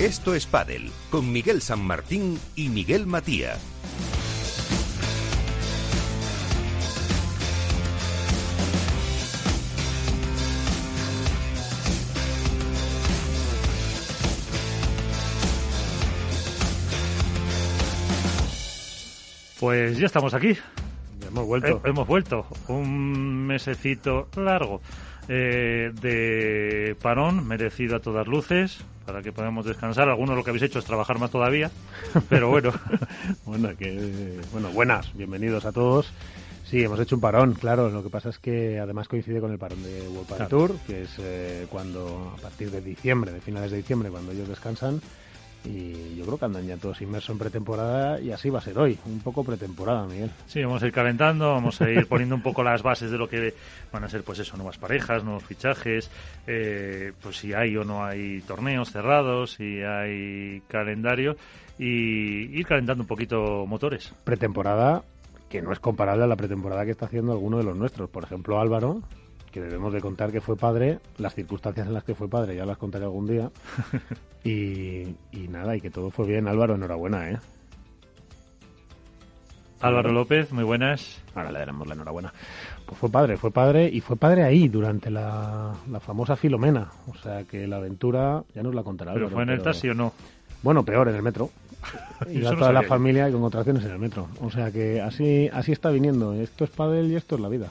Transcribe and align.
Esto 0.00 0.36
es 0.36 0.46
Padel, 0.46 0.92
con 1.10 1.32
Miguel 1.32 1.60
San 1.60 1.84
Martín 1.84 2.38
y 2.54 2.68
Miguel 2.68 3.08
Matía. 3.08 3.56
Pues 19.58 19.98
ya 19.98 20.06
estamos 20.06 20.32
aquí. 20.32 20.56
hemos 21.26 21.44
vuelto. 21.44 21.66
Eh, 21.66 21.80
hemos 21.86 22.06
vuelto. 22.06 22.46
Un 22.68 23.48
mesecito 23.48 24.28
largo 24.36 24.80
eh, 25.28 25.92
de 26.00 26.96
parón, 27.00 27.46
merecido 27.46 27.96
a 27.96 28.00
todas 28.00 28.26
luces, 28.26 28.78
para 29.06 29.22
que 29.22 29.32
podamos 29.32 29.64
descansar. 29.64 30.08
Algunos 30.08 30.36
lo 30.36 30.44
que 30.44 30.50
habéis 30.50 30.64
hecho 30.64 30.78
es 30.78 30.84
trabajar 30.84 31.18
más 31.18 31.30
todavía, 31.30 31.70
pero 32.28 32.48
bueno. 32.48 32.72
bueno, 33.44 33.76
que, 33.76 34.40
bueno, 34.52 34.70
buenas, 34.70 35.14
bienvenidos 35.14 35.64
a 35.64 35.72
todos. 35.72 36.12
Sí, 36.64 36.82
hemos 36.82 37.00
hecho 37.00 37.14
un 37.14 37.22
parón, 37.22 37.54
claro. 37.54 37.88
Lo 37.88 38.02
que 38.02 38.10
pasa 38.10 38.28
es 38.28 38.38
que 38.38 38.78
además 38.78 39.08
coincide 39.08 39.40
con 39.40 39.50
el 39.50 39.58
parón 39.58 39.82
de 39.82 40.06
World 40.08 40.48
Tour, 40.48 40.76
que 40.86 41.04
es 41.04 41.14
eh, 41.18 41.66
cuando, 41.70 42.34
a 42.36 42.42
partir 42.42 42.70
de 42.70 42.82
diciembre, 42.82 43.32
de 43.32 43.40
finales 43.40 43.70
de 43.70 43.78
diciembre, 43.78 44.10
cuando 44.10 44.32
ellos 44.32 44.48
descansan, 44.48 45.00
y 45.64 46.16
yo 46.16 46.24
creo 46.24 46.38
que 46.38 46.44
andan 46.44 46.66
ya 46.66 46.76
todos 46.76 47.00
inmersos 47.02 47.30
en 47.30 47.38
pretemporada 47.38 48.20
y 48.20 48.30
así 48.30 48.48
va 48.48 48.58
a 48.58 48.62
ser 48.62 48.78
hoy, 48.78 48.98
un 49.06 49.20
poco 49.20 49.44
pretemporada, 49.44 50.06
Miguel. 50.06 50.30
Sí, 50.46 50.62
vamos 50.62 50.82
a 50.82 50.86
ir 50.86 50.92
calentando, 50.92 51.50
vamos 51.50 51.80
a 51.80 51.90
ir 51.90 52.06
poniendo 52.06 52.34
un 52.34 52.42
poco 52.42 52.62
las 52.62 52.82
bases 52.82 53.10
de 53.10 53.18
lo 53.18 53.28
que 53.28 53.54
van 53.92 54.04
a 54.04 54.08
ser, 54.08 54.22
pues 54.22 54.38
eso, 54.38 54.56
nuevas 54.56 54.78
parejas, 54.78 55.24
nuevos 55.24 55.44
fichajes, 55.44 56.10
eh, 56.46 57.12
pues 57.20 57.36
si 57.36 57.52
hay 57.52 57.76
o 57.76 57.84
no 57.84 58.04
hay 58.04 58.40
torneos 58.42 58.90
cerrados, 58.90 59.52
si 59.52 59.82
hay 59.82 60.62
calendario 60.68 61.36
y 61.78 62.58
ir 62.58 62.66
calentando 62.66 63.02
un 63.02 63.08
poquito 63.08 63.66
motores. 63.66 64.12
Pretemporada 64.24 65.02
que 65.48 65.62
no 65.62 65.72
es 65.72 65.80
comparable 65.80 66.24
a 66.24 66.26
la 66.26 66.36
pretemporada 66.36 66.84
que 66.84 66.90
está 66.90 67.06
haciendo 67.06 67.32
alguno 67.32 67.58
de 67.58 67.64
los 67.64 67.76
nuestros. 67.76 68.10
Por 68.10 68.24
ejemplo, 68.24 68.60
Álvaro, 68.60 69.02
que 69.58 69.64
debemos 69.64 69.92
de 69.92 70.00
contar 70.00 70.30
que 70.30 70.40
fue 70.40 70.56
padre, 70.56 71.00
las 71.18 71.34
circunstancias 71.34 71.86
en 71.86 71.94
las 71.94 72.04
que 72.04 72.14
fue 72.14 72.28
padre 72.28 72.54
ya 72.54 72.64
las 72.64 72.78
contaré 72.78 73.04
algún 73.04 73.26
día. 73.26 73.50
y, 74.44 75.16
nada, 75.48 75.76
y 75.76 75.80
que 75.80 75.90
todo 75.90 76.10
fue 76.10 76.26
bien. 76.26 76.46
Álvaro, 76.46 76.76
enhorabuena, 76.76 77.30
¿eh? 77.30 77.38
Álvaro 79.80 80.12
López, 80.12 80.52
muy 80.52 80.64
buenas. 80.64 81.22
Ahora 81.34 81.52
le 81.52 81.58
daremos 81.60 81.86
la 81.86 81.94
enhorabuena. 81.94 82.32
Pues 82.84 82.98
fue 82.98 83.10
padre, 83.10 83.36
fue 83.36 83.50
padre 83.50 83.88
y 83.92 84.00
fue 84.00 84.16
padre 84.16 84.44
ahí 84.44 84.68
durante 84.68 85.10
la, 85.10 85.74
famosa 86.00 86.36
Filomena. 86.36 86.88
O 87.08 87.14
sea 87.14 87.44
que 87.44 87.66
la 87.66 87.76
aventura 87.76 88.42
ya 88.54 88.62
nos 88.62 88.74
la 88.74 88.82
contará. 88.82 89.14
¿Pero 89.14 89.28
fue 89.28 89.42
en 89.42 89.50
el 89.50 89.62
taxi 89.62 89.88
o 89.88 89.94
no? 89.94 90.12
Bueno, 90.62 90.84
peor, 90.84 91.08
en 91.08 91.14
el 91.14 91.22
metro. 91.22 91.50
y 92.28 92.40
toda 92.40 92.72
la 92.72 92.82
familia 92.82 93.28
y 93.28 93.32
con 93.32 93.40
contracciones 93.40 93.84
en 93.84 93.92
el 93.92 93.98
metro. 93.98 94.28
O 94.40 94.50
sea 94.50 94.72
que 94.72 95.00
así, 95.00 95.48
así 95.52 95.72
está 95.72 95.90
viniendo. 95.90 96.32
Esto 96.34 96.64
es 96.64 96.70
padre 96.70 97.04
y 97.04 97.14
esto 97.14 97.36
es 97.36 97.40
la 97.40 97.48
vida. 97.48 97.68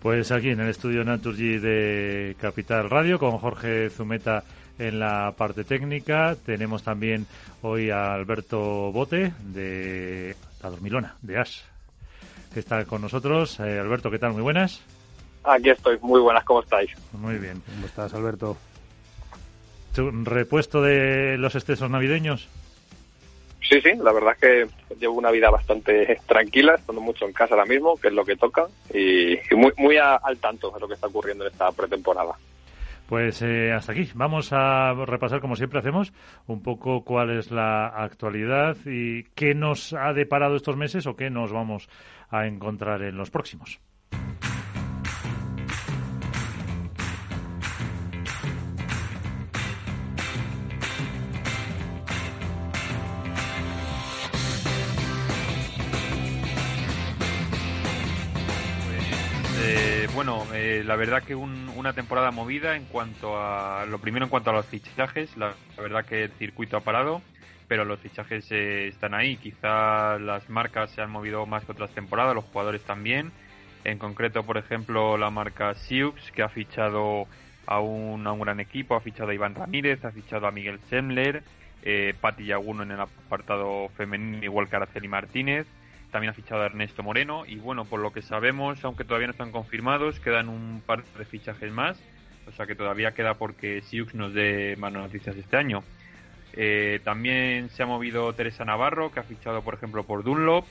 Pues 0.00 0.32
aquí 0.32 0.48
en 0.48 0.60
el 0.60 0.68
estudio 0.70 1.04
Naturgy 1.04 1.58
de 1.58 2.34
Capital 2.40 2.88
Radio 2.88 3.18
con 3.18 3.36
Jorge 3.36 3.90
Zumeta 3.90 4.44
en 4.78 4.98
la 4.98 5.34
parte 5.36 5.62
técnica. 5.62 6.36
Tenemos 6.46 6.82
también 6.82 7.26
hoy 7.60 7.90
a 7.90 8.14
Alberto 8.14 8.90
Bote 8.92 9.34
de 9.40 10.34
La 10.62 10.70
Dormilona, 10.70 11.16
de 11.20 11.38
Ash, 11.38 11.60
que 12.54 12.60
está 12.60 12.86
con 12.86 13.02
nosotros. 13.02 13.60
Eh, 13.60 13.78
Alberto, 13.78 14.10
¿qué 14.10 14.18
tal? 14.18 14.32
Muy 14.32 14.40
buenas. 14.42 14.80
Aquí 15.44 15.68
estoy, 15.68 15.98
muy 16.00 16.20
buenas, 16.20 16.44
¿cómo 16.44 16.62
estáis? 16.62 16.90
Muy 17.12 17.36
bien. 17.36 17.62
¿Cómo 17.66 17.86
estás, 17.86 18.14
Alberto? 18.14 18.56
¿Repuesto 19.94 20.80
de 20.80 21.36
los 21.36 21.54
excesos 21.54 21.90
navideños? 21.90 22.48
Sí, 23.70 23.80
sí, 23.80 23.92
la 24.02 24.12
verdad 24.12 24.34
es 24.34 24.40
que 24.40 24.96
llevo 24.98 25.14
una 25.14 25.30
vida 25.30 25.48
bastante 25.48 26.18
tranquila, 26.26 26.74
estando 26.74 27.00
mucho 27.00 27.24
en 27.24 27.32
casa 27.32 27.54
ahora 27.54 27.66
mismo, 27.66 27.96
que 27.96 28.08
es 28.08 28.14
lo 28.14 28.24
que 28.24 28.34
toca, 28.34 28.66
y, 28.92 29.38
muy, 29.54 29.72
muy 29.76 29.96
al 29.96 30.38
tanto 30.38 30.72
de 30.72 30.80
lo 30.80 30.88
que 30.88 30.94
está 30.94 31.06
ocurriendo 31.06 31.46
en 31.46 31.52
esta 31.52 31.70
pretemporada. 31.70 32.34
Pues 33.08 33.42
eh, 33.42 33.72
hasta 33.72 33.92
aquí. 33.92 34.08
Vamos 34.14 34.52
a 34.52 34.92
repasar, 35.06 35.40
como 35.40 35.54
siempre 35.54 35.78
hacemos, 35.78 36.12
un 36.48 36.62
poco 36.62 37.04
cuál 37.04 37.30
es 37.30 37.52
la 37.52 37.86
actualidad 37.86 38.76
y 38.86 39.24
qué 39.34 39.54
nos 39.54 39.92
ha 39.92 40.12
deparado 40.14 40.56
estos 40.56 40.76
meses 40.76 41.06
o 41.06 41.14
qué 41.14 41.30
nos 41.30 41.52
vamos 41.52 41.88
a 42.28 42.46
encontrar 42.46 43.02
en 43.02 43.16
los 43.16 43.30
próximos. 43.30 43.80
Bueno, 60.22 60.44
eh, 60.52 60.82
la 60.84 60.96
verdad 60.96 61.22
que 61.22 61.34
una 61.34 61.94
temporada 61.94 62.30
movida 62.30 62.76
en 62.76 62.84
cuanto 62.84 63.40
a 63.40 63.86
lo 63.86 64.00
primero 64.00 64.26
en 64.26 64.28
cuanto 64.28 64.50
a 64.50 64.52
los 64.52 64.66
fichajes, 64.66 65.34
la, 65.38 65.54
verdad 65.78 66.04
que 66.04 66.24
el 66.24 66.30
circuito 66.32 66.76
ha 66.76 66.80
parado, 66.80 67.22
pero 67.68 67.86
los 67.86 68.00
fichajes 68.00 68.46
eh, 68.52 68.88
están 68.88 69.14
ahí. 69.14 69.38
Quizá 69.38 70.18
las 70.18 70.50
marcas 70.50 70.90
se 70.90 71.00
han 71.00 71.10
movido 71.10 71.46
más 71.46 71.64
que 71.64 71.72
otras 71.72 71.88
temporadas, 71.92 72.34
los 72.34 72.44
jugadores 72.44 72.82
también. 72.82 73.32
En 73.84 73.96
concreto, 73.96 74.42
por 74.42 74.58
ejemplo, 74.58 75.16
la 75.16 75.30
marca 75.30 75.72
Siux 75.72 76.30
que 76.32 76.42
ha 76.42 76.50
fichado 76.50 77.26
a 77.64 77.80
un, 77.80 78.26
a 78.26 78.32
un 78.32 78.40
gran 78.40 78.60
equipo, 78.60 78.96
ha 78.96 79.00
fichado 79.00 79.30
a 79.30 79.34
Iván 79.34 79.54
Ramírez, 79.54 80.04
ha 80.04 80.12
fichado 80.12 80.46
a 80.46 80.50
Miguel 80.50 80.80
Semler, 80.90 81.42
eh, 81.82 82.12
Pati 82.20 82.44
Yaguno 82.44 82.82
en 82.82 82.90
el 82.90 83.00
apartado 83.00 83.88
femenino, 83.96 84.44
igual 84.44 84.68
que 84.68 84.76
Araceli 84.76 85.08
Martínez 85.08 85.66
también 86.10 86.30
ha 86.30 86.34
fichado 86.34 86.62
a 86.62 86.66
Ernesto 86.66 87.02
Moreno 87.02 87.44
y 87.46 87.56
bueno, 87.56 87.84
por 87.84 88.00
lo 88.00 88.12
que 88.12 88.22
sabemos, 88.22 88.84
aunque 88.84 89.04
todavía 89.04 89.28
no 89.28 89.32
están 89.32 89.52
confirmados, 89.52 90.20
quedan 90.20 90.48
un 90.48 90.82
par 90.84 91.04
de 91.04 91.24
fichajes 91.24 91.72
más, 91.72 92.00
o 92.46 92.52
sea 92.52 92.66
que 92.66 92.74
todavía 92.74 93.12
queda 93.12 93.34
porque 93.34 93.80
Siux 93.82 94.14
nos 94.14 94.34
dé 94.34 94.76
más 94.78 94.92
noticias 94.92 95.36
este 95.36 95.56
año. 95.56 95.82
Eh, 96.52 97.00
también 97.04 97.70
se 97.70 97.82
ha 97.82 97.86
movido 97.86 98.32
Teresa 98.34 98.64
Navarro, 98.64 99.12
que 99.12 99.20
ha 99.20 99.24
fichado 99.24 99.62
por 99.62 99.74
ejemplo 99.74 100.04
por 100.04 100.24
Dunlop. 100.24 100.64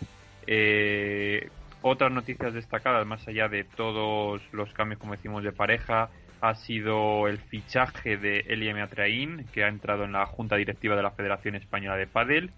Eh, 0.46 1.50
otras 1.82 2.12
noticias 2.12 2.54
destacadas, 2.54 3.08
más 3.08 3.26
allá 3.28 3.48
de 3.48 3.64
todos 3.64 4.42
los 4.52 4.74
cambios, 4.74 5.00
como 5.00 5.16
decimos, 5.16 5.44
de 5.44 5.54
pareja, 5.54 6.10
ha 6.42 6.56
sido 6.56 7.28
el 7.28 7.38
fichaje 7.38 8.18
de 8.18 8.42
Elie 8.48 8.74
Meatraín, 8.74 9.46
que 9.54 9.64
ha 9.64 9.70
entrado 9.70 10.04
en 10.04 10.12
la 10.12 10.26
junta 10.26 10.58
directiva 10.58 10.96
de 10.96 11.04
la 11.04 11.12
Federación 11.12 11.56
Española 11.56 11.96
de 11.96 12.08
Padel 12.08 12.52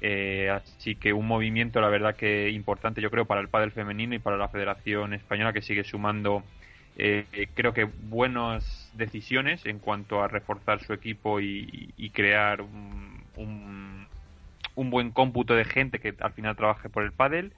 eh, 0.00 0.50
así 0.50 0.94
que 0.94 1.12
un 1.12 1.26
movimiento, 1.26 1.80
la 1.80 1.88
verdad 1.88 2.16
que 2.16 2.50
importante, 2.50 3.00
yo 3.00 3.10
creo, 3.10 3.26
para 3.26 3.40
el 3.40 3.48
pádel 3.48 3.72
femenino 3.72 4.14
y 4.14 4.18
para 4.18 4.36
la 4.36 4.48
Federación 4.48 5.14
Española 5.14 5.52
que 5.52 5.62
sigue 5.62 5.84
sumando, 5.84 6.42
eh, 6.96 7.48
creo 7.54 7.72
que 7.72 7.84
buenas 7.84 8.90
decisiones 8.94 9.64
en 9.66 9.78
cuanto 9.78 10.22
a 10.22 10.28
reforzar 10.28 10.80
su 10.80 10.92
equipo 10.92 11.40
y, 11.40 12.10
crear 12.14 12.62
un, 12.62 14.06
un, 14.74 14.90
buen 14.90 15.10
cómputo 15.10 15.54
de 15.54 15.64
gente 15.64 15.98
que 15.98 16.14
al 16.20 16.32
final 16.32 16.56
trabaje 16.56 16.88
por 16.88 17.04
el 17.04 17.12
pádel. 17.12 17.52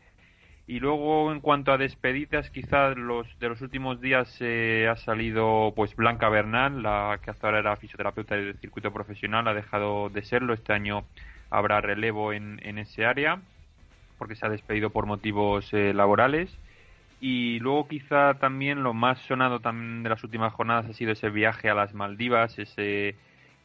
Y 0.67 0.79
luego 0.81 1.33
en 1.33 1.41
cuanto 1.41 1.73
a 1.73 1.79
despedidas, 1.79 2.51
quizás 2.51 2.97
los 2.97 3.27
de 3.41 3.49
los 3.49 3.61
últimos 3.63 4.01
días 4.01 4.37
eh, 4.41 4.89
ha 4.89 4.97
salido 4.97 5.73
pues 5.75 5.95
Blanca 5.97 6.29
Bernal, 6.29 6.83
la 6.83 7.19
que 7.23 7.31
hasta 7.31 7.49
ahora 7.49 7.59
era 7.59 7.77
fisioterapeuta 7.77 8.37
del 8.37 8.59
circuito 8.59 8.93
profesional, 8.93 9.49
ha 9.49 9.55
dejado 9.55 10.09
de 10.09 10.23
serlo 10.23 10.55
este 10.55 10.73
año 10.73 11.05
habrá 11.53 11.81
relevo 11.81 12.33
en, 12.33 12.61
en 12.63 12.79
ese 12.79 13.05
área 13.05 13.41
porque 14.19 14.37
se 14.37 14.47
ha 14.47 14.49
despedido 14.49 14.91
por 14.91 15.07
motivos 15.07 15.73
eh, 15.73 15.93
laborales 15.93 16.57
y 17.21 17.59
luego 17.61 17.89
quizá 17.89 18.35
también 18.35 18.83
lo 18.83 18.95
más 18.95 19.19
sonado 19.21 19.61
también 19.61 20.03
de 20.03 20.09
las 20.11 20.25
últimas 20.25 20.53
jornadas 20.53 20.87
ha 20.87 20.93
sido 20.93 21.13
ese 21.13 21.31
viaje 21.31 21.71
a 21.71 21.75
las 21.75 21.95
Maldivas, 21.95 22.59
ese 22.59 23.17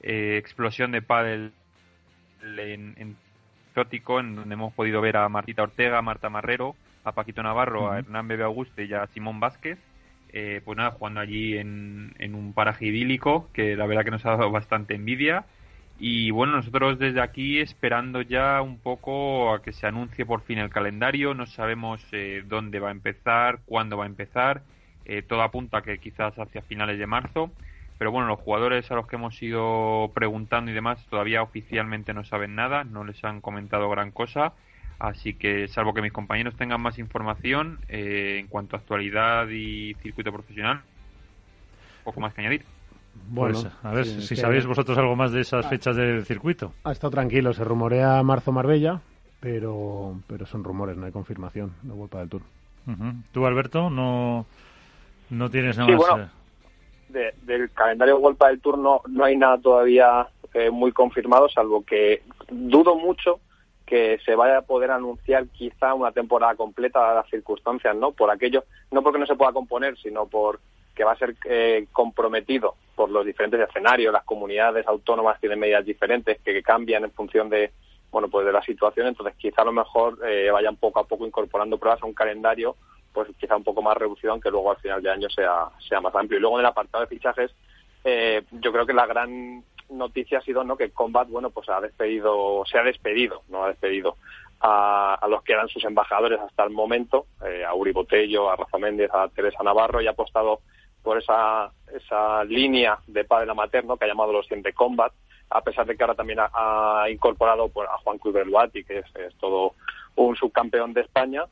eh, 0.02 0.38
explosión 0.38 0.92
de 0.92 1.02
pádel 1.02 1.52
en, 2.42 2.96
en 2.98 3.16
en 3.78 4.36
donde 4.36 4.54
hemos 4.54 4.74
podido 4.74 5.02
ver 5.02 5.18
a 5.18 5.30
Martita 5.30 5.62
Ortega, 5.62 6.00
a 6.00 6.02
Marta 6.02 6.32
Marrero, 6.32 6.76
a 7.04 7.12
Paquito 7.12 7.44
Navarro, 7.44 7.92
a 7.92 8.00
Hernán 8.00 8.28
Bebe 8.28 8.44
Auguste 8.44 8.86
y 8.86 8.94
a 8.94 9.06
Simón 9.14 9.40
Vázquez. 9.40 9.78
Eh, 10.34 10.62
pues 10.66 10.76
nada, 10.78 10.92
jugando 10.92 11.20
allí 11.20 11.58
en, 11.58 12.16
en 12.18 12.34
un 12.34 12.54
paraje 12.54 12.88
idílico 12.88 13.48
que 13.54 13.76
la 13.76 13.86
verdad 13.86 14.04
que 14.04 14.12
nos 14.12 14.26
ha 14.26 14.32
dado 14.32 14.50
bastante 14.50 14.96
envidia 14.96 15.46
y 16.00 16.30
bueno, 16.32 16.58
nosotros 16.58 17.00
desde 17.00 17.22
aquí 17.22 17.60
esperando 17.60 18.22
ya 18.22 18.62
un 18.62 18.78
poco 18.80 19.54
a 19.54 19.62
que 19.64 19.74
se 19.74 19.88
anuncie 19.88 20.26
por 20.26 20.42
fin 20.44 20.60
el 20.60 20.70
calendario, 20.70 21.34
no 21.34 21.48
sabemos 21.48 22.06
eh, 22.12 22.44
dónde 22.46 22.80
va 22.80 22.90
a 22.90 22.92
empezar, 22.92 23.62
cuándo 23.66 23.98
va 23.98 24.04
a 24.04 24.08
empezar, 24.08 24.62
eh, 25.06 25.24
todo 25.24 25.42
apunta 25.42 25.82
que 25.82 25.98
quizás 26.00 26.38
hacia 26.38 26.62
finales 26.62 27.00
de 27.00 27.08
marzo, 27.08 27.52
pero 27.98 28.12
bueno, 28.12 28.28
los 28.28 28.40
jugadores 28.40 28.92
a 28.92 28.96
los 28.96 29.08
que 29.08 29.16
hemos 29.16 29.42
ido 29.42 30.12
preguntando 30.14 30.70
y 30.70 30.74
demás 30.76 31.04
todavía 31.10 31.42
oficialmente 31.42 32.14
no 32.14 32.24
saben 32.24 32.54
nada, 32.54 32.84
no 32.84 33.04
les 33.04 33.24
han 33.24 33.42
comentado 33.42 33.90
gran 33.90 34.12
cosa, 34.12 34.54
así 35.00 35.34
que 35.34 35.68
salvo 35.68 35.96
que 35.96 36.04
mis 36.04 36.14
compañeros 36.14 36.56
tengan 36.58 36.82
más 36.82 37.00
información 37.00 37.80
eh, 37.90 38.38
en 38.40 38.48
cuanto 38.48 38.76
a 38.76 38.80
actualidad 38.80 39.48
y 39.50 39.96
circuito 39.96 40.32
profesional, 40.32 40.84
poco 42.04 42.20
más 42.22 42.36
que 42.36 42.42
añadir. 42.42 42.77
Bueno, 43.30 43.62
pues, 43.62 43.74
a 43.84 43.92
ver 43.92 44.06
si 44.06 44.36
sabéis 44.36 44.66
vosotros 44.66 44.98
algo 44.98 45.16
más 45.16 45.32
de 45.32 45.42
esas 45.42 45.66
ah. 45.66 45.70
fechas 45.70 45.96
del 45.96 46.26
circuito. 46.26 46.74
Ha 46.84 46.92
estado 46.92 47.12
tranquilo, 47.12 47.54
se 47.54 47.64
rumorea 47.64 48.22
marzo-Marbella, 48.24 49.02
pero, 49.40 50.20
pero 50.28 50.46
son 50.46 50.64
rumores, 50.64 50.98
no 50.98 51.06
hay 51.06 51.12
confirmación 51.12 51.74
de 51.82 51.94
vuelta 51.94 52.20
del 52.20 52.30
Tour. 52.30 52.42
¿Tú, 53.34 53.46
Alberto, 53.46 53.90
no, 53.90 54.46
no 55.30 55.50
tienes 55.50 55.78
nada 55.78 55.98
más? 55.98 56.20
Eh? 56.20 56.28
del 57.10 57.72
calendario 57.72 58.20
Vuelta 58.20 58.48
del 58.48 58.60
Tour 58.60 58.78
no, 58.78 59.02
no 59.08 59.24
hay 59.24 59.38
nada 59.38 59.58
todavía 59.58 60.28
eh, 60.54 60.70
muy 60.70 60.92
confirmado, 60.92 61.48
salvo 61.50 61.84
que 61.86 62.22
dudo 62.50 62.96
mucho 62.96 63.40
que 63.86 64.20
se 64.26 64.36
vaya 64.36 64.58
a 64.58 64.62
poder 64.64 64.92
anunciar 64.92 65.48
quizá 65.48 65.94
una 65.94 66.12
temporada 66.12 66.56
completa 66.56 67.10
de 67.10 67.16
las 67.16 67.30
circunstancias, 67.30 67.96
¿no? 67.96 68.12
Por 68.12 68.30
aquello, 68.30 68.66
no 68.92 69.02
porque 69.02 69.20
no 69.20 69.26
se 69.26 69.36
pueda 69.36 69.54
componer, 69.54 69.98
sino 69.98 70.26
por 70.26 70.60
que 70.94 71.06
va 71.06 71.14
a 71.14 71.18
ser 71.18 71.36
eh, 71.46 71.88
comprometido 71.94 72.76
por 72.98 73.12
los 73.12 73.24
diferentes 73.24 73.60
escenarios, 73.60 74.12
las 74.12 74.24
comunidades 74.24 74.88
autónomas 74.88 75.40
tienen 75.40 75.60
medidas 75.60 75.86
diferentes 75.86 76.40
que, 76.42 76.64
cambian 76.64 77.04
en 77.04 77.12
función 77.12 77.48
de, 77.48 77.72
bueno, 78.10 78.28
pues 78.28 78.44
de 78.48 78.52
la 78.52 78.64
situación, 78.64 79.06
entonces 79.06 79.36
quizá 79.38 79.62
a 79.62 79.66
lo 79.66 79.72
mejor 79.72 80.18
eh, 80.28 80.50
vayan 80.50 80.78
poco 80.78 81.00
a 81.00 81.08
poco 81.08 81.28
incorporando 81.28 81.78
pruebas 81.78 82.02
a 82.02 82.08
un 82.08 82.16
calendario, 82.16 82.76
pues 83.14 83.28
quizá 83.40 83.56
un 83.56 83.64
poco 83.64 83.84
más 83.84 83.96
reducido, 83.96 84.32
aunque 84.32 84.50
luego 84.50 84.72
al 84.72 84.78
final 84.78 85.04
de 85.04 85.12
año 85.12 85.30
sea, 85.30 85.70
sea 85.88 86.02
más 86.02 86.16
amplio. 86.16 86.40
Y 86.40 86.42
luego 86.42 86.58
en 86.58 86.62
el 86.62 86.72
apartado 86.72 87.04
de 87.04 87.16
fichajes, 87.16 87.52
eh, 88.04 88.42
yo 88.52 88.72
creo 88.72 88.88
que 88.88 88.94
la 88.94 89.06
gran 89.06 89.64
noticia 89.90 90.40
ha 90.40 90.42
sido 90.42 90.64
no 90.64 90.76
que 90.76 90.90
Combat 90.90 91.30
bueno 91.30 91.50
pues 91.50 91.70
ha 91.70 91.80
despedido 91.80 92.64
se 92.70 92.78
ha 92.78 92.84
despedido 92.84 93.44
no 93.48 93.64
ha 93.64 93.70
despedido 93.70 94.18
a, 94.60 95.26
los 95.30 95.44
que 95.44 95.54
eran 95.54 95.70
sus 95.70 95.86
embajadores 95.86 96.42
hasta 96.42 96.66
el 96.66 96.72
momento 96.72 97.28
eh, 97.46 97.64
a 97.64 97.74
Uri 97.74 97.94
Botello 97.94 98.50
a 98.50 98.58
Rafa 98.58 98.78
Méndez 98.80 99.10
a 99.14 99.30
Teresa 99.30 99.64
Navarro 99.64 100.02
y 100.02 100.08
ha 100.08 100.12
apostado 100.12 100.60
por 101.08 101.18
esa 101.18 101.72
esa 101.96 102.44
línea 102.44 103.00
de 103.08 103.24
padre 103.24 103.54
materno 103.54 103.96
que 103.96 104.04
ha 104.04 104.10
llamado 104.10 104.34
los 104.34 104.46
100 104.48 104.62
de 104.62 104.74
Combat 104.74 105.14
a 105.50 105.62
pesar 105.62 105.86
de 105.86 105.96
que 105.96 106.04
ahora 106.04 106.16
también 106.16 106.40
ha, 106.42 107.06
incorporado 107.10 107.70
pues, 107.70 107.88
a 107.88 107.98
Juan 108.00 108.18
Cruz 108.18 108.34
Beluati 108.34 108.84
que 108.84 109.00
es, 109.00 109.38
todo 109.40 109.76
un 110.18 110.36
subcampeón 110.36 110.92
de 110.92 111.02
España 111.02 111.46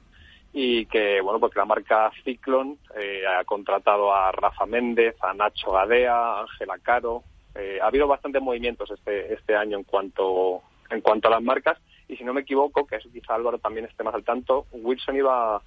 y 0.51 0.85
que 0.87 1.21
bueno 1.21 1.39
porque 1.39 1.59
la 1.59 1.63
marca 1.63 2.11
Ciclon 2.25 2.77
eh, 2.97 3.23
ha 3.25 3.45
contratado 3.45 4.13
a 4.13 4.29
Rafa 4.33 4.65
Méndez, 4.65 5.15
a 5.21 5.33
Nacho 5.33 5.71
Gadea, 5.71 6.13
a 6.13 6.41
Ángela 6.41 6.77
Caro, 6.79 7.23
eh, 7.55 7.79
ha 7.81 7.87
habido 7.87 8.07
bastantes 8.07 8.41
movimientos 8.41 8.91
este, 8.91 9.33
este 9.33 9.55
año 9.55 9.77
en 9.77 9.85
cuanto, 9.85 10.63
en 10.89 10.99
cuanto 10.99 11.29
a 11.29 11.31
las 11.31 11.41
marcas 11.41 11.77
y 12.09 12.17
si 12.17 12.25
no 12.25 12.33
me 12.33 12.41
equivoco, 12.41 12.85
que 12.85 12.97
eso 12.97 13.09
quizá 13.09 13.35
Álvaro 13.35 13.57
también 13.57 13.85
esté 13.85 14.03
más 14.03 14.15
al 14.15 14.25
tanto, 14.25 14.65
Wilson 14.73 15.15
iba, 15.15 15.61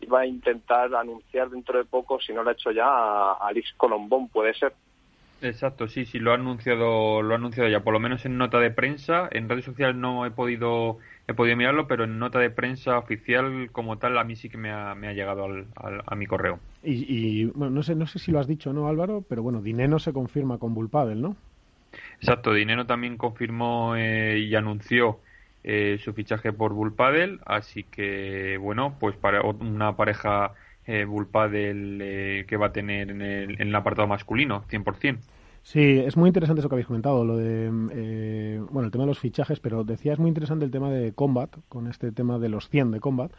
iba 0.00 0.20
a 0.20 0.26
intentar 0.26 0.94
anunciar 0.94 1.50
dentro 1.50 1.78
de 1.78 1.84
poco, 1.84 2.20
si 2.20 2.32
no 2.32 2.42
lo 2.42 2.50
ha 2.50 2.52
hecho 2.52 2.70
ya, 2.70 2.86
a, 2.86 3.32
Alex 3.48 3.74
Colombón, 3.76 4.28
puede 4.28 4.54
ser. 4.54 4.72
Exacto, 5.40 5.86
sí, 5.86 6.04
sí, 6.04 6.18
lo 6.18 6.32
ha 6.32 6.34
anunciado, 6.34 7.22
lo 7.22 7.32
ha 7.32 7.36
anunciado 7.36 7.68
ya, 7.68 7.80
por 7.80 7.92
lo 7.92 8.00
menos 8.00 8.24
en 8.26 8.38
nota 8.38 8.58
de 8.58 8.72
prensa. 8.72 9.28
En 9.30 9.48
redes 9.48 9.64
sociales 9.64 9.94
no 9.94 10.26
he 10.26 10.32
podido, 10.32 10.98
he 11.28 11.34
podido 11.34 11.56
mirarlo, 11.56 11.86
pero 11.86 12.04
en 12.04 12.18
nota 12.18 12.40
de 12.40 12.50
prensa 12.50 12.98
oficial 12.98 13.70
como 13.70 13.98
tal 13.98 14.18
a 14.18 14.24
mí 14.24 14.34
sí 14.34 14.48
que 14.48 14.58
me 14.58 14.72
ha, 14.72 14.96
me 14.96 15.06
ha 15.06 15.12
llegado 15.12 15.44
al, 15.44 15.66
a 16.04 16.14
mi 16.16 16.26
correo. 16.26 16.58
Y, 16.82 17.44
bueno, 17.46 17.70
no 17.70 17.82
sé, 17.84 17.94
no 17.94 18.06
sé 18.06 18.18
si 18.18 18.32
lo 18.32 18.40
has 18.40 18.48
dicho, 18.48 18.72
¿no, 18.72 18.88
Álvaro? 18.88 19.22
Pero 19.28 19.42
bueno, 19.42 19.62
Dineno 19.62 20.00
se 20.00 20.12
confirma 20.12 20.58
con 20.58 20.74
Bullpadel, 20.74 21.20
¿no? 21.20 21.36
Exacto, 22.20 22.52
Dineno 22.52 22.86
también 22.86 23.16
confirmó 23.16 23.94
eh, 23.96 24.40
y 24.40 24.54
anunció 24.56 25.20
eh, 25.64 25.98
su 26.02 26.12
fichaje 26.12 26.52
por 26.52 26.72
Bullpadel, 26.72 27.40
así 27.44 27.84
que 27.84 28.58
bueno, 28.58 28.96
pues 28.98 29.16
para 29.16 29.42
una 29.42 29.96
pareja 29.96 30.52
eh, 30.86 31.04
Bullpadel 31.04 31.98
eh, 32.00 32.44
que 32.48 32.56
va 32.56 32.66
a 32.66 32.72
tener 32.72 33.10
en 33.10 33.22
el, 33.22 33.60
en 33.60 33.68
el 33.68 33.74
apartado 33.74 34.08
masculino, 34.08 34.64
100%. 34.70 35.18
Sí, 35.62 35.98
es 35.98 36.16
muy 36.16 36.28
interesante 36.28 36.60
eso 36.60 36.68
que 36.70 36.76
habéis 36.76 36.86
comentado, 36.86 37.26
lo 37.26 37.36
de, 37.36 37.70
eh, 37.92 38.58
bueno, 38.70 38.86
el 38.86 38.90
tema 38.90 39.04
de 39.04 39.08
los 39.08 39.18
fichajes, 39.18 39.60
pero 39.60 39.84
decía 39.84 40.14
es 40.14 40.18
muy 40.18 40.28
interesante 40.28 40.64
el 40.64 40.70
tema 40.70 40.90
de 40.90 41.12
Combat, 41.12 41.54
con 41.68 41.88
este 41.88 42.10
tema 42.10 42.38
de 42.38 42.48
los 42.48 42.70
100 42.70 42.92
de 42.92 43.00
Combat, 43.00 43.32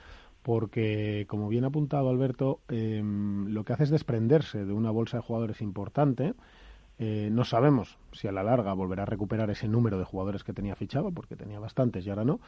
porque, 0.43 1.25
como 1.27 1.49
bien 1.49 1.63
ha 1.63 1.67
apuntado 1.67 2.07
Alberto, 2.09 2.59
em, 2.67 3.47
lo 3.47 3.63
que 3.63 3.73
hace 3.73 3.85
es 3.85 3.89
desprenderse 3.89 4.63
de 4.63 4.73
una 4.73 4.91
bolsa 4.91 5.17
de 5.17 5.23
jugadores 5.23 5.59
importante. 5.61 6.35
Eh, 6.99 7.29
no 7.31 7.45
sabemos 7.45 7.97
si 8.11 8.27
a 8.27 8.31
la 8.33 8.43
larga 8.43 8.73
volverá 8.73 9.03
a 9.03 9.05
recuperar 9.05 9.49
ese 9.49 9.69
número 9.69 9.97
de 9.97 10.03
jugadores 10.03 10.43
que 10.43 10.51
tenía 10.51 10.75
fichado, 10.75 11.11
porque 11.11 11.37
tenía 11.37 11.59
bastantes 11.59 12.05
y 12.05 12.09
ahora 12.09 12.25
no. 12.25 12.41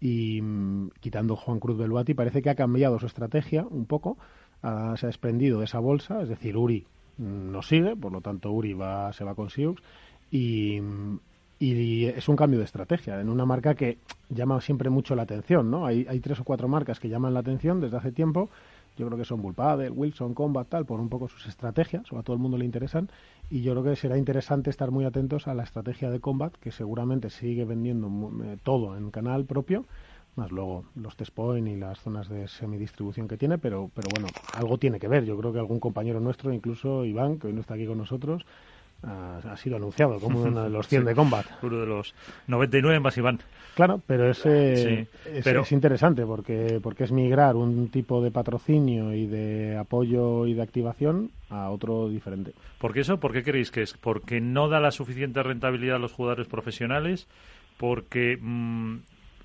Y 0.00 0.40
mm, 0.40 0.90
quitando 1.00 1.34
Juan 1.34 1.58
Cruz 1.58 1.76
Beluati, 1.76 2.14
parece 2.14 2.40
que 2.40 2.50
ha 2.50 2.54
cambiado 2.54 2.98
su 3.00 3.06
estrategia 3.06 3.66
un 3.68 3.86
poco, 3.86 4.16
se 4.62 4.68
ha 4.68 5.08
desprendido 5.08 5.58
de 5.58 5.66
esa 5.66 5.80
bolsa, 5.80 6.22
es 6.22 6.28
decir, 6.28 6.56
Uri 6.56 6.86
no 7.18 7.62
sigue, 7.62 7.96
por 7.96 8.12
lo 8.12 8.20
tanto 8.20 8.50
Uri 8.52 8.74
va, 8.74 9.12
se 9.12 9.24
va 9.24 9.34
con 9.34 9.50
Sioux 9.50 9.80
y, 10.30 10.80
y 11.58 12.06
es 12.06 12.28
un 12.28 12.36
cambio 12.36 12.58
de 12.58 12.64
estrategia 12.64 13.20
en 13.20 13.28
una 13.28 13.46
marca 13.46 13.74
que 13.74 13.98
llama 14.28 14.60
siempre 14.60 14.90
mucho 14.90 15.14
la 15.14 15.22
atención, 15.22 15.70
¿no? 15.70 15.86
Hay, 15.86 16.06
hay 16.08 16.20
tres 16.20 16.40
o 16.40 16.44
cuatro 16.44 16.68
marcas 16.68 17.00
que 17.00 17.08
llaman 17.08 17.34
la 17.34 17.40
atención 17.40 17.80
desde 17.80 17.96
hace 17.96 18.12
tiempo. 18.12 18.50
Yo 18.96 19.06
creo 19.06 19.18
que 19.18 19.24
son 19.26 19.42
Bullpadel, 19.42 19.92
Wilson, 19.92 20.32
Combat, 20.32 20.68
tal, 20.68 20.86
por 20.86 21.00
un 21.00 21.10
poco 21.10 21.28
sus 21.28 21.46
estrategias, 21.46 22.10
o 22.12 22.18
a 22.18 22.22
todo 22.22 22.34
el 22.34 22.40
mundo 22.40 22.56
le 22.56 22.64
interesan. 22.64 23.10
Y 23.48 23.62
yo 23.62 23.72
creo 23.72 23.84
que 23.84 23.96
será 23.96 24.18
interesante 24.18 24.70
estar 24.70 24.90
muy 24.90 25.04
atentos 25.04 25.46
a 25.46 25.54
la 25.54 25.62
estrategia 25.62 26.10
de 26.10 26.20
Combat, 26.20 26.52
que 26.56 26.72
seguramente 26.72 27.30
sigue 27.30 27.64
vendiendo 27.64 28.08
eh, 28.44 28.58
todo 28.62 28.96
en 28.96 29.12
canal 29.12 29.44
propio, 29.44 29.84
más 30.34 30.50
luego 30.50 30.84
los 30.96 31.16
test 31.16 31.32
point 31.32 31.68
y 31.68 31.76
las 31.76 32.00
zonas 32.00 32.28
de 32.28 32.48
semidistribución 32.48 33.28
que 33.28 33.36
tiene, 33.38 33.56
pero, 33.58 33.90
pero 33.94 34.10
bueno, 34.10 34.34
algo 34.52 34.78
tiene 34.78 34.98
que 34.98 35.06
ver. 35.08 35.24
Yo 35.24 35.38
creo 35.38 35.52
que 35.52 35.60
algún 35.60 35.78
compañero 35.78 36.18
nuestro, 36.18 36.52
incluso 36.52 37.04
Iván, 37.04 37.38
que 37.38 37.46
hoy 37.46 37.52
no 37.52 37.60
está 37.60 37.74
aquí 37.74 37.86
con 37.86 37.98
nosotros, 37.98 38.44
ha, 39.02 39.56
sido 39.56 39.76
anunciado 39.76 40.18
como 40.18 40.42
uno 40.42 40.64
de 40.64 40.70
los 40.70 40.88
100 40.88 41.04
de 41.04 41.14
Combat. 41.14 41.46
Uno 41.62 41.78
de 41.78 41.86
los 41.86 42.14
99 42.46 43.00
más 43.00 43.16
Iván. 43.16 43.40
Claro, 43.74 44.00
pero 44.06 44.30
es, 44.30 44.44
es, 44.46 45.72
interesante 45.72 46.24
porque, 46.24 46.80
porque 46.82 47.04
es 47.04 47.12
migrar 47.12 47.56
un 47.56 47.88
tipo 47.88 48.22
de 48.22 48.30
patrocinio 48.30 49.12
y 49.12 49.26
de 49.26 49.76
apoyo 49.76 50.46
y 50.46 50.54
de 50.54 50.62
activación 50.62 51.30
a 51.50 51.70
otro 51.70 52.08
diferente. 52.08 52.52
¿Por 52.78 52.94
qué 52.94 53.00
eso? 53.00 53.20
¿Por 53.20 53.32
qué 53.32 53.42
creéis 53.42 53.70
que 53.70 53.82
es? 53.82 53.94
¿Porque 53.94 54.40
no 54.40 54.68
da 54.68 54.80
la 54.80 54.90
suficiente 54.90 55.42
rentabilidad 55.42 55.96
a 55.96 56.00
los 56.00 56.12
jugadores 56.12 56.48
profesionales? 56.48 57.28
¿Porque 57.76 58.38
mm, 58.40 58.96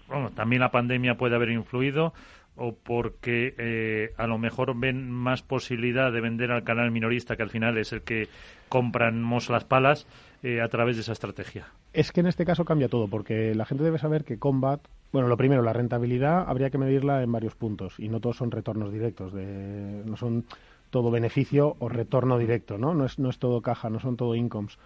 bueno, 0.07 0.29
también 0.31 0.61
la 0.61 0.71
pandemia 0.71 1.15
puede 1.15 1.35
haber 1.35 1.49
influido? 1.49 2.13
O 2.55 2.73
porque 2.75 3.55
eh, 3.57 4.13
a 4.17 4.27
lo 4.27 4.37
mejor 4.37 4.77
ven 4.77 5.09
más 5.09 5.41
posibilidad 5.41 6.11
de 6.11 6.21
vender 6.21 6.51
al 6.51 6.63
canal 6.63 6.91
minorista, 6.91 7.35
que 7.35 7.43
al 7.43 7.49
final 7.49 7.77
es 7.77 7.93
el 7.93 8.01
que 8.01 8.27
compramos 8.69 9.49
las 9.49 9.63
palas, 9.63 10.05
eh, 10.43 10.61
a 10.61 10.67
través 10.69 10.95
de 10.95 11.03
esa 11.03 11.11
estrategia? 11.11 11.67
Es 11.93 12.11
que 12.11 12.21
en 12.21 12.27
este 12.27 12.45
caso 12.45 12.65
cambia 12.65 12.89
todo, 12.89 13.07
porque 13.07 13.53
la 13.53 13.65
gente 13.65 13.83
debe 13.83 13.99
saber 13.99 14.23
que 14.23 14.39
Combat, 14.39 14.81
bueno, 15.11 15.27
lo 15.27 15.37
primero, 15.37 15.61
la 15.61 15.73
rentabilidad 15.73 16.45
habría 16.47 16.69
que 16.69 16.77
medirla 16.77 17.21
en 17.21 17.31
varios 17.31 17.55
puntos, 17.55 17.99
y 17.99 18.09
no 18.09 18.19
todos 18.19 18.37
son 18.37 18.49
retornos 18.49 18.91
directos, 18.91 19.33
de, 19.33 20.03
no 20.05 20.17
son 20.17 20.45
todo 20.89 21.11
beneficio 21.11 21.75
o 21.79 21.89
retorno 21.89 22.37
directo, 22.37 22.77
¿no? 22.77 22.93
No 22.93 23.05
es, 23.05 23.19
no 23.19 23.29
es 23.29 23.39
todo 23.39 23.61
caja, 23.61 23.89
no 23.89 23.99
son 23.99 24.17
todo 24.17 24.35
incomes. 24.35 24.77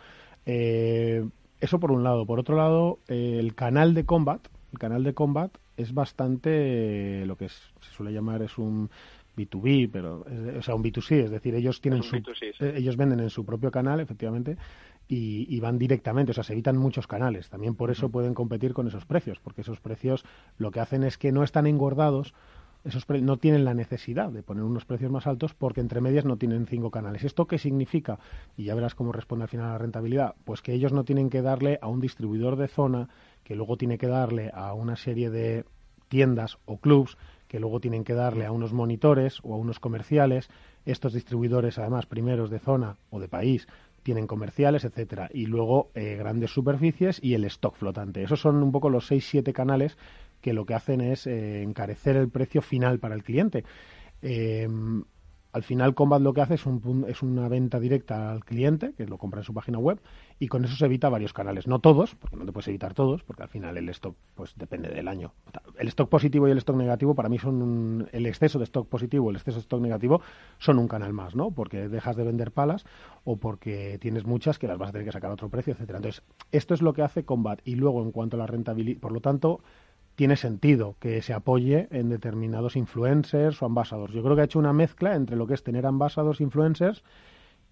Eh, 0.45 1.25
eso 1.59 1.79
por 1.79 1.91
un 1.91 2.03
lado. 2.03 2.25
Por 2.25 2.39
otro 2.39 2.55
lado, 2.57 2.99
el 3.07 3.55
canal 3.55 3.93
de 3.93 4.05
Combat, 4.05 4.45
el 4.71 4.77
canal 4.79 5.03
de 5.03 5.13
Combat 5.13 5.51
es 5.77 5.93
bastante 5.93 7.25
lo 7.25 7.35
que 7.37 7.49
se 7.49 7.91
suele 7.95 8.13
llamar 8.13 8.41
es 8.41 8.57
un 8.57 8.89
B2B, 9.35 9.89
pero 9.91 10.25
o 10.57 10.61
sea, 10.61 10.75
un 10.75 10.83
B2C, 10.83 11.25
es 11.25 11.31
decir, 11.31 11.55
ellos 11.55 11.81
tienen 11.81 12.03
su, 12.03 12.15
eh, 12.15 12.73
ellos 12.77 12.95
venden 12.97 13.19
en 13.19 13.29
su 13.29 13.45
propio 13.45 13.71
canal, 13.71 13.99
efectivamente, 13.99 14.57
y, 15.07 15.59
van 15.59 15.77
directamente, 15.77 16.31
o 16.31 16.33
sea, 16.33 16.43
se 16.43 16.53
evitan 16.53 16.77
muchos 16.77 17.05
canales. 17.05 17.49
También 17.49 17.75
por 17.75 17.91
eso 17.91 18.09
pueden 18.09 18.33
competir 18.33 18.73
con 18.73 18.87
esos 18.87 19.05
precios, 19.05 19.39
porque 19.39 19.61
esos 19.61 19.79
precios 19.79 20.25
lo 20.57 20.71
que 20.71 20.79
hacen 20.79 21.03
es 21.03 21.17
que 21.17 21.31
no 21.31 21.43
están 21.43 21.67
engordados, 21.67 22.33
esos 22.83 23.07
no 23.09 23.37
tienen 23.37 23.65
la 23.65 23.73
necesidad 23.73 24.31
de 24.31 24.43
poner 24.43 24.63
unos 24.63 24.85
precios 24.85 25.11
más 25.11 25.25
altos 25.25 25.55
porque 25.55 25.81
entre 25.81 26.01
medias 26.01 26.25
no 26.25 26.37
tienen 26.37 26.67
cinco 26.67 26.91
canales. 26.91 27.23
¿Esto 27.23 27.47
qué 27.47 27.57
significa? 27.57 28.19
Y 28.57 28.65
ya 28.65 28.75
verás 28.75 28.93
cómo 28.93 29.11
responde 29.11 29.43
al 29.43 29.49
final 29.49 29.69
la 29.69 29.77
rentabilidad. 29.77 30.35
Pues 30.43 30.61
que 30.61 30.73
ellos 30.73 30.93
no 30.93 31.03
tienen 31.03 31.31
que 31.31 31.41
darle 31.41 31.79
a 31.81 31.87
un 31.87 31.99
distribuidor 31.99 32.57
de 32.57 32.67
zona 32.67 33.09
que 33.45 33.55
luego 33.55 33.77
tiene 33.77 33.97
que 33.97 34.07
darle 34.07 34.51
a 34.53 34.73
una 34.73 34.97
serie 34.97 35.29
de 35.29 35.63
tiendas 36.09 36.57
o 36.65 36.77
clubs 36.77 37.17
que 37.47 37.59
luego 37.59 37.79
tienen 37.79 38.03
que 38.03 38.13
darle 38.13 38.45
a 38.45 38.51
unos 38.51 38.73
monitores 38.73 39.39
o 39.43 39.53
a 39.53 39.57
unos 39.57 39.79
comerciales. 39.79 40.49
Estos 40.85 41.13
distribuidores, 41.13 41.77
además, 41.77 42.07
primeros 42.07 42.49
de 42.49 42.59
zona 42.59 42.97
o 43.11 43.19
de 43.19 43.29
país, 43.29 43.67
tienen 44.03 44.27
comerciales, 44.27 44.83
etcétera, 44.83 45.29
y 45.33 45.45
luego 45.45 45.89
eh, 45.95 46.15
grandes 46.17 46.51
superficies 46.51 47.19
y 47.23 47.33
el 47.33 47.45
stock 47.45 47.75
flotante. 47.75 48.23
Esos 48.23 48.41
son 48.41 48.61
un 48.61 48.71
poco 48.71 48.89
los 48.89 49.09
6-7 49.09 49.53
canales 49.53 49.97
que 50.41 50.53
lo 50.53 50.65
que 50.65 50.73
hacen 50.73 51.01
es 51.01 51.25
eh, 51.25 51.63
encarecer 51.63 52.15
el 52.15 52.29
precio 52.29 52.61
final 52.61 52.99
para 52.99 53.15
el 53.15 53.23
cliente. 53.23 53.63
Eh, 54.21 54.67
al 55.55 55.63
final 55.63 55.95
Combat 55.95 56.21
lo 56.21 56.33
que 56.33 56.41
hace 56.41 56.55
es, 56.55 56.65
un, 56.65 57.05
es 57.07 57.23
una 57.23 57.47
venta 57.47 57.79
directa 57.79 58.29
al 58.29 58.43
cliente, 58.43 58.93
que 58.97 59.07
lo 59.07 59.17
compra 59.17 59.39
en 59.39 59.45
su 59.45 59.53
página 59.53 59.79
web, 59.79 59.99
y 60.37 60.47
con 60.47 60.65
eso 60.65 60.75
se 60.75 60.85
evita 60.85 61.09
varios 61.09 61.33
canales. 61.33 61.67
No 61.67 61.79
todos, 61.79 62.15
porque 62.15 62.35
no 62.35 62.45
te 62.45 62.51
puedes 62.51 62.67
evitar 62.67 62.93
todos, 62.93 63.23
porque 63.23 63.43
al 63.43 63.49
final 63.49 63.77
el 63.77 63.87
stock 63.89 64.15
pues 64.35 64.53
depende 64.57 64.89
del 64.89 65.07
año. 65.07 65.33
El 65.77 65.87
stock 65.87 66.09
positivo 66.09 66.47
y 66.47 66.51
el 66.51 66.57
stock 66.57 66.75
negativo 66.75 67.15
para 67.15 67.29
mí 67.29 67.39
son 67.39 67.61
un, 67.61 68.07
el 68.11 68.25
exceso 68.25 68.59
de 68.59 68.65
stock 68.65 68.87
positivo 68.87 69.29
el 69.29 69.37
exceso 69.37 69.57
de 69.57 69.61
stock 69.61 69.81
negativo 69.81 70.21
son 70.57 70.79
un 70.79 70.87
canal 70.87 71.13
más, 71.13 71.35
¿no? 71.35 71.51
Porque 71.51 71.87
dejas 71.87 72.15
de 72.15 72.23
vender 72.23 72.51
palas 72.51 72.85
o 73.23 73.37
porque 73.37 73.97
tienes 73.99 74.25
muchas 74.25 74.59
que 74.59 74.67
las 74.67 74.77
vas 74.77 74.89
a 74.89 74.91
tener 74.91 75.05
que 75.05 75.11
sacar 75.11 75.31
a 75.31 75.33
otro 75.33 75.49
precio, 75.49 75.73
etcétera. 75.73 75.97
Entonces, 75.97 76.23
esto 76.51 76.73
es 76.73 76.81
lo 76.81 76.93
que 76.93 77.01
hace 77.01 77.23
Combat. 77.23 77.59
Y 77.63 77.75
luego, 77.75 78.01
en 78.01 78.11
cuanto 78.11 78.37
a 78.37 78.39
la 78.39 78.47
rentabilidad, 78.47 78.99
por 78.99 79.11
lo 79.11 79.21
tanto, 79.21 79.61
tiene 80.15 80.35
sentido 80.35 80.95
que 80.99 81.21
se 81.21 81.33
apoye 81.33 81.87
en 81.91 82.09
determinados 82.09 82.75
influencers 82.75 83.61
o 83.61 83.65
ambasadores. 83.65 84.15
Yo 84.15 84.23
creo 84.23 84.35
que 84.35 84.41
ha 84.41 84.45
hecho 84.45 84.59
una 84.59 84.73
mezcla 84.73 85.15
entre 85.15 85.35
lo 85.35 85.47
que 85.47 85.53
es 85.53 85.63
tener 85.63 85.85
ambasadores 85.85 86.41
influencers 86.41 87.03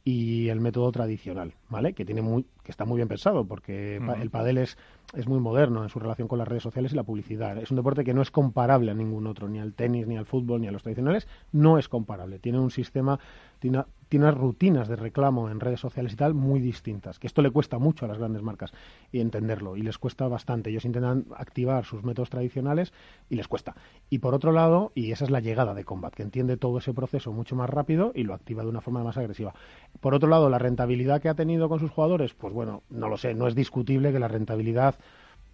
y 0.06 0.50
el 0.50 0.60
método 0.60 0.92
tradicional, 0.92 1.54
¿vale? 1.70 1.94
Que 1.94 2.04
tiene 2.04 2.22
muy, 2.22 2.46
que 2.64 2.72
está 2.72 2.84
muy 2.84 2.98
bien 2.98 3.08
pensado, 3.08 3.46
porque 3.46 3.96
el 3.96 4.30
padel 4.30 4.58
es, 4.58 4.78
es 5.14 5.28
muy 5.28 5.40
moderno 5.40 5.82
en 5.84 5.90
su 5.90 6.00
relación 6.00 6.28
con 6.28 6.40
las 6.40 6.48
redes 6.48 6.64
sociales 6.64 6.92
y 6.92 6.96
la 6.96 7.04
publicidad. 7.04 7.58
Es 7.58 7.72
un 7.72 7.78
deporte 7.78 8.04
que 8.04 8.14
no 8.14 8.22
es 8.22 8.30
comparable 8.30 8.92
a 8.92 8.94
ningún 8.94 9.28
otro, 9.28 9.48
ni 9.48 9.60
al 9.60 9.74
tenis, 9.74 10.06
ni 10.06 10.18
al 10.18 10.26
fútbol, 10.26 10.60
ni 10.60 10.68
a 10.68 10.72
los 10.72 10.84
tradicionales. 10.84 11.28
No 11.54 11.78
es 11.78 11.88
comparable. 11.88 12.40
Tiene 12.40 12.60
un 12.60 12.70
sistema, 12.70 13.18
tiene 13.60 13.84
tiene 14.14 14.28
unas 14.28 14.38
rutinas 14.38 14.88
de 14.88 14.96
reclamo 14.96 15.50
en 15.50 15.60
redes 15.60 15.80
sociales 15.80 16.14
y 16.14 16.16
tal 16.16 16.36
muy 16.36 16.60
distintas, 16.60 17.18
que 17.18 17.26
esto 17.26 17.42
le 17.42 17.50
cuesta 17.50 17.80
mucho 17.80 18.06
a 18.06 18.08
las 18.08 18.20
grandes 18.20 18.44
marcas 18.44 18.72
y 19.12 19.22
entenderlo, 19.22 19.76
y 19.76 19.82
les 19.82 19.98
cuesta 19.98 20.28
bastante. 20.28 20.70
Ellos 20.70 20.86
intentan 20.86 21.26
activar 21.36 21.84
sus 21.84 22.04
métodos 22.04 22.30
tradicionales 22.30 22.94
y 23.28 23.38
les 23.38 23.48
cuesta. 23.48 23.76
Y 24.12 24.20
por 24.20 24.36
otro 24.36 24.52
lado, 24.52 24.92
y 24.94 25.14
esa 25.14 25.26
es 25.26 25.32
la 25.32 25.40
llegada 25.40 25.74
de 25.74 25.84
Combat, 25.84 26.14
que 26.14 26.22
entiende 26.22 26.58
todo 26.58 26.78
ese 26.78 26.94
proceso 26.94 27.32
mucho 27.32 27.56
más 27.56 27.72
rápido 27.72 28.12
y 28.14 28.22
lo 28.22 28.36
activa 28.36 28.62
de 28.62 28.70
una 28.70 28.82
forma 28.82 29.04
más 29.04 29.18
agresiva. 29.18 29.56
Por 30.00 30.14
otro 30.14 30.30
lado, 30.30 30.48
la 30.48 30.60
rentabilidad 30.60 31.20
que 31.20 31.30
ha 31.30 31.34
tenido 31.34 31.68
con 31.68 31.80
sus 31.80 31.90
jugadores, 31.90 32.36
pues 32.36 32.54
bueno, 32.54 32.84
no 32.92 33.10
lo 33.10 33.18
sé, 33.18 33.34
no 33.34 33.48
es 33.48 33.56
discutible 33.56 34.12
que 34.12 34.20
la 34.20 34.28
rentabilidad 34.28 34.94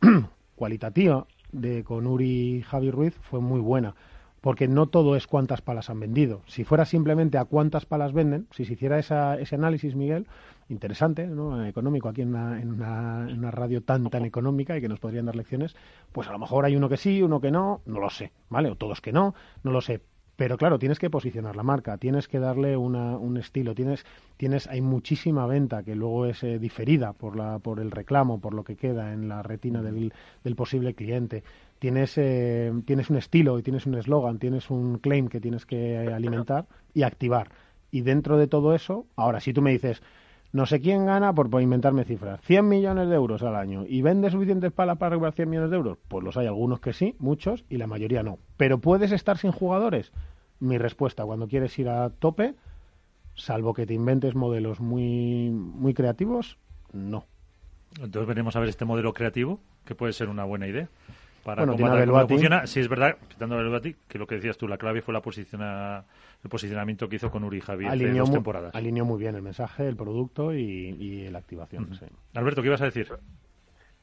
cualitativa 0.57 1.27
de 1.53 1.85
con 1.85 2.07
Uri 2.07 2.57
y 2.57 2.61
Javi 2.61 2.91
Ruiz 2.91 3.15
fue 3.21 3.39
muy 3.39 3.61
buena 3.61 3.95
porque 4.41 4.67
no 4.67 4.87
todo 4.87 5.15
es 5.15 5.27
cuántas 5.27 5.61
palas 5.61 5.89
han 5.89 5.99
vendido. 5.99 6.41
Si 6.47 6.63
fuera 6.63 6.85
simplemente 6.85 7.37
a 7.37 7.45
cuántas 7.45 7.85
palas 7.85 8.13
venden, 8.13 8.47
si 8.51 8.65
se 8.65 8.73
hiciera 8.73 8.99
ese 8.99 9.55
análisis, 9.55 9.95
Miguel, 9.95 10.27
interesante, 10.69 11.27
¿no? 11.27 11.65
económico, 11.65 12.09
aquí 12.09 12.21
en 12.21 12.29
una, 12.29 12.61
en, 12.61 12.71
una, 12.71 13.51
radio 13.51 13.81
tan, 13.81 14.09
tan 14.09 14.25
económica 14.25 14.77
y 14.77 14.81
que 14.81 14.87
nos 14.87 14.99
podrían 14.99 15.25
dar 15.25 15.35
lecciones, 15.35 15.75
pues 16.11 16.27
a 16.27 16.31
lo 16.31 16.39
mejor 16.39 16.65
hay 16.65 16.75
uno 16.75 16.89
que 16.89 16.97
sí, 16.97 17.21
uno 17.21 17.41
que 17.41 17.51
no, 17.51 17.81
no 17.85 17.99
lo 17.99 18.09
sé, 18.09 18.31
¿vale? 18.49 18.69
O 18.69 18.75
todos 18.75 19.01
que 19.01 19.11
no, 19.11 19.33
no 19.63 19.71
lo 19.71 19.81
sé. 19.81 20.01
Pero 20.35 20.57
claro, 20.57 20.79
tienes 20.79 20.99
que 20.99 21.09
posicionar 21.09 21.57
la 21.57 21.63
marca, 21.63 21.97
tienes 21.97 22.29
que 22.29 22.39
darle 22.39 22.77
una, 22.77 23.17
un 23.17 23.35
estilo, 23.35 23.75
tienes, 23.75 24.05
tienes, 24.37 24.67
hay 24.67 24.79
muchísima 24.79 25.45
venta 25.47 25.83
que 25.83 25.95
luego 25.95 26.27
es 26.27 26.41
eh, 26.45 26.59
diferida 26.59 27.11
por, 27.11 27.35
la, 27.35 27.59
por 27.59 27.81
el 27.81 27.91
reclamo, 27.91 28.39
por 28.39 28.53
lo 28.53 28.63
que 28.63 28.77
queda 28.77 29.11
en 29.11 29.27
la 29.27 29.43
retina 29.43 29.81
del, 29.81 30.13
del 30.45 30.55
posible 30.55 30.93
cliente 30.93 31.43
tienes, 31.79 32.17
eh, 32.17 32.71
tienes 32.85 33.09
un 33.09 33.17
estilo 33.17 33.57
y 33.57 33.63
tienes 33.63 33.85
un 33.85 33.95
eslogan, 33.95 34.37
tienes 34.37 34.69
un 34.69 34.99
claim 34.99 35.27
que 35.27 35.39
tienes 35.39 35.65
que 35.65 35.97
alimentar 35.97 36.67
y 36.93 37.03
activar. 37.03 37.49
Y 37.89 38.01
dentro 38.01 38.37
de 38.37 38.47
todo 38.47 38.75
eso, 38.75 39.07
ahora 39.15 39.39
si 39.39 39.53
tú 39.53 39.61
me 39.61 39.71
dices, 39.71 40.03
no 40.51 40.65
sé 40.65 40.81
quién 40.81 41.05
gana 41.05 41.33
por, 41.33 41.49
inventarme 41.61 42.03
cifras, 42.03 42.41
100 42.41 42.67
millones 42.67 43.09
de 43.09 43.15
euros 43.15 43.41
al 43.41 43.55
año 43.55 43.85
y 43.87 44.01
vende 44.01 44.29
suficientes 44.29 44.71
palas 44.71 44.97
para 44.97 45.11
regular 45.11 45.33
100 45.33 45.49
millones 45.49 45.71
de 45.71 45.77
euros, 45.77 45.97
pues 46.07 46.23
los 46.23 46.37
hay 46.37 46.47
algunos 46.47 46.79
que 46.79 46.93
sí, 46.93 47.15
muchos, 47.17 47.65
y 47.69 47.77
la 47.77 47.87
mayoría 47.87 48.21
no. 48.21 48.37
Pero 48.57 48.79
puedes 48.79 49.11
estar 49.11 49.37
sin 49.37 49.51
jugadores. 49.51 50.11
Mi 50.59 50.77
respuesta, 50.77 51.25
cuando 51.25 51.47
quieres 51.47 51.77
ir 51.79 51.87
a 51.87 52.09
tope, 52.09 52.55
salvo 53.35 53.73
que 53.73 53.85
te 53.85 53.93
inventes 53.93 54.35
modelos 54.35 54.81
muy, 54.81 55.49
muy 55.49 55.93
creativos, 55.93 56.57
no. 56.91 57.25
Entonces 58.01 58.27
veremos 58.27 58.55
a 58.55 58.59
ver 58.59 58.69
este 58.69 58.85
modelo 58.85 59.13
creativo, 59.13 59.61
que 59.85 59.95
puede 59.95 60.13
ser 60.13 60.29
una 60.29 60.43
buena 60.43 60.67
idea 60.67 60.89
para 61.49 61.65
bueno, 61.65 62.05
cómo 62.05 62.27
funciona. 62.27 62.67
Sí, 62.67 62.79
es 62.79 62.87
verdad, 62.87 63.17
quitando 63.27 63.57
a 63.57 63.81
que 63.81 64.17
lo 64.17 64.27
que 64.27 64.35
decías 64.35 64.57
tú, 64.57 64.67
la 64.67 64.77
clave 64.77 65.01
fue 65.01 65.13
la 65.13 65.21
posiciona, 65.21 66.03
el 66.43 66.49
posicionamiento 66.49 67.09
que 67.09 67.15
hizo 67.15 67.31
con 67.31 67.43
Uri 67.43 67.61
Javi 67.61 67.87
hace 67.87 68.11
dos 68.11 68.31
temporadas. 68.31 68.75
Alineó 68.75 69.05
muy 69.05 69.19
bien 69.19 69.35
el 69.35 69.41
mensaje, 69.41 69.87
el 69.87 69.95
producto 69.95 70.53
y, 70.53 71.27
la 71.29 71.39
activación. 71.39 71.89
Alberto, 72.35 72.61
¿qué 72.61 72.67
ibas 72.67 72.81
a 72.81 72.85
decir? 72.85 73.07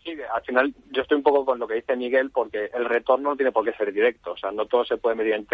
Sí, 0.02 0.12
al 0.32 0.42
final 0.42 0.74
yo 0.92 1.02
estoy 1.02 1.16
un 1.16 1.22
poco 1.22 1.44
con 1.44 1.58
lo 1.58 1.66
que 1.66 1.74
dice 1.74 1.96
Miguel 1.96 2.30
porque 2.30 2.70
el 2.72 2.84
retorno 2.84 3.30
no 3.30 3.36
tiene 3.36 3.50
por 3.50 3.64
qué 3.64 3.72
ser 3.72 3.92
directo. 3.92 4.32
O 4.32 4.36
sea, 4.36 4.52
no 4.52 4.66
todo 4.66 4.84
se 4.84 4.96
puede 4.96 5.16
medir 5.16 5.34
en, 5.34 5.46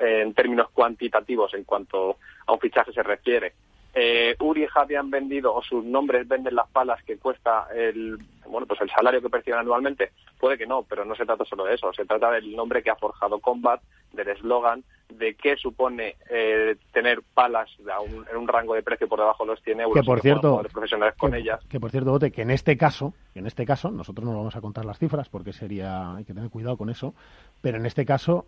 en 0.00 0.34
términos 0.34 0.70
cuantitativos 0.70 1.54
en 1.54 1.64
cuanto 1.64 2.16
a 2.46 2.52
un 2.52 2.60
fichaje 2.60 2.92
se 2.92 3.02
refiere 3.02 3.52
eh, 3.98 4.36
Uri 4.40 4.64
y 4.64 4.66
Javi 4.66 4.94
han 4.94 5.10
vendido 5.10 5.54
o 5.54 5.62
sus 5.62 5.82
nombres 5.82 6.28
venden 6.28 6.54
las 6.54 6.68
palas 6.68 7.02
que 7.02 7.16
cuesta 7.16 7.66
el 7.74 8.18
bueno 8.48 8.66
pues 8.66 8.80
el 8.80 8.90
salario 8.90 9.20
que 9.20 9.30
perciben 9.30 9.60
anualmente 9.60 10.12
puede 10.38 10.58
que 10.58 10.66
no 10.66 10.82
pero 10.82 11.04
no 11.04 11.14
se 11.14 11.24
trata 11.24 11.44
solo 11.44 11.64
de 11.64 11.74
eso 11.74 11.92
se 11.92 12.04
trata 12.04 12.30
del 12.30 12.54
nombre 12.54 12.82
que 12.82 12.90
ha 12.90 12.96
forjado 12.96 13.38
Combat 13.40 13.80
del 14.12 14.28
eslogan 14.28 14.84
de 15.08 15.34
qué 15.34 15.56
supone 15.56 16.16
eh, 16.30 16.76
tener 16.92 17.22
palas 17.34 17.70
en 17.78 18.36
un 18.36 18.48
rango 18.48 18.74
de 18.74 18.82
precio 18.82 19.08
por 19.08 19.20
debajo 19.20 19.44
de 19.44 19.50
los 19.52 19.62
100 19.62 19.80
euros 19.80 19.94
que 19.94 20.06
por 20.06 20.20
cierto 20.20 20.62
profesionales 20.72 21.14
con 21.16 21.32
que, 21.32 21.38
ellas 21.38 21.60
que 21.68 21.80
por 21.80 21.90
cierto 21.90 22.10
Bote, 22.10 22.30
que 22.30 22.42
en 22.42 22.50
este 22.50 22.76
caso 22.76 23.14
en 23.34 23.46
este 23.46 23.66
caso 23.66 23.90
nosotros 23.90 24.26
no 24.26 24.36
vamos 24.36 24.56
a 24.56 24.60
contar 24.60 24.84
las 24.84 24.98
cifras 24.98 25.28
porque 25.28 25.52
sería 25.52 26.14
hay 26.16 26.24
que 26.24 26.34
tener 26.34 26.50
cuidado 26.50 26.76
con 26.76 26.90
eso 26.90 27.14
pero 27.62 27.78
en 27.78 27.86
este 27.86 28.04
caso 28.04 28.46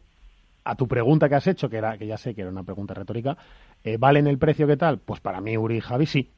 a 0.68 0.74
tu 0.74 0.86
pregunta 0.86 1.30
que 1.30 1.34
has 1.34 1.46
hecho, 1.46 1.70
que 1.70 1.78
era 1.78 1.96
que 1.96 2.06
ya 2.06 2.18
sé 2.18 2.34
que 2.34 2.42
era 2.42 2.50
una 2.50 2.62
pregunta 2.62 2.92
retórica, 2.92 3.38
eh, 3.82 3.96
¿valen 3.98 4.26
el 4.26 4.38
precio 4.38 4.66
que 4.66 4.76
tal? 4.76 4.98
Pues 4.98 5.18
para 5.18 5.40
mí 5.40 5.56
Uri 5.56 5.78
y 5.78 5.80
Javi 5.80 6.04
sí. 6.04 6.30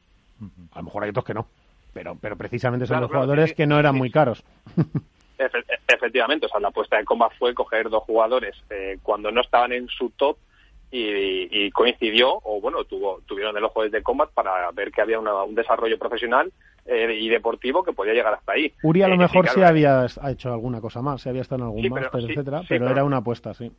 A 0.71 0.79
lo 0.79 0.85
mejor 0.85 1.03
hay 1.03 1.09
otros 1.09 1.25
que 1.25 1.33
no. 1.33 1.47
Pero, 1.93 2.17
pero 2.19 2.37
precisamente 2.37 2.85
son 2.85 3.01
los 3.01 3.11
jugadores 3.11 3.53
que 3.53 3.67
no 3.67 3.79
eran 3.79 3.95
muy 3.95 4.09
caros. 4.09 4.43
efectivamente, 5.87 6.45
o 6.45 6.49
sea, 6.49 6.59
la 6.59 6.69
apuesta 6.69 6.97
de 6.97 7.05
Combat 7.05 7.31
fue 7.37 7.53
coger 7.53 7.89
dos 7.89 8.03
jugadores 8.03 8.55
eh, 8.69 8.97
cuando 9.01 9.31
no 9.31 9.41
estaban 9.41 9.71
en 9.71 9.87
su 9.87 10.09
top 10.11 10.37
y, 10.93 11.71
coincidió, 11.71 12.39
o 12.43 12.59
bueno, 12.59 12.83
tuvo, 12.83 13.21
tuvieron 13.25 13.55
el 13.55 13.63
ojo 13.63 13.83
desde 13.83 14.03
Combat 14.03 14.29
para 14.31 14.69
ver 14.71 14.91
que 14.91 15.01
había 15.01 15.19
un 15.19 15.55
desarrollo 15.55 15.97
profesional 15.97 16.51
eh, 16.85 17.17
y 17.17 17.29
deportivo 17.29 17.83
que 17.83 17.93
podía 17.93 18.13
llegar 18.13 18.33
hasta 18.33 18.53
ahí. 18.53 18.73
Uri 18.83 19.01
a 19.01 19.07
lo 19.07 19.15
mejor 19.15 19.47
sí, 19.47 19.61
había 19.61 20.05
hecho 20.29 20.51
alguna 20.51 20.81
cosa 20.81 21.01
más, 21.01 21.21
se 21.21 21.29
había 21.29 21.43
estado 21.43 21.61
en 21.61 21.67
algún 21.67 21.89
máster, 21.89 22.29
etcétera, 22.29 22.63
pero, 22.67 22.89
era 22.89 23.05
una 23.05 23.17
apuesta, 23.17 23.53
sí. 23.53 23.71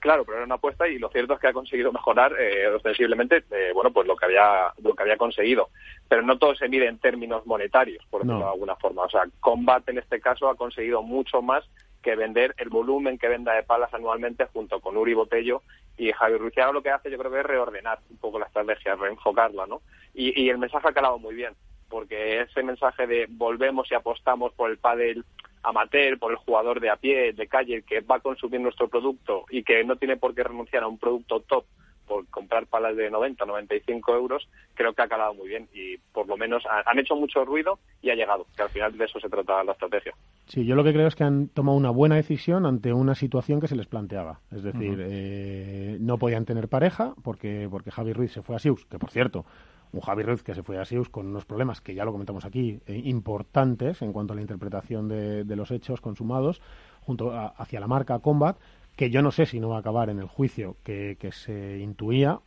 Claro, 0.00 0.24
pero 0.24 0.38
era 0.38 0.46
una 0.46 0.56
apuesta 0.56 0.86
y 0.86 0.98
lo 0.98 1.08
cierto 1.08 1.34
es 1.34 1.40
que 1.40 1.48
ha 1.48 1.52
conseguido 1.52 1.92
mejorar 1.92 2.32
eh, 2.38 2.68
ostensiblemente, 2.68 3.44
eh, 3.50 3.72
bueno, 3.74 3.92
pues 3.92 4.06
lo 4.06 4.16
que 4.16 4.26
había 4.26 4.72
lo 4.82 4.94
que 4.94 5.02
había 5.02 5.16
conseguido. 5.16 5.70
Pero 6.08 6.22
no 6.22 6.38
todo 6.38 6.54
se 6.54 6.68
mide 6.68 6.86
en 6.86 6.98
términos 6.98 7.46
monetarios, 7.46 8.04
por 8.08 8.22
decirlo 8.22 8.44
de 8.44 8.52
alguna 8.52 8.76
forma. 8.76 9.02
O 9.02 9.10
sea, 9.10 9.24
Combat 9.40 9.88
en 9.88 9.98
este 9.98 10.20
caso 10.20 10.48
ha 10.48 10.56
conseguido 10.56 11.02
mucho 11.02 11.42
más 11.42 11.64
que 12.02 12.14
vender 12.14 12.54
el 12.58 12.68
volumen 12.68 13.18
que 13.18 13.28
venda 13.28 13.52
de 13.54 13.64
palas 13.64 13.92
anualmente 13.92 14.46
junto 14.46 14.80
con 14.80 14.96
Uri 14.96 15.14
Botello 15.14 15.62
y 15.96 16.12
Javier 16.12 16.40
Ruiz. 16.40 16.54
lo 16.72 16.82
que 16.82 16.90
hace 16.90 17.10
yo 17.10 17.18
creo 17.18 17.32
que 17.32 17.40
es 17.40 17.46
reordenar 17.46 17.98
un 18.08 18.18
poco 18.18 18.38
la 18.38 18.46
estrategia, 18.46 18.94
reenfocarla, 18.94 19.66
¿no? 19.66 19.82
Y, 20.14 20.40
y 20.40 20.48
el 20.48 20.58
mensaje 20.58 20.88
ha 20.88 20.92
calado 20.92 21.18
muy 21.18 21.34
bien, 21.34 21.54
porque 21.88 22.40
ese 22.42 22.62
mensaje 22.62 23.06
de 23.08 23.26
volvemos 23.28 23.90
y 23.90 23.94
apostamos 23.94 24.52
por 24.52 24.70
el 24.70 24.78
pádel 24.78 25.24
amateur, 25.62 26.18
por 26.18 26.32
el 26.32 26.38
jugador 26.38 26.80
de 26.80 26.90
a 26.90 26.96
pie, 26.96 27.32
de 27.32 27.48
calle, 27.48 27.82
que 27.82 28.00
va 28.00 28.16
a 28.16 28.20
consumir 28.20 28.60
nuestro 28.60 28.88
producto 28.88 29.44
y 29.50 29.62
que 29.62 29.84
no 29.84 29.96
tiene 29.96 30.16
por 30.16 30.34
qué 30.34 30.44
renunciar 30.44 30.82
a 30.82 30.88
un 30.88 30.98
producto 30.98 31.40
top 31.40 31.64
por 32.08 32.26
comprar 32.28 32.66
palas 32.66 32.96
de 32.96 33.10
90, 33.10 33.44
95 33.44 34.14
euros, 34.14 34.48
creo 34.74 34.94
que 34.94 35.02
ha 35.02 35.08
calado 35.08 35.34
muy 35.34 35.48
bien 35.48 35.68
y 35.72 35.98
por 36.12 36.26
lo 36.26 36.36
menos 36.36 36.64
han 36.66 36.98
hecho 36.98 37.14
mucho 37.14 37.44
ruido 37.44 37.78
y 38.00 38.10
ha 38.10 38.14
llegado, 38.14 38.46
que 38.56 38.62
al 38.62 38.70
final 38.70 38.96
de 38.96 39.04
eso 39.04 39.20
se 39.20 39.28
trata 39.28 39.62
la 39.62 39.72
estrategia. 39.72 40.14
Sí, 40.46 40.64
yo 40.64 40.74
lo 40.74 40.82
que 40.82 40.94
creo 40.94 41.06
es 41.06 41.14
que 41.14 41.24
han 41.24 41.48
tomado 41.48 41.76
una 41.76 41.90
buena 41.90 42.16
decisión 42.16 42.64
ante 42.64 42.92
una 42.92 43.14
situación 43.14 43.60
que 43.60 43.68
se 43.68 43.76
les 43.76 43.86
planteaba. 43.86 44.40
Es 44.50 44.62
decir, 44.62 44.98
eh, 45.06 45.98
no 46.00 46.16
podían 46.16 46.46
tener 46.46 46.68
pareja 46.68 47.12
porque, 47.22 47.68
porque 47.70 47.90
Javi 47.90 48.14
Ruiz 48.14 48.32
se 48.32 48.42
fue 48.42 48.56
a 48.56 48.58
Sius, 48.58 48.86
que 48.86 48.98
por 48.98 49.10
cierto, 49.10 49.44
un 49.92 50.00
Javi 50.00 50.22
Ruiz 50.22 50.42
que 50.42 50.54
se 50.54 50.62
fue 50.62 50.78
a 50.78 50.84
Sius 50.84 51.08
con 51.08 51.26
unos 51.26 51.44
problemas 51.44 51.80
que 51.80 51.94
ya 51.94 52.04
lo 52.04 52.12
comentamos 52.12 52.44
aquí, 52.44 52.80
eh, 52.86 53.00
importantes 53.04 54.02
en 54.02 54.12
cuanto 54.12 54.32
a 54.32 54.36
la 54.36 54.42
interpretación 54.42 55.08
de, 55.08 55.56
los 55.56 55.70
hechos 55.70 56.00
consumados, 56.00 56.60
junto 57.00 57.32
hacia 57.32 57.80
la 57.80 57.86
marca 57.86 58.18
Combat, 58.18 58.58
que 58.96 59.10
yo 59.10 59.22
no 59.22 59.30
sé 59.30 59.46
si 59.46 59.60
no 59.60 59.70
va 59.70 59.76
a 59.76 59.80
acabar 59.80 60.10
en 60.10 60.18
el 60.18 60.26
juicio 60.26 60.76
que, 60.82 61.16
se 61.32 61.78
intuía, 61.78 62.40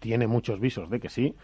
tiene 0.00 0.26
muchos 0.26 0.60
visos 0.60 0.90
de 0.90 1.00
que 1.00 1.08
sí, 1.08 1.34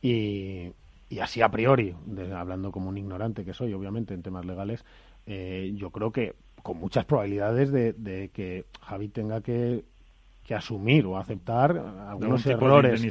y, 0.00 0.72
así 1.20 1.42
a 1.42 1.50
priori, 1.50 1.94
hablando 2.34 2.70
como 2.70 2.88
un 2.88 2.98
ignorante 2.98 3.44
que 3.44 3.54
soy, 3.54 3.72
obviamente, 3.72 4.14
en 4.14 4.22
temas 4.22 4.44
legales, 4.44 4.84
eh, 5.26 5.72
yo 5.74 5.90
creo 5.90 6.12
que 6.12 6.34
con 6.62 6.78
muchas 6.78 7.04
probabilidades 7.04 7.72
de 7.72 8.30
que 8.32 8.64
Javi 8.80 9.08
tenga 9.08 9.40
que 9.40 9.84
que 10.44 10.54
asumir 10.54 11.06
o 11.06 11.16
aceptar 11.16 11.82
algunos 12.06 12.44
errores. 12.44 13.02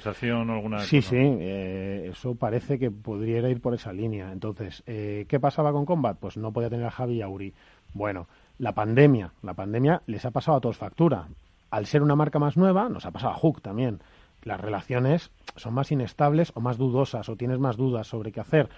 alguna 0.54 0.80
sí, 0.80 1.02
sí, 1.02 1.18
eh, 1.18 2.10
eso 2.12 2.36
parece 2.36 2.78
que 2.78 2.92
podría 2.92 3.50
ir 3.50 3.60
por 3.60 3.74
esa 3.74 3.92
línea. 3.92 4.32
Entonces, 4.32 4.84
eh, 4.86 5.26
¿qué 5.28 5.40
pasaba 5.40 5.72
con 5.72 5.86
Combat? 5.86 6.18
Pues 6.20 6.38
no 6.38 6.54
podía 6.54 6.70
tener 6.70 6.86
a 6.86 6.92
Javi 6.92 7.16
y 7.16 7.22
a 7.24 7.28
Uri. 7.28 7.54
Bueno, 7.94 8.28
la 8.60 8.74
pandemia, 8.74 9.34
la 9.42 9.56
pandemia 9.56 10.04
les 10.06 10.26
ha 10.26 10.32
pasado 10.32 10.58
a 10.58 10.62
todos 10.62 10.78
factura. 10.78 11.28
Al 11.72 11.88
ser 11.88 12.04
una 12.04 12.16
marca 12.16 12.38
más 12.38 12.56
nueva, 12.56 12.88
nos 12.88 13.08
ha 13.08 13.12
pasado 13.12 13.34
a 13.34 13.38
Hook 13.38 13.62
también. 13.62 14.00
las 14.44 14.60
relaciones 14.60 15.32
son 15.56 15.74
más 15.74 15.92
inestables 15.92 16.52
o 16.54 16.60
más 16.60 16.78
dudosas 16.78 17.30
o 17.30 17.38
tienes 17.38 17.60
más 17.60 17.78
dudas 17.78 18.08
sobre 18.08 18.32
qué 18.32 18.42
hacer. 18.42 18.70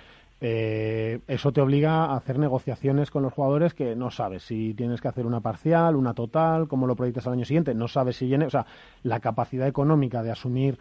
Eh, 0.41 1.21
eso 1.27 1.53
te 1.53 1.61
obliga 1.61 2.05
a 2.05 2.17
hacer 2.17 2.37
negociaciones 2.39 3.09
con 3.09 3.23
los 3.23 3.33
jugadores 3.33 3.73
que 3.73 3.95
no 3.95 4.11
sabes 4.11 4.43
si 4.43 4.73
tienes 4.73 4.99
que 4.99 5.07
hacer 5.07 5.25
una 5.25 5.39
parcial, 5.39 5.95
una 5.95 6.13
total, 6.13 6.67
cómo 6.67 6.87
lo 6.87 6.95
proyectas 6.95 7.25
al 7.27 7.33
año 7.33 7.45
siguiente, 7.45 7.73
no 7.73 7.87
sabes 7.87 8.17
si 8.17 8.25
viene, 8.27 8.45
o 8.45 8.49
sea, 8.49 8.65
la 9.03 9.21
capacidad 9.21 9.67
económica 9.67 10.23
de 10.23 10.31
asumir 10.31 10.77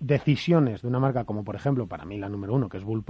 decisiones 0.00 0.82
de 0.82 0.88
una 0.88 0.98
marca 0.98 1.24
como 1.24 1.44
por 1.44 1.54
ejemplo 1.54 1.86
para 1.86 2.06
mí 2.06 2.16
la 2.18 2.28
número 2.28 2.54
uno 2.54 2.70
que 2.70 2.78
es 2.78 2.84
Bull 2.84 3.04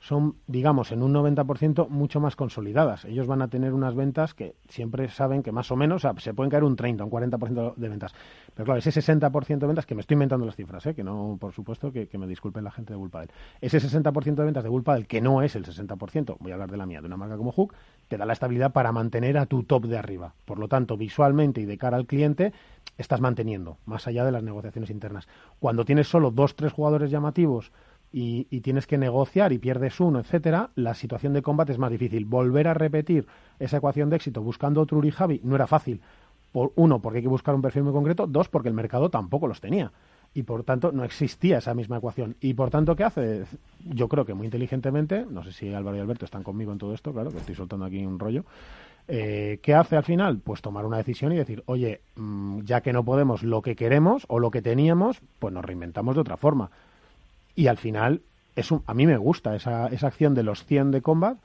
son 0.00 0.36
digamos 0.46 0.92
en 0.92 1.02
un 1.02 1.12
90% 1.12 1.88
mucho 1.88 2.20
más 2.20 2.34
consolidadas 2.34 3.04
ellos 3.04 3.26
van 3.26 3.42
a 3.42 3.48
tener 3.48 3.74
unas 3.74 3.94
ventas 3.94 4.34
que 4.34 4.54
siempre 4.68 5.08
saben 5.08 5.42
que 5.42 5.52
más 5.52 5.70
o 5.70 5.76
menos 5.76 6.06
se 6.18 6.34
pueden 6.34 6.50
caer 6.50 6.64
un 6.64 6.74
30 6.74 7.04
un 7.04 7.10
40% 7.10 7.74
de 7.76 7.88
ventas 7.88 8.14
pero 8.54 8.64
claro 8.64 8.78
ese 8.78 8.90
60% 8.90 9.58
de 9.58 9.66
ventas 9.66 9.84
que 9.84 9.94
me 9.94 10.00
estoy 10.00 10.14
inventando 10.14 10.46
las 10.46 10.56
cifras 10.56 10.86
¿eh? 10.86 10.94
que 10.94 11.04
no 11.04 11.36
por 11.38 11.52
supuesto 11.52 11.92
que, 11.92 12.08
me 12.18 12.26
disculpen 12.26 12.64
la 12.64 12.70
gente 12.70 12.94
de 12.94 12.96
Bull 12.96 13.10
Paddle 13.10 13.30
ese 13.60 13.78
60% 13.78 14.34
de 14.34 14.44
ventas 14.44 14.64
de 14.64 14.70
Bull 14.70 14.82
Paddle 14.82 15.04
que 15.04 15.20
no 15.20 15.42
es 15.42 15.54
el 15.54 15.64
60% 15.64 16.36
voy 16.40 16.50
a 16.50 16.54
hablar 16.54 16.70
de 16.70 16.76
la 16.78 16.86
mía 16.86 17.00
de 17.00 17.06
una 17.06 17.18
marca 17.18 17.36
como 17.36 17.52
Hook 17.52 17.74
te 18.08 18.16
da 18.16 18.24
la 18.24 18.32
estabilidad 18.32 18.72
para 18.72 18.92
mantener 18.92 19.36
a 19.36 19.46
tu 19.46 19.64
top 19.64 19.84
de 19.84 19.98
arriba 19.98 20.32
por 20.46 20.58
lo 20.58 20.68
tanto 20.68 20.96
visualmente 20.96 21.60
y 21.60 21.66
de 21.66 21.76
cara 21.76 21.98
al 21.98 22.06
cliente 22.06 22.52
estás 23.00 23.20
manteniendo, 23.20 23.78
más 23.86 24.06
allá 24.06 24.24
de 24.24 24.32
las 24.32 24.42
negociaciones 24.42 24.90
internas. 24.90 25.26
Cuando 25.58 25.84
tienes 25.84 26.08
solo 26.08 26.30
dos, 26.30 26.54
tres 26.54 26.72
jugadores 26.72 27.10
llamativos 27.10 27.72
y, 28.12 28.60
tienes 28.60 28.86
que 28.86 28.98
negociar 28.98 29.52
y 29.52 29.58
pierdes 29.58 30.00
uno, 30.00 30.18
etcétera, 30.20 30.70
la 30.74 30.94
situación 30.94 31.32
de 31.32 31.42
combate 31.42 31.72
es 31.72 31.78
más 31.78 31.90
difícil. 31.90 32.24
Volver 32.24 32.68
a 32.68 32.74
repetir 32.74 33.26
esa 33.58 33.76
ecuación 33.76 34.10
de 34.10 34.16
éxito 34.16 34.42
buscando 34.42 34.80
otro 34.80 34.98
Uri 34.98 35.10
Javi 35.10 35.40
no 35.44 35.54
era 35.54 35.66
fácil. 35.66 36.00
Por, 36.52 36.72
uno, 36.74 37.00
porque 37.00 37.18
hay 37.18 37.22
que 37.22 37.28
buscar 37.28 37.54
un 37.54 37.62
perfil 37.62 37.84
muy 37.84 37.92
concreto. 37.92 38.26
Dos, 38.26 38.48
porque 38.48 38.68
el 38.68 38.74
mercado 38.74 39.10
tampoco 39.10 39.46
los 39.46 39.60
tenía. 39.60 39.92
Y 40.34 40.42
por 40.42 40.64
tanto 40.64 40.90
no 40.90 41.04
existía 41.04 41.58
esa 41.58 41.74
misma 41.74 41.98
ecuación. 41.98 42.36
Y 42.40 42.54
por 42.54 42.70
tanto, 42.70 42.96
¿qué 42.96 43.04
hace? 43.04 43.44
Yo 43.84 44.08
creo 44.08 44.24
que 44.24 44.34
muy 44.34 44.46
inteligentemente, 44.46 45.24
no 45.28 45.44
sé 45.44 45.52
si 45.52 45.72
Álvaro 45.72 45.96
y 45.96 46.00
Alberto 46.00 46.24
están 46.24 46.42
conmigo 46.42 46.72
en 46.72 46.78
todo 46.78 46.94
esto, 46.94 47.12
claro, 47.12 47.30
que 47.30 47.38
estoy 47.38 47.54
soltando 47.54 47.84
aquí 47.84 48.04
un 48.04 48.18
rollo. 48.18 48.44
Eh, 49.06 49.58
¿Qué 49.62 49.74
hace 49.74 49.96
al 49.96 50.04
final? 50.04 50.38
Pues 50.38 50.62
tomar 50.62 50.84
una 50.84 50.96
decisión 50.96 51.32
y 51.32 51.36
decir, 51.36 51.62
oye, 51.66 52.00
mm, 52.16 52.60
ya 52.60 52.80
que 52.80 52.92
no 52.92 53.04
podemos 53.04 53.42
lo 53.42 53.62
que 53.62 53.74
queremos 53.74 54.24
o 54.28 54.38
lo 54.38 54.50
que 54.50 54.62
teníamos, 54.62 55.20
pues 55.38 55.52
nos 55.54 55.64
reinventamos 55.64 56.14
de 56.14 56.20
otra 56.20 56.36
forma. 56.36 56.70
Y 57.60 57.68
al 57.68 57.76
final, 57.76 58.22
es 58.56 58.72
a 58.72 58.94
mí 58.94 59.06
me 59.06 59.18
gusta 59.18 59.54
esa, 59.54 59.88
esa 59.88 60.06
acción 60.06 60.34
de 60.34 60.42
los 60.42 60.64
100 60.64 60.92
de 60.92 61.02
Combat, 61.02 61.36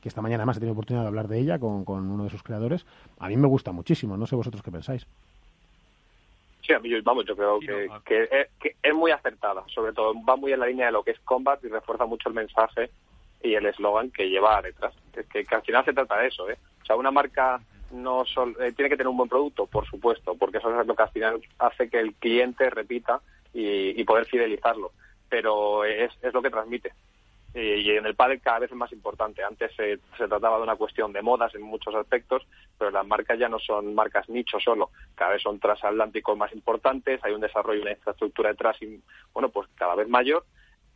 que 0.00 0.08
esta 0.08 0.22
mañana 0.22 0.42
además 0.42 0.58
he 0.58 0.60
tenido 0.60 0.74
oportunidad 0.74 1.02
de 1.02 1.08
hablar 1.08 1.26
de 1.26 1.40
ella 1.40 1.58
con, 1.58 1.82
uno 1.88 2.22
de 2.22 2.30
sus 2.30 2.44
creadores. 2.44 2.86
A 3.18 3.26
mí 3.26 3.36
me 3.36 3.48
gusta 3.48 3.72
muchísimo, 3.72 4.16
no 4.16 4.28
sé 4.28 4.36
vosotros 4.36 4.62
qué 4.62 4.70
pensáis. 4.70 5.08
Sí, 6.64 6.72
a 6.72 6.78
mí, 6.78 6.88
vamos, 7.00 7.26
yo 7.26 7.34
creo 7.34 7.58
que, 7.58 7.88
que, 8.60 8.76
es 8.80 8.94
muy 8.94 9.10
acertada, 9.10 9.64
sobre 9.74 9.92
todo 9.92 10.14
va 10.24 10.36
muy 10.36 10.52
en 10.52 10.60
la 10.60 10.66
línea 10.66 10.86
de 10.86 10.92
lo 10.92 11.02
que 11.02 11.10
es 11.10 11.18
Combat 11.24 11.58
y 11.64 11.68
refuerza 11.68 12.06
mucho 12.06 12.28
el 12.28 12.36
mensaje 12.36 12.88
y 13.42 13.54
el 13.54 13.66
eslogan 13.66 14.12
que 14.12 14.30
lleva 14.30 14.62
detrás. 14.62 14.94
Que, 15.12 15.44
que, 15.44 15.52
al 15.52 15.62
final 15.62 15.84
se 15.84 15.94
trata 15.94 16.16
de 16.18 16.28
eso, 16.28 16.48
¿eh? 16.48 16.58
O 16.80 16.86
sea, 16.86 16.94
una 16.94 17.10
marca 17.10 17.60
no 17.90 18.22
eh, 18.22 18.70
tiene 18.70 18.88
que 18.88 18.96
tener 18.96 19.08
un 19.08 19.16
buen 19.16 19.28
producto, 19.28 19.66
por 19.66 19.84
supuesto, 19.84 20.36
porque 20.36 20.58
eso 20.58 20.80
es 20.80 20.86
lo 20.86 20.94
que 20.94 21.02
al 21.02 21.10
final 21.10 21.40
hace 21.58 21.90
que 21.90 21.98
el 21.98 22.14
cliente 22.14 22.70
repita 22.70 23.20
y, 23.56 24.04
poder 24.04 24.26
fidelizarlo. 24.26 24.92
Pero 25.28 25.84
es, 25.84 26.12
es 26.22 26.32
lo 26.32 26.42
que 26.42 26.50
transmite. 26.50 26.92
Y, 27.54 27.90
en 27.92 28.04
el 28.04 28.14
pádel 28.14 28.40
cada 28.42 28.58
vez 28.58 28.70
es 28.70 28.76
más 28.76 28.92
importante. 28.92 29.42
Antes 29.42 29.74
se, 29.74 29.98
trataba 30.16 30.58
de 30.58 30.62
una 30.62 30.76
cuestión 30.76 31.12
de 31.12 31.22
modas 31.22 31.54
en 31.54 31.62
muchos 31.62 31.94
aspectos, 31.94 32.46
pero 32.76 32.90
las 32.90 33.06
marcas 33.06 33.38
ya 33.38 33.48
no 33.48 33.58
son 33.58 33.94
marcas 33.94 34.28
nicho 34.28 34.60
solo. 34.60 34.90
Cada 35.14 35.32
vez 35.32 35.42
son 35.42 35.58
transatlánticos 35.58 36.36
más 36.36 36.52
importantes, 36.52 37.18
hay 37.24 37.32
un 37.32 37.40
desarrollo, 37.40 37.80
una 37.80 37.92
infraestructura 37.92 38.50
detrás, 38.50 38.76
y, 38.82 39.00
bueno, 39.32 39.48
pues 39.48 39.68
cada 39.74 39.94
vez 39.94 40.06
mayor 40.06 40.44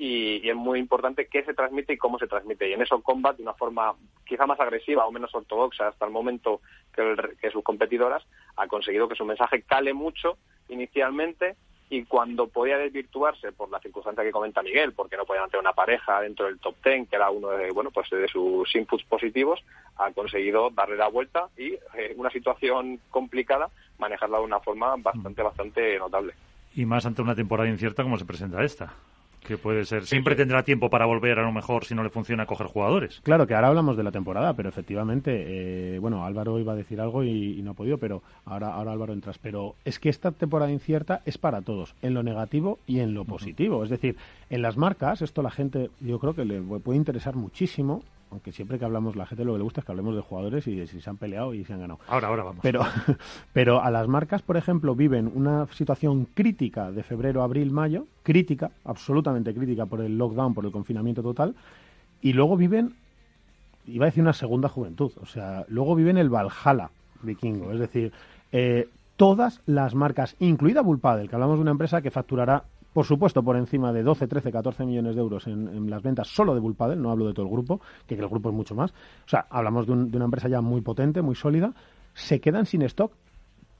y, 0.00 0.48
es 0.48 0.56
muy 0.56 0.78
importante 0.78 1.28
qué 1.28 1.44
se 1.44 1.52
transmite 1.52 1.92
y 1.92 1.98
cómo 1.98 2.18
se 2.18 2.26
transmite. 2.26 2.68
Y 2.68 2.72
en 2.72 2.80
eso 2.80 3.02
Combat, 3.02 3.36
de 3.36 3.42
una 3.42 3.52
forma 3.52 3.94
quizá 4.24 4.46
más 4.46 4.58
agresiva 4.58 5.06
o 5.06 5.12
menos 5.12 5.34
ortodoxa 5.34 5.88
hasta 5.88 6.06
el 6.06 6.10
momento 6.10 6.62
que, 6.94 7.50
sus 7.50 7.62
competidoras, 7.62 8.24
ha 8.56 8.66
conseguido 8.66 9.08
que 9.08 9.14
su 9.14 9.26
mensaje 9.26 9.62
cale 9.62 9.92
mucho 9.92 10.38
inicialmente 10.70 11.56
y 11.90 12.04
cuando 12.04 12.46
podía 12.46 12.78
desvirtuarse 12.78 13.50
por 13.50 13.68
la 13.68 13.80
circunstancia 13.80 14.22
que 14.22 14.30
comenta 14.30 14.62
Miguel, 14.62 14.92
porque 14.92 15.16
no 15.16 15.24
podían 15.24 15.50
tener 15.50 15.60
una 15.60 15.72
pareja 15.72 16.20
dentro 16.20 16.46
del 16.46 16.60
top 16.60 16.76
ten, 16.82 17.06
que 17.06 17.16
era 17.16 17.30
uno 17.30 17.48
de, 17.50 17.72
bueno, 17.72 17.90
pues 17.90 18.08
de 18.10 18.28
sus 18.28 18.72
inputs 18.76 19.04
positivos, 19.04 19.60
ha 19.96 20.12
conseguido 20.12 20.70
darle 20.70 20.96
la 20.96 21.08
vuelta 21.08 21.48
y 21.58 21.72
eh, 21.72 22.14
una 22.16 22.30
situación 22.30 23.00
complicada 23.10 23.68
manejarla 23.98 24.38
de 24.38 24.44
una 24.44 24.60
forma 24.60 24.94
bastante, 24.98 25.42
bastante 25.42 25.98
notable. 25.98 26.32
Y 26.76 26.86
más 26.86 27.04
ante 27.04 27.22
una 27.22 27.34
temporada 27.34 27.68
incierta 27.68 28.04
como 28.04 28.16
se 28.16 28.24
presenta 28.24 28.62
esta 28.62 28.94
que 29.40 29.58
puede 29.58 29.84
ser. 29.84 30.06
Siempre 30.06 30.36
tendrá 30.36 30.62
tiempo 30.62 30.90
para 30.90 31.06
volver, 31.06 31.38
a 31.38 31.42
lo 31.42 31.52
mejor, 31.52 31.84
si 31.84 31.94
no 31.94 32.02
le 32.02 32.10
funciona, 32.10 32.46
coger 32.46 32.66
jugadores. 32.66 33.20
Claro, 33.22 33.46
que 33.46 33.54
ahora 33.54 33.68
hablamos 33.68 33.96
de 33.96 34.02
la 34.02 34.12
temporada, 34.12 34.54
pero 34.54 34.68
efectivamente, 34.68 35.94
eh, 35.94 35.98
bueno, 35.98 36.24
Álvaro 36.24 36.58
iba 36.58 36.72
a 36.72 36.76
decir 36.76 37.00
algo 37.00 37.24
y, 37.24 37.60
no 37.62 37.72
ha 37.72 37.74
podido, 37.74 37.98
pero 37.98 38.22
ahora, 38.44 38.74
ahora 38.74 38.92
Álvaro 38.92 39.12
entras. 39.12 39.38
Pero 39.38 39.74
es 39.84 39.98
que 39.98 40.08
esta 40.08 40.30
temporada 40.32 40.70
incierta 40.70 41.22
es 41.24 41.38
para 41.38 41.62
todos, 41.62 41.94
en 42.02 42.14
lo 42.14 42.22
negativo 42.22 42.78
y 42.86 43.00
en 43.00 43.14
lo 43.14 43.24
positivo. 43.24 43.84
Es 43.84 43.90
decir, 43.90 44.16
en 44.48 44.62
las 44.62 44.76
marcas, 44.76 45.22
esto 45.22 45.42
la 45.42 45.50
gente, 45.50 45.90
yo 46.00 46.18
creo 46.18 46.34
que 46.34 46.44
le 46.44 46.60
puede 46.60 46.96
interesar 46.96 47.36
muchísimo 47.36 48.02
aunque 48.30 48.52
siempre 48.52 48.78
que 48.78 48.84
hablamos, 48.84 49.16
la 49.16 49.26
gente 49.26 49.44
lo 49.44 49.52
que 49.52 49.58
le 49.58 49.64
gusta 49.64 49.80
es 49.80 49.84
que 49.84 49.92
hablemos 49.92 50.14
de 50.14 50.20
jugadores 50.20 50.66
y 50.66 50.76
de 50.76 50.86
si 50.86 51.00
se 51.00 51.10
han 51.10 51.16
peleado 51.16 51.52
y 51.54 51.64
si 51.64 51.72
han 51.72 51.80
ganado. 51.80 52.00
Ahora, 52.06 52.28
ahora 52.28 52.44
vamos. 52.44 52.60
Pero, 52.62 52.82
pero 53.52 53.82
a 53.82 53.90
las 53.90 54.08
marcas, 54.08 54.42
por 54.42 54.56
ejemplo, 54.56 54.94
viven 54.94 55.30
una 55.34 55.66
situación 55.72 56.26
crítica 56.34 56.90
de 56.92 57.02
febrero, 57.02 57.42
abril, 57.42 57.70
mayo, 57.70 58.06
crítica, 58.22 58.70
absolutamente 58.84 59.54
crítica 59.54 59.86
por 59.86 60.00
el 60.00 60.16
lockdown, 60.16 60.54
por 60.54 60.64
el 60.64 60.72
confinamiento 60.72 61.22
total, 61.22 61.54
y 62.22 62.32
luego 62.32 62.56
viven, 62.56 62.94
iba 63.86 64.04
a 64.04 64.10
decir 64.10 64.22
una 64.22 64.32
segunda 64.32 64.68
juventud, 64.68 65.12
o 65.20 65.26
sea, 65.26 65.64
luego 65.68 65.94
viven 65.94 66.18
el 66.18 66.28
Valhalla 66.28 66.90
vikingo, 67.22 67.72
es 67.72 67.80
decir, 67.80 68.12
eh, 68.52 68.88
todas 69.16 69.60
las 69.66 69.94
marcas, 69.94 70.36
incluida 70.38 70.82
Bullpadel, 70.82 71.28
que 71.28 71.34
hablamos 71.34 71.58
de 71.58 71.62
una 71.62 71.70
empresa 71.72 72.00
que 72.00 72.10
facturará 72.10 72.64
por 72.92 73.06
supuesto, 73.06 73.42
por 73.42 73.56
encima 73.56 73.92
de 73.92 74.02
12, 74.02 74.26
13, 74.26 74.50
14 74.50 74.84
millones 74.84 75.14
de 75.14 75.20
euros 75.20 75.46
en, 75.46 75.88
las 75.88 76.02
ventas 76.02 76.28
solo 76.28 76.54
de 76.54 76.60
Bullpadel, 76.60 77.00
no 77.00 77.10
hablo 77.10 77.26
de 77.26 77.34
todo 77.34 77.46
el 77.46 77.52
grupo, 77.52 77.80
que, 78.06 78.14
el 78.14 78.28
grupo 78.28 78.48
es 78.48 78.54
mucho 78.54 78.74
más. 78.74 78.90
O 78.90 79.28
sea, 79.28 79.46
hablamos 79.48 79.86
de, 79.86 79.92
una 79.92 80.24
empresa 80.24 80.48
ya 80.48 80.60
muy 80.60 80.80
potente, 80.80 81.22
muy 81.22 81.36
sólida. 81.36 81.72
Se 82.14 82.40
quedan 82.40 82.66
sin 82.66 82.82
stock 82.82 83.12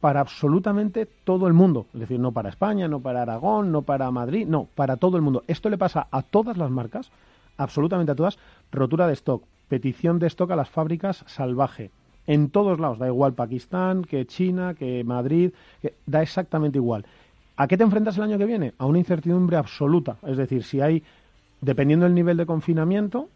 para 0.01 0.20
absolutamente 0.20 1.07
todo 1.07 1.49
el 1.49 1.55
mundo. 1.55 1.87
Es 1.92 2.01
decir, 2.01 2.20
no 2.20 2.33
para 2.33 2.49
España, 2.49 2.88
no 2.88 3.01
para 3.01 3.23
Aragón, 3.23 3.73
no 3.73 3.83
para 3.83 4.11
Madrid, 4.11 4.46
no, 4.46 4.68
para 4.75 4.96
todo 4.96 5.16
el 5.16 5.23
mundo. 5.23 5.42
Esto 5.49 5.68
le 5.70 5.79
pasa 5.79 6.07
a 6.11 6.23
todas 6.23 6.57
las 6.57 6.70
marcas, 6.70 7.11
absolutamente 7.57 8.12
a 8.12 8.14
todas. 8.14 8.38
Rotura 8.70 9.09
de 9.09 9.14
stock, 9.14 9.42
petición 9.68 10.18
de 10.20 10.29
stock 10.29 10.53
a 10.53 10.57
las 10.57 10.70
fábricas 10.70 11.25
salvaje. 11.27 11.90
En 12.27 12.51
todos 12.51 12.79
lados, 12.79 12.99
da 12.99 13.09
igual 13.09 13.33
Pakistán, 13.33 14.05
que 14.05 14.25
China, 14.27 14.75
que 14.75 15.03
Madrid, 15.03 15.53
da 16.07 16.23
exactamente 16.23 16.79
igual. 16.79 17.05
¿A 17.61 17.68
qué 17.68 17.77
te 17.77 17.85
enfrentas 17.85 18.16
el 18.16 18.23
año 18.23 18.38
que 18.38 18.46
viene? 18.46 18.73
A 18.79 18.87
una 18.87 19.01
incertidumbre 19.01 19.59
absoluta. 19.59 20.16
Es 20.27 20.38
decir, 20.38 20.64
si 20.64 20.81
hay, 20.81 21.03
dependiendo 21.61 22.07
del 22.07 22.14
nivel 22.14 22.38
de 22.38 22.46
confinamiento, 22.46 23.29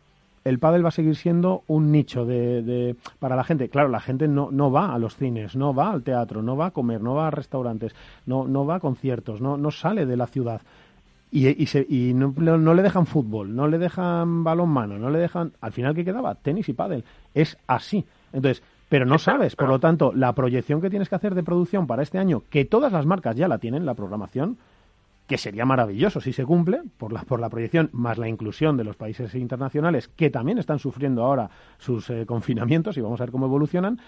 el 0.44 0.58
pádel 0.58 0.82
va 0.82 0.88
a 0.88 0.92
seguir 0.92 1.14
siendo 1.14 1.62
un 1.66 1.92
nicho 1.92 2.24
de, 2.24 2.96
para 3.18 3.37
la 3.37 3.44
gente. 3.44 3.68
Claro, 3.68 3.90
la 3.90 4.00
gente 4.00 4.26
no, 4.26 4.48
no 4.50 4.72
va 4.72 4.94
a 4.94 4.98
los 4.98 5.14
cines, 5.14 5.56
no 5.56 5.74
va 5.74 5.90
al 5.90 6.02
teatro, 6.02 6.40
no 6.40 6.56
va 6.56 6.68
a 6.68 6.70
comer, 6.70 7.02
no 7.02 7.14
va 7.14 7.26
a 7.26 7.30
restaurantes, 7.30 7.94
no, 8.24 8.48
no 8.48 8.64
va 8.64 8.76
a 8.76 8.80
conciertos, 8.80 9.42
no, 9.42 9.58
no 9.58 9.70
sale 9.70 10.06
de 10.06 10.16
la 10.16 10.26
ciudad. 10.26 10.62
Y, 11.30 11.46
y, 11.50 12.14
no, 12.14 12.32
no, 12.38 12.72
le 12.72 12.82
dejan 12.82 13.04
fútbol, 13.04 13.54
no 13.54 13.68
le 13.68 13.76
dejan 13.76 14.42
balón 14.42 14.70
mano, 14.70 14.98
no 14.98 15.10
le 15.10 15.18
dejan... 15.18 15.52
Al 15.60 15.72
final, 15.72 15.94
¿qué 15.94 16.02
quedaba? 16.02 16.34
Tenis 16.34 16.70
y 16.70 16.72
pádel. 16.72 17.04
Es 17.34 17.58
así. 17.66 18.06
Entonces, 18.32 18.62
pero 18.88 19.07
no 19.07 19.18
sabes. 19.18 19.57
Por 19.57 19.68
lo 19.68 19.79
tanto, 19.79 20.12
la 20.14 20.33
proyección 20.35 20.81
que 20.81 20.90
tienes 20.90 21.09
que 21.09 21.14
hacer 21.14 21.35
de 21.35 21.42
producción 21.42 21.87
para 21.87 22.03
este 22.03 22.18
año, 22.18 22.42
que 22.51 22.64
todas 22.64 22.92
las 22.92 23.07
marcas 23.07 23.37
ya 23.37 23.49
la 23.49 23.59
tienen, 23.59 23.87
la 23.87 23.94
programación, 23.94 24.59
que 25.27 25.38
sería 25.38 25.64
maravilloso 25.64 26.20
si 26.20 26.33
se 26.33 26.44
cumple 26.44 26.83
por 26.99 27.12
la, 27.12 27.23
por 27.23 27.40
la 27.40 27.49
proyección 27.49 27.88
más 27.92 28.18
la 28.18 28.29
inclusión 28.29 28.77
de 28.77 28.85
los 28.85 28.97
países 28.97 29.35
internacionales 29.35 30.09
que 30.09 30.29
también 30.29 30.59
están 30.59 30.79
sufriendo 30.79 31.25
ahora 31.25 31.49
sus 31.79 32.11
eh, 32.11 32.27
confinamientos 32.27 32.97
y 32.99 33.01
vamos 33.01 33.20
a 33.20 33.25
ver 33.25 33.33
cómo 33.33 33.47
evolucionan, 33.47 33.99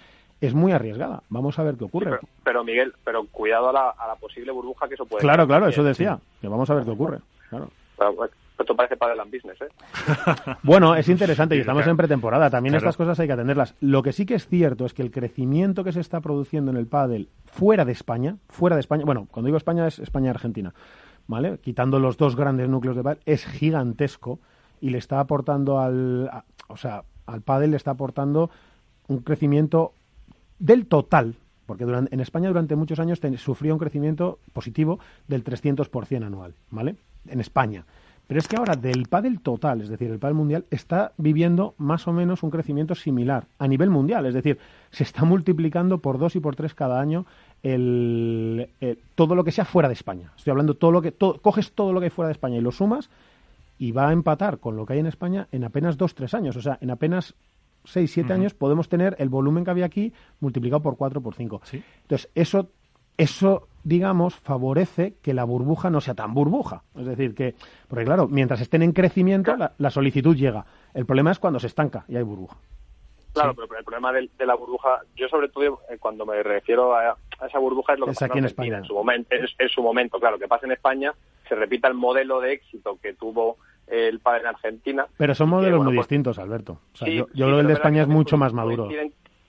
es 0.41 0.55
muy 0.55 0.73
arriesgada. 0.73 1.23
Vamos 1.31 1.59
a 1.59 1.63
ver 1.63 1.77
qué 1.77 1.85
ocurre. 1.85 2.19
pero, 2.45 2.63
Miguel, 2.63 2.93
pero 3.03 3.27
cuidado 3.27 3.71
a 3.71 3.73
la, 3.73 3.91
a 3.91 4.07
la, 4.09 4.17
posible 4.17 4.53
burbuja 4.53 4.87
que 4.89 4.95
eso 4.95 5.07
puede 5.07 5.23
Claro, 5.23 5.47
claro, 5.47 5.69
eso 5.69 5.83
decía, 5.83 6.19
que 6.41 6.49
vamos 6.49 6.69
a 6.69 6.75
ver 6.75 6.85
qué 6.85 6.91
ocurre. 6.91 7.21
Claro. 7.49 7.71
Esto 8.59 8.75
parece 8.75 8.97
para 8.97 9.13
el 9.13 9.21
business, 9.31 9.61
¿eh? 9.61 9.69
bueno, 10.63 10.95
es 10.95 11.09
interesante 11.09 11.57
y 11.57 11.61
estamos 11.61 11.87
en 11.87 11.97
pretemporada. 11.97 12.49
También 12.49 12.75
estas 12.75 12.97
cosas 12.97 13.19
hay 13.21 13.27
que 13.27 13.35
atenderlas. 13.35 13.75
Lo 13.81 14.03
que 14.03 14.13
sí 14.13 14.25
que 14.25 14.35
es 14.35 14.47
cierto 14.49 14.87
es 14.87 14.95
que 14.95 15.03
el 15.03 15.11
crecimiento 15.11 15.85
que 15.85 15.93
se 15.93 16.01
está 16.01 16.21
produciendo 16.21 16.71
en 16.71 16.79
el 16.79 16.87
pádel 16.87 17.29
fuera 17.45 17.85
de 17.85 17.93
España, 17.93 18.37
fuera 18.49 18.77
de 18.77 18.81
España, 18.81 19.05
bueno, 19.05 19.29
cuando 19.31 19.47
digo 19.47 19.59
España 19.59 19.87
es 19.87 19.99
España-Argentina, 19.99 20.73
¿vale? 21.27 21.59
Quitando 21.59 21.99
los 21.99 22.17
dos 22.17 22.35
grandes 22.35 22.69
núcleos 22.69 22.97
de 22.97 23.03
pádel, 23.03 23.23
es 23.27 23.45
gigantesco 23.45 24.41
y 24.81 24.91
le 24.91 24.99
está 24.99 25.21
aportando 25.21 25.79
al, 25.79 26.31
o 26.69 26.77
sea, 26.77 27.05
al 27.27 27.43
pádel 27.43 27.73
le 27.73 27.77
está 27.77 27.91
aportando 27.91 28.51
un 29.09 29.19
crecimiento 29.19 29.93
del 30.59 30.87
total 30.87 31.37
porque 31.67 31.85
durante, 31.85 32.15
en 32.15 32.21
España 32.21 32.49
durante 32.49 32.77
muchos 32.77 33.01
años 33.01 33.21
sufrió 33.37 33.75
un 33.75 33.81
crecimiento 33.81 34.39
positivo 34.53 35.01
del 35.27 35.45
300% 35.45 36.25
anual, 36.25 36.55
¿vale? 36.71 36.97
En 37.27 37.41
España. 37.41 37.85
Pero 38.27 38.41
es 38.41 38.49
que 38.49 38.57
ahora 38.57 38.75
del 38.75 39.07
pádel 39.09 39.41
total, 39.41 39.83
es 39.83 39.89
decir, 39.89 40.11
el 40.11 40.19
pádel 40.19 40.35
mundial, 40.35 40.65
está 40.71 41.13
viviendo 41.17 41.75
más 41.79 42.09
o 42.09 42.13
menos 42.13 42.43
un 42.43 42.51
crecimiento 42.51 42.95
similar 42.97 43.47
a 43.59 43.69
nivel 43.69 43.89
mundial. 43.89 44.27
Es 44.27 44.35
decir, 44.35 44.59
se 44.91 45.05
está 45.05 45.25
multiplicando 45.25 45.99
por 45.99 46.19
dos 46.19 46.35
y 46.35 46.41
por 46.41 46.57
tres 46.57 46.75
cada 46.75 47.01
año 47.01 47.25
el, 47.63 48.69
todo 49.15 49.35
lo 49.37 49.45
que 49.45 49.53
sea 49.53 49.65
fuera 49.65 49.89
de 49.89 49.95
España. 49.95 50.33
Estoy 50.37 50.51
hablando 50.51 50.75
todo 50.75 50.91
lo 50.91 51.03
que 51.03 51.13
coges 51.13 51.73
todo 51.73 51.93
lo 51.93 52.01
que 52.01 52.07
hay 52.07 52.11
fuera 52.11 52.29
de 52.29 52.33
España 52.33 52.57
y 52.57 52.61
lo 52.61 52.73
sumas 52.73 53.11
y 53.79 53.93
va 53.93 54.09
a 54.09 54.13
empatar 54.13 54.59
con 54.59 54.77
lo 54.77 54.87
que 54.87 54.95
hay 54.95 54.99
en 54.99 55.07
España 55.07 55.47
en 55.53 55.63
apenas 55.63 55.97
dos 55.97 56.15
tres 56.15 56.35
años. 56.35 56.57
O 56.57 56.61
sea, 56.61 56.79
en 56.81 56.91
apenas 56.91 57.35
seis 57.85 58.11
siete 58.11 58.33
años 58.33 58.55
podemos 58.55 58.89
tener 58.89 59.15
el 59.21 59.29
volumen 59.29 59.65
que 59.65 59.71
había 59.71 59.87
aquí 59.87 60.13
multiplicado 60.41 60.83
por 60.83 60.97
cuatro 60.97 61.21
por 61.21 61.35
cinco. 61.35 61.63
Entonces 62.03 62.29
eso 62.35 62.71
eso 63.17 63.69
digamos, 63.87 64.35
favorece 64.35 65.15
que 65.23 65.33
la 65.33 65.45
burbuja 65.45 65.91
no 65.91 66.01
sea 66.01 66.15
tan 66.15 66.35
burbuja. 66.35 66.83
Es 66.99 67.07
decir, 67.07 67.37
que, 67.37 67.55
porque 67.87 68.05
claro, 68.05 68.27
mientras 68.27 68.61
estén 68.61 68.83
en 68.83 68.91
crecimiento, 68.91 69.55
la, 69.79 69.91
solicitud 69.91 70.35
llega. 70.35 70.67
El 70.93 71.07
problema 71.07 71.31
es 71.31 71.39
cuando 71.39 71.61
se 71.61 71.69
estanca 71.69 72.05
y 72.09 72.17
hay 72.17 72.25
burbuja. 72.25 72.57
Claro, 73.33 73.55
pero 73.55 73.79
el 73.79 73.85
problema 73.85 74.13
de, 74.13 74.29
la 74.45 74.57
burbuja, 74.57 75.03
yo 75.15 75.29
sobre 75.29 75.49
todo 75.51 75.83
eh, 75.89 75.99
cuando 76.01 76.27
me 76.27 76.43
refiero 76.43 76.97
a, 76.97 77.17
esa 77.47 77.61
burbuja 77.61 77.93
es 77.93 78.01
lo 78.01 78.07
que 78.07 78.13
pasa 78.13 78.25
aquí 78.27 78.39
en 78.39 78.47
España. 78.47 78.79
En 78.79 78.85
su, 78.85 78.95
momento, 78.95 79.37
en, 79.37 79.69
su 79.69 79.83
momento, 79.83 80.19
claro, 80.19 80.37
que 80.37 80.49
pasa 80.49 80.67
en 80.67 80.73
España, 80.73 81.15
se 81.49 81.55
repita 81.55 81.87
el 81.87 81.95
modelo 81.95 82.41
de 82.41 82.55
éxito 82.55 82.99
que 83.01 83.15
tuvo 83.15 83.59
el 83.87 84.19
padre 84.19 84.41
en 84.41 84.47
Argentina. 84.49 85.07
Pero 85.17 85.33
son 85.37 85.51
modelos 85.51 85.79
muy 85.85 85.95
pues 85.95 86.09
distintos, 86.09 86.41
Alberto. 86.41 86.81
yo, 87.07 87.27
creo 87.27 87.55
que 87.55 87.61
el 87.61 87.67
de 87.69 87.75
España 87.75 88.03
es 88.03 88.09
mucho 88.09 88.37
más 88.37 88.53
maduro 88.53 88.89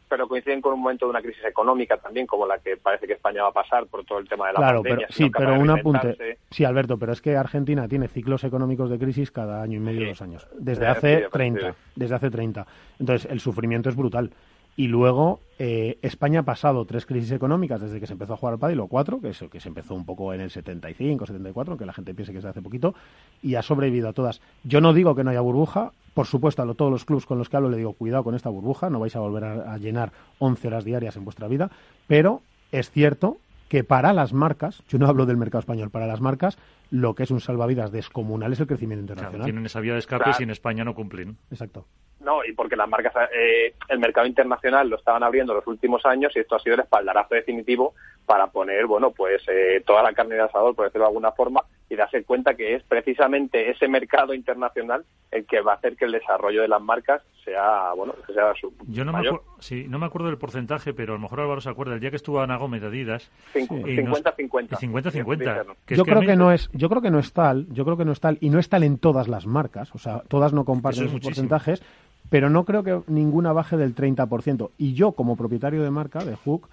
pero 0.07 0.27
coinciden 0.27 0.61
con 0.61 0.73
un 0.73 0.81
momento 0.81 1.05
de 1.05 1.11
una 1.11 1.21
crisis 1.21 1.43
económica 1.45 1.97
también, 1.97 2.25
como 2.25 2.45
la 2.45 2.59
que 2.59 2.77
parece 2.77 3.07
que 3.07 3.13
España 3.13 3.43
va 3.43 3.49
a 3.49 3.53
pasar 3.53 3.87
por 3.87 4.05
todo 4.05 4.19
el 4.19 4.27
tema 4.27 4.47
de 4.47 4.53
la 4.53 4.59
claro, 4.59 4.83
pandemia. 4.83 5.07
Pero, 5.07 5.17
sí, 5.17 5.29
pero 5.29 5.59
un 5.59 5.69
apunte. 5.69 6.37
Sí, 6.49 6.63
Alberto, 6.63 6.97
pero 6.97 7.13
es 7.13 7.21
que 7.21 7.35
Argentina 7.35 7.87
tiene 7.87 8.07
ciclos 8.07 8.43
económicos 8.43 8.89
de 8.89 8.97
crisis 8.97 9.31
cada 9.31 9.61
año 9.61 9.77
y 9.77 9.81
medio, 9.81 10.07
dos 10.07 10.21
años. 10.21 10.47
Desde 10.57 10.87
hace 10.87 11.27
30. 11.31 11.75
Desde 11.95 12.15
hace 12.15 12.29
30. 12.29 12.65
Entonces, 12.99 13.29
el 13.31 13.39
sufrimiento 13.39 13.89
es 13.89 13.95
brutal. 13.95 14.31
Y 14.77 14.87
luego 14.87 15.39
eh, 15.57 15.97
España 16.03 16.41
ha 16.41 16.43
pasado 16.43 16.85
tres 16.85 17.07
crisis 17.07 17.31
económicas 17.31 17.81
desde 17.81 17.99
que 17.99 18.05
se 18.05 18.13
empezó 18.13 18.33
a 18.33 18.37
jugar 18.37 18.53
al 18.53 18.59
pádel, 18.59 18.79
o 18.79 18.87
cuatro, 18.87 19.19
que, 19.19 19.29
es, 19.29 19.43
que 19.51 19.59
se 19.59 19.69
empezó 19.69 19.95
un 19.95 20.05
poco 20.05 20.35
en 20.35 20.41
el 20.41 20.51
75, 20.51 21.25
74, 21.25 21.71
aunque 21.71 21.85
la 21.87 21.93
gente 21.93 22.13
piense 22.13 22.31
que 22.31 22.37
es 22.37 22.43
de 22.43 22.51
hace 22.51 22.61
poquito, 22.61 22.93
y 23.41 23.55
ha 23.55 23.63
sobrevivido 23.63 24.07
a 24.07 24.13
todas. 24.13 24.39
Yo 24.63 24.79
no 24.79 24.93
digo 24.93 25.15
que 25.15 25.23
no 25.23 25.31
haya 25.31 25.41
burbuja, 25.41 25.93
por 26.13 26.27
supuesto, 26.27 26.61
a 26.61 26.73
todos 26.75 26.91
los 26.91 27.05
clubes 27.05 27.25
con 27.25 27.39
los 27.39 27.49
que 27.49 27.57
hablo 27.57 27.69
le 27.69 27.77
digo, 27.77 27.93
cuidado 27.93 28.23
con 28.23 28.35
esta 28.35 28.49
burbuja, 28.49 28.91
no 28.91 28.99
vais 28.99 29.15
a 29.15 29.19
volver 29.19 29.45
a, 29.45 29.77
llenar 29.79 30.11
11 30.37 30.67
horas 30.67 30.85
diarias 30.85 31.17
en 31.17 31.25
vuestra 31.25 31.47
vida, 31.47 31.71
pero 32.05 32.43
es 32.71 32.91
cierto 32.91 33.37
que 33.69 33.83
para 33.83 34.13
las 34.13 34.31
marcas, 34.31 34.83
yo 34.87 34.99
no 34.99 35.07
hablo 35.07 35.25
del 35.25 35.37
mercado 35.37 35.61
español, 35.61 35.89
para 35.89 36.05
las 36.05 36.21
marcas, 36.21 36.59
lo 36.91 37.15
que 37.15 37.23
es 37.23 37.31
un 37.31 37.41
salvavidas 37.41 37.91
descomunal 37.91 38.53
es 38.53 38.59
el 38.59 38.67
crecimiento 38.67 39.01
internacional. 39.01 39.45
tienen 39.45 39.65
esa 39.65 39.79
vía 39.79 39.93
de 39.93 39.99
escape 39.99 40.31
y 40.37 40.43
en 40.43 40.51
España 40.51 40.83
no 40.83 40.93
cumplen. 40.93 41.37
Exacto. 41.49 41.87
No, 42.19 42.43
y 42.43 42.53
porque 42.53 42.75
las 42.75 42.89
marcas, 42.89 43.13
eh, 43.33 43.73
el 43.89 43.99
mercado 43.99 44.25
internacional 44.25 44.89
lo 44.89 44.97
estaban 44.97 45.23
abriendo 45.23 45.53
los 45.53 45.67
últimos 45.67 46.05
años 46.05 46.33
y 46.35 46.39
esto 46.39 46.55
ha 46.55 46.59
sido 46.59 46.75
el 46.75 46.81
espaldarazo 46.81 47.35
definitivo 47.35 47.93
para 48.25 48.47
poner, 48.47 48.85
bueno, 48.87 49.11
pues 49.11 49.41
eh, 49.47 49.81
toda 49.85 50.03
la 50.03 50.13
carne 50.13 50.35
de 50.35 50.41
asador, 50.41 50.75
por 50.75 50.85
decirlo 50.85 51.05
de 51.05 51.09
alguna 51.09 51.31
forma, 51.31 51.63
y 51.89 51.95
darse 51.95 52.23
cuenta 52.23 52.55
que 52.55 52.75
es 52.75 52.83
precisamente 52.83 53.69
ese 53.69 53.87
mercado 53.87 54.33
internacional 54.33 55.05
el 55.31 55.45
que 55.45 55.61
va 55.61 55.73
a 55.73 55.75
hacer 55.75 55.95
que 55.95 56.05
el 56.05 56.11
desarrollo 56.11 56.61
de 56.61 56.67
las 56.67 56.81
marcas 56.81 57.21
sea, 57.45 57.93
bueno, 57.95 58.13
sea 58.33 58.53
su 58.59 58.73
Yo 58.87 59.05
no 59.05 59.13
Me 59.13 59.23
sí, 59.59 59.85
no 59.87 59.97
me 59.99 60.05
acuerdo 60.05 60.27
del 60.27 60.37
porcentaje, 60.37 60.93
pero 60.93 61.13
a 61.13 61.15
lo 61.15 61.21
mejor 61.21 61.39
Álvaro 61.39 61.61
se 61.61 61.69
acuerda, 61.69 61.93
el 61.93 62.01
día 62.01 62.09
que 62.09 62.17
estuvo 62.17 62.41
Ana 62.41 62.57
Gómez 62.57 62.81
de 62.81 62.87
Adidas... 62.87 63.31
50-50. 63.53 64.77
50-50. 64.77 65.75
Yo 65.87 66.03
creo 66.03 66.21
que 66.21 66.35
no 66.35 66.51
es, 66.51 66.69
yo 66.73 66.89
creo 66.89 67.01
que 67.01 67.11
no 67.11 67.19
es 67.19 67.31
tal, 67.31 67.67
yo 67.69 67.85
creo 67.85 67.95
que 67.95 68.05
no 68.05 68.11
es 68.11 68.19
tal, 68.19 68.37
y 68.41 68.49
no 68.49 68.59
es 68.59 68.67
tal 68.67 68.83
en 68.83 68.97
todas 68.97 69.29
las 69.29 69.45
marcas, 69.45 69.93
o 69.95 69.97
sea, 69.97 70.23
todas 70.27 70.51
no 70.51 70.65
comparten 70.65 71.05
esos 71.05 71.21
porcentajes, 71.21 71.81
pero 72.29 72.49
no 72.49 72.65
creo 72.65 72.83
que 72.83 73.01
ninguna 73.07 73.53
baje 73.53 73.77
del 73.77 73.95
30%. 73.95 74.71
Y 74.77 74.93
yo, 74.93 75.13
como 75.13 75.35
propietario 75.35 75.83
de 75.83 75.91
marca, 75.91 76.23
de 76.23 76.35
Hook, 76.35 76.67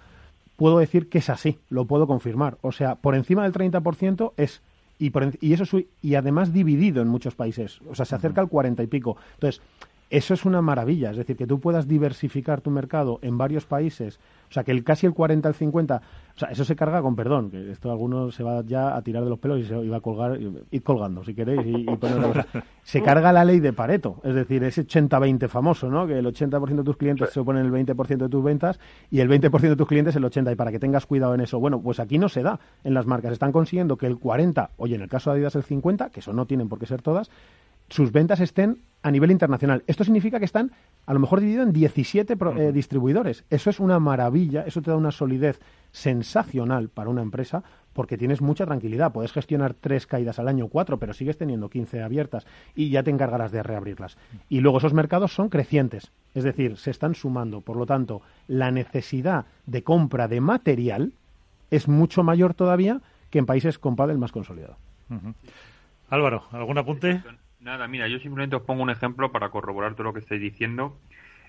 puedo 0.56 0.78
decir 0.78 1.08
que 1.08 1.18
es 1.18 1.30
así, 1.30 1.58
lo 1.70 1.84
puedo 1.84 2.06
confirmar. 2.06 2.58
O 2.62 2.72
sea, 2.72 2.96
por 2.96 3.14
encima 3.14 3.42
del 3.44 3.52
30% 3.52 4.32
es... 4.36 4.60
Y, 4.96 5.10
por, 5.10 5.32
y 5.40 5.52
eso 5.52 5.78
y 6.02 6.14
además 6.14 6.52
dividido 6.52 7.02
en 7.02 7.08
muchos 7.08 7.34
países. 7.34 7.80
O 7.90 7.96
sea, 7.96 8.04
se 8.04 8.14
acerca 8.14 8.40
al 8.40 8.48
40 8.48 8.80
y 8.84 8.86
pico. 8.86 9.16
Entonces, 9.34 9.60
eso 10.10 10.34
es 10.34 10.44
una 10.44 10.62
maravilla. 10.62 11.10
Es 11.10 11.16
decir, 11.16 11.36
que 11.36 11.46
tú 11.46 11.60
puedas 11.60 11.88
diversificar 11.88 12.60
tu 12.60 12.70
mercado 12.70 13.18
en 13.22 13.38
varios 13.38 13.66
países 13.66 14.18
o 14.48 14.52
sea, 14.54 14.62
que 14.62 14.70
el 14.70 14.84
casi 14.84 15.04
el 15.04 15.14
40 15.14 15.48
al 15.48 15.54
50, 15.56 15.96
o 15.96 16.38
sea, 16.38 16.48
eso 16.48 16.64
se 16.64 16.76
carga 16.76 17.02
con 17.02 17.16
perdón, 17.16 17.50
que 17.50 17.72
esto 17.72 17.90
algunos 17.90 18.36
se 18.36 18.44
va 18.44 18.62
ya 18.64 18.96
a 18.96 19.02
tirar 19.02 19.24
de 19.24 19.30
los 19.30 19.40
pelos 19.40 19.58
y 19.58 19.64
se 19.64 19.74
va 19.74 19.96
a 19.96 20.00
colgar, 20.00 20.38
ir 20.40 20.82
colgando 20.84 21.24
si 21.24 21.34
queréis 21.34 21.66
y, 21.66 21.86
Se 22.84 23.02
carga 23.02 23.32
la 23.32 23.44
ley 23.44 23.58
de 23.58 23.72
Pareto, 23.72 24.20
es 24.22 24.34
decir, 24.34 24.62
ese 24.62 24.86
80-20 24.86 25.48
famoso, 25.48 25.90
¿no? 25.90 26.06
Que 26.06 26.20
el 26.20 26.26
80% 26.26 26.68
de 26.68 26.84
tus 26.84 26.96
clientes 26.96 27.30
se 27.30 27.40
oponen 27.40 27.64
el 27.64 27.72
20% 27.72 28.16
de 28.16 28.28
tus 28.28 28.44
ventas 28.44 28.78
y 29.10 29.18
el 29.18 29.28
20% 29.28 29.60
de 29.60 29.74
tus 29.74 29.88
clientes 29.88 30.14
el 30.14 30.22
80% 30.22 30.52
y 30.52 30.54
para 30.54 30.70
que 30.70 30.78
tengas 30.78 31.04
cuidado 31.06 31.34
en 31.34 31.40
eso. 31.40 31.58
Bueno, 31.58 31.80
pues 31.80 31.98
aquí 31.98 32.18
no 32.18 32.28
se 32.28 32.44
da 32.44 32.60
en 32.84 32.94
las 32.94 33.06
marcas, 33.06 33.32
están 33.32 33.50
consiguiendo 33.50 33.96
que 33.96 34.06
el 34.06 34.18
40, 34.18 34.70
oye, 34.76 34.94
en 34.94 35.02
el 35.02 35.08
caso 35.08 35.30
de 35.30 35.38
Adidas 35.38 35.56
el 35.56 35.64
50, 35.64 36.10
que 36.10 36.20
eso 36.20 36.32
no 36.32 36.46
tienen 36.46 36.68
por 36.68 36.78
qué 36.78 36.86
ser 36.86 37.02
todas, 37.02 37.28
sus 37.88 38.12
ventas 38.12 38.40
estén 38.40 38.78
a 39.02 39.10
nivel 39.10 39.30
internacional. 39.30 39.84
Esto 39.86 40.02
significa 40.02 40.38
que 40.38 40.46
están 40.46 40.72
a 41.06 41.12
lo 41.12 41.20
mejor 41.20 41.40
divididos 41.40 41.66
en 41.66 41.72
17 41.74 42.36
eh, 42.56 42.72
distribuidores. 42.72 43.44
Eso 43.50 43.68
es 43.68 43.78
una 43.78 43.98
maravilla, 43.98 44.62
eso 44.66 44.80
te 44.80 44.90
da 44.90 44.96
una 44.96 45.10
solidez 45.10 45.60
sensacional 45.92 46.88
para 46.88 47.10
una 47.10 47.20
empresa 47.20 47.62
porque 47.92 48.16
tienes 48.16 48.40
mucha 48.40 48.64
tranquilidad. 48.64 49.12
Puedes 49.12 49.32
gestionar 49.32 49.74
tres 49.74 50.06
caídas 50.06 50.38
al 50.38 50.48
año, 50.48 50.68
cuatro, 50.68 50.98
pero 50.98 51.12
sigues 51.12 51.36
teniendo 51.36 51.68
15 51.68 52.02
abiertas 52.02 52.46
y 52.74 52.88
ya 52.88 53.02
te 53.02 53.10
encargarás 53.10 53.52
de 53.52 53.62
reabrirlas. 53.62 54.16
Y 54.48 54.60
luego 54.60 54.78
esos 54.78 54.94
mercados 54.94 55.34
son 55.34 55.50
crecientes, 55.50 56.10
es 56.34 56.42
decir, 56.42 56.78
se 56.78 56.90
están 56.90 57.14
sumando. 57.14 57.60
Por 57.60 57.76
lo 57.76 57.84
tanto, 57.84 58.22
la 58.48 58.70
necesidad 58.70 59.44
de 59.66 59.82
compra 59.82 60.28
de 60.28 60.40
material 60.40 61.12
es 61.70 61.88
mucho 61.88 62.22
mayor 62.22 62.54
todavía 62.54 63.00
que 63.30 63.38
en 63.38 63.46
países 63.46 63.78
con 63.78 63.96
pádel 63.96 64.18
más 64.18 64.32
consolidado. 64.32 64.76
Álvaro, 66.08 66.44
¿algún 66.50 66.78
apunte? 66.78 67.22
Nada, 67.64 67.88
mira, 67.88 68.06
yo 68.08 68.18
simplemente 68.18 68.56
os 68.56 68.62
pongo 68.62 68.82
un 68.82 68.90
ejemplo 68.90 69.32
para 69.32 69.48
corroborar 69.48 69.94
todo 69.94 70.04
lo 70.04 70.12
que 70.12 70.20
estáis 70.20 70.40
diciendo. 70.40 70.98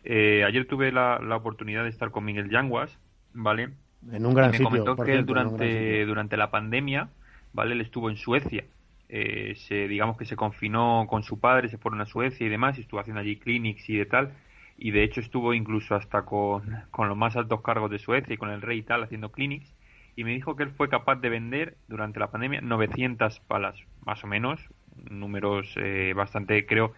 Eh, 0.05 0.45
ayer 0.47 0.65
tuve 0.65 0.93
la, 0.93 1.19
oportunidad 1.35 1.83
de 1.83 1.89
estar 1.89 2.09
con 2.09 2.23
Miguel 2.23 2.49
Yanguas, 2.49 2.97
¿vale? 3.33 3.71
En 4.09 4.25
un 4.25 4.33
gran 4.33 4.51
me 4.51 4.61
comentó 4.61 4.95
que 4.95 5.13
él 5.13 5.25
durante, 5.25 6.05
durante 6.05 6.37
la 6.37 6.51
pandemia, 6.51 7.09
¿vale? 7.51 7.73
Él 7.73 7.81
estuvo 7.81 8.09
en 8.09 8.15
Suecia. 8.15 8.63
Eh, 9.09 9.55
se, 9.57 9.89
digamos 9.89 10.17
que 10.17 10.23
se 10.23 10.37
confinó 10.37 11.05
con 11.09 11.23
su 11.23 11.37
padre, 11.37 11.67
se 11.67 11.77
fueron 11.77 11.99
a 11.99 12.05
Suecia 12.05 12.47
y 12.47 12.49
demás, 12.49 12.77
y 12.77 12.81
estuvo 12.81 13.01
haciendo 13.01 13.19
allí 13.19 13.35
clinics 13.35 13.89
y 13.89 13.97
de 13.97 14.05
tal. 14.05 14.31
Y 14.77 14.91
de 14.91 15.03
hecho 15.03 15.19
estuvo 15.19 15.53
incluso 15.53 15.95
hasta 15.95 16.21
con, 16.21 16.63
con 16.91 17.09
los 17.09 17.17
más 17.17 17.35
altos 17.35 17.61
cargos 17.61 17.91
de 17.91 17.99
Suecia 17.99 18.33
y 18.33 18.37
con 18.37 18.51
el 18.51 18.61
rey 18.61 18.77
y 18.77 18.83
tal 18.83 19.03
haciendo 19.03 19.33
clinics. 19.33 19.69
Y 20.15 20.23
me 20.23 20.31
dijo 20.31 20.55
que 20.55 20.63
él 20.63 20.71
fue 20.71 20.87
capaz 20.87 21.15
de 21.15 21.27
vender 21.27 21.75
durante 21.89 22.21
la 22.21 22.31
pandemia 22.31 22.61
900 22.61 23.41
palas, 23.41 23.75
más 24.05 24.23
o 24.23 24.27
menos, 24.27 24.61
números 25.09 25.73
eh, 25.77 26.13
bastante, 26.15 26.65
creo 26.65 26.93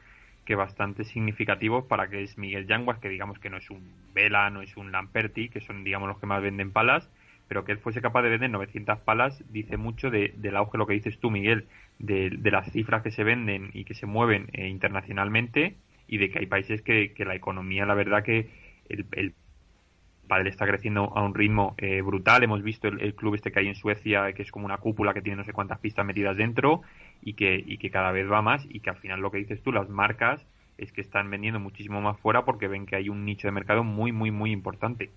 que 0.46 0.56
bastante 0.56 1.04
significativos 1.04 1.86
para 1.86 2.10
que 2.10 2.24
es 2.24 2.38
Miguel 2.38 2.68
Yanguas, 2.68 3.00
que 3.00 3.10
digamos 3.10 3.40
que 3.40 3.50
no 3.50 3.58
es 3.58 3.70
un 3.70 3.92
Vela, 4.14 4.50
no 4.50 4.62
es 4.62 4.78
un 4.78 4.92
Lamperti, 4.92 5.50
que 5.50 5.62
son 5.62 5.84
digamos 5.84 6.08
los 6.08 6.20
que 6.20 6.26
más 6.26 6.42
venden 6.42 6.72
palas, 6.72 7.10
pero 7.48 7.66
que 7.66 7.74
él 7.74 7.80
fuese 7.80 8.02
capaz 8.02 8.22
de 8.22 8.30
vender 8.30 8.50
900 8.50 9.00
palas 9.00 9.44
dice 9.52 9.78
mucho 9.78 10.10
de, 10.10 10.34
del 10.38 10.56
auge, 10.56 10.78
lo 10.78 10.88
que 10.88 10.94
dices 10.94 11.20
tú, 11.20 11.32
Miguel, 11.32 11.68
de, 12.00 12.30
las 12.44 12.72
cifras 12.72 13.04
que 13.04 13.12
se 13.12 13.24
venden 13.24 13.72
y 13.74 13.84
que 13.84 13.94
se 13.94 14.06
mueven 14.06 14.48
eh, 14.54 14.68
internacionalmente 14.68 15.76
y 16.08 16.18
de 16.18 16.30
que 16.30 16.40
hay 16.40 16.46
países 16.46 16.82
que, 16.82 17.14
que 17.14 17.26
la 17.26 17.36
economía, 17.36 17.86
la 17.86 17.96
verdad 17.96 18.24
que 18.24 18.50
el 18.90 19.06
Padel 20.28 20.48
está 20.48 20.66
creciendo 20.66 21.12
a 21.16 21.24
un 21.24 21.34
ritmo 21.34 21.76
eh, 21.78 22.02
brutal. 22.02 22.44
Hemos 22.44 22.62
visto 22.64 22.88
el, 22.88 23.16
club 23.16 23.36
este 23.36 23.52
que 23.52 23.60
hay 23.60 23.68
en 23.68 23.76
Suecia, 23.76 24.32
que 24.34 24.44
es 24.44 24.52
como 24.52 24.66
una 24.66 24.78
cúpula 24.78 25.14
que 25.14 25.22
tiene 25.22 25.38
no 25.38 25.44
sé 25.44 25.54
cuántas 25.54 25.80
pistas 25.80 26.06
metidas 26.06 26.38
dentro 26.38 26.82
y 27.22 27.34
que, 27.34 27.56
y 27.66 27.78
que 27.78 27.90
cada 27.90 28.12
vez 28.12 28.30
va 28.30 28.42
más 28.42 28.66
y 28.70 28.80
que 28.80 28.90
al 28.90 28.98
final 28.98 29.22
lo 29.22 29.32
que 29.32 29.38
dices 29.40 29.62
tú, 29.62 29.72
las 29.72 29.90
marcas 29.90 30.46
es 30.78 30.92
que 30.92 31.02
están 31.02 31.30
vendiendo 31.30 31.60
muchísimo 31.60 32.02
más 32.02 32.20
fuera 32.20 32.46
porque 32.46 32.68
ven 32.68 32.86
que 32.86 32.96
hay 32.96 33.10
un 33.10 33.26
nicho 33.26 33.48
de 33.48 33.52
mercado 33.52 33.84
muy, 33.84 34.12
muy, 34.12 34.32
muy 34.32 34.52
importante. 34.52 35.10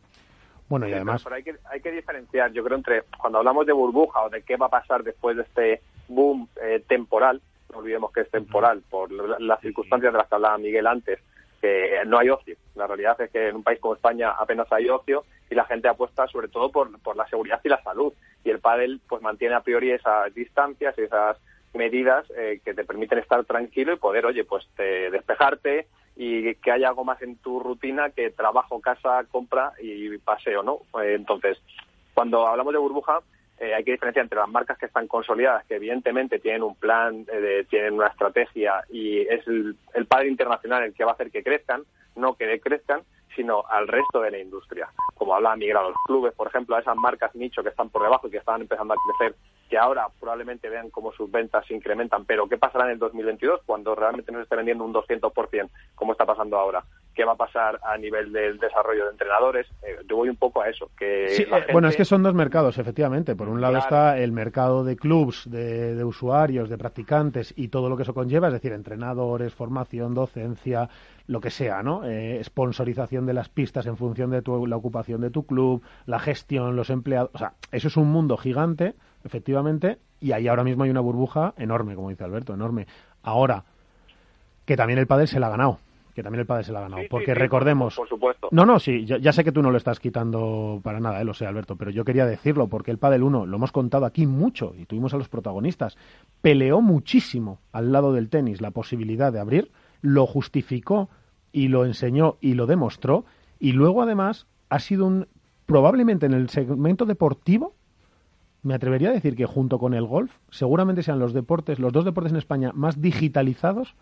Bueno, 0.69 0.89
y 0.89 0.93
además... 0.93 1.27
hay, 1.27 1.43
que, 1.43 1.57
hay 1.71 1.81
que 1.81 1.91
diferenciar, 1.91 2.53
yo 2.53 2.63
creo, 2.63 2.79
entre 2.79 3.03
cuando 3.19 3.39
hablamos 3.39 3.67
de 3.67 3.73
burbuja 3.73 4.23
o 4.23 4.31
de 4.31 4.43
qué 4.43 4.57
va 4.57 4.67
a 4.67 4.71
pasar 4.71 5.03
después 5.03 5.37
de 5.37 5.43
este 5.43 5.83
boom 6.09 6.49
eh, 6.63 6.83
temporal, 6.87 7.43
no 7.73 7.79
olvidemos 7.79 8.13
que 8.13 8.21
es 8.21 8.31
temporal 8.31 8.83
por 8.89 9.11
las 9.41 9.61
circunstancias 9.61 10.13
de 10.13 10.19
las 10.19 10.29
que 10.29 10.35
hablaba 10.35 10.59
Miguel 10.59 10.87
antes, 10.87 11.21
que 11.61 12.03
no 12.07 12.19
hay 12.19 12.31
ocio. 12.31 12.57
La 12.75 12.87
realidad 12.87 13.21
es 13.21 13.31
que 13.31 13.49
en 13.49 13.57
un 13.57 13.63
país 13.63 13.79
como 13.81 13.95
España 13.95 14.31
apenas 14.31 14.71
hay 14.73 14.89
ocio 14.89 15.25
y 15.51 15.55
la 15.55 15.65
gente 15.65 15.89
apuesta 15.89 16.27
sobre 16.29 16.49
todo 16.49 16.71
por, 16.71 16.99
por 17.01 17.17
la 17.17 17.29
seguridad 17.29 17.61
y 17.63 17.69
la 17.69 17.83
salud. 17.83 18.13
Y 18.45 18.51
el 18.51 18.61
pádel 18.61 19.01
pues 19.09 19.23
mantiene 19.23 19.55
a 19.55 19.63
priori 19.63 19.91
esas 19.91 20.33
distancias 20.35 20.95
y 20.99 21.03
esas 21.03 21.37
medidas 21.75 22.25
eh, 22.37 22.61
que 22.65 22.75
te 22.75 22.85
permiten 22.85 23.19
estar 23.19 23.45
tranquilo 23.45 23.93
y 23.93 23.97
poder, 23.97 24.27
oye, 24.27 24.45
pues 24.45 24.67
despejarte 24.77 25.87
y 26.17 26.55
que 26.57 26.73
haya 26.73 26.89
algo 26.89 27.05
más 27.05 27.23
en 27.23 27.37
tu 27.37 27.61
rutina 27.61 28.11
que 28.11 28.31
trabajo, 28.31 28.81
casa, 28.81 29.25
compra 29.31 29.73
y 29.81 30.19
paseo, 30.19 30.63
¿no? 30.63 30.81
Eh, 31.03 31.15
entonces, 31.15 31.59
cuando 32.15 32.47
hablamos 32.47 32.73
de 32.73 32.79
burbuja, 32.79 33.21
eh, 33.61 33.75
hay 33.75 33.85
que 33.85 33.93
diferenciar 33.93 34.25
entre 34.25 34.39
las 34.39 34.49
marcas 34.49 34.79
que 34.79 34.87
están 34.87 35.07
consolidadas, 35.07 35.67
que 35.67 35.77
evidentemente 35.77 36.39
tienen 36.39 36.63
un 36.63 36.75
plan, 36.75 37.27
eh, 37.31 37.67
tienen 37.69 37.93
una 37.93 38.07
estrategia 38.07 38.83
y 38.89 39.21
es 39.21 39.47
el, 39.47 39.77
padre 40.09 40.29
internacional 40.29 40.83
el 40.83 40.95
que 40.95 41.05
va 41.05 41.11
a 41.11 41.15
hacer 41.15 41.31
que 41.31 41.43
crezcan, 41.43 41.83
no 42.17 42.37
que 42.37 42.47
decrezcan, 42.47 43.03
sino 43.37 43.63
al 43.69 43.87
resto 43.87 44.23
de 44.23 44.31
la 44.31 44.39
industria. 44.39 44.89
Como 45.15 45.35
hablaba 45.35 45.57
Miguel, 45.57 45.77
a 45.77 45.83
los 45.83 45.95
clubes, 46.07 46.33
por 46.33 46.49
ejemplo, 46.49 46.75
a 46.75 46.81
esas 46.81 46.97
marcas 46.97 47.35
nicho 47.35 47.63
que 47.63 47.69
están 47.69 47.91
por 47.91 48.03
debajo 48.03 48.29
y 48.29 48.31
que 48.31 48.39
estaban 48.39 48.63
empezando 48.63 48.95
a 48.95 48.97
crecer, 49.19 49.37
que 49.69 49.77
ahora 49.77 50.09
probablemente 50.19 50.71
vean 50.71 50.89
cómo 50.89 51.13
sus 51.13 51.31
ventas 51.31 51.67
se 51.67 51.75
incrementan, 51.75 52.25
pero 52.25 52.49
¿qué 52.49 52.57
pasará 52.57 52.87
en 52.87 52.93
el 52.93 52.99
2022 52.99 53.61
cuando 53.67 53.95
realmente 53.95 54.33
nos 54.33 54.43
esté 54.43 54.57
vendiendo 54.57 54.85
un 54.85 54.95
200%, 54.95 55.69
como 55.95 56.13
está 56.13 56.25
pasando 56.25 56.57
ahora? 56.57 56.83
¿Qué 57.15 57.25
va 57.25 57.33
a 57.33 57.37
pasar 57.37 57.81
a 57.83 57.99
nivel 57.99 58.33
del 58.33 58.59
desarrollo 58.59 59.05
de 59.05 59.11
entrenadores? 59.11 59.67
Eh, 59.83 59.97
yo 60.09 60.17
voy 60.17 60.29
un 60.29 60.37
poco 60.37 60.63
a 60.63 60.69
eso. 60.69 60.91
Que 60.97 61.29
sí, 61.31 61.43
eh, 61.43 61.73
Bueno, 61.73 61.89
es 61.89 61.97
que 61.97 62.05
son 62.05 62.23
dos 62.23 62.35
mercados, 62.35 62.79
efectivamente. 62.79 63.35
Por 63.35 63.49
un 63.49 63.61
lado 63.61 63.79
está 63.79 64.19
el 64.19 64.33
mercado 64.33 64.85
de 64.85 64.97
clubs, 64.97 65.51
de, 65.51 65.95
de 65.95 66.05
usuarios, 66.05 66.69
de 66.69 66.79
practicantes 66.79 67.53
y 67.57 67.69
todo 67.69 67.89
lo 67.89 67.97
que 67.97 68.05
eso 68.05 68.15
conlleva, 68.15 68.49
es 68.49 68.55
decir, 68.55 68.73
entrenadores, 68.73 69.55
formación, 69.55 70.15
docencia, 70.15 70.89
lo 71.31 71.41
que 71.41 71.51
sea, 71.51 71.83
¿no? 71.85 72.05
Eh, 72.05 72.43
sponsorización 72.43 73.25
de 73.25 73.35
las 73.35 73.49
pistas 73.49 73.87
en 73.87 73.97
función 73.97 74.31
de 74.31 74.43
tu, 74.43 74.67
la 74.67 74.77
ocupación 74.77 75.21
de 75.21 75.31
tu 75.31 75.47
club, 75.47 75.81
la 76.07 76.19
gestión, 76.19 76.75
los 76.75 76.91
empleados. 76.91 77.31
O 77.35 77.39
sea, 77.39 77.53
eso 77.71 77.87
es 77.87 77.97
un 77.97 78.11
mundo 78.11 78.37
gigante, 78.37 78.95
efectivamente, 79.25 79.99
y 80.21 80.33
ahí 80.33 80.49
ahora 80.49 80.65
mismo 80.65 80.83
hay 80.83 80.91
una 80.91 81.01
burbuja 81.01 81.55
enorme, 81.57 81.95
como 81.95 82.11
dice 82.11 82.25
Alberto, 82.25 82.53
enorme. 82.53 82.89
Ahora, 83.23 83.63
que 84.65 84.77
también 84.77 84.99
el 84.99 85.07
pádel 85.07 85.29
se 85.29 85.39
la 85.39 85.47
ha 85.47 85.51
ganado. 85.51 85.79
Que 86.21 86.25
también 86.25 86.41
el 86.41 86.47
pádel 86.47 86.67
se 86.67 86.73
la 86.73 86.81
ha 86.81 86.83
ganado. 86.83 87.01
Sí, 87.01 87.09
porque 87.09 87.33
sí, 87.33 87.35
recordemos. 87.35 87.97
por 87.97 88.07
supuesto. 88.07 88.49
No, 88.51 88.67
no, 88.67 88.79
sí, 88.79 89.07
ya, 89.07 89.17
ya 89.17 89.33
sé 89.33 89.43
que 89.43 89.53
tú 89.53 89.63
no 89.63 89.71
lo 89.71 89.79
estás 89.79 90.01
quitando 90.01 90.79
para 90.83 91.01
nada, 91.01 91.19
eh, 91.19 91.25
lo 91.25 91.33
sé, 91.33 91.47
Alberto, 91.47 91.77
pero 91.77 91.91
yo 91.91 92.05
quería 92.05 92.27
decirlo 92.27 92.69
porque 92.69 92.91
el 92.91 92.99
pádel 92.99 93.23
1 93.23 93.47
lo 93.47 93.57
hemos 93.57 93.73
contado 93.73 94.05
aquí 94.05 94.27
mucho 94.27 94.75
y 94.77 94.85
tuvimos 94.85 95.15
a 95.15 95.17
los 95.17 95.31
protagonistas. 95.31 95.97
Peleó 96.43 96.83
muchísimo 96.83 97.61
al 97.73 97.91
lado 97.91 98.13
del 98.13 98.29
tenis 98.29 98.61
la 98.61 98.71
posibilidad 98.71 99.33
de 99.33 99.41
abrir, 99.41 99.71
lo 100.03 100.27
justificó 100.27 101.09
y 101.53 101.69
lo 101.69 101.87
enseñó 101.87 102.37
y 102.43 102.53
lo 102.53 102.67
demostró 102.67 103.25
y 103.59 103.73
luego 103.73 104.03
además 104.03 104.47
ha 104.69 104.79
sido 104.79 105.07
un 105.07 105.27
probablemente 105.65 106.27
en 106.27 106.35
el 106.35 106.51
segmento 106.51 107.07
deportivo 107.07 107.73
me 108.63 108.75
atrevería 108.75 109.09
a 109.09 109.13
decir 109.13 109.37
que 109.37 109.47
junto 109.47 109.79
con 109.79 109.95
el 109.95 110.05
golf 110.05 110.37
seguramente 110.51 111.03
sean 111.03 111.19
los 111.19 111.33
deportes 111.33 111.79
los 111.79 111.93
dos 111.93 112.05
deportes 112.05 112.33
en 112.33 112.39
España 112.39 112.73
más 112.75 113.01
digitalizados 113.01 113.95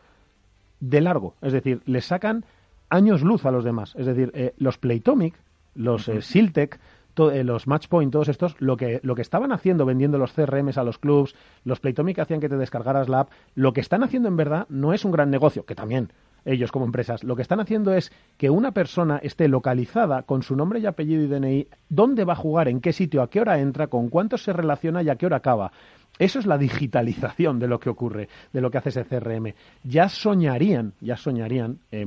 de 0.81 1.01
largo. 1.01 1.35
Es 1.43 1.53
decir 1.53 1.83
le 1.87 2.01
sacan 2.01 2.45
años 2.89 3.23
luz 3.23 3.45
a 3.47 3.51
los 3.51 3.65
demás. 3.65 3.95
Es 3.97 4.07
decir 4.07 4.31
eh, 4.35 4.55
los 4.59 4.79
Playtomic 4.79 5.35
los 5.75 6.09
eh, 6.09 6.23
Siltec 6.23 6.81
eh, 7.19 7.43
los 7.43 7.67
Matchpoint, 7.67 8.13
todos 8.13 8.29
estos, 8.29 8.55
lo 8.61 8.77
que, 8.77 9.01
lo 9.03 9.17
que 9.17 9.23
estaban 9.23 9.51
haciendo 9.51 9.85
vendiendo 9.85 10.19
los 10.19 10.33
CRMs 10.33 10.79
a 10.79 10.85
los 10.85 10.99
clubs, 10.99 11.35
los 11.65 11.81
Playtomic 11.81 12.21
hacían 12.21 12.41
que 12.41 12.49
te 12.49 12.57
descargaras 12.57 13.09
la 13.09 13.21
app, 13.21 13.31
lo 13.57 13.73
que 13.73 13.81
están 13.81 14.05
haciendo 14.05 14.29
en 14.29 14.37
verdad 14.37 14.67
no 14.69 14.93
es 14.93 15.05
un 15.05 15.11
gran 15.11 15.31
negocio, 15.31 15.67
que 15.67 15.75
también 15.75 16.13
ellos 16.49 16.73
como 16.73 16.87
empresas, 16.87 17.25
lo 17.25 17.37
que 17.37 17.43
están 17.43 17.61
haciendo 17.61 17.93
es 17.93 18.11
que 18.37 18.51
una 18.51 18.73
persona 18.73 19.19
esté 19.19 19.49
localizada 19.49 20.23
con 20.23 20.43
su 20.43 20.57
nombre 20.57 20.81
y 20.81 20.87
apellido 20.87 21.23
y 21.23 21.27
DNI, 21.27 21.69
dónde 21.89 22.25
va 22.25 22.33
a 22.33 22.37
jugar, 22.37 22.69
en 22.69 22.81
qué 22.81 22.93
sitio, 22.93 23.23
a 23.23 23.29
qué 23.29 23.41
hora 23.41 23.61
entra, 23.61 23.89
con 23.89 24.09
cuántos 24.09 24.43
se 24.43 24.53
relaciona 24.53 25.03
y 25.03 25.11
a 25.11 25.17
qué 25.17 25.27
hora 25.27 25.37
acaba. 25.37 25.73
Eso 26.19 26.39
es 26.39 26.47
la 26.47 26.59
digitalización 26.59 27.59
de 27.59 27.69
lo 27.69 27.79
que 27.79 27.91
ocurre, 27.91 28.29
de 28.53 28.61
lo 28.61 28.71
que 28.71 28.79
hace 28.79 28.89
ese 28.89 29.05
CRM. 29.05 29.55
Ya 29.85 30.09
soñarían, 30.09 30.95
ya 31.01 31.17
soñarían 31.17 31.79
eh, 31.93 32.05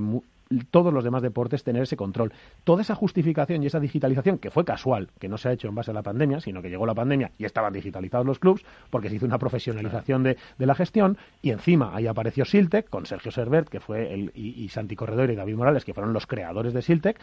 todos 0.69 0.93
los 0.93 1.03
demás 1.03 1.21
deportes 1.21 1.63
tener 1.63 1.83
ese 1.83 1.97
control. 1.97 2.33
Toda 2.63 2.81
esa 2.81 2.95
justificación 2.95 3.63
y 3.63 3.67
esa 3.67 3.79
digitalización, 3.79 4.37
que 4.37 4.51
fue 4.51 4.65
casual, 4.65 5.09
que 5.19 5.27
no 5.27 5.37
se 5.37 5.49
ha 5.49 5.51
hecho 5.53 5.67
en 5.67 5.75
base 5.75 5.91
a 5.91 5.93
la 5.93 6.03
pandemia, 6.03 6.39
sino 6.39 6.61
que 6.61 6.69
llegó 6.69 6.85
la 6.85 6.93
pandemia 6.93 7.31
y 7.37 7.45
estaban 7.45 7.73
digitalizados 7.73 8.25
los 8.25 8.39
clubs, 8.39 8.63
porque 8.89 9.09
se 9.09 9.15
hizo 9.15 9.25
una 9.25 9.37
profesionalización 9.37 10.23
de, 10.23 10.37
de 10.57 10.65
la 10.65 10.75
gestión, 10.75 11.17
y 11.41 11.51
encima 11.51 11.95
ahí 11.95 12.07
apareció 12.07 12.45
Siltec 12.45 12.89
con 12.89 13.05
Sergio 13.05 13.31
Servert, 13.31 13.69
que 13.69 13.79
fue 13.79 14.13
el, 14.13 14.31
y, 14.35 14.63
y 14.63 14.69
Santi 14.69 14.95
Corredor 14.95 15.29
y 15.31 15.35
David 15.35 15.55
Morales, 15.55 15.85
que 15.85 15.93
fueron 15.93 16.13
los 16.13 16.27
creadores 16.27 16.73
de 16.73 16.81
Siltec, 16.81 17.19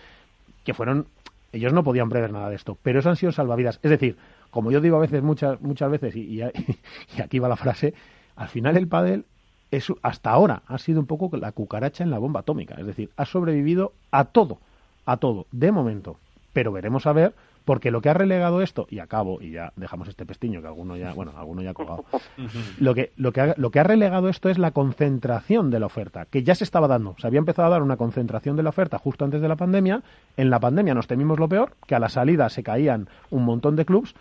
que 0.65 0.75
fueron 0.75 1.07
ellos 1.53 1.73
no 1.73 1.83
podían 1.83 2.11
prever 2.11 2.31
nada 2.31 2.51
de 2.51 2.57
esto, 2.57 2.77
pero 2.83 2.99
eso 2.99 3.09
han 3.09 3.17
sido 3.17 3.33
salvavidas. 3.33 3.81
Es 3.83 3.91
decir, 3.91 4.19
como 4.51 4.71
yo 4.71 4.83
digo 4.83 4.97
a 4.97 5.01
veces, 5.01 5.23
muchas, 5.23 5.61
muchas 5.63 5.91
veces, 5.91 6.15
y, 6.15 6.21
y, 6.21 6.43
y 7.17 7.23
aquí 7.23 7.39
va 7.39 7.49
la 7.49 7.57
frase, 7.57 7.95
al 8.37 8.49
final 8.49 8.77
el 8.77 8.87
pádel 8.87 9.25
es, 9.71 9.93
hasta 10.03 10.31
ahora 10.31 10.63
ha 10.67 10.79
sido 10.79 11.01
un 11.01 11.07
poco 11.07 11.35
la 11.37 11.53
cucaracha 11.53 12.05
en 12.05 12.11
la 12.11 12.19
bomba 12.19 12.41
atómica. 12.41 12.75
Es 12.79 12.87
decir, 12.87 13.11
ha 13.17 13.25
sobrevivido 13.25 13.93
a 14.11 14.25
todo, 14.25 14.59
a 15.05 15.17
todo, 15.17 15.47
de 15.53 15.73
momento. 15.73 16.17
Pero 16.53 16.73
veremos 16.73 17.07
a 17.07 17.13
ver, 17.13 17.35
porque 17.69 17.91
lo 17.91 18.01
que 18.01 18.09
ha 18.09 18.15
relegado 18.15 18.63
esto, 18.63 18.87
y 18.89 18.99
acabo, 18.99 19.43
y 19.43 19.51
ya 19.51 19.75
dejamos 19.77 20.09
este 20.09 20.25
pestiño, 20.25 20.63
que 20.63 20.69
alguno 20.69 20.97
ya, 20.97 21.13
bueno, 21.13 21.35
alguno 21.37 21.61
ya 21.61 21.71
ha 21.71 21.75
colgado. 21.75 22.07
Lo 22.81 22.95
que, 22.95 23.13
lo, 23.17 23.31
que 23.31 23.43
ha, 23.43 23.55
lo 23.59 23.71
que 23.71 23.79
ha 23.79 23.83
relegado 23.83 24.31
esto 24.31 24.49
es 24.49 24.57
la 24.57 24.71
concentración 24.71 25.71
de 25.71 25.79
la 25.79 25.85
oferta, 25.85 26.25
que 26.25 26.43
ya 26.43 26.55
se 26.55 26.65
estaba 26.65 26.89
dando. 26.89 27.15
Se 27.19 27.27
había 27.27 27.41
empezado 27.41 27.69
a 27.69 27.73
dar 27.73 27.83
una 27.83 27.99
concentración 27.99 28.57
de 28.57 28.63
la 28.63 28.71
oferta 28.71 28.99
justo 28.99 29.27
antes 29.27 29.43
de 29.43 29.49
la 29.49 29.57
pandemia. 29.57 30.03
En 30.39 30.49
la 30.49 30.61
pandemia 30.61 30.95
nos 30.95 31.09
temimos 31.09 31.39
lo 31.39 31.49
peor, 31.49 31.75
que 31.87 31.95
a 31.95 31.99
la 31.99 32.09
salida 32.09 32.49
se 32.49 32.63
caían 32.63 33.09
un 33.29 33.45
montón 33.45 33.77
de 33.77 33.85
clubs, 33.85 34.15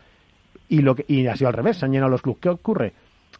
y, 0.67 0.81
lo 0.81 0.95
que, 0.95 1.05
y 1.07 1.27
ha 1.27 1.35
sido 1.37 1.47
al 1.47 1.53
revés, 1.53 1.77
se 1.77 1.85
han 1.85 1.93
llenado 1.93 2.09
los 2.09 2.21
clubs. 2.21 2.39
¿Qué 2.41 2.49
ocurre? 2.49 2.93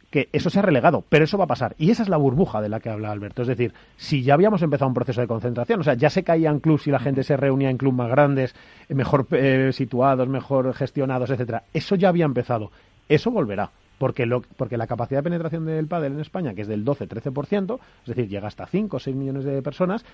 Que 0.10 0.30
eso 0.32 0.50
se 0.50 0.60
ha 0.60 0.62
relegado, 0.62 1.04
pero 1.10 1.26
eso 1.26 1.38
va 1.38 1.44
a 1.44 1.48
pasar. 1.48 1.76
Y 1.78 1.92
esa 1.92 2.04
es 2.04 2.10
la 2.10 2.18
burbuja 2.18 2.62
de 2.62 2.70
la 2.70 2.80
que 2.80 2.90
habla 2.90 3.12
Alberto. 3.12 3.42
Es 3.42 3.48
decir, 3.48 3.74
si 3.98 4.24
ya 4.24 4.36
habíamos 4.36 4.62
empezado 4.62 4.88
un 4.88 4.94
proceso 4.94 5.22
de 5.22 5.28
concentración, 5.28 5.82
o 5.82 5.84
sea, 5.84 5.96
ya 5.96 6.10
se 6.10 6.24
caían 6.24 6.60
clubs 6.60 6.88
y 6.88 6.92
la 6.92 7.00
gente 7.00 7.24
se 7.24 7.36
reunía 7.36 7.70
en 7.70 7.78
clubs 7.78 7.96
más 7.96 8.10
grandes, 8.10 8.56
eh, 8.88 8.96
mejor 8.96 9.28
eh, 9.32 9.72
situados, 9.74 10.28
mejor 10.30 10.74
gestionados, 10.74 11.30
etcétera. 11.30 11.64
Eso 11.74 11.96
ya 11.96 12.10
había 12.10 12.26
empezado. 12.26 12.72
Eso 13.10 13.32
volverá. 13.32 13.72
Porque, 13.98 14.28
lo, 14.28 14.42
porque 14.42 14.78
la 14.78 14.86
capacidad 14.86 15.20
de 15.20 15.24
penetración 15.24 15.66
del 15.66 15.88
pádel 15.88 16.14
en 16.14 16.20
España, 16.20 16.54
que 16.54 16.62
es 16.62 16.68
del 16.68 16.86
12-13%, 16.86 17.80
es 18.02 18.06
decir, 18.06 18.28
llega 18.28 18.48
hasta 18.48 18.68
5 18.68 18.96
o 18.96 19.00
6 19.00 19.16
millones 19.16 19.44
de 19.44 19.60
personas, 19.64 20.06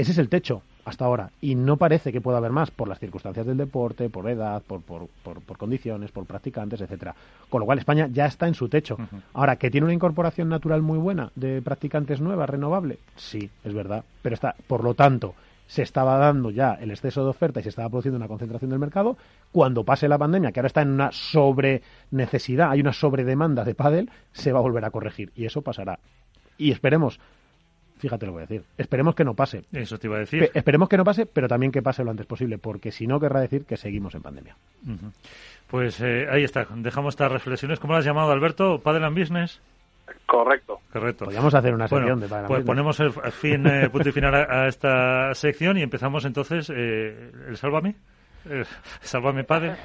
ese 0.00 0.12
es 0.12 0.18
el 0.18 0.28
techo 0.28 0.62
hasta 0.84 1.04
ahora. 1.04 1.30
Y 1.40 1.54
no 1.54 1.76
parece 1.76 2.10
que 2.12 2.20
pueda 2.20 2.38
haber 2.38 2.52
más 2.52 2.70
por 2.70 2.88
las 2.88 2.98
circunstancias 2.98 3.46
del 3.46 3.56
deporte, 3.56 4.08
por 4.08 4.28
edad, 4.28 4.62
por, 4.62 4.80
por, 4.80 5.08
por, 5.22 5.40
por 5.40 5.58
condiciones, 5.58 6.10
por 6.10 6.24
practicantes, 6.24 6.80
etcétera. 6.80 7.14
Con 7.48 7.60
lo 7.60 7.66
cual 7.66 7.78
España 7.78 8.08
ya 8.10 8.26
está 8.26 8.48
en 8.48 8.54
su 8.54 8.68
techo. 8.68 8.96
Uh 8.98 9.02
-huh. 9.02 9.22
Ahora, 9.34 9.56
¿que 9.56 9.70
tiene 9.70 9.84
una 9.84 9.94
incorporación 9.94 10.48
natural 10.48 10.82
muy 10.82 10.98
buena 10.98 11.30
de 11.34 11.60
practicantes 11.62 12.20
nuevas, 12.20 12.48
renovable? 12.48 12.98
Sí, 13.16 13.50
es 13.62 13.74
verdad. 13.74 14.04
Pero 14.22 14.34
está, 14.34 14.54
por 14.66 14.82
lo 14.82 14.94
tanto, 14.94 15.34
se 15.66 15.82
estaba 15.82 16.16
dando 16.18 16.50
ya 16.50 16.74
el 16.80 16.90
exceso 16.90 17.22
de 17.22 17.30
oferta 17.30 17.60
y 17.60 17.62
se 17.62 17.68
estaba 17.68 17.88
produciendo 17.88 18.16
una 18.16 18.26
concentración 18.26 18.70
del 18.70 18.80
mercado. 18.80 19.16
Cuando 19.52 19.84
pase 19.84 20.08
la 20.08 20.18
pandemia, 20.18 20.50
que 20.50 20.60
ahora 20.60 20.66
está 20.66 20.82
en 20.82 20.90
una 20.90 21.12
sobre 21.12 21.82
necesidad, 22.10 22.70
hay 22.70 22.80
una 22.80 22.92
sobredemanda 22.92 23.64
de 23.64 23.74
pádel, 23.74 24.10
se 24.32 24.50
va 24.50 24.58
a 24.58 24.62
volver 24.62 24.84
a 24.84 24.90
corregir. 24.90 25.30
Y 25.36 25.44
eso 25.44 25.62
pasará. 25.62 26.00
Y 26.58 26.72
esperemos 26.72 27.20
Fíjate 28.00 28.26
lo 28.26 28.32
que 28.32 28.34
voy 28.34 28.42
a 28.42 28.46
decir. 28.46 28.64
Esperemos 28.78 29.14
que 29.14 29.24
no 29.24 29.34
pase. 29.34 29.64
Eso 29.72 29.98
te 29.98 30.06
iba 30.06 30.16
a 30.16 30.20
decir. 30.20 30.50
Pe 30.50 30.58
esperemos 30.58 30.88
que 30.88 30.96
no 30.96 31.04
pase, 31.04 31.26
pero 31.26 31.48
también 31.48 31.70
que 31.70 31.82
pase 31.82 32.02
lo 32.02 32.10
antes 32.10 32.26
posible, 32.26 32.58
porque 32.58 32.90
si 32.90 33.06
no 33.06 33.20
querrá 33.20 33.40
decir 33.40 33.64
que 33.64 33.76
seguimos 33.76 34.14
en 34.14 34.22
pandemia. 34.22 34.56
Uh 34.86 34.90
-huh. 34.90 35.12
Pues 35.68 36.00
eh, 36.00 36.26
ahí 36.30 36.42
está. 36.42 36.66
Dejamos 36.76 37.14
estas 37.14 37.30
reflexiones. 37.30 37.78
¿Cómo 37.78 37.92
lo 37.92 37.98
has 37.98 38.04
llamado, 38.04 38.32
Alberto? 38.32 38.80
¿Padre 38.80 39.04
and 39.04 39.18
Business? 39.18 39.60
Correcto. 40.26 40.80
Correcto. 40.92 41.24
Podríamos 41.26 41.54
hacer 41.54 41.74
una 41.74 41.86
sección 41.86 42.18
bueno, 42.18 42.20
de 42.20 42.28
Padre 42.28 42.48
Pues 42.48 42.64
ponemos 42.64 42.98
el 43.00 43.12
fin, 43.12 43.66
eh, 43.66 43.88
punto 43.90 44.08
y 44.08 44.12
final 44.12 44.34
a, 44.34 44.62
a, 44.62 44.68
esta 44.68 45.34
sección 45.34 45.78
y 45.78 45.82
empezamos 45.82 46.24
entonces 46.24 46.70
eh, 46.74 47.30
el 47.48 47.56
Sálvame. 47.56 47.94
Eh, 48.48 48.64
sálvame, 49.00 49.44
padre. 49.44 49.76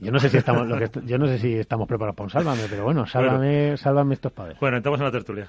Yo 0.00 0.10
no 0.10 0.18
sé 0.18 0.28
si 0.28 0.38
estamos, 0.38 0.66
lo 0.66 0.76
que, 0.78 0.90
yo 1.04 1.16
no 1.16 1.26
sé 1.26 1.38
si 1.38 1.54
estamos 1.54 1.86
preparados 1.86 2.16
para 2.16 2.24
un 2.24 2.30
sálvame, 2.30 2.62
pero 2.68 2.84
bueno, 2.84 3.06
sálvame, 3.06 3.60
bueno. 3.60 3.76
sálvame 3.76 4.14
estos 4.14 4.32
padres. 4.32 4.58
Bueno, 4.58 4.78
entramos 4.78 4.98
en 5.00 5.06
la 5.06 5.12
tertulia. 5.12 5.48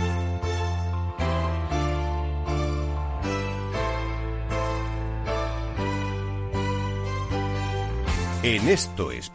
En 8.43 8.67
Esto 8.69 9.11
es 9.11 9.29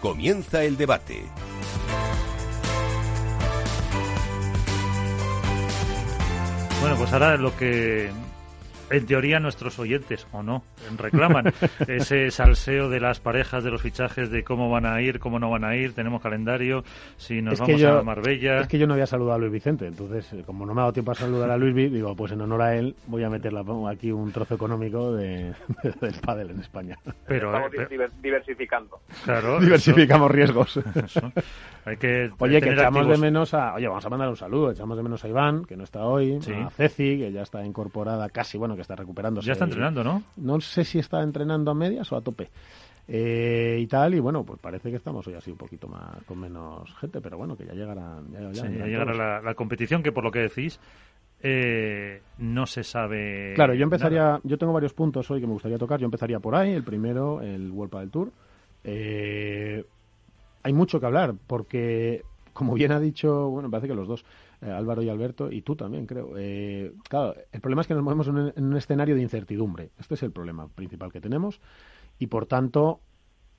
comienza 0.00 0.64
el 0.64 0.78
debate. 0.78 1.24
Bueno, 6.80 6.96
pues 6.96 7.12
ahora 7.12 7.36
lo 7.36 7.54
que 7.54 8.10
en 8.90 9.06
teoría 9.06 9.40
nuestros 9.40 9.78
oyentes, 9.78 10.26
o 10.32 10.42
no, 10.42 10.62
reclaman 10.96 11.52
ese 11.88 12.30
salseo 12.30 12.88
de 12.88 13.00
las 13.00 13.20
parejas, 13.20 13.64
de 13.64 13.70
los 13.70 13.82
fichajes, 13.82 14.30
de 14.30 14.44
cómo 14.44 14.70
van 14.70 14.86
a 14.86 15.00
ir, 15.00 15.18
cómo 15.18 15.38
no 15.38 15.50
van 15.50 15.64
a 15.64 15.76
ir, 15.76 15.94
tenemos 15.94 16.22
calendario, 16.22 16.84
si 17.16 17.40
nos 17.42 17.60
vamos 17.60 17.82
a 17.82 18.02
Marbella. 18.02 18.60
Es 18.60 18.68
que 18.68 18.78
yo 18.78 18.86
no 18.86 18.94
había 18.94 19.06
saludado 19.06 19.36
a 19.36 19.38
Luis 19.38 19.52
Vicente, 19.52 19.86
entonces, 19.86 20.32
eh, 20.32 20.42
como 20.44 20.66
no 20.66 20.74
me 20.74 20.80
ha 20.80 20.82
dado 20.82 20.92
tiempo 20.92 21.12
a 21.12 21.14
saludar 21.14 21.50
a 21.50 21.56
Luis 21.56 21.74
digo, 21.74 22.14
pues 22.16 22.32
en 22.32 22.40
honor 22.40 22.62
a 22.62 22.76
él 22.76 22.94
voy 23.06 23.22
a 23.24 23.30
meter 23.30 23.52
aquí 23.88 24.10
un 24.10 24.32
trozo 24.32 24.54
económico 24.54 25.12
de, 25.16 25.54
del 26.00 26.14
pádel 26.24 26.50
en 26.50 26.60
España. 26.60 26.98
Pero, 27.26 27.54
Estamos 27.54 27.90
eh, 27.90 28.08
diversificando. 28.22 29.00
Claro. 29.24 29.60
Diversificamos 29.60 30.30
riesgos. 30.30 30.80
Hay 31.84 31.96
que 31.96 32.30
Oye, 32.38 32.60
que 32.60 32.72
echamos 32.72 33.08
de 33.08 33.16
menos 33.16 33.54
a... 33.54 33.74
Oye, 33.74 33.88
vamos 33.88 34.04
a 34.04 34.10
mandar 34.10 34.28
un 34.28 34.36
saludo, 34.36 34.70
echamos 34.70 34.96
de 34.96 35.02
menos 35.02 35.24
a 35.24 35.28
Iván, 35.28 35.64
que 35.64 35.76
no 35.76 35.84
está 35.84 36.04
hoy, 36.04 36.38
a 36.38 36.70
Ceci, 36.70 37.18
que 37.18 37.32
ya 37.32 37.42
está 37.42 37.64
incorporada 37.64 38.28
casi, 38.28 38.58
bueno, 38.58 38.76
que 38.80 38.82
está 38.82 38.96
recuperándose. 38.96 39.46
Ya 39.46 39.52
está 39.52 39.66
entrenando, 39.66 40.02
¿no? 40.02 40.22
No 40.36 40.60
sé 40.60 40.84
si 40.84 40.98
está 40.98 41.22
entrenando 41.22 41.70
a 41.70 41.74
medias 41.74 42.10
o 42.12 42.16
a 42.16 42.22
tope. 42.22 42.48
Eh, 43.06 43.78
y 43.80 43.86
tal, 43.86 44.14
y 44.14 44.20
bueno, 44.20 44.44
pues 44.44 44.58
parece 44.60 44.90
que 44.90 44.96
estamos 44.96 45.26
hoy 45.26 45.34
así 45.34 45.50
un 45.50 45.56
poquito 45.56 45.88
más 45.88 46.22
con 46.24 46.38
menos 46.38 46.94
gente, 46.96 47.20
pero 47.20 47.36
bueno, 47.36 47.56
que 47.56 47.66
ya 47.66 47.74
llegará, 47.74 48.20
ya, 48.52 48.68
llegará 48.68 49.40
la, 49.40 49.54
competición, 49.54 50.02
que 50.02 50.12
por 50.12 50.22
lo 50.22 50.30
que 50.30 50.38
decís, 50.38 50.78
eh, 51.42 52.22
no 52.38 52.66
se 52.66 52.84
sabe. 52.84 53.52
Claro, 53.54 53.74
yo 53.74 53.84
empezaría, 53.84 54.40
yo 54.44 54.56
tengo 54.56 54.72
varios 54.72 54.94
puntos 54.94 55.30
hoy 55.30 55.40
que 55.40 55.46
me 55.46 55.54
gustaría 55.54 55.76
tocar. 55.76 55.98
Yo 55.98 56.04
empezaría 56.04 56.38
por 56.38 56.54
ahí. 56.54 56.72
El 56.72 56.84
primero, 56.84 57.42
el 57.42 57.70
World 57.70 57.98
del 57.98 58.10
Tour. 58.10 58.32
Eh, 58.84 59.84
hay 60.62 60.72
mucho 60.72 61.00
que 61.00 61.06
hablar, 61.06 61.34
porque, 61.46 62.22
como 62.52 62.74
bien 62.74 62.92
ha 62.92 63.00
dicho, 63.00 63.48
bueno, 63.48 63.70
parece 63.70 63.88
que 63.88 63.94
los 63.94 64.06
dos, 64.08 64.24
eh, 64.62 64.70
Álvaro 64.70 65.02
y 65.02 65.08
Alberto, 65.08 65.50
y 65.50 65.62
tú 65.62 65.76
también, 65.76 66.06
creo. 66.06 66.32
Eh, 66.36 66.92
claro, 67.08 67.34
el 67.50 67.60
problema 67.60 67.82
es 67.82 67.88
que 67.88 67.94
nos 67.94 68.02
movemos 68.02 68.28
en 68.28 68.64
un, 68.64 68.76
escenario 68.76 69.14
de 69.14 69.22
incertidumbre. 69.22 69.90
Este 69.98 70.14
es 70.14 70.22
el 70.22 70.32
problema 70.32 70.68
principal 70.68 71.12
que 71.12 71.20
tenemos. 71.20 71.60
Y, 72.18 72.26
por 72.26 72.46
tanto, 72.46 73.00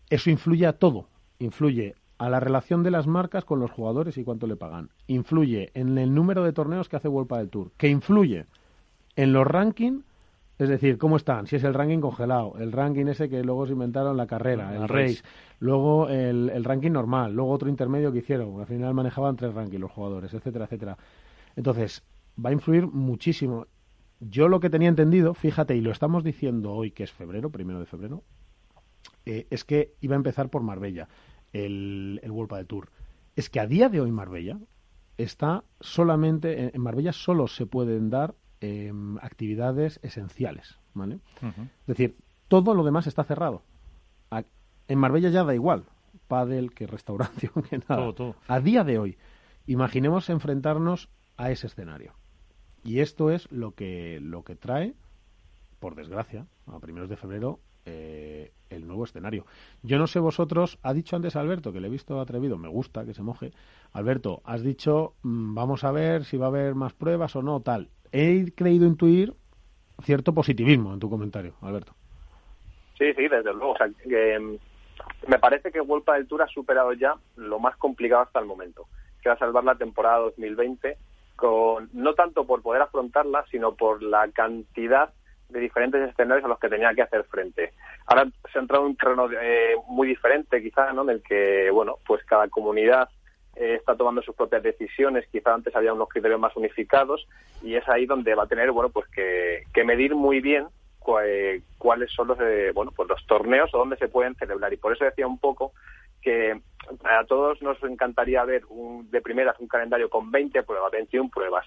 eso 0.09 0.29
influye 0.29 0.67
a 0.67 0.73
todo. 0.73 1.07
Influye 1.39 1.95
a 2.19 2.29
la 2.29 2.39
relación 2.39 2.83
de 2.83 2.91
las 2.91 3.07
marcas 3.07 3.45
con 3.45 3.59
los 3.59 3.71
jugadores 3.71 4.17
y 4.17 4.23
cuánto 4.23 4.45
le 4.45 4.55
pagan. 4.55 4.89
Influye 5.07 5.71
en 5.73 5.97
el 5.97 6.13
número 6.13 6.43
de 6.43 6.53
torneos 6.53 6.87
que 6.87 6.97
hace 6.97 7.07
World 7.07 7.35
del 7.35 7.49
Tour. 7.49 7.71
Que 7.77 7.87
influye 7.87 8.45
en 9.15 9.33
los 9.33 9.47
rankings 9.47 10.03
es 10.61 10.69
decir, 10.69 10.99
¿cómo 10.99 11.17
están? 11.17 11.47
Si 11.47 11.55
es 11.55 11.63
el 11.63 11.73
ranking 11.73 11.99
congelado, 11.99 12.53
el 12.59 12.71
ranking 12.71 13.07
ese 13.07 13.27
que 13.27 13.43
luego 13.43 13.65
se 13.65 13.73
inventaron 13.73 14.15
la 14.15 14.27
carrera, 14.27 14.75
el 14.75 14.87
race, 14.87 15.23
luego 15.59 16.07
el, 16.07 16.63
ranking 16.63 16.91
normal, 16.91 17.33
luego 17.33 17.49
otro 17.49 17.67
intermedio 17.67 18.11
que 18.11 18.19
hicieron. 18.19 18.59
Al 18.59 18.67
final 18.67 18.93
manejaban 18.93 19.35
tres 19.35 19.55
rankings 19.55 19.81
los 19.81 19.91
jugadores, 19.91 20.31
etcétera, 20.35 20.65
etcétera. 20.65 20.99
Entonces, 21.55 22.03
va 22.37 22.51
a 22.51 22.53
influir 22.53 22.85
muchísimo. 22.85 23.65
Yo 24.19 24.47
lo 24.49 24.59
que 24.59 24.69
tenía 24.69 24.87
entendido, 24.87 25.33
fíjate, 25.33 25.75
y 25.75 25.81
lo 25.81 25.89
estamos 25.89 26.23
diciendo 26.23 26.73
hoy, 26.73 26.91
que 26.91 27.05
es 27.05 27.11
febrero, 27.11 27.49
primero 27.49 27.79
de 27.79 27.87
febrero, 27.87 28.21
eh, 29.25 29.47
es 29.49 29.65
que 29.65 29.95
iba 29.99 30.13
a 30.15 30.17
empezar 30.17 30.49
por 30.49 30.61
Marbella, 30.61 31.09
el, 31.53 32.19
el 32.21 32.29
World 32.29 32.53
del 32.55 32.67
Tour. 32.67 32.89
Es 33.35 33.49
que 33.49 33.59
a 33.59 33.65
día 33.65 33.89
de 33.89 33.99
hoy 33.99 34.11
Marbella 34.11 34.59
está 35.17 35.63
solamente, 35.79 36.69
en 36.71 36.81
Marbella 36.81 37.13
solo 37.13 37.47
se 37.47 37.65
pueden 37.65 38.11
dar 38.11 38.35
Em, 38.63 39.17
actividades 39.17 39.99
esenciales, 40.03 40.77
¿vale? 40.93 41.19
Es 41.41 41.87
decir, 41.87 42.15
todo 42.47 42.75
lo 42.75 42.83
demás 42.83 43.07
está 43.07 43.23
cerrado. 43.23 43.63
en 44.87 44.99
Marbella 44.99 45.29
ya 45.29 45.43
da 45.43 45.55
igual, 45.55 45.85
pádel, 46.27 46.71
que 46.71 46.85
restauración, 46.85 47.53
que 47.69 47.79
nada. 47.79 48.13
A 48.47 48.59
día 48.59 48.83
de 48.83 48.99
hoy, 48.99 49.17
imaginemos 49.65 50.29
enfrentarnos 50.29 51.09
a 51.37 51.49
ese 51.49 51.65
escenario. 51.65 52.13
Y 52.83 52.99
esto 52.99 53.31
es 53.31 53.51
lo 53.51 53.71
que, 53.71 54.19
lo 54.21 54.43
que 54.43 54.55
trae, 54.55 54.93
por 55.79 55.95
desgracia, 55.95 56.45
a 56.67 56.79
primeros 56.79 57.09
de 57.09 57.17
febrero, 57.17 57.61
eh, 57.85 58.53
el 58.69 58.85
nuevo 58.85 59.05
escenario. 59.05 59.47
Yo 59.81 59.97
no 59.97 60.05
sé 60.05 60.19
vosotros, 60.19 60.77
ha 60.83 60.93
dicho 60.93 61.15
antes 61.15 61.35
Alberto, 61.35 61.73
que 61.73 61.79
le 61.79 61.87
he 61.87 61.91
visto 61.91 62.19
atrevido, 62.21 62.59
me 62.59 62.67
gusta 62.67 63.05
que 63.05 63.15
se 63.15 63.23
moje. 63.23 63.53
Alberto, 63.91 64.43
has 64.45 64.61
dicho, 64.61 65.15
mm, 65.23 65.55
vamos 65.55 65.83
a 65.83 65.91
ver 65.91 66.25
si 66.25 66.37
va 66.37 66.45
a 66.45 66.49
haber 66.49 66.75
más 66.75 66.93
pruebas 66.93 67.35
o 67.35 67.41
no, 67.41 67.59
tal 67.61 67.89
he 68.11 68.51
creído 68.55 68.85
intuir 68.85 69.33
cierto 70.03 70.33
positivismo 70.33 70.93
en 70.93 70.99
tu 70.99 71.09
comentario, 71.09 71.53
Alberto. 71.61 71.93
Sí, 72.97 73.13
sí, 73.13 73.27
desde 73.27 73.53
luego. 73.53 73.75
Mm, 74.05 74.55
me 75.27 75.39
parece 75.39 75.71
que 75.71 75.81
Vuelta 75.81 76.13
del 76.13 76.27
Tour 76.27 76.43
ha 76.43 76.47
superado 76.47 76.93
ya 76.93 77.15
lo 77.35 77.59
más 77.59 77.75
complicado 77.77 78.23
hasta 78.23 78.39
el 78.39 78.45
momento, 78.45 78.87
que 79.21 79.29
era 79.29 79.37
salvar 79.37 79.63
la 79.63 79.75
temporada 79.75 80.19
2020, 80.19 80.97
con, 81.35 81.89
no 81.93 82.13
tanto 82.13 82.45
por 82.45 82.61
poder 82.61 82.81
afrontarla, 82.81 83.45
sino 83.49 83.75
por 83.75 84.03
la 84.03 84.29
cantidad 84.29 85.11
de 85.49 85.59
diferentes 85.59 86.09
escenarios 86.09 86.45
a 86.45 86.47
los 86.47 86.59
que 86.59 86.69
tenía 86.69 86.93
que 86.93 87.01
hacer 87.01 87.23
frente. 87.25 87.73
Ahora 88.05 88.27
se 88.51 88.57
ha 88.57 88.61
entrado 88.61 88.83
en 88.83 88.91
un 88.91 88.95
terreno 88.95 89.29
eh, 89.31 89.75
muy 89.87 90.07
diferente, 90.07 90.61
quizá, 90.61 90.93
¿no? 90.93 91.03
en 91.03 91.09
el 91.09 91.23
que, 91.23 91.69
bueno, 91.71 91.97
pues 92.05 92.23
cada 92.25 92.47
comunidad 92.47 93.09
eh, 93.55 93.75
está 93.75 93.97
tomando 93.97 94.21
sus 94.21 94.33
propias 94.33 94.63
decisiones, 94.63 95.27
quizá 95.29 95.53
antes 95.53 95.75
había 95.75 95.93
unos 95.93 96.07
criterios 96.07 96.39
más 96.39 96.55
unificados 96.55 97.27
y 97.61 97.75
es 97.75 97.87
ahí 97.89 98.05
donde 98.05 98.33
va 98.33 98.43
a 98.43 98.47
tener 98.47 98.71
bueno 98.71 98.89
pues 98.89 99.07
que, 99.09 99.83
medir 99.83 100.15
muy 100.15 100.39
bien 100.39 100.67
eh, 101.25 101.61
cuáles 101.77 102.11
son 102.13 102.29
los 102.29 102.39
eh, 102.39 102.71
bueno 102.73 102.91
pues 102.95 103.09
los 103.09 103.25
torneos 103.27 103.69
o 103.73 103.79
dónde 103.79 103.97
se 103.97 104.07
pueden 104.07 104.35
celebrar 104.35 104.71
y 104.71 104.77
por 104.77 104.93
eso 104.93 105.03
decía 105.03 105.27
un 105.27 105.37
poco 105.37 105.73
que 106.21 106.61
a 107.03 107.25
todos 107.25 107.61
nos 107.61 107.81
encantaría 107.83 108.45
ver 108.45 108.63
un, 108.69 109.11
de 109.11 109.19
primeras 109.19 109.59
un 109.59 109.67
calendario 109.67 110.09
con 110.09 110.31
20 110.31 110.63
pruebas, 110.63 110.91
21 110.91 111.29
pruebas, 111.29 111.65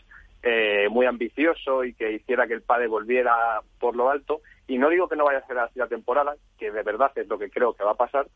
muy 0.91 1.07
ambicioso 1.07 1.85
y 1.85 1.93
que 1.95 2.13
hiciera 2.13 2.47
que 2.47 2.55
el 2.55 2.63
PADE 2.63 2.87
volviera 2.87 3.61
por 3.81 3.97
lo 3.97 4.11
alto. 4.11 4.43
Y 4.69 4.77
no 4.77 4.91
digo 4.91 5.09
que 5.09 5.17
no 5.17 5.25
vaya 5.25 5.39
a 5.39 5.47
ser 5.47 5.59
así 5.59 5.79
la 5.79 5.87
temporada, 5.87 6.37
que 6.59 6.71
de 6.71 6.83
verdad 6.83 7.11
es 7.17 7.27
lo 7.27 7.39
que 7.39 7.51
creo 7.51 7.73
que 7.73 7.85
va 7.85 7.93
a 7.93 7.97
pasar, 7.97 8.27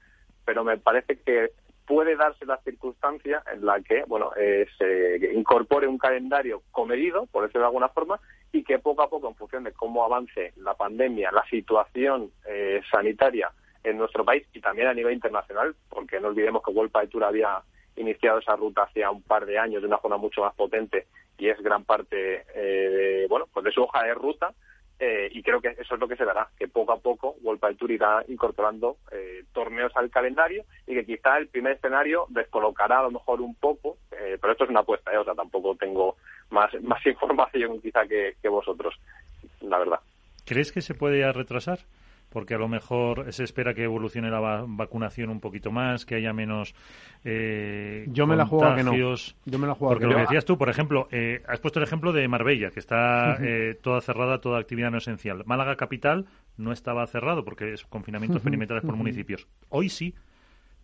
pero 0.46 0.64
me 0.64 0.78
parece 0.78 1.18
que 1.20 1.50
puede 1.88 2.16
darse 2.16 2.44
la 2.44 2.58
circunstancia 2.58 3.42
en 3.50 3.64
la 3.64 3.80
que 3.80 4.04
bueno 4.06 4.30
eh, 4.36 4.66
se 4.76 5.32
incorpore 5.32 5.88
un 5.88 5.96
calendario 5.96 6.62
comedido, 6.70 7.26
por 7.32 7.42
decirlo 7.42 7.62
de 7.62 7.68
alguna 7.68 7.88
forma, 7.88 8.20
y 8.52 8.62
que 8.62 8.78
poco 8.78 9.02
a 9.02 9.08
poco, 9.08 9.28
en 9.28 9.34
función 9.34 9.64
de 9.64 9.72
cómo 9.72 10.04
avance 10.04 10.52
la 10.56 10.74
pandemia, 10.74 11.32
la 11.32 11.44
situación 11.48 12.30
eh, 12.46 12.82
sanitaria 12.90 13.50
en 13.82 13.96
nuestro 13.96 14.22
país 14.22 14.46
y 14.52 14.60
también 14.60 14.88
a 14.88 14.94
nivel 14.94 15.14
internacional, 15.14 15.74
porque 15.88 16.20
no 16.20 16.28
olvidemos 16.28 16.62
que 16.62 16.72
World 16.72 16.92
Tour 17.10 17.24
había 17.24 17.62
iniciado 17.96 18.38
esa 18.38 18.54
ruta 18.54 18.82
hace 18.82 19.08
un 19.08 19.22
par 19.22 19.46
de 19.46 19.58
años 19.58 19.80
de 19.80 19.88
una 19.88 19.98
forma 19.98 20.18
mucho 20.18 20.42
más 20.42 20.54
potente 20.54 21.06
y 21.38 21.48
es 21.48 21.58
gran 21.60 21.84
parte 21.84 22.44
eh, 22.54 23.26
bueno 23.28 23.46
pues 23.52 23.64
de 23.64 23.72
su 23.72 23.82
hoja 23.82 24.04
de 24.04 24.14
ruta 24.14 24.52
eh, 25.00 25.28
y 25.32 25.42
creo 25.42 25.60
que 25.60 25.68
eso 25.68 25.94
es 25.94 26.00
lo 26.00 26.08
que 26.08 26.16
se 26.16 26.24
dará, 26.24 26.48
que 26.58 26.66
poco 26.66 26.92
a 26.92 26.98
poco 26.98 27.36
World 27.42 27.60
del 27.60 27.76
Tour 27.76 27.90
irá 27.92 28.24
incorporando 28.26 28.96
eh, 29.12 29.44
torneos 29.52 29.92
al 29.94 30.10
calendario 30.10 30.64
y 30.86 30.94
que 30.94 31.06
quizá 31.06 31.38
el 31.38 31.48
primer 31.48 31.76
escenario 31.76 32.26
descolocará 32.30 32.98
a 32.98 33.02
lo 33.04 33.12
mejor 33.12 33.40
un 33.40 33.54
poco, 33.54 33.98
eh, 34.10 34.38
pero 34.40 34.52
esto 34.52 34.64
es 34.64 34.70
una 34.70 34.80
apuesta, 34.80 35.18
o 35.18 35.24
sea, 35.24 35.34
tampoco 35.34 35.76
tengo 35.76 36.16
más, 36.50 36.72
más 36.82 37.04
información 37.06 37.80
quizá 37.80 38.06
que, 38.06 38.34
que 38.42 38.48
vosotros, 38.48 38.94
la 39.60 39.78
verdad. 39.78 40.00
¿Crees 40.44 40.72
que 40.72 40.80
se 40.80 40.94
puede 40.94 41.30
retrasar? 41.32 41.78
Porque 42.28 42.54
a 42.54 42.58
lo 42.58 42.68
mejor 42.68 43.32
se 43.32 43.44
espera 43.44 43.74
que 43.74 43.84
evolucione 43.84 44.30
la 44.30 44.64
vacunación 44.66 45.30
un 45.30 45.40
poquito 45.40 45.70
más, 45.70 46.04
que 46.04 46.16
haya 46.16 46.32
menos 46.32 46.74
eh, 47.24 48.06
Yo 48.08 48.26
me 48.26 48.36
la 48.36 48.46
juego 48.46 48.74
que 48.74 48.84
no. 48.84 48.94
Yo 48.94 49.58
me 49.58 49.66
la 49.66 49.74
juego 49.74 49.94
porque 49.94 50.06
lo 50.06 50.14
que 50.14 50.22
decías 50.22 50.44
tú, 50.44 50.58
por 50.58 50.68
ejemplo, 50.68 51.08
eh, 51.10 51.42
has 51.48 51.60
puesto 51.60 51.78
el 51.78 51.84
ejemplo 51.84 52.12
de 52.12 52.26
Marbella, 52.28 52.70
que 52.70 52.80
está 52.80 53.38
eh, 53.40 53.78
toda 53.80 54.00
cerrada, 54.00 54.40
toda 54.40 54.58
actividad 54.58 54.90
no 54.90 54.98
esencial. 54.98 55.42
Málaga 55.46 55.76
capital 55.76 56.26
no 56.56 56.72
estaba 56.72 57.06
cerrado 57.06 57.44
porque 57.44 57.72
es 57.72 57.84
confinamientos 57.84 58.42
perimetrales 58.44 58.84
por 58.84 58.96
municipios. 58.96 59.46
Hoy 59.68 59.88
sí. 59.88 60.14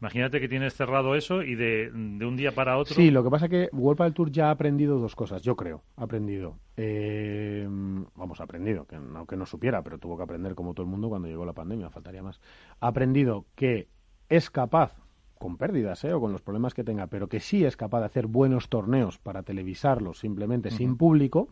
Imagínate 0.00 0.40
que 0.40 0.48
tienes 0.48 0.74
cerrado 0.74 1.14
eso 1.14 1.42
y 1.42 1.54
de, 1.54 1.90
un 1.94 2.36
día 2.36 2.52
para 2.52 2.76
otro. 2.76 2.94
Sí, 2.94 3.10
lo 3.10 3.24
que 3.24 3.30
pasa 3.30 3.46
es 3.46 3.50
que 3.50 3.68
World 3.72 4.02
del 4.02 4.12
Tour 4.12 4.30
ya 4.30 4.48
ha 4.48 4.50
aprendido 4.50 4.98
dos 4.98 5.14
cosas, 5.16 5.40
yo 5.42 5.56
creo. 5.56 5.82
Ha 5.96 6.04
aprendido. 6.04 6.58
Eh, 6.76 7.66
vamos, 8.14 8.40
ha 8.40 8.44
aprendido, 8.44 8.86
que 8.86 8.98
no 8.98 9.26
que 9.26 9.36
no 9.36 9.46
supiera, 9.46 9.82
pero 9.82 9.98
tuvo 9.98 10.16
que 10.16 10.24
aprender 10.24 10.54
como 10.54 10.74
todo 10.74 10.84
el 10.84 10.90
mundo 10.90 11.08
cuando 11.08 11.28
llegó 11.28 11.46
la 11.46 11.52
pandemia, 11.52 11.90
faltaría 11.90 12.22
más. 12.22 12.40
Ha 12.80 12.88
aprendido 12.88 13.46
que 13.54 13.88
es 14.28 14.50
capaz, 14.50 14.94
con 15.38 15.56
pérdidas 15.56 16.02
¿eh? 16.04 16.12
o 16.12 16.20
con 16.20 16.32
los 16.32 16.42
problemas 16.42 16.74
que 16.74 16.84
tenga, 16.84 17.06
pero 17.06 17.28
que 17.28 17.40
sí 17.40 17.64
es 17.64 17.76
capaz 17.76 18.00
de 18.00 18.06
hacer 18.06 18.26
buenos 18.26 18.68
torneos 18.68 19.18
para 19.18 19.42
televisarlos 19.42 20.18
simplemente 20.18 20.70
sin 20.70 20.96
público 20.96 21.48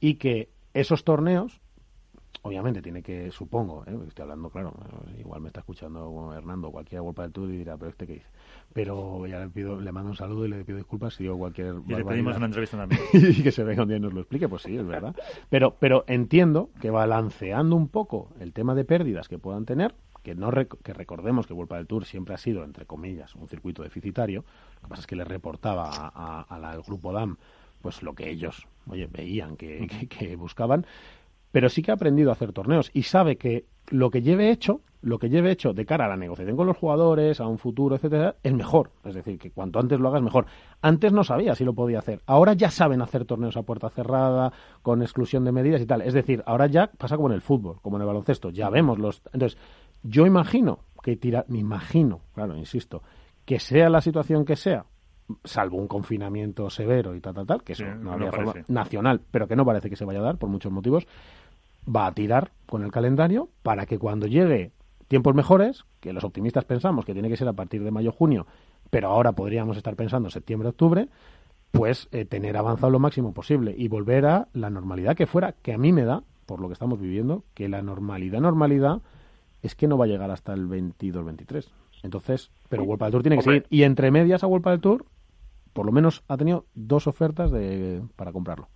y 0.00 0.14
que 0.14 0.50
esos 0.74 1.04
torneos 1.04 1.60
obviamente 2.42 2.82
tiene 2.82 3.02
que, 3.02 3.30
supongo, 3.30 3.84
¿eh? 3.86 3.96
estoy 4.08 4.22
hablando, 4.22 4.50
claro, 4.50 4.72
igual 5.18 5.40
me 5.40 5.48
está 5.48 5.60
escuchando 5.60 6.32
Hernando, 6.34 6.70
cualquier 6.70 7.02
golpe 7.02 7.22
del 7.22 7.32
todo 7.32 7.50
y 7.50 7.58
dirá, 7.58 7.76
pero 7.76 7.90
este 7.90 8.06
qué 8.06 8.14
dice. 8.14 8.26
Pero 8.72 9.26
ya 9.26 9.38
le 9.38 9.48
pido, 9.50 9.80
le 9.80 9.92
mando 9.92 10.10
un 10.10 10.16
saludo 10.16 10.46
y 10.46 10.48
le 10.48 10.64
pido 10.64 10.78
disculpas 10.78 11.14
si 11.14 11.24
digo 11.24 11.36
cualquier. 11.36 11.74
Y 11.86 11.94
le 11.94 12.04
pedimos 12.04 12.36
una 12.36 12.46
entrevista 12.46 12.76
también. 12.76 13.00
y 13.12 13.42
que 13.42 13.52
se 13.52 13.62
venga 13.64 13.82
un 13.82 13.88
día 13.88 13.98
y 13.98 14.00
nos 14.00 14.14
lo 14.14 14.20
explique, 14.20 14.48
pues 14.48 14.62
sí, 14.62 14.76
es 14.76 14.86
verdad. 14.86 15.14
Pero, 15.50 15.76
pero 15.78 16.04
entiendo 16.06 16.70
que 16.80 16.90
balanceando 16.90 17.76
un 17.76 17.88
poco 17.88 18.30
el 18.40 18.52
tema 18.52 18.74
de 18.74 18.84
pérdidas 18.84 19.28
que 19.28 19.38
puedan 19.38 19.66
tener, 19.66 19.94
que 20.22 20.34
no 20.34 20.50
que 20.50 20.92
recordemos 20.94 21.46
que 21.46 21.52
Vuelta 21.52 21.76
del 21.76 21.86
Tour 21.86 22.06
siempre 22.06 22.34
ha 22.34 22.38
sido, 22.38 22.64
entre 22.64 22.86
comillas, 22.86 23.34
un 23.34 23.48
circuito 23.48 23.82
deficitario. 23.82 24.44
Lo 24.76 24.82
que 24.82 24.88
pasa 24.88 25.00
es 25.00 25.06
que 25.06 25.16
le 25.16 25.24
reportaba 25.24 26.08
al 26.48 26.82
grupo 26.82 27.12
DAM 27.12 27.36
pues 27.82 28.02
lo 28.02 28.14
que 28.14 28.30
ellos 28.30 28.66
oye, 28.88 29.06
veían 29.06 29.56
que, 29.56 29.86
que, 30.08 30.36
buscaban. 30.36 30.86
Pero 31.52 31.68
sí 31.68 31.82
que 31.82 31.90
ha 31.90 31.94
aprendido 31.94 32.30
a 32.30 32.32
hacer 32.32 32.52
torneos 32.52 32.90
y 32.92 33.04
sabe 33.04 33.36
que 33.36 33.66
lo 33.90 34.10
que 34.10 34.22
lleve 34.22 34.50
hecho, 34.50 34.80
lo 35.02 35.18
que 35.18 35.28
lleve 35.28 35.50
hecho 35.50 35.72
de 35.72 35.84
cara 35.84 36.06
a 36.06 36.08
la 36.08 36.16
negociación 36.16 36.56
con 36.56 36.66
los 36.66 36.76
jugadores, 36.76 37.40
a 37.40 37.46
un 37.46 37.58
futuro, 37.58 37.96
etcétera, 37.96 38.36
es 38.42 38.54
mejor. 38.54 38.90
Es 39.04 39.14
decir, 39.14 39.38
que 39.38 39.50
cuanto 39.50 39.78
antes 39.78 40.00
lo 40.00 40.08
hagas, 40.08 40.22
mejor. 40.22 40.46
Antes 40.80 41.12
no 41.12 41.24
sabía 41.24 41.54
si 41.54 41.64
lo 41.64 41.74
podía 41.74 41.98
hacer. 41.98 42.20
Ahora 42.26 42.54
ya 42.54 42.70
saben 42.70 43.02
hacer 43.02 43.24
torneos 43.24 43.56
a 43.56 43.62
puerta 43.62 43.90
cerrada, 43.90 44.52
con 44.82 45.02
exclusión 45.02 45.44
de 45.44 45.52
medidas 45.52 45.82
y 45.82 45.86
tal. 45.86 46.02
Es 46.02 46.14
decir, 46.14 46.42
ahora 46.46 46.66
ya 46.66 46.86
pasa 46.86 47.16
como 47.16 47.28
en 47.28 47.34
el 47.34 47.42
fútbol, 47.42 47.80
como 47.82 47.96
en 47.96 48.02
el 48.02 48.08
baloncesto. 48.08 48.50
Ya 48.50 48.70
vemos 48.70 48.98
los. 48.98 49.22
Entonces, 49.32 49.58
yo 50.02 50.26
imagino 50.26 50.80
que 51.02 51.16
tira, 51.16 51.44
me 51.48 51.58
imagino, 51.58 52.20
claro, 52.34 52.56
insisto, 52.56 53.02
que 53.44 53.58
sea 53.58 53.88
la 53.88 54.00
situación 54.00 54.44
que 54.44 54.56
sea, 54.56 54.86
salvo 55.44 55.78
un 55.78 55.88
confinamiento 55.88 56.70
severo 56.70 57.14
y 57.14 57.20
tal, 57.20 57.34
tal, 57.34 57.46
tal, 57.46 57.62
que 57.62 57.72
eso 57.72 57.84
no 57.84 58.12
habría 58.12 58.30
forma 58.30 58.54
nacional, 58.68 59.20
pero 59.30 59.46
que 59.46 59.56
no 59.56 59.64
parece 59.64 59.90
que 59.90 59.96
se 59.96 60.04
vaya 60.04 60.20
a 60.20 60.22
dar 60.22 60.38
por 60.38 60.48
muchos 60.48 60.72
motivos, 60.72 61.06
va 61.88 62.06
a 62.06 62.12
tirar 62.12 62.52
con 62.66 62.82
el 62.82 62.90
calendario 62.90 63.48
para 63.62 63.86
que 63.86 63.98
cuando 63.98 64.26
llegue 64.26 64.72
tiempos 65.08 65.34
mejores, 65.34 65.84
que 66.00 66.12
los 66.12 66.24
optimistas 66.24 66.64
pensamos 66.64 67.04
que 67.04 67.12
tiene 67.12 67.28
que 67.28 67.36
ser 67.36 67.48
a 67.48 67.52
partir 67.52 67.84
de 67.84 67.90
mayo-junio, 67.90 68.46
pero 68.90 69.08
ahora 69.08 69.32
podríamos 69.32 69.76
estar 69.76 69.94
pensando 69.94 70.30
septiembre-octubre, 70.30 71.08
pues 71.70 72.08
eh, 72.12 72.24
tener 72.24 72.56
avanzado 72.56 72.90
lo 72.90 72.98
máximo 72.98 73.32
posible 73.32 73.74
y 73.76 73.88
volver 73.88 74.26
a 74.26 74.48
la 74.52 74.70
normalidad 74.70 75.16
que 75.16 75.26
fuera, 75.26 75.52
que 75.62 75.72
a 75.72 75.78
mí 75.78 75.92
me 75.92 76.04
da, 76.04 76.22
por 76.46 76.60
lo 76.60 76.68
que 76.68 76.74
estamos 76.74 77.00
viviendo, 77.00 77.44
que 77.54 77.68
la 77.68 77.82
normalidad, 77.82 78.40
normalidad, 78.40 79.02
es 79.62 79.74
que 79.74 79.86
no 79.86 79.96
va 79.96 80.06
a 80.06 80.08
llegar 80.08 80.30
hasta 80.30 80.52
el 80.52 80.68
22-23. 80.68 81.68
Entonces, 82.02 82.50
pero 82.68 82.82
World 82.84 83.02
del 83.02 83.12
Tour 83.12 83.22
tiene 83.22 83.36
que 83.36 83.42
seguir. 83.42 83.66
Y 83.70 83.84
entre 83.84 84.10
medias 84.10 84.42
a 84.42 84.46
World 84.46 84.66
del 84.66 84.80
Tour, 84.80 85.06
por 85.72 85.86
lo 85.86 85.92
menos 85.92 86.24
ha 86.28 86.36
tenido 86.36 86.66
dos 86.74 87.06
ofertas 87.06 87.50
de, 87.50 88.02
para 88.16 88.32
comprarlo. 88.32 88.68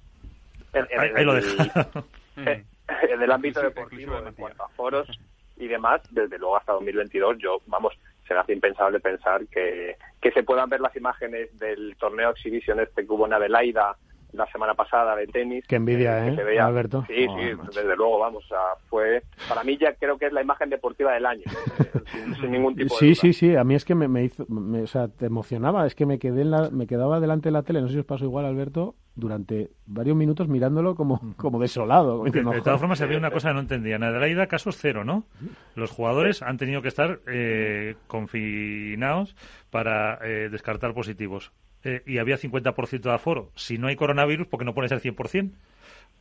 ahí, 1.17 1.25
lo 1.25 1.35
deja. 1.35 1.89
en 3.11 3.23
el 3.23 3.31
ámbito 3.31 3.61
deportivo, 3.61 4.19
en 4.19 4.35
cuanto 4.35 4.65
a 4.65 4.69
foros 4.71 5.09
y 5.57 5.69
demás, 5.69 6.03
desde 6.11 6.39
luego 6.39 6.57
hasta 6.57 6.73
2022, 6.73 7.39
yo, 7.39 7.61
vamos, 7.67 7.95
será 8.27 8.45
impensable 8.49 9.01
pensar 9.01 9.47
que, 9.47 9.97
que 10.21 10.31
se 10.33 10.43
puedan 10.43 10.69
ver 10.69 10.81
las 10.81 10.95
imágenes 10.97 11.57
del 11.59 11.97
torneo 11.99 12.31
exhibición 12.31 12.81
este 12.81 13.07
que 13.07 13.13
hubo 13.13 13.27
en 13.27 13.33
Adelaida 13.33 13.97
la 14.33 14.47
semana 14.51 14.75
pasada 14.75 15.17
de 15.17 15.27
tenis. 15.27 15.65
Qué 15.67 15.77
envidia, 15.77 16.27
¿eh? 16.27 16.37
¿eh? 16.39 16.61
Alberto. 16.61 17.05
Sí, 17.07 17.27
sí, 17.27 17.53
desde 17.75 17.97
luego, 17.97 18.19
vamos. 18.19 18.45
fue, 18.89 19.23
para 19.49 19.65
mí 19.65 19.77
ya 19.79 19.95
creo 19.95 20.19
que 20.19 20.27
es 20.27 20.33
la 20.33 20.43
imagen 20.43 20.71
deportiva 20.71 21.13
del 21.13 21.27
año, 21.27 21.43
eh, 21.45 22.35
sin, 22.41 22.51
ningún 22.51 22.77
tipo 22.77 22.95
sí, 22.97 23.09
de. 23.09 23.15
Sí, 23.15 23.33
sí, 23.33 23.51
sí. 23.51 23.57
A 23.57 23.65
mí 23.65 23.75
es 23.75 23.85
que 23.85 23.95
me, 23.95 24.25
hizo, 24.25 24.45
o 24.49 24.87
sea, 24.87 25.09
te 25.09 25.27
emocionaba. 25.27 25.87
Es 25.87 25.95
que 25.95 26.07
me 26.07 26.19
quedé 26.19 26.43
en 26.43 26.51
la, 26.51 26.71
me 26.71 26.87
quedaba 26.87 27.21
delante 27.21 27.49
de 27.49 27.53
la 27.53 27.63
tele. 27.63 27.81
No 27.81 27.89
sé 27.89 27.95
si 27.95 28.01
os 28.01 28.07
pasó 28.07 28.25
igual, 28.25 28.45
Alberto, 28.45 28.95
durante 29.17 29.71
varios 29.87 30.17
minutos 30.17 30.49
mirándolo 30.49 30.95
como, 30.95 31.35
como 31.37 31.59
desolado. 31.59 32.23
De, 32.25 32.43
todas 32.63 32.79
formas, 32.79 33.01
había 33.01 33.19
una 33.19 33.31
cosa 33.31 33.49
que 33.49 33.55
no 33.55 33.61
entendía. 33.61 33.97
En 33.97 34.05
Adelaida, 34.05 34.47
casos 34.47 34.77
cero, 34.79 35.05
¿no? 35.05 35.27
Los 35.75 35.91
jugadores 35.91 36.43
han 36.43 36.57
tenido 36.57 36.83
que 36.83 36.89
estar 36.89 37.21
eh, 37.27 37.97
confinados 38.07 39.35
para 39.71 40.19
descartar 40.51 40.95
positivos. 40.95 41.53
Eh, 41.87 42.03
y 42.05 42.19
había 42.19 42.37
50% 42.37 43.01
de 43.01 43.13
aforo. 43.13 43.53
Si 43.55 43.79
no 43.79 43.87
hay 43.87 43.95
coronavirus, 43.95 44.49
¿por 44.49 44.59
qué 44.59 44.65
no 44.65 44.75
pones 44.75 44.91
el 44.91 45.01
100%? 45.01 45.53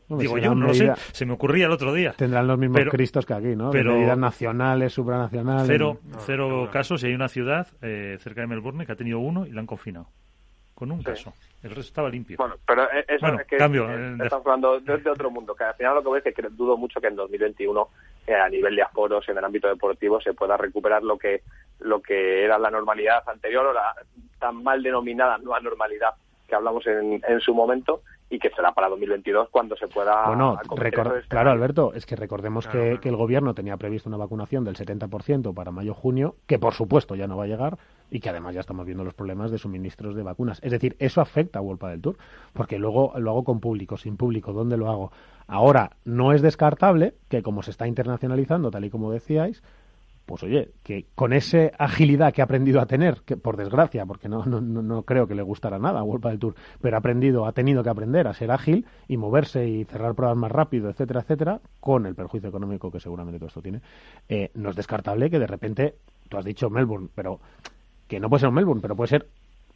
Digo 0.10 0.38
yo, 0.38 0.54
no 0.54 0.68
lo 0.68 0.74
sé, 0.76 0.94
se 1.12 1.26
me 1.26 1.34
ocurría 1.34 1.66
el 1.66 1.72
otro 1.72 1.92
día. 1.92 2.14
Tendrán 2.16 2.46
los 2.46 2.60
mismos 2.60 2.82
cristos 2.92 3.26
que 3.26 3.34
aquí, 3.34 3.56
¿no? 3.56 3.72
Pero, 3.72 3.96
medidas 3.96 4.20
nacionales, 4.20 4.94
supranacionales. 4.94 5.66
Cero, 5.66 6.00
cero 6.20 6.70
casos 6.72 7.02
y 7.02 7.08
hay 7.08 7.16
una 7.16 7.28
ciudad 7.28 7.68
eh, 7.82 8.18
cerca 8.20 8.42
de 8.42 8.48
Melbourne 8.48 8.86
que 8.86 8.92
ha 8.92 8.96
tenido 8.96 9.18
uno 9.18 9.48
y 9.48 9.52
la 9.52 9.62
han 9.62 9.66
confinado. 9.66 10.10
Con 10.76 10.92
un 10.92 11.02
caso. 11.02 11.34
El 11.64 11.70
resto 11.70 11.88
estaba 11.88 12.10
limpio. 12.10 12.36
Bueno, 12.38 12.56
pero 12.68 12.84
e-, 12.92 13.06
eso 13.08 13.28
es 13.28 13.48
que 13.48 13.56
cambio, 13.56 13.90
eh, 13.90 14.18
estamos 14.22 14.46
hablando 14.46 14.80
de, 14.82 15.10
otro 15.10 15.32
mundo. 15.32 15.56
Que 15.56 15.64
al 15.64 15.74
final 15.74 15.96
lo 15.96 16.02
que 16.02 16.08
voy 16.10 16.22
es 16.24 16.36
que 16.36 16.42
dudo 16.52 16.76
mucho 16.76 17.00
que 17.00 17.08
en 17.08 17.16
2021, 17.16 17.90
a 18.28 18.50
nivel 18.50 18.76
de 18.76 18.82
aforos 18.82 19.28
en 19.30 19.38
el 19.38 19.46
ámbito 19.46 19.70
deportivo, 19.70 20.20
se 20.20 20.34
pueda 20.34 20.58
recuperar 20.58 21.02
lo 21.02 21.18
que 21.18 21.44
lo 21.80 22.02
que 22.02 22.44
era 22.44 22.60
la 22.60 22.70
normalidad 22.70 23.24
anterior 23.28 23.66
o 23.68 23.74
la 23.74 23.96
tan 24.38 24.62
mal 24.64 24.84
denominada 24.84 25.38
nueva 25.38 25.62
normalidad 25.62 26.14
que 26.48 26.56
hablamos 26.56 26.86
en, 26.88 27.22
en 27.26 27.40
su 27.40 27.54
momento 27.54 28.02
y 28.30 28.40
que 28.40 28.50
será 28.50 28.74
para 28.74 28.90
2022 28.90 29.50
cuando 29.50 29.76
se 29.78 29.88
pueda. 29.88 30.28
Bueno, 30.28 30.58
claro, 31.28 31.52
Alberto, 31.52 31.94
es 31.94 32.06
que 32.06 32.16
recordemos 32.16 32.68
que, 32.68 33.00
que, 33.02 33.10
el 33.10 33.16
gobierno 33.16 33.54
tenía 33.54 33.78
previsto 33.78 34.10
una 34.10 34.18
vacunación 34.18 34.64
del 34.64 34.76
70% 34.76 35.54
para 35.54 35.72
mayo-junio, 35.72 36.36
que 36.48 36.58
por 36.58 36.74
supuesto 36.74 37.16
ya 37.16 37.28
no 37.28 37.38
va 37.38 37.44
a 37.44 37.48
llegar 37.48 37.78
y 38.10 38.20
que 38.20 38.30
además 38.30 38.54
ya 38.54 38.62
estamos 38.62 38.86
viendo 38.86 39.04
los 39.04 39.14
problemas 39.14 39.52
de 39.52 39.58
suministros 39.58 40.16
de 40.16 40.24
vacunas. 40.24 40.60
Es 40.64 40.72
decir, 40.72 40.96
eso 41.00 41.22
afecta 41.22 41.60
a 41.60 41.62
World 41.62 41.84
del 41.86 42.02
Tour, 42.02 42.18
porque 42.54 42.80
luego 42.80 43.14
lo 43.18 43.32
hago 43.32 43.44
con 43.44 43.60
público, 43.60 43.98
sin 43.98 44.18
público, 44.18 44.54
¿dónde 44.54 44.78
lo 44.78 44.90
hago? 44.90 45.12
Ahora, 45.48 45.92
no 46.04 46.34
es 46.34 46.42
descartable 46.42 47.16
que 47.30 47.44
como 47.44 47.64
se 47.64 47.72
está 47.72 47.88
internacionalizando, 47.88 48.72
tal 48.72 48.86
y 48.86 48.90
como 48.90 49.12
decíais, 49.12 49.64
pues 50.26 50.44
oye, 50.44 50.72
que 50.84 51.06
con 51.14 51.34
esa 51.34 51.70
agilidad 51.78 52.34
que 52.34 52.42
ha 52.42 52.46
aprendido 52.46 52.82
a 52.82 52.86
tener, 52.86 53.22
que 53.26 53.38
por 53.38 53.58
desgracia, 53.58 54.06
porque 54.06 54.28
no, 54.28 54.46
no, 54.46 54.60
no 54.60 55.04
creo 55.04 55.28
que 55.28 55.36
le 55.36 55.44
gustara 55.44 55.78
nada 55.78 56.00
a 56.00 56.04
World 56.04 56.26
del 56.28 56.40
Tour, 56.40 56.56
pero 56.82 56.98
ha 56.98 57.00
aprendido, 57.00 57.46
ha 57.46 57.52
tenido 57.52 57.84
que 57.84 57.90
aprender 57.90 58.28
a 58.28 58.34
ser 58.34 58.52
ágil 58.52 58.86
y 59.08 59.18
moverse 59.18 59.68
y 59.68 59.86
cerrar 59.86 60.16
pruebas 60.16 60.38
más 60.38 60.52
rápido, 60.52 60.90
etcétera, 60.90 61.22
etcétera, 61.22 61.62
con 61.80 62.06
el 62.06 62.16
perjuicio 62.16 62.50
económico 62.50 62.92
que 62.92 63.00
seguramente 63.00 63.40
todo 63.40 63.48
esto 63.48 63.62
tiene, 63.62 63.82
eh, 64.28 64.50
no 64.56 64.70
es 64.72 64.76
descartable 64.76 65.30
que 65.30 65.40
de 65.40 65.48
repente, 65.48 65.96
tú 66.28 66.38
has 66.38 66.46
dicho 66.46 66.70
Melbourne, 66.70 67.10
pero 67.14 67.40
que 68.08 68.20
no 68.20 68.30
puede 68.30 68.42
ser 68.42 68.52
Melbourne, 68.52 68.82
pero 68.82 68.96
puede 68.96 69.10
ser 69.10 69.28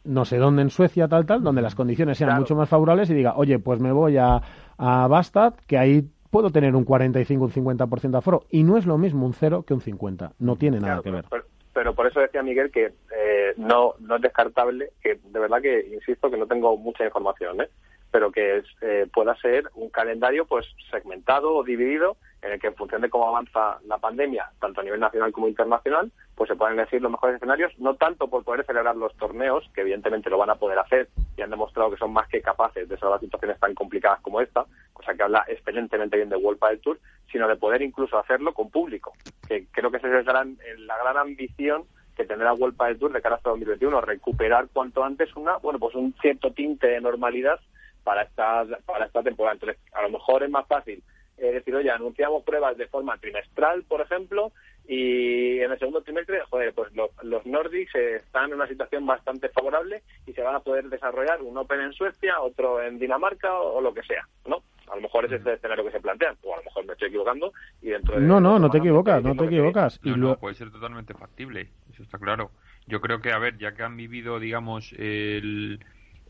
no 0.02 0.24
sé 0.24 0.38
dónde 0.38 0.62
en 0.62 0.70
Suecia, 0.70 1.08
tal, 1.08 1.26
tal, 1.26 1.42
donde 1.42 1.60
las 1.62 1.74
condiciones 1.74 2.18
sean 2.18 2.38
mucho 2.38 2.56
más 2.56 2.68
favorables 2.68 3.10
y 3.10 3.14
diga, 3.14 3.34
oye, 3.36 3.58
pues 3.58 3.80
me 3.80 3.92
voy 3.92 4.16
a, 4.16 4.40
a 4.78 5.06
Bastad, 5.08 5.54
que 5.66 5.76
ahí 5.76 6.08
puedo 6.30 6.50
tener 6.50 6.74
un 6.74 6.84
45, 6.84 7.44
un 7.44 7.52
50% 7.52 8.10
de 8.10 8.18
aforo. 8.18 8.44
Y 8.50 8.62
no 8.62 8.76
es 8.76 8.86
lo 8.86 8.98
mismo 8.98 9.26
un 9.26 9.34
0 9.34 9.64
que 9.66 9.74
un 9.74 9.80
50. 9.80 10.32
No 10.38 10.56
tiene 10.56 10.80
nada 10.80 11.02
que 11.02 11.10
ver. 11.10 11.24
Pero, 11.72 11.94
por 11.94 12.06
eso 12.06 12.20
decía 12.20 12.42
Miguel 12.42 12.70
que 12.70 12.86
eh, 12.86 13.54
no, 13.56 13.94
no 14.00 14.16
es 14.16 14.22
descartable, 14.22 14.90
que 15.02 15.20
de 15.22 15.38
verdad 15.38 15.62
que 15.62 15.86
insisto 15.94 16.30
que 16.30 16.36
no 16.36 16.46
tengo 16.46 16.76
mucha 16.76 17.04
información, 17.04 17.60
¿eh? 17.60 17.68
pero 18.10 18.32
que 18.32 18.62
eh, 18.82 19.06
pueda 19.12 19.36
ser 19.36 19.70
un 19.74 19.88
calendario 19.88 20.46
pues 20.46 20.66
segmentado 20.90 21.54
o 21.54 21.62
dividido 21.62 22.16
en 22.42 22.52
el 22.52 22.60
que 22.60 22.68
en 22.68 22.74
función 22.74 23.02
de 23.02 23.10
cómo 23.10 23.28
avanza 23.28 23.78
la 23.86 23.98
pandemia, 23.98 24.50
tanto 24.60 24.80
a 24.80 24.84
nivel 24.84 25.00
nacional 25.00 25.32
como 25.32 25.48
internacional, 25.48 26.10
pues 26.34 26.48
se 26.48 26.56
pueden 26.56 26.78
elegir 26.78 27.02
los 27.02 27.10
mejores 27.10 27.36
escenarios, 27.36 27.72
no 27.78 27.96
tanto 27.96 28.28
por 28.28 28.44
poder 28.44 28.64
celebrar 28.64 28.96
los 28.96 29.14
torneos, 29.16 29.68
que 29.74 29.82
evidentemente 29.82 30.30
lo 30.30 30.38
van 30.38 30.50
a 30.50 30.54
poder 30.54 30.78
hacer 30.78 31.08
y 31.36 31.42
han 31.42 31.50
demostrado 31.50 31.90
que 31.90 31.98
son 31.98 32.12
más 32.12 32.28
que 32.28 32.40
capaces 32.40 32.88
de 32.88 32.96
salvar 32.96 33.20
situaciones 33.20 33.60
tan 33.60 33.74
complicadas 33.74 34.20
como 34.20 34.40
esta, 34.40 34.64
cosa 34.94 35.14
que 35.14 35.22
habla 35.22 35.44
excelentemente 35.48 36.16
bien 36.16 36.30
de 36.30 36.36
World 36.36 36.60
del 36.60 36.80
Tour, 36.80 36.98
sino 37.30 37.46
de 37.46 37.56
poder 37.56 37.82
incluso 37.82 38.18
hacerlo 38.18 38.54
con 38.54 38.70
público, 38.70 39.12
que 39.46 39.66
creo 39.70 39.90
que 39.90 39.98
esa 39.98 40.18
es 40.18 40.24
gran, 40.24 40.56
la 40.78 40.96
gran 40.98 41.18
ambición 41.18 41.84
que 42.16 42.24
tendrá 42.24 42.52
World 42.54 42.76
del 42.78 42.98
Tour 42.98 43.12
de 43.12 43.22
cara 43.22 43.36
hasta 43.36 43.50
2021, 43.50 44.00
recuperar 44.00 44.68
cuanto 44.72 45.04
antes 45.04 45.34
una, 45.36 45.58
bueno, 45.58 45.78
pues 45.78 45.94
un 45.94 46.14
cierto 46.20 46.52
tinte 46.52 46.86
de 46.86 47.00
normalidad 47.00 47.60
para 48.02 48.22
esta, 48.22 48.64
para 48.86 49.06
esta 49.06 49.22
temporada. 49.22 49.54
Entonces, 49.54 49.78
a 49.92 50.02
lo 50.02 50.10
mejor 50.10 50.42
es 50.42 50.50
más 50.50 50.66
fácil 50.66 51.02
eh, 51.40 51.52
decir, 51.52 51.74
oye, 51.74 51.90
anunciamos 51.90 52.44
pruebas 52.44 52.76
de 52.76 52.86
forma 52.86 53.16
trimestral, 53.16 53.82
por 53.84 54.02
ejemplo, 54.02 54.52
y 54.86 55.60
en 55.60 55.70
el 55.70 55.78
segundo 55.78 56.02
trimestre, 56.02 56.40
joder, 56.50 56.74
pues 56.74 56.92
los, 56.94 57.10
los 57.22 57.46
Nordics 57.46 57.94
están 57.94 58.50
en 58.50 58.56
una 58.56 58.66
situación 58.66 59.06
bastante 59.06 59.48
favorable 59.48 60.02
y 60.26 60.32
se 60.32 60.42
van 60.42 60.56
a 60.56 60.60
poder 60.60 60.88
desarrollar 60.90 61.40
un 61.40 61.56
Open 61.56 61.80
en 61.80 61.92
Suecia, 61.92 62.40
otro 62.40 62.82
en 62.82 62.98
Dinamarca 62.98 63.54
o, 63.54 63.80
lo 63.80 63.94
que 63.94 64.02
sea, 64.02 64.26
¿no? 64.46 64.62
A 64.90 64.96
lo 64.96 65.02
mejor 65.02 65.24
ese 65.24 65.36
es 65.36 65.46
el 65.46 65.54
escenario 65.54 65.84
que 65.84 65.92
se 65.92 66.00
plantea, 66.00 66.34
o 66.42 66.54
a 66.54 66.58
lo 66.58 66.64
mejor 66.64 66.84
me 66.84 66.92
estoy 66.92 67.08
equivocando 67.08 67.52
y 67.80 67.90
dentro 67.90 68.16
de 68.16 68.26
No, 68.26 68.40
no, 68.40 68.58
no 68.58 68.68
te 68.68 68.78
equivocas, 68.78 69.22
no 69.22 69.34
te 69.34 69.44
equivocas. 69.44 70.00
y 70.02 70.10
no, 70.10 70.36
puede 70.36 70.56
ser 70.56 70.70
totalmente 70.70 71.14
factible, 71.14 71.68
eso 71.92 72.02
está 72.02 72.18
claro. 72.18 72.50
Yo 72.86 73.00
creo 73.00 73.20
que, 73.20 73.32
a 73.32 73.38
ver, 73.38 73.56
ya 73.56 73.74
que 73.74 73.84
han 73.84 73.96
vivido, 73.96 74.40
digamos, 74.40 74.92
el 74.98 75.78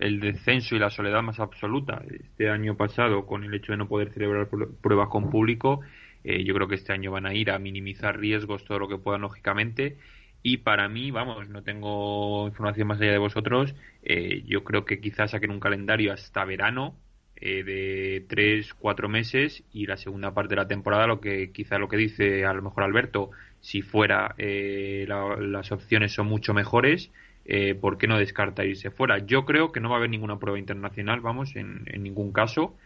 el 0.00 0.18
descenso 0.18 0.74
y 0.74 0.78
la 0.78 0.90
soledad 0.90 1.22
más 1.22 1.38
absoluta 1.40 2.02
este 2.10 2.48
año 2.48 2.76
pasado 2.76 3.26
con 3.26 3.44
el 3.44 3.54
hecho 3.54 3.72
de 3.72 3.78
no 3.78 3.86
poder 3.86 4.10
celebrar 4.12 4.48
pruebas 4.80 5.08
con 5.08 5.30
público. 5.30 5.80
Eh, 6.24 6.42
yo 6.42 6.54
creo 6.54 6.68
que 6.68 6.74
este 6.74 6.92
año 6.92 7.12
van 7.12 7.26
a 7.26 7.34
ir 7.34 7.50
a 7.50 7.58
minimizar 7.58 8.18
riesgos 8.18 8.64
todo 8.64 8.78
lo 8.78 8.88
que 8.88 8.96
puedan, 8.96 9.20
lógicamente. 9.20 9.98
Y 10.42 10.58
para 10.58 10.88
mí, 10.88 11.10
vamos, 11.10 11.50
no 11.50 11.62
tengo 11.62 12.46
información 12.48 12.88
más 12.88 13.00
allá 13.00 13.12
de 13.12 13.18
vosotros. 13.18 13.74
Eh, 14.02 14.42
yo 14.46 14.64
creo 14.64 14.86
que 14.86 15.00
quizás 15.00 15.32
saquen 15.32 15.50
un 15.50 15.60
calendario 15.60 16.14
hasta 16.14 16.46
verano 16.46 16.96
eh, 17.36 17.62
de 17.62 18.24
tres, 18.26 18.72
cuatro 18.72 19.08
meses 19.10 19.64
y 19.70 19.86
la 19.86 19.98
segunda 19.98 20.32
parte 20.32 20.54
de 20.54 20.62
la 20.62 20.68
temporada, 20.68 21.06
lo 21.06 21.20
que 21.20 21.52
quizá 21.52 21.78
lo 21.78 21.88
que 21.88 21.98
dice 21.98 22.46
a 22.46 22.54
lo 22.54 22.62
mejor 22.62 22.84
Alberto, 22.84 23.30
si 23.60 23.82
fuera 23.82 24.34
las 24.38 25.72
opciones 25.72 26.12
son 26.12 26.26
mucho 26.26 26.54
mejores 26.54 27.10
eh, 27.52 27.74
¿por 27.74 27.98
qué 27.98 28.06
no 28.06 28.16
descarta 28.16 28.64
irse 28.64 28.92
fuera? 28.92 29.18
Yo 29.18 29.44
creo 29.44 29.72
que 29.72 29.80
no 29.80 29.88
va 29.88 29.96
a 29.96 29.98
haber 29.98 30.10
ninguna 30.10 30.38
prueba 30.38 30.56
internacional, 30.56 31.20
vamos, 31.20 31.56
en, 31.56 31.82
ningún 31.98 32.32
caso. 32.32 32.76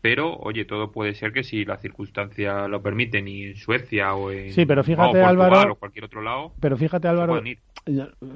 pero 0.00 0.38
oye, 0.38 0.64
todo 0.64 0.92
puede 0.92 1.14
ser 1.14 1.32
que 1.32 1.44
si 1.44 1.66
la 1.66 1.76
circunstancia 1.76 2.66
lo 2.66 2.80
permite, 2.80 3.20
ni 3.20 3.44
en 3.44 3.56
Suecia 3.56 4.14
o 4.14 4.30
en 4.30 4.50
sí, 4.52 4.64
pero 4.64 4.82
fíjate, 4.82 5.20
o 5.20 5.26
Álvaro, 5.26 5.72
o 5.72 5.74
cualquier 5.76 6.06
otro 6.06 6.22
lado, 6.22 6.52
pero 6.58 6.78
fíjate 6.78 7.06
Álvaro, 7.06 7.38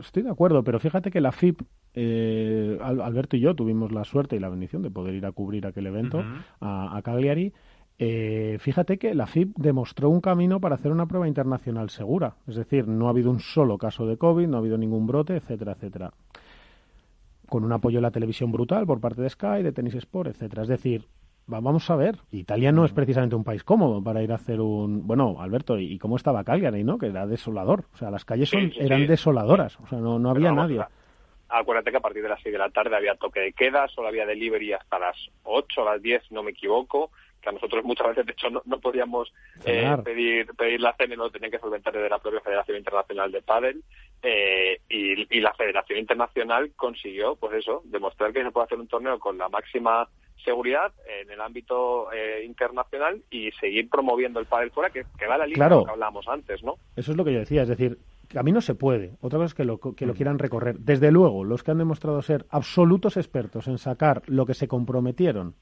estoy 0.00 0.22
de 0.22 0.30
acuerdo, 0.30 0.62
pero 0.62 0.78
fíjate 0.78 1.10
que 1.10 1.22
la 1.22 1.32
FIP, 1.32 1.62
eh, 1.94 2.78
Alberto 2.82 3.38
y 3.38 3.40
yo 3.40 3.54
tuvimos 3.54 3.90
la 3.90 4.04
suerte 4.04 4.36
y 4.36 4.40
la 4.40 4.50
bendición 4.50 4.82
de 4.82 4.90
poder 4.90 5.14
ir 5.14 5.24
a 5.24 5.32
cubrir 5.32 5.66
aquel 5.66 5.86
evento 5.86 6.22
a, 6.60 6.96
a, 6.96 7.02
Cagliari. 7.02 7.54
Eh, 8.00 8.58
fíjate 8.60 8.96
que 8.96 9.14
la 9.14 9.26
FIP 9.26 9.56
demostró 9.56 10.08
un 10.08 10.20
camino 10.20 10.60
para 10.60 10.76
hacer 10.76 10.92
una 10.92 11.06
prueba 11.06 11.26
internacional 11.26 11.90
segura. 11.90 12.36
Es 12.46 12.54
decir, 12.54 12.86
no 12.86 13.06
ha 13.06 13.10
habido 13.10 13.30
un 13.30 13.40
solo 13.40 13.76
caso 13.76 14.06
de 14.06 14.16
COVID, 14.16 14.46
no 14.46 14.56
ha 14.56 14.60
habido 14.60 14.78
ningún 14.78 15.06
brote, 15.06 15.36
etcétera, 15.36 15.72
etcétera. 15.72 16.12
Con 17.48 17.64
un 17.64 17.72
apoyo 17.72 17.98
de 17.98 18.02
la 18.02 18.10
televisión 18.10 18.52
brutal 18.52 18.86
por 18.86 19.00
parte 19.00 19.22
de 19.22 19.30
Sky, 19.30 19.62
de 19.62 19.72
Tennis 19.72 19.94
Sport, 19.94 20.30
etcétera. 20.30 20.62
Es 20.62 20.68
decir, 20.68 21.06
vamos 21.46 21.90
a 21.90 21.96
ver. 21.96 22.16
Italia 22.30 22.70
no 22.70 22.84
es 22.84 22.92
precisamente 22.92 23.34
un 23.34 23.42
país 23.42 23.64
cómodo 23.64 24.02
para 24.02 24.22
ir 24.22 24.30
a 24.30 24.36
hacer 24.36 24.60
un. 24.60 25.06
Bueno, 25.06 25.36
Alberto, 25.40 25.78
¿y 25.78 25.98
cómo 25.98 26.16
estaba 26.16 26.44
Cagliari, 26.44 26.84
no? 26.84 26.98
Que 26.98 27.06
era 27.06 27.26
desolador. 27.26 27.86
O 27.94 27.96
sea, 27.96 28.10
las 28.10 28.24
calles 28.24 28.50
son, 28.50 28.70
eran 28.78 29.08
desoladoras. 29.08 29.78
O 29.80 29.88
sea, 29.88 29.98
no, 29.98 30.20
no 30.20 30.30
había 30.30 30.52
nadie. 30.52 30.84
Acuérdate 31.48 31.90
que 31.90 31.96
a 31.96 32.00
partir 32.00 32.22
de 32.22 32.28
las 32.28 32.42
6 32.42 32.52
de 32.52 32.58
la 32.58 32.68
tarde 32.68 32.94
había 32.94 33.14
toque 33.14 33.40
de 33.40 33.52
queda, 33.54 33.88
solo 33.88 34.08
había 34.08 34.26
delivery 34.26 34.74
hasta 34.74 34.98
las 34.98 35.16
8 35.44 35.80
o 35.80 35.84
las 35.86 36.00
10, 36.00 36.30
no 36.30 36.42
me 36.42 36.50
equivoco. 36.50 37.10
Que 37.40 37.48
a 37.48 37.52
nosotros 37.52 37.84
muchas 37.84 38.08
veces, 38.08 38.26
de 38.26 38.32
hecho, 38.32 38.48
no, 38.50 38.80
podíamos 38.80 39.32
eh, 39.64 39.96
pedir, 40.04 40.46
pedir 40.56 40.80
la 40.80 40.94
cena, 40.94 41.16
no 41.16 41.30
tenían 41.30 41.50
que 41.50 41.58
solventar 41.58 41.92
desde 41.92 42.08
la 42.08 42.18
propia 42.18 42.40
Federación 42.40 42.78
Internacional 42.78 43.30
de 43.30 43.42
Padel. 43.42 43.82
Eh, 44.22 44.80
y, 44.88 45.36
y 45.36 45.40
la 45.40 45.54
Federación 45.54 45.98
Internacional 46.00 46.72
consiguió, 46.74 47.36
pues 47.36 47.54
eso, 47.54 47.82
demostrar 47.84 48.32
que 48.32 48.42
se 48.42 48.50
puede 48.50 48.64
hacer 48.64 48.78
un 48.78 48.88
torneo 48.88 49.18
con 49.18 49.38
la 49.38 49.48
máxima 49.48 50.08
seguridad 50.44 50.92
en 51.20 51.30
el 51.30 51.40
ámbito 51.40 52.12
eh, 52.12 52.44
internacional 52.44 53.22
y 53.30 53.50
seguir 53.52 53.88
promoviendo 53.88 54.40
el 54.40 54.46
pádel 54.46 54.70
fuera, 54.70 54.90
que, 54.90 55.04
que 55.18 55.26
va 55.26 55.36
la 55.36 55.46
línea 55.46 55.68
que 55.68 55.90
hablábamos 55.90 56.26
antes, 56.28 56.62
¿no? 56.62 56.76
Eso 56.96 57.10
es 57.10 57.16
lo 57.16 57.24
que 57.24 57.32
yo 57.32 57.40
decía, 57.40 57.62
es 57.62 57.68
decir, 57.68 57.98
a 58.34 58.42
mí 58.42 58.52
no 58.52 58.60
se 58.60 58.74
puede. 58.74 59.12
Otra 59.20 59.38
cosa 59.38 59.46
es 59.46 59.54
que 59.54 59.64
lo, 59.64 59.78
que 59.78 60.06
lo 60.06 60.14
quieran 60.14 60.38
recorrer. 60.38 60.78
Desde 60.78 61.10
luego, 61.10 61.44
los 61.44 61.62
que 61.62 61.70
han 61.70 61.78
demostrado 61.78 62.20
ser 62.22 62.46
absolutos 62.50 63.16
expertos 63.16 63.68
en 63.68 63.78
sacar 63.78 64.22
lo 64.26 64.46
que 64.46 64.54
se 64.54 64.68
comprometieron, 64.68 65.54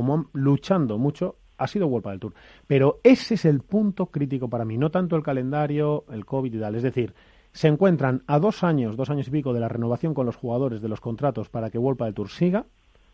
como 0.00 0.30
luchando 0.32 0.96
mucho, 0.96 1.36
ha 1.58 1.66
sido 1.66 1.86
World 1.86 2.08
del 2.08 2.20
Tour. 2.20 2.34
Pero 2.66 3.00
ese 3.04 3.34
es 3.34 3.44
el 3.44 3.60
punto 3.60 4.06
crítico 4.06 4.48
para 4.48 4.64
mí, 4.64 4.78
no 4.78 4.90
tanto 4.90 5.14
el 5.14 5.22
calendario, 5.22 6.04
el 6.10 6.24
COVID 6.24 6.54
y 6.54 6.58
tal. 6.58 6.74
Es 6.74 6.82
decir, 6.82 7.12
se 7.52 7.68
encuentran 7.68 8.22
a 8.26 8.38
dos 8.38 8.64
años, 8.64 8.96
dos 8.96 9.10
años 9.10 9.28
y 9.28 9.30
pico 9.30 9.52
de 9.52 9.60
la 9.60 9.68
renovación 9.68 10.14
con 10.14 10.24
los 10.24 10.36
jugadores 10.36 10.80
de 10.80 10.88
los 10.88 11.02
contratos 11.02 11.50
para 11.50 11.68
que 11.68 11.76
World 11.76 12.02
del 12.02 12.14
Tour 12.14 12.30
siga, 12.30 12.64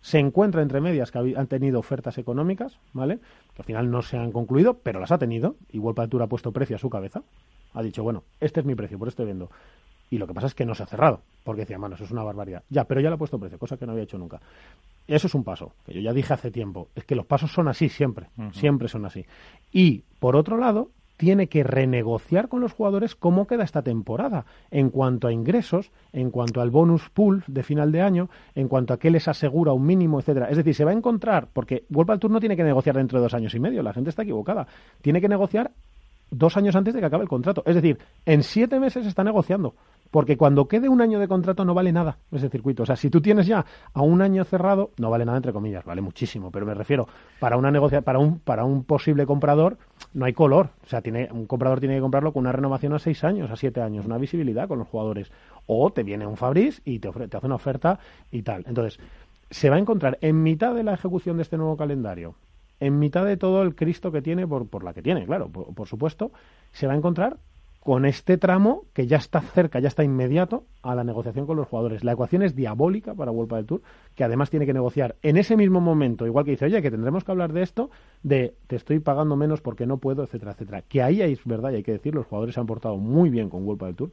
se 0.01 0.21
encuentra 0.21 0.63
entre 0.63 0.81
medias 0.81 1.11
que 1.11 1.19
han 1.19 1.49
tenido 1.49 1.81
ofertas 1.81 2.19
económicas, 2.19 2.79
¿vale? 2.93 3.19
Que 3.57 3.63
al 3.63 3.65
final 3.65 3.91
no 3.91 4.03
se 4.03 4.17
han 4.17 4.31
concluido, 4.31 4.75
pero 4.75 5.01
las 5.01 5.11
ha 5.11 5.19
tenido. 5.19 5.57
Igual 5.73 6.09
Tour 6.09 6.23
ha 6.23 6.29
puesto 6.29 6.53
precio 6.53 6.77
a 6.77 6.79
su 6.79 6.89
cabeza. 6.89 7.25
Ha 7.75 7.83
dicho, 7.83 8.05
bueno, 8.05 8.23
este 8.39 8.61
es 8.61 8.67
mi 8.67 8.77
precio, 8.77 8.97
por 8.97 9.09
esto 9.09 9.27
vendo. 9.27 9.51
Y 10.09 10.19
lo 10.19 10.29
que 10.29 10.35
pasa 10.35 10.47
es 10.47 10.55
que 10.55 10.65
no 10.65 10.77
se 10.77 10.85
ha 10.85 10.87
cerrado, 10.87 11.23
porque 11.43 11.63
decía, 11.63 11.79
mano, 11.79 11.97
eso 11.97 12.05
es 12.05 12.13
una 12.13 12.23
barbaridad. 12.23 12.63
Ya, 12.71 12.85
pero 12.85 13.01
ya 13.01 13.09
le 13.09 13.17
ha 13.17 13.19
puesto 13.19 13.41
precio, 13.41 13.59
cosa 13.59 13.77
que 13.77 13.87
no 13.87 13.93
había 13.93 14.05
hecho 14.05 14.19
nunca. 14.19 14.41
Eso 15.07 15.27
es 15.29 15.35
un 15.35 15.45
paso, 15.45 15.73
que 15.85 15.95
yo 15.95 16.01
ya 16.01 16.13
dije 16.13 16.35
hace 16.35 16.51
tiempo. 16.51 16.89
Es 16.95 17.05
que 17.05 17.15
los 17.15 17.27
pasos 17.27 17.53
son 17.53 17.69
así 17.69 17.89
siempre, 17.89 18.29
siempre 18.53 18.89
son 18.89 19.07
así. 19.07 19.25
Y, 19.73 20.03
por 20.19 20.35
otro 20.35 20.57
lado, 20.57 20.91
tiene 21.17 21.49
que 21.49 21.63
renegociar 21.63 22.49
con 22.49 22.61
los 22.61 22.73
jugadores 22.73 23.15
cómo 23.15 23.47
queda 23.47 23.65
esta 23.65 23.83
temporada 23.83 24.45
en 24.71 24.91
cuanto 24.91 25.29
a 25.29 25.33
ingresos, 25.33 25.91
en 26.13 26.31
cuanto 26.31 26.61
al 26.61 26.71
bonus 26.71 27.09
pool 27.11 27.43
de 27.47 27.63
final 27.63 27.93
de 27.93 28.03
año, 28.03 28.29
en 28.55 28.69
cuanto 28.69 28.93
a 28.93 28.99
qué 28.99 29.11
les 29.11 29.29
asegura 29.29 29.73
un 29.73 29.87
mínimo, 29.87 30.19
etcétera. 30.19 30.51
Es 30.51 30.57
decir, 30.57 30.75
se 30.75 30.85
va 30.85 30.91
a 30.91 30.95
encontrar, 30.95 31.49
porque 31.53 31.85
World 31.91 32.11
al 32.11 32.21
Tour 32.21 32.33
no 32.33 32.41
tiene 32.41 32.57
que 32.57 32.65
negociar 32.65 32.97
dentro 32.97 33.19
de 33.19 33.25
dos 33.25 33.35
años 33.35 33.55
y 33.55 33.61
medio, 33.61 33.83
la 33.83 33.93
gente 33.93 34.11
está 34.11 34.23
equivocada. 34.23 34.67
Tiene 35.01 35.21
que 35.21 35.29
negociar 35.29 35.73
dos 36.31 36.57
años 36.57 36.77
antes 36.77 36.93
de 36.93 37.01
que 37.01 37.07
acabe 37.07 37.23
el 37.23 37.29
contrato. 37.29 37.63
Es 37.67 37.75
decir, 37.75 37.99
en 38.25 38.43
siete 38.43 38.79
meses 38.81 39.07
está 39.07 39.25
negociando. 39.25 39.75
Porque 40.11 40.37
cuando 40.37 40.69
quede 40.69 40.89
un 40.89 41.01
año 41.01 41.19
de 41.19 41.29
contrato 41.29 41.65
no 41.65 41.75
vale 41.75 41.93
nada 41.93 42.19
ese 42.33 42.49
circuito. 42.49 42.83
O 42.83 42.87
sea, 42.87 42.97
si 42.97 43.11
tú 43.11 43.21
tienes 43.21 43.47
ya 43.47 43.65
a 43.93 44.03
un 44.03 44.23
año 44.23 44.45
cerrado, 44.45 44.91
no 44.99 45.11
vale 45.11 45.25
nada 45.25 45.39
entre 45.39 45.53
comillas, 45.53 45.85
vale 45.85 46.01
muchísimo. 46.01 46.51
Pero 46.51 46.67
me 46.67 46.75
refiero, 46.75 47.09
para 47.41 47.57
una 47.57 47.71
negocia 47.71 48.03
para 48.03 48.19
un, 48.19 48.39
para 48.39 48.65
un 48.65 48.85
posible 48.85 49.27
comprador, 49.27 49.79
no 50.15 50.25
hay 50.25 50.33
color. 50.33 50.71
O 50.85 50.89
sea, 50.89 51.03
tiene, 51.03 51.29
un 51.33 51.47
comprador 51.47 51.81
tiene 51.81 51.97
que 51.97 52.01
comprarlo 52.01 52.33
con 52.33 52.43
una 52.43 52.53
renovación 52.53 52.93
a 52.95 52.99
seis 52.99 53.25
años, 53.25 53.51
a 53.51 53.57
siete 53.57 53.81
años, 53.81 54.07
una 54.07 54.19
visibilidad 54.19 54.69
con 54.69 54.79
los 54.79 54.89
jugadores. 54.89 55.31
O 55.67 55.91
te 55.91 56.03
viene 56.03 56.27
un 56.27 56.37
Fabriz 56.37 56.81
y 56.85 56.99
te, 56.99 57.11
te 57.11 57.37
hace 57.37 57.47
una 57.47 57.57
oferta 57.57 57.99
y 58.31 58.43
tal. 58.43 58.65
Entonces, 58.67 59.01
se 59.51 59.71
va 59.71 59.77
a 59.77 59.79
encontrar 59.79 60.19
en 60.21 60.43
mitad 60.43 60.75
de 60.75 60.83
la 60.83 60.95
ejecución 60.95 61.37
de 61.37 61.43
este 61.43 61.57
nuevo 61.57 61.77
calendario, 61.77 62.35
en 62.81 62.99
mitad 62.99 63.25
de 63.25 63.37
todo 63.37 63.63
el 63.63 63.75
Cristo 63.75 64.13
que 64.13 64.23
tiene, 64.23 64.47
por, 64.47 64.69
por 64.69 64.85
la 64.85 64.93
que 64.93 65.03
tiene, 65.03 65.25
claro, 65.25 65.49
por 65.49 65.87
supuesto, 65.87 66.33
se 66.73 66.87
va 66.87 66.93
a 66.93 66.97
encontrar 66.97 67.39
con 67.87 68.05
este 68.05 68.37
tramo 68.37 68.83
que 68.93 69.07
ya 69.07 69.17
está 69.17 69.41
cerca, 69.41 69.79
ya 69.79 69.87
está 69.87 70.03
inmediato 70.03 70.65
a 70.83 70.97
la 70.97 71.05
negociación 71.05 71.47
con 71.47 71.57
los 71.57 71.69
jugadores. 71.69 72.03
La 72.03 72.15
ecuación 72.15 72.43
es 72.43 72.57
diabólica 72.57 73.15
para 73.15 73.31
Vuelta 73.31 73.55
del 73.55 73.67
Tour, 73.67 73.81
que 74.17 74.25
además 74.25 74.51
tiene 74.51 74.67
que 74.67 74.75
negociar 74.75 75.15
en 75.23 75.37
ese 75.37 75.57
mismo 75.57 75.81
momento, 75.81 76.27
igual 76.27 76.45
que 76.45 76.51
dice, 76.51 76.65
oye, 76.65 76.83
que 76.83 76.91
tendremos 76.91 77.23
que 77.23 77.31
hablar 77.31 77.53
de 77.53 77.63
esto, 77.63 77.91
de 78.25 78.57
te 78.67 78.75
estoy 78.75 78.99
pagando 78.99 79.37
menos 79.37 79.61
porque 79.61 79.87
no 79.87 79.99
puedo, 79.99 80.25
etcétera, 80.25 80.51
etcétera. 80.51 80.83
Que 80.83 81.01
ahí 81.01 81.23
es 81.23 81.45
verdad 81.45 81.71
y 81.71 81.77
hay 81.77 81.83
que 81.85 81.93
decir, 81.93 82.13
los 82.13 82.27
jugadores 82.27 82.57
se 82.57 82.61
han 82.61 82.67
portado 82.67 82.97
muy 82.97 83.31
bien 83.31 83.49
con 83.49 83.65
Vuelta 83.65 83.87
del 83.87 83.95
Tour, 83.95 84.11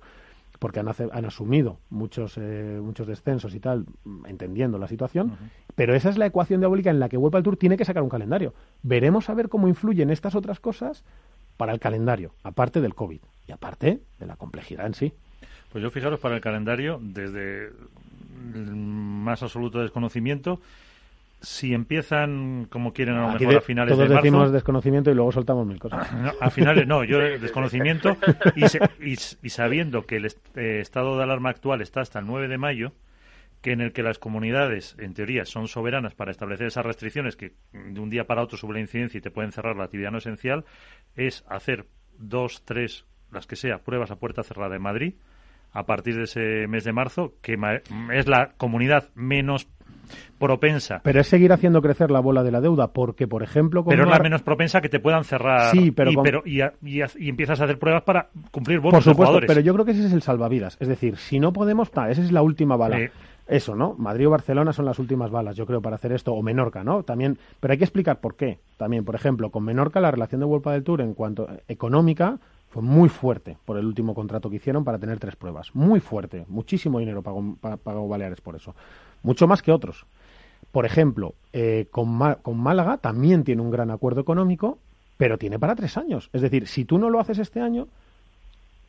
porque 0.59 0.79
han, 0.79 0.89
han 0.89 1.25
asumido 1.25 1.79
muchos, 1.89 2.37
eh, 2.37 2.79
muchos 2.79 3.07
descensos 3.07 3.55
y 3.55 3.59
tal, 3.59 3.87
entendiendo 4.27 4.77
la 4.77 4.87
situación, 4.87 5.35
pero 5.73 5.95
esa 5.95 6.11
es 6.11 6.19
la 6.19 6.27
ecuación 6.27 6.59
diabólica 6.59 6.91
en 6.91 6.99
la 6.99 7.09
que 7.09 7.17
Vuelta 7.17 7.39
del 7.39 7.43
Tour 7.43 7.57
tiene 7.57 7.75
que 7.75 7.85
sacar 7.85 8.03
un 8.03 8.09
calendario. 8.09 8.53
Veremos 8.83 9.31
a 9.31 9.33
ver 9.33 9.49
cómo 9.49 9.67
influyen 9.67 10.11
estas 10.11 10.35
otras 10.35 10.59
cosas 10.59 11.03
para 11.57 11.73
el 11.73 11.79
calendario, 11.79 12.33
aparte 12.43 12.79
del 12.79 12.93
COVID 12.93 13.21
y 13.47 13.51
aparte 13.51 14.01
de 14.19 14.25
la 14.25 14.35
complejidad 14.35 14.85
en 14.85 14.93
sí. 14.93 15.13
Pues 15.71 15.81
yo 15.81 15.89
fijaros 15.89 16.19
para 16.19 16.35
el 16.35 16.41
calendario, 16.41 16.99
desde 17.01 17.71
el 18.53 18.75
más 18.75 19.41
absoluto 19.41 19.79
desconocimiento, 19.79 20.59
si 21.41 21.73
empiezan 21.73 22.67
como 22.69 22.93
quieren 22.93 23.15
a 23.15 23.27
lo 23.27 23.33
mejor 23.33 23.57
a 23.57 23.61
finales 23.61 23.97
de 23.97 24.03
marzo... 24.03 24.13
Todos 24.13 24.23
decimos 24.23 24.51
desconocimiento 24.51 25.11
y 25.11 25.13
luego 25.13 25.31
soltamos 25.31 25.67
mil 25.67 25.77
cosas. 25.77 26.07
a 26.39 26.49
finales 26.49 26.87
no, 26.87 27.03
yo 27.03 27.19
desconocimiento 27.39 28.15
y, 28.55 28.63
y, 29.11 29.49
sabiendo 29.49 30.05
que 30.05 30.17
el 30.17 30.27
eh, 30.27 30.79
estado 30.79 31.17
de 31.17 31.23
alarma 31.23 31.49
actual 31.49 31.81
está 31.81 32.01
hasta 32.01 32.19
el 32.19 32.27
9 32.27 32.47
de 32.47 32.57
mayo, 32.57 32.93
que 33.61 33.71
en 33.71 33.81
el 33.81 33.91
que 33.91 34.03
las 34.03 34.19
comunidades, 34.19 34.95
en 34.99 35.13
teoría, 35.13 35.45
son 35.45 35.67
soberanas 35.67 36.15
para 36.15 36.31
establecer 36.31 36.67
esas 36.67 36.85
restricciones 36.85 37.35
que 37.35 37.53
de 37.73 37.99
un 37.99 38.09
día 38.09 38.25
para 38.25 38.41
otro 38.41 38.57
sube 38.57 38.73
la 38.73 38.79
incidencia 38.79 39.17
y 39.17 39.21
te 39.21 39.31
pueden 39.31 39.51
cerrar 39.51 39.75
la 39.75 39.85
actividad 39.85 40.11
no 40.11 40.19
esencial, 40.19 40.63
es 41.15 41.43
hacer 41.47 41.87
dos, 42.17 42.63
tres, 42.63 43.05
las 43.33 43.47
que 43.47 43.55
sea, 43.55 43.79
pruebas 43.79 44.11
a 44.11 44.15
puerta 44.15 44.43
cerrada 44.43 44.75
en 44.75 44.81
Madrid 44.81 45.13
a 45.73 45.85
partir 45.85 46.15
de 46.15 46.23
ese 46.23 46.67
mes 46.67 46.83
de 46.83 46.93
marzo, 46.93 47.33
que 47.41 47.57
es 48.13 48.27
la 48.27 48.51
comunidad 48.57 49.09
menos 49.15 49.67
propensa. 50.37 51.01
Pero 51.03 51.21
es 51.21 51.27
seguir 51.27 51.51
haciendo 51.51 51.81
crecer 51.81 52.11
la 52.11 52.19
bola 52.19 52.43
de 52.43 52.51
la 52.51 52.61
deuda, 52.61 52.93
porque, 52.93 53.27
por 53.27 53.41
ejemplo... 53.41 53.83
pero 53.83 54.03
es 54.03 54.09
la 54.09 54.19
menos 54.19 54.43
propensa 54.43 54.81
que 54.81 54.89
te 54.89 54.99
puedan 54.99 55.23
cerrar 55.23 55.71
sí, 55.71 55.91
pero 55.91 56.11
y, 56.11 56.15
pero, 56.17 56.43
y, 56.45 57.29
empiezas 57.29 57.59
a 57.61 57.63
hacer 57.63 57.79
pruebas 57.79 58.03
para 58.03 58.29
cumplir 58.51 58.79
bonos 58.79 59.03
Por 59.03 59.13
supuesto, 59.13 59.39
pero 59.47 59.61
yo 59.61 59.73
creo 59.73 59.85
que 59.85 59.91
ese 59.91 60.05
es 60.05 60.13
el 60.13 60.21
salvavidas. 60.21 60.77
Es 60.79 60.87
decir, 60.87 61.17
si 61.17 61.39
no 61.39 61.53
podemos, 61.53 61.89
esa 61.89 62.09
es 62.09 62.31
la 62.31 62.43
última 62.43 62.75
bala 62.75 63.09
eso, 63.47 63.75
¿no? 63.75 63.95
Madrid 63.97 64.27
o 64.27 64.29
Barcelona 64.29 64.71
son 64.71 64.85
las 64.85 64.99
últimas 64.99 65.29
balas, 65.29 65.55
yo 65.55 65.65
creo, 65.65 65.81
para 65.81 65.97
hacer 65.97 66.13
esto, 66.13 66.33
o 66.33 66.41
Menorca, 66.41 66.83
¿no? 66.83 67.03
También, 67.03 67.37
pero 67.59 67.73
hay 67.73 67.77
que 67.77 67.83
explicar 67.83 68.21
por 68.21 68.35
qué. 68.35 68.59
También, 68.77 69.03
por 69.03 69.15
ejemplo, 69.15 69.49
con 69.49 69.65
Menorca 69.65 69.99
la 69.99 70.11
relación 70.11 70.39
de 70.39 70.47
Vuelta 70.47 70.71
del 70.71 70.83
Tour 70.83 71.01
en 71.01 71.13
cuanto 71.13 71.47
económica 71.67 72.39
fue 72.73 72.81
muy 72.81 73.07
fuerte 73.07 73.55
por 73.65 73.77
el 73.77 73.85
último 73.85 74.15
contrato 74.15 74.49
que 74.49 74.55
hicieron 74.55 74.83
para 74.83 74.97
tener 74.97 75.19
tres 75.19 75.35
pruebas. 75.35 75.75
Muy 75.75 75.99
fuerte, 75.99 76.43
muchísimo 76.47 76.97
dinero 76.97 77.21
pagó, 77.21 77.55
pagó 77.61 78.07
Baleares 78.07 78.41
por 78.41 78.55
eso. 78.55 78.73
Mucho 79.21 79.45
más 79.45 79.61
que 79.61 79.71
otros. 79.71 80.07
Por 80.71 80.83
ejemplo, 80.83 81.35
eh, 81.53 81.85
con, 81.91 82.17
con 82.41 82.57
Málaga 82.57 82.97
también 82.97 83.43
tiene 83.43 83.61
un 83.61 83.69
gran 83.69 83.91
acuerdo 83.91 84.21
económico, 84.21 84.79
pero 85.17 85.37
tiene 85.37 85.59
para 85.59 85.75
tres 85.75 85.97
años. 85.97 86.31
Es 86.33 86.41
decir, 86.41 86.67
si 86.67 86.83
tú 86.83 86.97
no 86.97 87.11
lo 87.11 87.19
haces 87.19 87.37
este 87.37 87.61
año, 87.61 87.87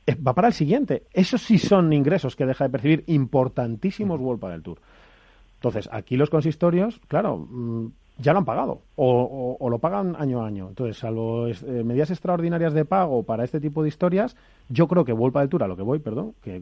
eh, 0.07 0.15
va 0.15 0.33
para 0.33 0.49
el 0.49 0.55
siguiente. 0.55 1.03
Esos 1.13 1.43
sí 1.43 1.59
son 1.59 1.93
ingresos 1.93 2.37
que 2.37 2.47
deja 2.47 2.65
de 2.65 2.71
percibir 2.71 3.05
importantísimos 3.07 4.19
World 4.19 4.47
del 4.47 4.63
Tour. 4.63 4.79
Entonces, 5.57 5.91
aquí 5.93 6.17
los 6.17 6.31
consistorios, 6.31 7.03
claro, 7.07 7.37
mm, 7.37 7.89
ya 8.19 8.33
lo 8.33 8.39
han 8.39 8.45
pagado 8.45 8.83
o, 8.97 9.69
lo 9.69 9.79
pagan 9.79 10.17
año 10.19 10.43
a 10.43 10.47
año. 10.47 10.69
Entonces, 10.69 10.97
salvo 10.99 11.49
eh, 11.49 11.55
medidas 11.85 12.11
extraordinarias 12.11 12.75
de 12.75 12.85
pago 12.85 13.25
para 13.25 13.45
este 13.45 13.61
tipo 13.61 13.83
de 13.83 13.89
historias, 13.89 14.37
yo 14.69 14.87
creo 14.89 15.05
que 15.05 15.13
World 15.13 15.37
del 15.37 15.49
Tour, 15.49 15.65
a 15.65 15.69
lo 15.69 15.77
que 15.77 15.83
voy, 15.83 15.99
perdón, 15.99 16.35
que 16.43 16.61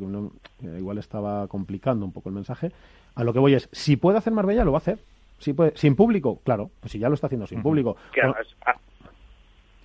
igual 0.62 0.98
estaba 0.98 1.46
complicando 1.48 2.04
un 2.04 2.12
poco 2.12 2.28
el 2.28 2.34
mensaje, 2.34 2.70
a 3.14 3.24
lo 3.24 3.32
que 3.32 3.38
voy 3.38 3.54
es, 3.54 3.68
si 3.72 3.96
puede 3.96 4.18
hacer 4.18 4.32
Marbella, 4.32 4.64
lo 4.64 4.72
va 4.72 4.78
a 4.78 4.80
hacer. 4.80 4.98
Si 5.38 5.52
puede, 5.52 5.72
sin 5.76 5.96
público, 5.96 6.40
claro, 6.44 6.70
pues 6.80 6.92
si 6.92 6.98
ya 6.98 7.08
lo 7.08 7.14
está 7.14 7.26
haciendo 7.26 7.46
sin 7.46 7.62
público. 7.62 7.96
Claro, 8.12 8.36
ah, 8.64 8.76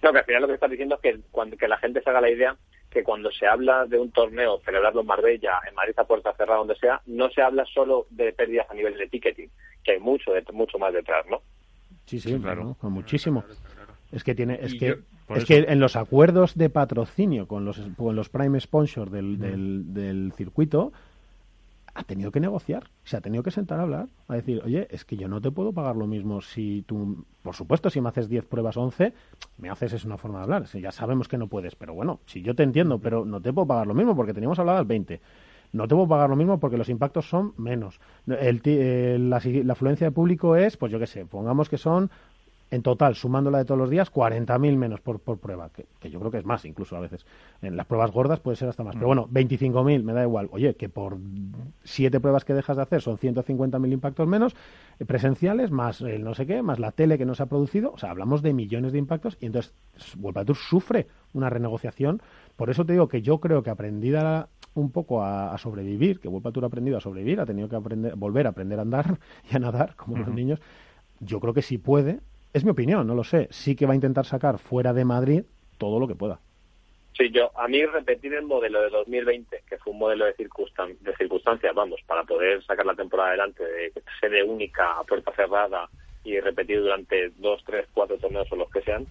no, 0.04 0.12
que 0.12 0.20
al 0.20 0.26
final 0.26 0.42
lo 0.44 0.48
que 0.48 0.54
estás 0.54 0.70
diciendo 0.70 0.96
es 0.96 1.02
que, 1.02 1.20
cuando, 1.32 1.58
que 1.58 1.68
la 1.68 1.78
gente 1.78 2.02
se 2.02 2.10
haga 2.10 2.22
la 2.22 2.30
idea 2.30 2.56
que 2.92 3.04
cuando 3.04 3.32
se 3.32 3.46
habla 3.46 3.86
de 3.86 4.00
un 4.00 4.12
torneo, 4.12 4.60
celebrarlo 4.64 5.02
en 5.02 5.08
Marbella, 5.08 5.60
en 5.68 5.76
Madrid 5.76 5.94
a 5.98 6.06
puerta 6.06 6.34
cerrada, 6.34 6.60
donde 6.60 6.76
sea, 6.76 7.02
no 7.06 7.30
se 7.30 7.42
habla 7.42 7.66
solo 7.66 8.08
de 8.10 8.32
pérdidas 8.32 8.70
a 8.70 8.74
nivel 8.74 8.98
de 8.98 9.08
ticketing, 9.08 9.50
que 9.84 9.94
hay 9.94 10.00
mucho, 10.00 10.32
mucho 10.54 10.80
más 10.80 10.94
detrás, 10.94 11.26
¿no? 11.28 11.42
Sí, 12.08 12.20
sí, 12.20 12.40
claro. 12.40 12.76
con 12.80 12.92
muchísimo. 12.94 13.44
Es 14.12 14.24
que 14.24 14.34
tiene, 14.34 14.58
es 14.62 14.74
Y 14.74 14.80
que, 14.80 14.88
yo- 14.88 14.96
por 15.28 15.38
es 15.38 15.44
eso- 15.44 15.54
que 15.54 15.72
en 15.72 15.80
los 15.80 15.96
acuerdos 15.96 16.56
de 16.56 16.70
patrocinio 16.70 17.48
con 17.48 17.66
los, 17.66 17.80
con 17.96 18.16
los 18.16 18.30
prime 18.30 18.60
sponsors 18.60 19.12
del, 19.12 19.38
del, 19.38 19.94
del 19.94 20.32
circuito 20.36 20.92
ha 21.94 22.04
tenido 22.04 22.32
que 22.32 22.40
negociar, 22.40 22.84
se 23.04 23.18
ha 23.18 23.22
tenido 23.22 23.42
que 23.44 23.50
sentar 23.52 23.80
a 23.80 23.84
hablar, 23.84 24.08
a 24.28 24.36
decir, 24.36 24.62
oye, 24.64 24.88
es 24.92 25.04
que 25.04 25.18
yo 25.18 25.28
no 25.28 25.42
te 25.42 25.50
puedo 25.50 25.74
pagar 25.74 25.96
lo 25.96 26.06
mismo 26.06 26.42
si 26.42 26.84
tú, 26.84 27.26
por 27.42 27.56
supuesto, 27.56 27.90
si 27.90 28.00
me 28.02 28.10
haces 28.10 28.30
10 28.30 28.46
pruebas 28.46 28.78
11, 28.78 29.14
me 29.58 29.70
haces 29.72 29.94
es 29.94 30.06
una 30.06 30.18
forma 30.18 30.38
de 30.38 30.44
hablar, 30.44 30.68
si 30.68 30.80
ya 30.80 30.92
sabemos 30.92 31.28
que 31.28 31.40
no 31.40 31.48
puedes, 31.48 31.76
pero 31.76 31.96
bueno, 31.96 32.20
si 32.28 32.44
yo 32.44 32.54
te 32.54 32.62
entiendo, 32.64 33.00
pero 33.00 33.26
no 33.26 33.42
te 33.42 33.52
puedo 33.52 33.66
pagar 33.68 33.88
lo 33.88 33.96
mismo 33.96 34.16
porque 34.16 34.34
teníamos 34.34 34.60
hablado 34.60 34.78
al 34.78 34.86
20. 34.86 35.20
No 35.74 35.88
te 35.88 35.96
puedo 35.96 36.08
pagar 36.08 36.30
lo 36.30 36.36
mismo 36.36 36.60
porque 36.60 36.78
los 36.78 36.90
impactos 36.90 37.30
son 37.30 37.54
menos. 37.58 38.00
El 38.26 38.62
eh, 38.66 39.18
la, 39.20 39.42
la 39.44 39.74
afluencia 39.74 40.08
de 40.08 40.12
público 40.12 40.56
es, 40.56 40.78
pues 40.78 40.92
yo 40.92 41.00
qué 41.00 41.08
sé, 41.08 41.26
pongamos 41.26 41.70
que 41.70 41.78
son 41.78 42.10
en 42.70 42.82
total, 42.82 43.16
sumándola 43.16 43.60
de 43.60 43.66
todos 43.66 43.80
los 43.80 43.90
días, 43.90 44.12
40.000 44.12 44.76
menos 44.76 45.00
por, 45.00 45.20
por 45.20 45.38
prueba, 45.38 45.70
que, 45.70 45.86
que 46.00 46.10
yo 46.10 46.20
creo 46.20 46.32
que 46.32 46.40
es 46.40 46.46
más 46.46 46.66
incluso 46.66 46.98
a 46.98 47.00
veces. 47.00 47.26
En 47.62 47.78
las 47.78 47.86
pruebas 47.86 48.12
gordas 48.12 48.40
puede 48.40 48.58
ser 48.58 48.68
hasta 48.68 48.84
más. 48.84 48.96
Pero 48.96 49.08
bueno, 49.08 49.28
25.000 49.32 50.04
me 50.04 50.14
da 50.14 50.24
igual. 50.24 50.50
Oye, 50.52 50.76
que 50.76 50.90
por 50.90 51.18
siete 51.84 52.20
pruebas 52.20 52.44
que 52.44 52.54
dejas 52.54 52.76
de 52.76 52.84
hacer 52.84 53.02
son 53.02 53.18
150.000 53.18 53.94
impactos 53.94 54.28
menos 54.28 54.56
eh, 55.00 55.06
presenciales, 55.06 55.72
más 55.72 56.02
el 56.02 56.24
no 56.24 56.34
sé 56.34 56.46
qué, 56.46 56.62
más 56.62 56.80
la 56.80 56.92
tele 56.92 57.18
que 57.18 57.26
no 57.26 57.36
se 57.36 57.44
ha 57.44 57.48
producido. 57.48 57.94
O 57.94 57.98
sea, 57.98 58.12
hablamos 58.12 58.42
de 58.42 58.54
millones 58.54 58.92
de 58.92 59.00
impactos 59.00 59.38
y 59.40 59.46
entonces 59.46 59.74
World 60.20 60.46
Tour 60.46 60.58
sufre 60.58 61.08
una 61.34 61.50
renegociación. 61.50 62.22
Por 62.58 62.70
eso 62.70 62.86
te 62.86 62.94
digo 62.94 63.08
que 63.08 63.22
yo 63.22 63.40
creo 63.40 63.64
que 63.64 63.70
aprendida 63.70 64.50
un 64.82 64.92
poco 64.92 65.24
a, 65.24 65.54
a 65.54 65.58
sobrevivir, 65.58 66.20
que 66.20 66.28
World 66.28 66.54
Tour 66.54 66.64
ha 66.64 66.68
aprendido 66.68 66.98
a 66.98 67.02
sobrevivir, 67.02 67.40
ha 67.40 67.46
tenido 67.46 67.70
que 67.70 67.76
aprender, 67.76 68.16
volver 68.16 68.48
a 68.48 68.50
aprender 68.50 68.80
a 68.80 68.84
andar 68.84 69.20
y 69.52 69.56
a 69.56 69.60
nadar, 69.60 69.96
como 69.96 70.18
los 70.18 70.30
niños. 70.30 70.60
Yo 71.20 71.40
creo 71.40 71.54
que 71.54 71.62
sí 71.62 71.78
puede, 71.78 72.20
es 72.54 72.64
mi 72.64 72.72
opinión, 72.72 73.06
no 73.08 73.16
lo 73.16 73.24
sé, 73.24 73.48
sí 73.52 73.76
que 73.76 73.86
va 73.86 73.94
a 73.94 73.96
intentar 73.96 74.26
sacar 74.26 74.58
fuera 74.58 74.94
de 74.94 75.06
Madrid 75.06 75.44
todo 75.78 76.00
lo 76.00 76.08
que 76.08 76.16
pueda. 76.16 76.40
Sí, 77.18 77.32
yo, 77.32 77.50
a 77.58 77.68
mí 77.68 77.84
repetir 77.84 78.36
el 78.36 78.44
modelo 78.44 78.80
de 78.82 78.90
2020, 78.90 79.64
que 79.68 79.78
fue 79.80 79.92
un 79.92 80.00
modelo 80.00 80.26
de, 80.26 80.34
circunstan 80.34 80.96
de 81.02 81.16
circunstancias, 81.16 81.74
vamos, 81.74 82.00
para 82.06 82.24
poder 82.24 82.64
sacar 82.64 82.86
la 82.86 82.94
temporada 82.94 83.30
adelante, 83.30 83.64
de 83.64 83.92
sede 84.20 84.44
única, 84.44 85.00
a 85.00 85.04
puerta 85.04 85.32
cerrada 85.36 85.90
y 86.24 86.40
repetir 86.40 86.80
durante 86.80 87.30
dos, 87.38 87.64
tres, 87.66 87.88
cuatro 87.92 88.18
torneos 88.18 88.52
o 88.52 88.56
los 88.56 88.70
que 88.70 88.82
sean, 88.82 89.08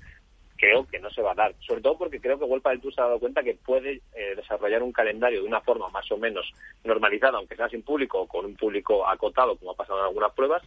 creo 0.57 0.87
que 0.87 0.99
no 0.99 1.11
se 1.11 1.23
va 1.23 1.33
a 1.33 1.37
dar. 1.37 1.55
Sobre 1.61 1.81
todo 1.81 1.99
porque 1.99 2.21
creo 2.21 2.39
que 2.39 2.45
Vuelta 2.45 2.71
del 2.71 2.81
Tour 2.81 2.95
se 2.95 3.01
ha 3.01 3.05
dado 3.05 3.21
cuenta 3.21 3.43
que 3.43 3.55
puede 3.55 4.01
eh, 4.15 4.35
desarrollar 4.37 4.83
un 4.83 4.93
calendario 4.93 5.43
de 5.43 5.49
una 5.49 5.61
forma 5.61 5.89
más 5.89 6.11
o 6.11 6.17
menos 6.17 6.53
normalizada, 6.85 7.39
aunque 7.39 7.57
sea 7.57 7.69
sin 7.69 7.83
público 7.83 8.21
o 8.21 8.27
con 8.27 8.45
un 8.45 8.57
público 8.57 9.07
acotado, 9.07 9.57
como 9.57 9.73
ha 9.73 9.77
pasado 9.77 10.01
en 10.01 10.07
algunas 10.07 10.33
pruebas, 10.33 10.63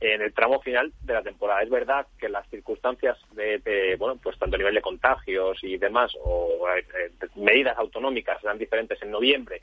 en 0.00 0.20
el 0.22 0.32
tramo 0.32 0.60
final 0.60 0.92
de 1.02 1.14
la 1.14 1.22
temporada. 1.22 1.62
Es 1.62 1.70
verdad 1.70 2.06
que 2.18 2.28
las 2.28 2.48
circunstancias 2.50 3.18
de, 3.32 3.58
de, 3.58 3.96
bueno, 3.96 4.18
pues 4.22 4.38
tanto 4.38 4.56
a 4.56 4.58
nivel 4.58 4.74
de 4.74 4.82
contagios 4.82 5.58
y 5.62 5.76
demás, 5.76 6.12
o 6.22 6.66
eh, 6.76 7.10
medidas 7.36 7.78
autonómicas 7.78 8.40
serán 8.40 8.58
diferentes 8.58 9.00
en 9.02 9.10
noviembre 9.10 9.62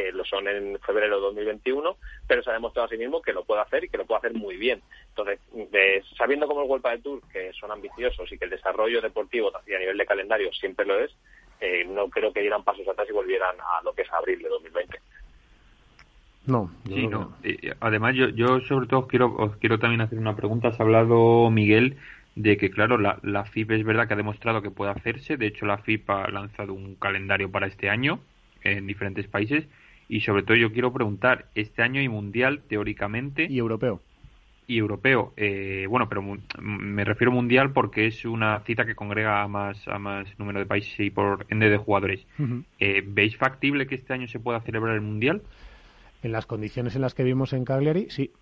que 0.00 0.12
lo 0.12 0.24
son 0.24 0.48
en 0.48 0.78
febrero 0.80 1.16
de 1.16 1.22
2021, 1.22 1.96
pero 2.26 2.42
se 2.42 2.50
ha 2.50 2.54
demostrado 2.54 2.86
a 2.86 2.90
sí 2.90 2.96
mismo 2.96 3.20
que 3.20 3.32
lo 3.32 3.44
puede 3.44 3.60
hacer 3.60 3.84
y 3.84 3.88
que 3.88 3.98
lo 3.98 4.06
puede 4.06 4.18
hacer 4.18 4.34
muy 4.34 4.56
bien. 4.56 4.80
Entonces, 5.08 5.40
de, 5.52 6.02
sabiendo 6.16 6.46
cómo 6.46 6.62
el 6.62 6.68
Vuelta 6.68 6.90
del 6.90 7.02
Tour, 7.02 7.20
que 7.30 7.52
son 7.52 7.70
ambiciosos 7.70 8.30
y 8.32 8.38
que 8.38 8.44
el 8.44 8.50
desarrollo 8.50 9.02
deportivo 9.02 9.52
y 9.66 9.74
a 9.74 9.78
nivel 9.78 9.98
de 9.98 10.06
calendario 10.06 10.52
siempre 10.52 10.86
lo 10.86 10.98
es, 10.98 11.10
eh, 11.60 11.84
no 11.86 12.08
creo 12.08 12.32
que 12.32 12.40
dieran 12.40 12.64
pasos 12.64 12.88
atrás 12.88 13.06
y 13.08 13.12
volvieran 13.12 13.56
a 13.60 13.82
lo 13.82 13.92
que 13.92 14.02
es 14.02 14.12
abril 14.12 14.40
de 14.40 14.48
2020. 14.48 14.98
No, 16.46 16.70
yo 16.84 16.96
Sí, 16.96 17.02
que 17.02 17.08
no. 17.08 17.36
Eh, 17.44 17.74
Además, 17.80 18.14
yo, 18.14 18.30
yo 18.30 18.60
sobre 18.60 18.86
todo 18.86 19.00
os 19.00 19.06
quiero, 19.06 19.34
os 19.36 19.56
quiero 19.56 19.78
también 19.78 20.00
hacer 20.00 20.18
una 20.18 20.36
pregunta. 20.36 20.68
Has 20.68 20.80
hablado, 20.80 21.50
Miguel, 21.50 21.98
de 22.34 22.56
que, 22.56 22.70
claro, 22.70 22.96
la, 22.96 23.18
la 23.22 23.44
FIP 23.44 23.72
es 23.72 23.84
verdad 23.84 24.08
que 24.08 24.14
ha 24.14 24.16
demostrado 24.16 24.62
que 24.62 24.70
puede 24.70 24.92
hacerse. 24.92 25.36
De 25.36 25.46
hecho, 25.46 25.66
la 25.66 25.78
FIP 25.78 26.08
ha 26.08 26.30
lanzado 26.30 26.72
un 26.72 26.94
calendario 26.94 27.50
para 27.50 27.66
este 27.66 27.90
año 27.90 28.20
en 28.62 28.86
diferentes 28.86 29.26
países. 29.26 29.66
Y 30.12 30.22
sobre 30.22 30.42
todo 30.42 30.56
yo 30.56 30.72
quiero 30.72 30.92
preguntar, 30.92 31.46
este 31.54 31.82
año 31.82 32.00
hay 32.00 32.08
mundial, 32.08 32.62
teóricamente, 32.68 33.46
Y 33.48 33.58
europeo. 33.58 34.00
y 34.66 34.76
europeo. 34.78 35.32
Eh, 35.36 35.86
bueno, 35.88 36.08
pero 36.08 36.20
mu- 36.20 36.38
me 36.60 37.04
refiero 37.04 37.30
mundial 37.30 37.72
porque 37.72 38.06
es 38.08 38.24
una 38.24 38.58
cita 38.60 38.84
que 38.84 38.96
congrega 38.96 39.40
a 39.42 39.46
más, 39.48 39.86
a 39.86 39.98
más 40.00 40.26
número 40.38 40.58
de 40.58 40.66
países 40.66 40.98
y 40.98 41.10
por 41.10 41.46
ende 41.48 41.70
de 41.70 41.76
jugadores. 41.76 42.26
Eh, 42.80 43.02
¿Veis 43.06 43.36
factible 43.36 43.86
que 43.86 43.94
este 43.94 44.12
año 44.12 44.26
se 44.26 44.40
pueda 44.40 44.60
celebrar 44.62 44.96
el 44.96 45.00
mundial? 45.00 45.42
En 46.24 46.32
las 46.32 46.44
condiciones 46.46 46.96
en 46.96 47.02
las 47.02 47.14
que 47.14 47.22
vimos 47.24 47.52
en 47.52 47.64
Cagliari, 47.64 48.10
sí. 48.10 48.32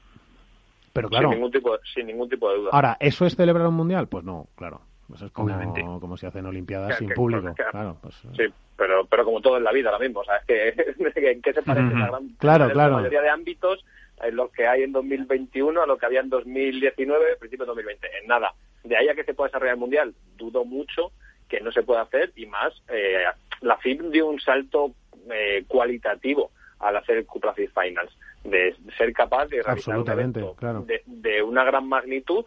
Pero 0.94 1.10
claro, 1.10 1.28
Sin, 1.28 1.36
ningún 1.36 1.52
tipo 1.52 1.76
sin 1.94 2.06
ningún 2.06 2.28
tipo 2.30 2.50
de 2.50 2.58
duda. 2.58 2.70
ahora, 2.72 2.96
¿eso 2.98 3.26
es 3.26 3.36
celebrar 3.36 3.66
un 3.68 3.74
mundial? 3.74 4.08
Pues 4.08 4.24
no, 4.24 4.46
claro. 4.56 4.80
Eso 5.14 5.26
es 5.26 5.32
como, 5.32 5.46
Obviamente. 5.46 5.80
como 5.82 6.16
si 6.16 6.26
hacen 6.26 6.44
Olimpiadas 6.46 6.98
sin 6.98 7.08
que- 7.08 7.14
público. 7.14 7.54
que- 7.54 7.64
Claro, 7.70 7.96
pues, 8.02 8.14
Sí, 8.36 8.44
pero, 8.76 9.06
pero 9.06 9.24
como 9.24 9.40
todo 9.40 9.56
en 9.56 9.64
la 9.64 9.72
vida 9.72 9.90
ahora 9.90 10.04
mismo, 10.04 10.20
o 10.20 10.24
sea, 10.24 10.36
es 10.36 10.44
que 10.44 10.68
¿en 11.32 11.42
qué 11.42 11.52
se 11.52 11.62
parece 11.62 11.94
la 11.94 12.06
gran 12.08 12.28
Claro, 12.38 12.66
la 12.66 12.72
claro. 12.72 12.92
mayoría 12.96 13.22
de 13.22 13.30
ámbitos 13.30 13.84
en 14.22 14.36
lo 14.36 14.50
que 14.50 14.66
hay 14.66 14.82
en 14.82 14.92
2021 14.92 15.80
a 15.82 15.86
lo 15.86 15.96
que 15.96 16.06
había 16.06 16.20
en 16.20 16.28
2019, 16.28 17.36
principio 17.38 17.64
de 17.64 17.68
2020? 17.68 18.06
En 18.20 18.26
nada. 18.26 18.52
De 18.84 18.96
ahí 18.96 19.08
a 19.08 19.14
que 19.14 19.24
se 19.24 19.34
pueda 19.34 19.48
desarrollar 19.48 19.74
el 19.74 19.80
Mundial, 19.80 20.14
dudo 20.36 20.64
mucho 20.64 21.10
que 21.48 21.60
no 21.60 21.72
se 21.72 21.82
pueda 21.82 22.02
hacer 22.02 22.32
y 22.36 22.44
más, 22.46 22.74
eh, 22.88 23.24
la 23.62 23.76
FIB 23.78 24.10
dio 24.10 24.26
un 24.26 24.38
salto 24.40 24.92
eh, 25.32 25.64
cualitativo 25.66 26.50
al 26.80 26.96
hacer 26.96 27.16
el 27.18 27.26
Cupra 27.26 27.54
FIB 27.54 27.70
Finals, 27.72 28.14
de 28.44 28.74
ser 28.96 29.12
capaz 29.12 29.46
de 29.46 29.62
realizar 29.62 29.94
un 29.94 30.00
Absolutamente, 30.00 30.40
evento 30.40 30.56
claro. 30.56 30.82
de, 30.82 31.02
de 31.06 31.42
una 31.42 31.64
gran 31.64 31.88
magnitud 31.88 32.44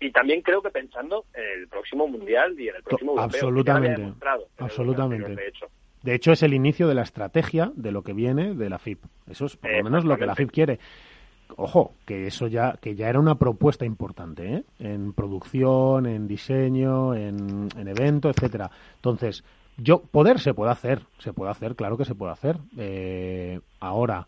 y 0.00 0.10
también 0.10 0.42
creo 0.42 0.62
que 0.62 0.70
pensando 0.70 1.24
en 1.34 1.60
el 1.60 1.68
próximo 1.68 2.06
Mundial 2.06 2.58
y 2.58 2.68
en 2.68 2.76
el 2.76 2.82
próximo 2.82 3.12
Europeo, 3.12 3.28
que 3.30 3.38
ya 3.38 3.46
absolutamente, 3.46 4.02
el 4.02 4.14
absolutamente. 4.58 5.26
anterior, 5.26 5.36
de 5.36 5.48
hecho. 5.48 5.66
De 6.02 6.14
hecho, 6.14 6.32
es 6.32 6.42
el 6.42 6.54
inicio 6.54 6.86
de 6.86 6.94
la 6.94 7.02
estrategia 7.02 7.72
de 7.74 7.90
lo 7.90 8.02
que 8.02 8.12
viene 8.12 8.54
de 8.54 8.70
la 8.70 8.78
FIP. 8.78 9.00
Eso 9.28 9.46
es 9.46 9.56
por 9.56 9.70
lo 9.70 9.82
menos 9.82 10.04
lo 10.04 10.16
que 10.16 10.26
la 10.26 10.36
FIP 10.36 10.50
quiere. 10.50 10.78
Ojo, 11.56 11.94
que 12.06 12.26
eso 12.26 12.46
ya, 12.46 12.78
que 12.80 12.94
ya 12.94 13.08
era 13.08 13.18
una 13.18 13.36
propuesta 13.36 13.84
importante, 13.84 14.54
¿eh? 14.54 14.64
En 14.78 15.12
producción, 15.12 16.06
en 16.06 16.28
diseño, 16.28 17.14
en, 17.14 17.68
en 17.76 17.88
evento, 17.88 18.28
etcétera. 18.28 18.70
Entonces, 18.96 19.42
yo, 19.78 20.02
poder 20.02 20.40
se 20.40 20.54
puede 20.54 20.72
hacer, 20.72 21.00
se 21.18 21.32
puede 21.32 21.50
hacer, 21.50 21.74
claro 21.74 21.96
que 21.96 22.04
se 22.04 22.14
puede 22.14 22.32
hacer. 22.32 22.58
Eh, 22.76 23.60
ahora, 23.80 24.26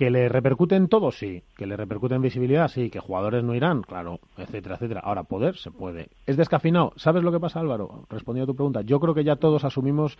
que 0.00 0.10
le 0.10 0.30
repercute 0.30 0.76
en 0.76 0.88
todo, 0.88 1.10
sí. 1.12 1.42
Que 1.58 1.66
le 1.66 1.76
repercute 1.76 2.14
en 2.14 2.22
visibilidad, 2.22 2.68
sí. 2.68 2.88
Que 2.88 3.00
jugadores 3.00 3.44
no 3.44 3.54
irán, 3.54 3.82
claro, 3.82 4.18
etcétera, 4.38 4.76
etcétera. 4.76 5.02
Ahora, 5.04 5.24
poder 5.24 5.56
se 5.58 5.70
puede. 5.70 6.08
¿Es 6.26 6.38
descafinado? 6.38 6.94
¿Sabes 6.96 7.22
lo 7.22 7.30
que 7.30 7.38
pasa, 7.38 7.60
Álvaro? 7.60 8.04
Respondiendo 8.08 8.50
a 8.50 8.54
tu 8.54 8.56
pregunta. 8.56 8.80
Yo 8.80 8.98
creo 8.98 9.12
que 9.12 9.24
ya 9.24 9.36
todos 9.36 9.62
asumimos, 9.64 10.16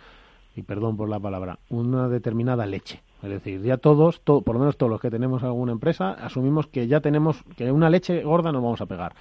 y 0.55 0.61
perdón 0.61 0.97
por 0.97 1.09
la 1.09 1.19
palabra, 1.19 1.57
una 1.69 2.07
determinada 2.09 2.67
leche. 2.67 3.01
Es 3.23 3.29
decir, 3.31 3.63
ya 3.63 3.77
todos, 3.77 4.21
to- 4.21 4.41
por 4.41 4.53
lo 4.53 4.59
menos 4.59 4.77
todos 4.77 4.91
los 4.91 5.01
que 5.01 5.09
tenemos 5.09 5.41
alguna 5.41 5.71
empresa, 5.71 6.11
asumimos 6.11 6.67
que 6.67 6.85
ya 6.87 6.99
tenemos, 7.01 7.41
que 7.57 7.71
una 7.71 7.89
leche 7.89 8.21
gorda 8.21 8.51
nos 8.51 8.61
vamos 8.61 8.81
a 8.81 8.85
pegar. 8.85 9.13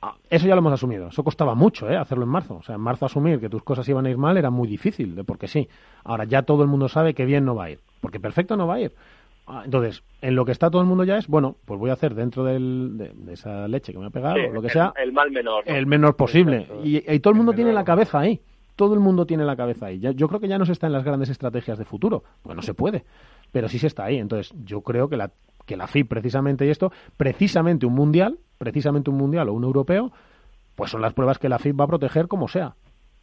Ah, 0.00 0.14
Eso 0.30 0.46
ya 0.46 0.54
lo 0.54 0.60
hemos 0.60 0.72
asumido. 0.72 1.08
Eso 1.08 1.22
costaba 1.22 1.54
mucho, 1.54 1.90
¿eh? 1.90 1.98
Hacerlo 1.98 2.24
en 2.24 2.30
marzo. 2.30 2.56
O 2.56 2.62
sea, 2.62 2.76
en 2.76 2.80
marzo 2.80 3.04
asumir 3.04 3.38
que 3.38 3.50
tus 3.50 3.62
cosas 3.62 3.86
iban 3.90 4.06
a 4.06 4.10
ir 4.10 4.16
mal 4.16 4.38
era 4.38 4.48
muy 4.48 4.66
difícil, 4.66 5.14
de 5.14 5.24
porque 5.24 5.46
sí. 5.48 5.68
Ahora 6.04 6.24
ya 6.24 6.40
todo 6.44 6.62
el 6.62 6.68
mundo 6.70 6.88
sabe 6.88 7.12
que 7.12 7.26
bien 7.26 7.44
no 7.44 7.54
va 7.54 7.64
a 7.64 7.70
ir. 7.72 7.80
Porque 8.00 8.18
perfecto 8.18 8.56
no 8.56 8.66
va 8.66 8.76
a 8.76 8.80
ir. 8.80 8.94
Ah, 9.46 9.62
Entonces, 9.64 10.02
en 10.22 10.34
lo 10.36 10.44
que 10.44 10.52
está 10.52 10.70
todo 10.70 10.80
el 10.82 10.86
mundo 10.88 11.02
ya 11.04 11.16
es, 11.16 11.26
bueno, 11.26 11.56
pues 11.64 11.80
voy 11.80 11.90
a 11.90 11.94
hacer 11.94 12.14
dentro 12.14 12.44
del- 12.44 12.96
de, 12.96 13.12
de 13.14 13.32
esa 13.32 13.66
leche 13.68 13.92
que 13.92 13.98
me 13.98 14.06
ha 14.06 14.10
pegado, 14.10 14.36
Sí, 14.36 14.42
o 14.48 14.52
lo 14.52 14.60
que 14.60 14.68
el, 14.68 14.72
sea, 14.72 14.92
el 15.02 15.12
mal 15.12 15.30
menor. 15.30 15.64
¿no? 15.66 15.74
el 15.74 15.86
menor 15.86 16.14
posible. 16.16 16.68
Y, 16.84 16.98
y 17.12 17.20
todo 17.20 17.32
el 17.32 17.36
mundo 17.36 17.52
El 17.52 17.56
tiene 17.56 17.70
menor. 17.70 17.80
la 17.80 17.84
cabeza 17.84 18.20
ahí. 18.20 18.40
Todo 18.76 18.94
el 18.94 19.00
mundo 19.00 19.26
tiene 19.26 19.44
la 19.44 19.56
cabeza 19.56 19.86
ahí. 19.86 19.98
Ya- 19.98 20.12
yo 20.12 20.28
creo 20.28 20.40
que 20.40 20.48
ya 20.48 20.56
no 20.58 20.64
se 20.66 20.72
está 20.72 20.86
en 20.86 20.92
las 20.92 21.04
grandes 21.04 21.28
estrategias 21.30 21.78
de 21.78 21.84
futuro, 21.84 22.22
pues 22.42 22.54
no 22.56 22.62
se 22.62 22.74
puede, 22.74 23.04
pero 23.50 23.68
sí 23.68 23.78
se 23.78 23.88
está 23.88 24.04
ahí. 24.04 24.18
Entonces, 24.18 24.54
yo 24.64 24.82
creo 24.82 25.08
que 25.08 25.16
la, 25.16 25.30
que 25.66 25.76
la 25.76 25.86
FIP 25.86 26.08
precisamente 26.08 26.64
y 26.66 26.70
esto, 26.70 26.92
precisamente 27.16 27.86
un 27.86 27.94
mundial, 27.94 28.38
precisamente 28.58 29.10
un 29.10 29.16
mundial 29.16 29.48
o 29.48 29.52
un 29.52 29.64
europeo, 29.64 30.12
pues 30.76 30.90
son 30.92 31.02
las 31.02 31.12
pruebas 31.12 31.38
que 31.38 31.48
la 31.48 31.58
FIP 31.58 31.78
va 31.78 31.84
a 31.84 31.88
proteger 31.88 32.28
como 32.28 32.46
sea. 32.48 32.74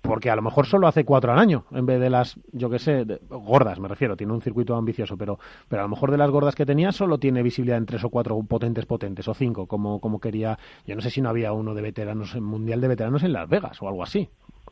Porque 0.07 0.29
a 0.31 0.35
lo 0.35 0.41
mejor 0.41 0.65
solo 0.65 0.87
hace 0.87 1.03
cuatro 1.03 1.31
al 1.33 1.39
año, 1.39 1.65
en 1.71 1.85
vez 1.85 1.99
de 1.99 2.09
las, 2.09 2.39
yo 2.53 2.69
qué 2.69 2.79
sé, 2.79 3.03
de- 3.05 3.19
gordas, 3.29 3.79
me 3.79 3.87
refiero, 3.87 4.15
tiene 4.15 4.33
un 4.33 4.41
circuito 4.41 4.75
ambicioso, 4.75 5.17
pero, 5.17 5.37
pero 5.67 5.81
a 5.81 5.85
lo 5.85 5.89
mejor 5.89 6.11
de 6.11 6.17
las 6.17 6.29
gordas 6.29 6.55
que 6.55 6.65
tenía 6.65 6.91
solo 6.91 7.17
tiene 7.17 7.43
visibilidad 7.43 7.77
en 7.77 7.85
tres 7.85 8.03
o 8.03 8.09
cuatro 8.09 8.41
potentes 8.43 8.85
potentes, 8.85 9.27
o 9.27 9.33
cinco, 9.33 9.67
como, 9.67 9.99
como 9.99 10.19
quería, 10.19 10.57
yo 10.85 10.95
no 10.95 11.01
sé 11.01 11.09
si 11.09 11.21
no 11.21 11.29
había 11.29 11.51
uno 11.51 11.73
de 11.73 11.81
veteranos, 11.81 12.35
en 12.35 12.43
Mundial 12.43 12.79
de 12.81 12.87
Veteranos 12.87 13.23
en 13.23 13.33
Las 13.33 13.49
Vegas 13.49 13.81
o 13.81 13.87
algo 13.87 14.01
así. 14.03 14.29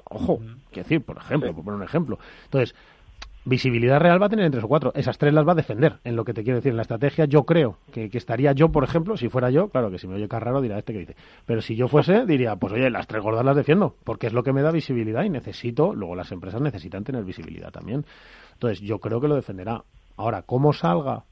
Ojo, 0.10 0.38
quiero 0.72 0.84
decir, 0.84 1.04
por 1.04 1.18
ejemplo, 1.18 1.54
por 1.54 1.64
poner 1.64 1.78
un 1.80 1.84
ejemplo. 1.84 2.20
Entonces, 2.46 2.76
visibilidad 3.46 4.00
real 4.00 4.22
va 4.22 4.26
a 4.26 4.30
tener 4.30 4.46
en 4.46 4.52
tres 4.52 4.64
o 4.64 4.68
cuatro. 4.68 4.92
Esas 4.96 5.18
tres 5.18 5.34
las 5.34 5.48
va 5.48 5.54
a 5.54 5.56
defender. 5.56 6.00
En 6.04 6.16
lo 6.16 6.26
que 6.26 6.34
te 6.34 6.44
quiero 6.44 6.58
decir, 6.58 6.72
en 6.72 6.78
la 6.78 6.82
estrategia, 6.82 7.26
yo 7.26 7.44
creo 7.44 7.78
que, 7.92 8.10
que 8.10 8.18
estaría 8.18 8.52
yo, 8.52 8.70
por 8.70 8.84
ejemplo, 8.84 9.16
si 9.16 9.30
fuera 9.30 9.50
yo, 9.50 9.70
claro 9.70 9.92
que 9.92 10.00
si 10.00 10.08
me 10.08 10.16
oye 10.16 10.28
Carraro 10.28 10.62
dirá 10.62 10.78
este 10.78 10.94
que 10.94 11.00
dice. 11.00 11.16
Pero 11.46 11.62
si 11.62 11.76
yo 11.76 11.88
fuese, 11.88 12.26
diría, 12.26 12.56
pues 12.56 12.74
oye, 12.74 12.90
las 12.90 13.08
tres 13.08 13.24
gordas 13.24 13.46
las 13.46 13.56
defiendo, 13.56 13.96
porque 14.04 14.28
es 14.28 14.34
lo 14.34 14.44
que 14.44 14.52
me 14.52 14.62
da 14.62 14.72
visibilidad 14.72 15.24
y 15.24 15.30
necesito, 15.30 15.94
luego 15.94 16.16
las 16.16 16.32
empresas 16.32 16.62
necesitan 16.62 17.04
tener 17.04 17.24
visibilidad 17.24 17.72
también. 17.72 18.06
Entonces, 18.54 18.82
yo 18.82 19.00
creo 19.00 19.22
que 19.22 19.28
lo 19.28 19.36
defenderá. 19.36 19.84
Ahora, 20.18 20.42
¿cómo 20.42 20.74
salga? 20.74 21.24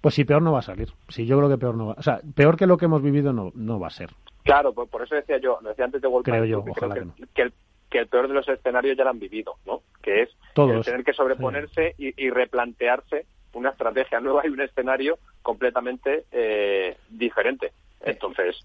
Pues 0.00 0.14
si 0.14 0.24
peor 0.24 0.42
no 0.42 0.52
va 0.52 0.60
a 0.60 0.62
salir. 0.62 0.92
Si 1.08 1.26
yo 1.26 1.38
creo 1.38 1.48
que 1.48 1.58
peor 1.58 1.76
no 1.76 1.86
va. 1.86 1.94
O 1.96 2.02
sea, 2.02 2.20
peor 2.34 2.56
que 2.56 2.66
lo 2.66 2.76
que 2.76 2.86
hemos 2.86 3.02
vivido 3.02 3.32
no, 3.32 3.52
no 3.54 3.78
va 3.78 3.86
a 3.86 3.90
ser. 3.90 4.10
Claro, 4.42 4.72
por, 4.72 4.88
por 4.88 5.02
eso 5.02 5.14
decía 5.14 5.38
yo, 5.38 5.58
decía 5.62 5.84
antes 5.84 6.02
de 6.02 6.08
World 6.08 6.24
Creo 6.24 6.40
Cup, 6.42 6.48
yo, 6.48 6.64
que 6.64 6.70
ojalá 6.72 6.94
creo 6.94 7.14
que 7.14 7.22
que, 7.22 7.28
que 7.32 7.42
el, 7.42 7.52
que 7.92 7.98
el 7.98 8.08
peor 8.08 8.26
de 8.26 8.34
los 8.34 8.48
escenarios 8.48 8.96
ya 8.96 9.04
lo 9.04 9.10
han 9.10 9.18
vivido, 9.20 9.56
¿no? 9.66 9.82
Que 10.02 10.22
es 10.22 10.30
Todos. 10.54 10.84
tener 10.86 11.04
que 11.04 11.12
sobreponerse 11.12 11.94
y, 11.98 12.12
y 12.24 12.30
replantearse 12.30 13.26
una 13.52 13.68
estrategia 13.70 14.18
nueva 14.18 14.40
y 14.46 14.48
un 14.48 14.62
escenario 14.62 15.18
completamente 15.42 16.24
eh, 16.32 16.96
diferente. 17.10 17.72
Entonces, 18.00 18.56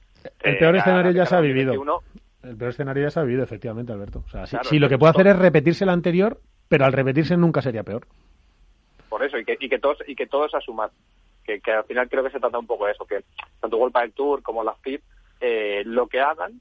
El 0.42 0.56
eh, 0.56 0.58
peor 0.60 0.78
escenario 0.78 1.12
ya 1.12 1.26
se 1.26 1.36
ha 1.36 1.42
vivido. 1.42 1.74
2021, 1.74 2.24
El 2.52 2.58
peor 2.58 2.70
escenario 2.70 3.04
ya 3.04 3.10
se 3.10 3.20
ha 3.20 3.24
vivido, 3.24 3.44
efectivamente, 3.44 3.92
Alberto. 3.92 4.24
O 4.26 4.30
sea, 4.30 4.46
sí, 4.46 4.52
Claro, 4.52 4.70
sí, 4.70 4.80
lo 4.80 4.88
que 4.90 4.98
puede 4.98 5.12
hacer 5.12 5.28
es 5.28 5.38
repetirse 5.38 5.84
el 5.84 5.90
anterior, 5.90 6.40
pero 6.70 6.86
al 6.86 6.94
repetirse 6.94 7.36
nunca 7.36 7.62
sería 7.62 7.84
peor. 7.84 8.08
por 9.10 9.24
eso, 9.24 9.38
y 9.38 9.44
que, 9.46 9.58
y 9.60 9.68
que 9.70 9.78
todos 9.80 9.98
y 10.08 10.16
que 10.16 10.28
todos 10.28 10.56
asuman. 10.56 10.90
Que, 11.44 11.60
que 11.62 11.72
al 11.72 11.84
final 11.86 12.10
creo 12.10 12.24
que 12.24 12.30
se 12.32 12.40
trata 12.40 12.58
un 12.60 12.68
poco 12.68 12.86
de 12.86 12.92
eso, 12.94 13.06
que 13.06 13.24
tanto 13.62 13.78
World 13.78 13.96
del 13.96 14.12
Tour 14.14 14.42
como 14.44 14.64
la 14.64 14.74
FIP, 14.76 15.02
eh, 15.40 15.82
lo 15.86 16.08
que 16.08 16.20
hagan, 16.20 16.60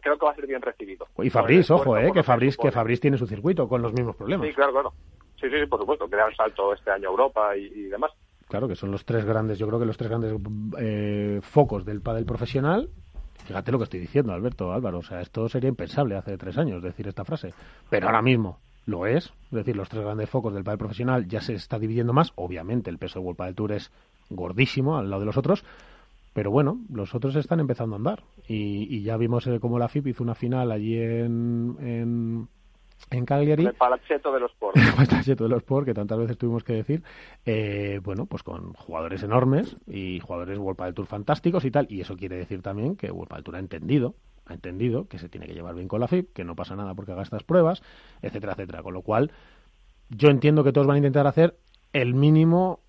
creo 0.00 0.18
que 0.18 0.26
va 0.26 0.32
a 0.32 0.34
ser 0.34 0.46
bien 0.46 0.62
recibido. 0.62 1.06
Y 1.22 1.30
Fabriz, 1.30 1.70
ojo, 1.70 1.96
esfuerzo, 1.96 2.08
eh, 2.08 2.12
que 2.12 2.22
Fabriz, 2.22 2.56
que. 2.56 2.70
Fabriz 2.70 3.00
tiene 3.00 3.18
su 3.18 3.26
circuito 3.26 3.68
con 3.68 3.82
los 3.82 3.92
mismos 3.92 4.16
problemas. 4.16 4.46
Sí, 4.46 4.54
claro, 4.54 4.72
claro. 4.72 4.92
Sí, 5.40 5.48
sí, 5.50 5.60
sí, 5.60 5.66
por 5.66 5.80
supuesto, 5.80 6.08
que 6.08 6.16
da 6.16 6.26
el 6.26 6.34
salto 6.34 6.72
este 6.72 6.90
año 6.90 7.08
a 7.08 7.10
Europa 7.10 7.56
y, 7.56 7.64
y 7.64 7.82
demás. 7.84 8.10
Claro, 8.48 8.68
que 8.68 8.76
son 8.76 8.90
los 8.90 9.04
tres 9.04 9.24
grandes, 9.24 9.58
yo 9.58 9.66
creo 9.66 9.80
que 9.80 9.86
los 9.86 9.96
tres 9.96 10.08
grandes 10.08 10.34
eh, 10.78 11.40
focos 11.42 11.84
del 11.84 12.00
pádel 12.00 12.24
profesional. 12.24 12.90
Fíjate 13.44 13.72
lo 13.72 13.78
que 13.78 13.84
estoy 13.84 14.00
diciendo, 14.00 14.32
Alberto, 14.32 14.72
Álvaro. 14.72 14.98
O 14.98 15.02
sea, 15.02 15.20
esto 15.20 15.48
sería 15.48 15.68
impensable 15.68 16.16
hace 16.16 16.36
tres 16.36 16.56
años 16.58 16.82
decir 16.82 17.06
esta 17.08 17.24
frase. 17.24 17.54
Pero 17.90 18.06
ahora 18.06 18.22
mismo 18.22 18.58
lo 18.86 19.06
es. 19.06 19.26
Es 19.26 19.50
decir, 19.50 19.76
los 19.76 19.88
tres 19.88 20.04
grandes 20.04 20.30
focos 20.30 20.54
del 20.54 20.64
pádel 20.64 20.78
profesional 20.78 21.26
ya 21.26 21.40
se 21.40 21.54
está 21.54 21.78
dividiendo 21.78 22.12
más. 22.12 22.32
Obviamente, 22.36 22.88
el 22.90 22.98
peso 22.98 23.18
de 23.18 23.24
World 23.24 23.36
Padel 23.36 23.54
Tour 23.54 23.72
es 23.72 23.92
gordísimo 24.30 24.96
al 24.96 25.10
lado 25.10 25.20
de 25.20 25.26
los 25.26 25.36
otros. 25.36 25.64
Pero 26.36 26.50
bueno, 26.50 26.84
los 26.92 27.14
otros 27.14 27.34
están 27.36 27.60
empezando 27.60 27.94
a 27.94 27.96
andar. 27.96 28.22
Y, 28.46 28.94
y 28.94 29.02
ya 29.02 29.16
vimos 29.16 29.46
eh, 29.46 29.58
cómo 29.58 29.78
la 29.78 29.88
FIP 29.88 30.08
hizo 30.08 30.22
una 30.22 30.34
final 30.34 30.70
allí 30.70 30.94
en, 30.98 31.78
en, 31.80 32.48
en 33.10 33.24
Cagliari. 33.24 33.64
El 33.64 33.72
palachetto 33.72 34.30
de 34.34 34.40
los 34.40 34.52
portos. 34.52 34.82
Palachetto 34.96 35.44
de 35.44 35.48
los 35.48 35.60
Sport, 35.60 35.86
que 35.86 35.94
tantas 35.94 36.18
veces 36.18 36.36
tuvimos 36.36 36.62
que 36.62 36.74
decir, 36.74 37.02
eh, 37.46 38.00
bueno, 38.04 38.26
pues 38.26 38.42
con 38.42 38.74
jugadores 38.74 39.22
enormes 39.22 39.78
y 39.86 40.20
jugadores 40.20 40.58
World 40.58 40.76
Padel 40.76 40.92
Tour 40.92 41.06
fantásticos 41.06 41.64
y 41.64 41.70
tal, 41.70 41.86
y 41.88 42.02
eso 42.02 42.18
quiere 42.18 42.36
decir 42.36 42.60
también 42.60 42.96
que 42.96 43.10
World 43.10 43.30
Padel 43.30 43.44
Tour 43.44 43.56
ha 43.56 43.60
entendido, 43.60 44.14
ha 44.44 44.52
entendido 44.52 45.08
que 45.08 45.18
se 45.18 45.30
tiene 45.30 45.46
que 45.46 45.54
llevar 45.54 45.74
bien 45.74 45.88
con 45.88 46.00
la 46.00 46.06
FIP, 46.06 46.34
que 46.34 46.44
no 46.44 46.54
pasa 46.54 46.76
nada 46.76 46.94
porque 46.94 47.12
haga 47.12 47.22
estas 47.22 47.44
pruebas, 47.44 47.82
etcétera, 48.20 48.52
etcétera, 48.52 48.82
con 48.82 48.92
lo 48.92 49.00
cual 49.00 49.32
yo 50.10 50.28
entiendo 50.28 50.64
que 50.64 50.72
todos 50.74 50.86
van 50.86 50.96
a 50.96 50.98
intentar 50.98 51.26
hacer 51.26 51.56
el 51.94 52.12
mínimo, 52.12 52.80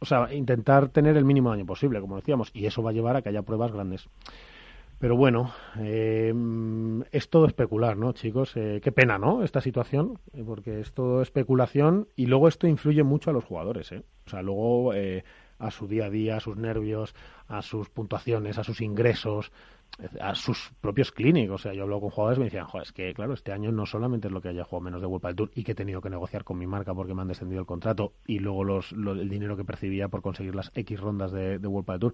o 0.00 0.04
sea, 0.04 0.32
intentar 0.32 0.88
tener 0.88 1.16
el 1.16 1.24
mínimo 1.24 1.50
daño 1.50 1.66
posible, 1.66 2.00
como 2.00 2.16
decíamos, 2.16 2.50
y 2.54 2.66
eso 2.66 2.82
va 2.82 2.90
a 2.90 2.92
llevar 2.92 3.16
a 3.16 3.22
que 3.22 3.28
haya 3.28 3.42
pruebas 3.42 3.72
grandes. 3.72 4.08
Pero 4.98 5.16
bueno, 5.16 5.52
eh, 5.78 6.34
es 7.12 7.30
todo 7.30 7.46
especular, 7.46 7.96
¿no, 7.96 8.12
chicos? 8.12 8.56
Eh, 8.56 8.80
qué 8.82 8.90
pena, 8.90 9.16
¿no? 9.16 9.44
Esta 9.44 9.60
situación, 9.60 10.18
eh, 10.32 10.42
porque 10.44 10.80
es 10.80 10.92
todo 10.92 11.22
especulación 11.22 12.08
y 12.16 12.26
luego 12.26 12.48
esto 12.48 12.66
influye 12.66 13.04
mucho 13.04 13.30
a 13.30 13.32
los 13.32 13.44
jugadores, 13.44 13.92
¿eh? 13.92 14.02
O 14.26 14.30
sea, 14.30 14.42
luego 14.42 14.94
eh, 14.94 15.22
a 15.60 15.70
su 15.70 15.86
día 15.86 16.06
a 16.06 16.10
día, 16.10 16.36
a 16.36 16.40
sus 16.40 16.56
nervios, 16.56 17.14
a 17.46 17.62
sus 17.62 17.90
puntuaciones, 17.90 18.58
a 18.58 18.64
sus 18.64 18.80
ingresos, 18.80 19.52
a 20.20 20.34
sus 20.34 20.70
propios 20.80 21.10
clínicos. 21.10 21.60
O 21.60 21.62
sea, 21.62 21.72
yo 21.72 21.82
hablo 21.82 22.00
con 22.00 22.10
jugadores 22.10 22.38
y 22.38 22.40
me 22.40 22.44
decían, 22.46 22.66
joder, 22.66 22.86
es 22.86 22.92
que 22.92 23.12
claro, 23.14 23.34
este 23.34 23.52
año 23.52 23.72
no 23.72 23.84
solamente 23.86 24.28
es 24.28 24.32
lo 24.32 24.40
que 24.40 24.48
haya 24.48 24.64
jugado 24.64 24.84
menos 24.84 25.00
de 25.00 25.06
World 25.08 25.22
Padel 25.22 25.36
Tour 25.36 25.50
y 25.54 25.64
que 25.64 25.72
he 25.72 25.74
tenido 25.74 26.00
que 26.00 26.08
negociar 26.10 26.44
con 26.44 26.56
mi 26.58 26.66
marca 26.66 26.94
porque 26.94 27.14
me 27.14 27.22
han 27.22 27.28
descendido 27.28 27.60
el 27.60 27.66
contrato 27.66 28.12
y 28.26 28.38
luego 28.38 28.62
los, 28.64 28.92
lo- 28.92 29.12
el 29.12 29.28
dinero 29.28 29.56
que 29.56 29.64
percibía 29.64 30.08
por 30.08 30.22
conseguir 30.22 30.54
las 30.54 30.70
X 30.74 31.00
rondas 31.00 31.32
de, 31.32 31.58
de 31.58 31.68
World 31.68 31.86
Padel 31.86 32.00
Tour, 32.00 32.12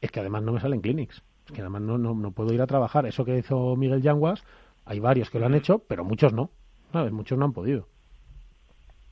es 0.00 0.10
que 0.10 0.20
además 0.20 0.42
no 0.42 0.52
me 0.52 0.60
salen 0.60 0.80
clinics. 0.80 1.22
Es 1.46 1.52
que 1.52 1.60
además 1.60 1.82
no, 1.82 1.98
no, 1.98 2.14
no 2.14 2.30
puedo 2.32 2.52
ir 2.54 2.60
a 2.62 2.66
trabajar. 2.66 3.06
Eso 3.06 3.24
que 3.24 3.36
hizo 3.38 3.76
Miguel 3.76 4.02
Yanguas, 4.02 4.42
hay 4.84 4.98
varios 4.98 5.30
que 5.30 5.38
lo 5.38 5.46
han 5.46 5.54
hecho, 5.54 5.78
pero 5.78 6.04
muchos 6.04 6.32
no. 6.32 6.50
¿Sabes? 6.92 7.12
Muchos 7.12 7.36
no 7.38 7.44
han 7.44 7.52
podido. 7.52 7.86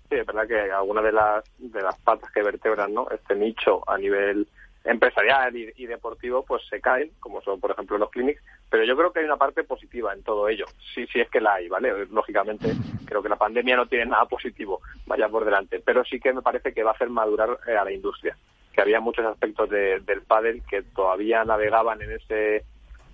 Sí, 0.08 0.16
es 0.16 0.26
verdad 0.26 0.46
que 0.46 0.58
algunas 0.72 1.04
de 1.04 1.12
las, 1.12 1.44
de 1.58 1.82
las 1.82 1.98
patas 2.00 2.30
que 2.32 2.42
vertebran 2.42 2.92
¿no? 2.94 3.08
este 3.10 3.34
nicho 3.34 3.88
a 3.88 3.98
nivel 3.98 4.48
empresarial 4.84 5.56
y, 5.56 5.72
y 5.76 5.86
deportivo 5.86 6.44
pues 6.44 6.62
se 6.68 6.80
caen, 6.80 7.10
como 7.20 7.40
son 7.42 7.58
por 7.58 7.70
ejemplo 7.70 7.96
los 7.98 8.10
clinics, 8.10 8.42
pero 8.68 8.84
yo 8.84 8.96
creo 8.96 9.12
que 9.12 9.20
hay 9.20 9.24
una 9.24 9.36
parte 9.38 9.64
positiva 9.64 10.12
en 10.12 10.22
todo 10.22 10.48
ello, 10.48 10.66
sí, 10.94 11.06
sí 11.12 11.20
es 11.20 11.30
que 11.30 11.40
la 11.40 11.54
hay, 11.54 11.68
¿vale? 11.68 12.06
Lógicamente 12.06 12.72
creo 13.06 13.22
que 13.22 13.28
la 13.30 13.36
pandemia 13.36 13.76
no 13.76 13.86
tiene 13.86 14.06
nada 14.06 14.26
positivo, 14.26 14.80
vaya 15.06 15.28
por 15.28 15.44
delante, 15.44 15.80
pero 15.80 16.04
sí 16.04 16.20
que 16.20 16.32
me 16.32 16.42
parece 16.42 16.72
que 16.74 16.82
va 16.82 16.90
a 16.90 16.94
hacer 16.94 17.08
madurar 17.08 17.58
eh, 17.66 17.76
a 17.76 17.84
la 17.84 17.92
industria, 17.92 18.36
que 18.72 18.80
había 18.82 19.00
muchos 19.00 19.24
aspectos 19.24 19.70
de- 19.70 20.00
del 20.00 20.22
pádel 20.22 20.62
que 20.68 20.82
todavía 20.82 21.44
navegaban 21.44 22.02
en 22.02 22.12
ese, 22.12 22.64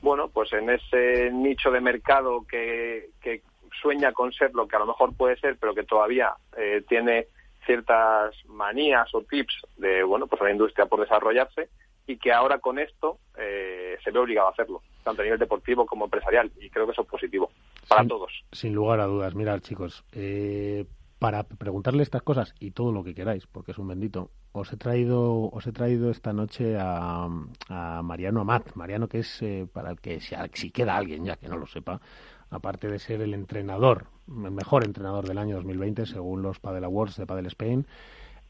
bueno, 0.03 0.29
pues 0.29 0.53
en 0.53 0.71
ese 0.71 1.31
nicho 1.33 1.71
de 1.71 1.81
mercado 1.81 2.45
que, 2.49 3.11
que 3.23 3.43
sueña 3.81 4.13
con 4.13 4.33
ser 4.33 4.53
lo 4.55 4.67
que 4.67 4.75
a 4.77 4.81
lo 4.81 4.87
mejor 4.87 5.15
puede 5.17 5.37
ser, 5.37 5.57
pero 5.61 5.75
que 5.75 5.85
todavía 5.85 6.33
eh, 6.57 6.83
tiene 6.89 7.27
ciertas 7.71 8.35
manías 8.49 9.09
o 9.15 9.23
tips 9.23 9.55
de 9.77 10.03
bueno 10.03 10.27
pues 10.27 10.41
a 10.43 10.45
la 10.47 10.51
industria 10.53 10.87
por 10.87 11.01
desarrollarse 11.01 11.69
y 12.07 12.17
que 12.17 12.33
ahora 12.33 12.59
con 12.59 12.79
esto 12.81 13.19
eh, 13.39 13.97
se 14.03 14.11
ve 14.11 14.19
obligado 14.19 14.49
a 14.49 14.51
hacerlo 14.51 14.83
tanto 15.05 15.23
a 15.23 15.25
nivel 15.25 15.39
deportivo 15.39 15.87
como 15.87 16.07
empresarial 16.07 16.51
y 16.61 16.69
creo 16.69 16.85
que 16.87 16.93
eso 16.93 17.03
es 17.03 17.09
positivo 17.09 17.51
para 17.89 18.03
Sin- 18.03 18.09
todos 18.09 18.33
Sin 18.51 18.75
lugar 18.75 18.99
a 19.01 19.07
dudas. 19.07 19.35
Mirad, 19.37 19.61
chicos, 19.61 20.05
eh, 20.13 20.85
para 21.21 21.45
preguntarle 21.45 22.03
estas 22.03 22.23
cosas 22.23 22.55
y 22.59 22.71
todo 22.73 22.91
lo 22.93 23.05
que 23.05 23.15
queráis, 23.15 23.47
porque 23.47 23.71
es 23.73 23.79
un 23.79 23.87
bendito, 23.89 24.31
os 24.53 24.73
he 24.73 24.77
traído, 24.77 25.51
os 25.53 25.67
he 25.67 25.73
traído 25.73 26.11
esta 26.11 26.33
noche 26.33 26.77
a, 26.79 27.29
a 27.69 28.03
Mariano 28.03 28.41
Amat. 28.41 28.75
Mariano, 28.75 29.07
que 29.07 29.19
es, 29.19 29.43
eh, 29.43 29.67
para 29.73 29.91
el 29.91 30.01
que 30.01 30.21
sea, 30.21 30.49
si 30.55 30.71
queda 30.71 30.97
alguien 30.97 31.25
ya 31.27 31.37
que 31.37 31.47
no 31.49 31.59
lo 31.59 31.67
sepa, 31.67 32.01
aparte 32.51 32.89
de 32.89 32.99
ser 32.99 33.21
el 33.21 33.35
entrenador, 33.35 34.07
el 34.29 34.51
mejor 34.51 34.85
entrenador 34.85 35.27
del 35.27 35.39
año 35.39 35.57
2020, 35.57 36.07
según 36.07 36.43
los 36.43 36.59
Padel 36.59 36.85
Awards 36.85 37.17
de 37.17 37.27
Padel 37.27 37.47
Spain, 37.47 37.87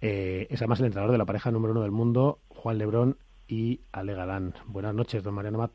eh, 0.00 0.46
es 0.50 0.60
además 0.60 0.80
el 0.80 0.86
entrenador 0.86 1.12
de 1.12 1.18
la 1.18 1.26
pareja 1.26 1.50
número 1.50 1.72
uno 1.72 1.82
del 1.82 1.90
mundo, 1.90 2.38
Juan 2.48 2.78
Lebrón 2.78 3.16
y 3.46 3.80
Ale 3.92 4.14
Galán. 4.14 4.54
Buenas 4.66 4.94
noches, 4.94 5.22
don 5.22 5.34
Mariano 5.34 5.58
Amat. 5.58 5.72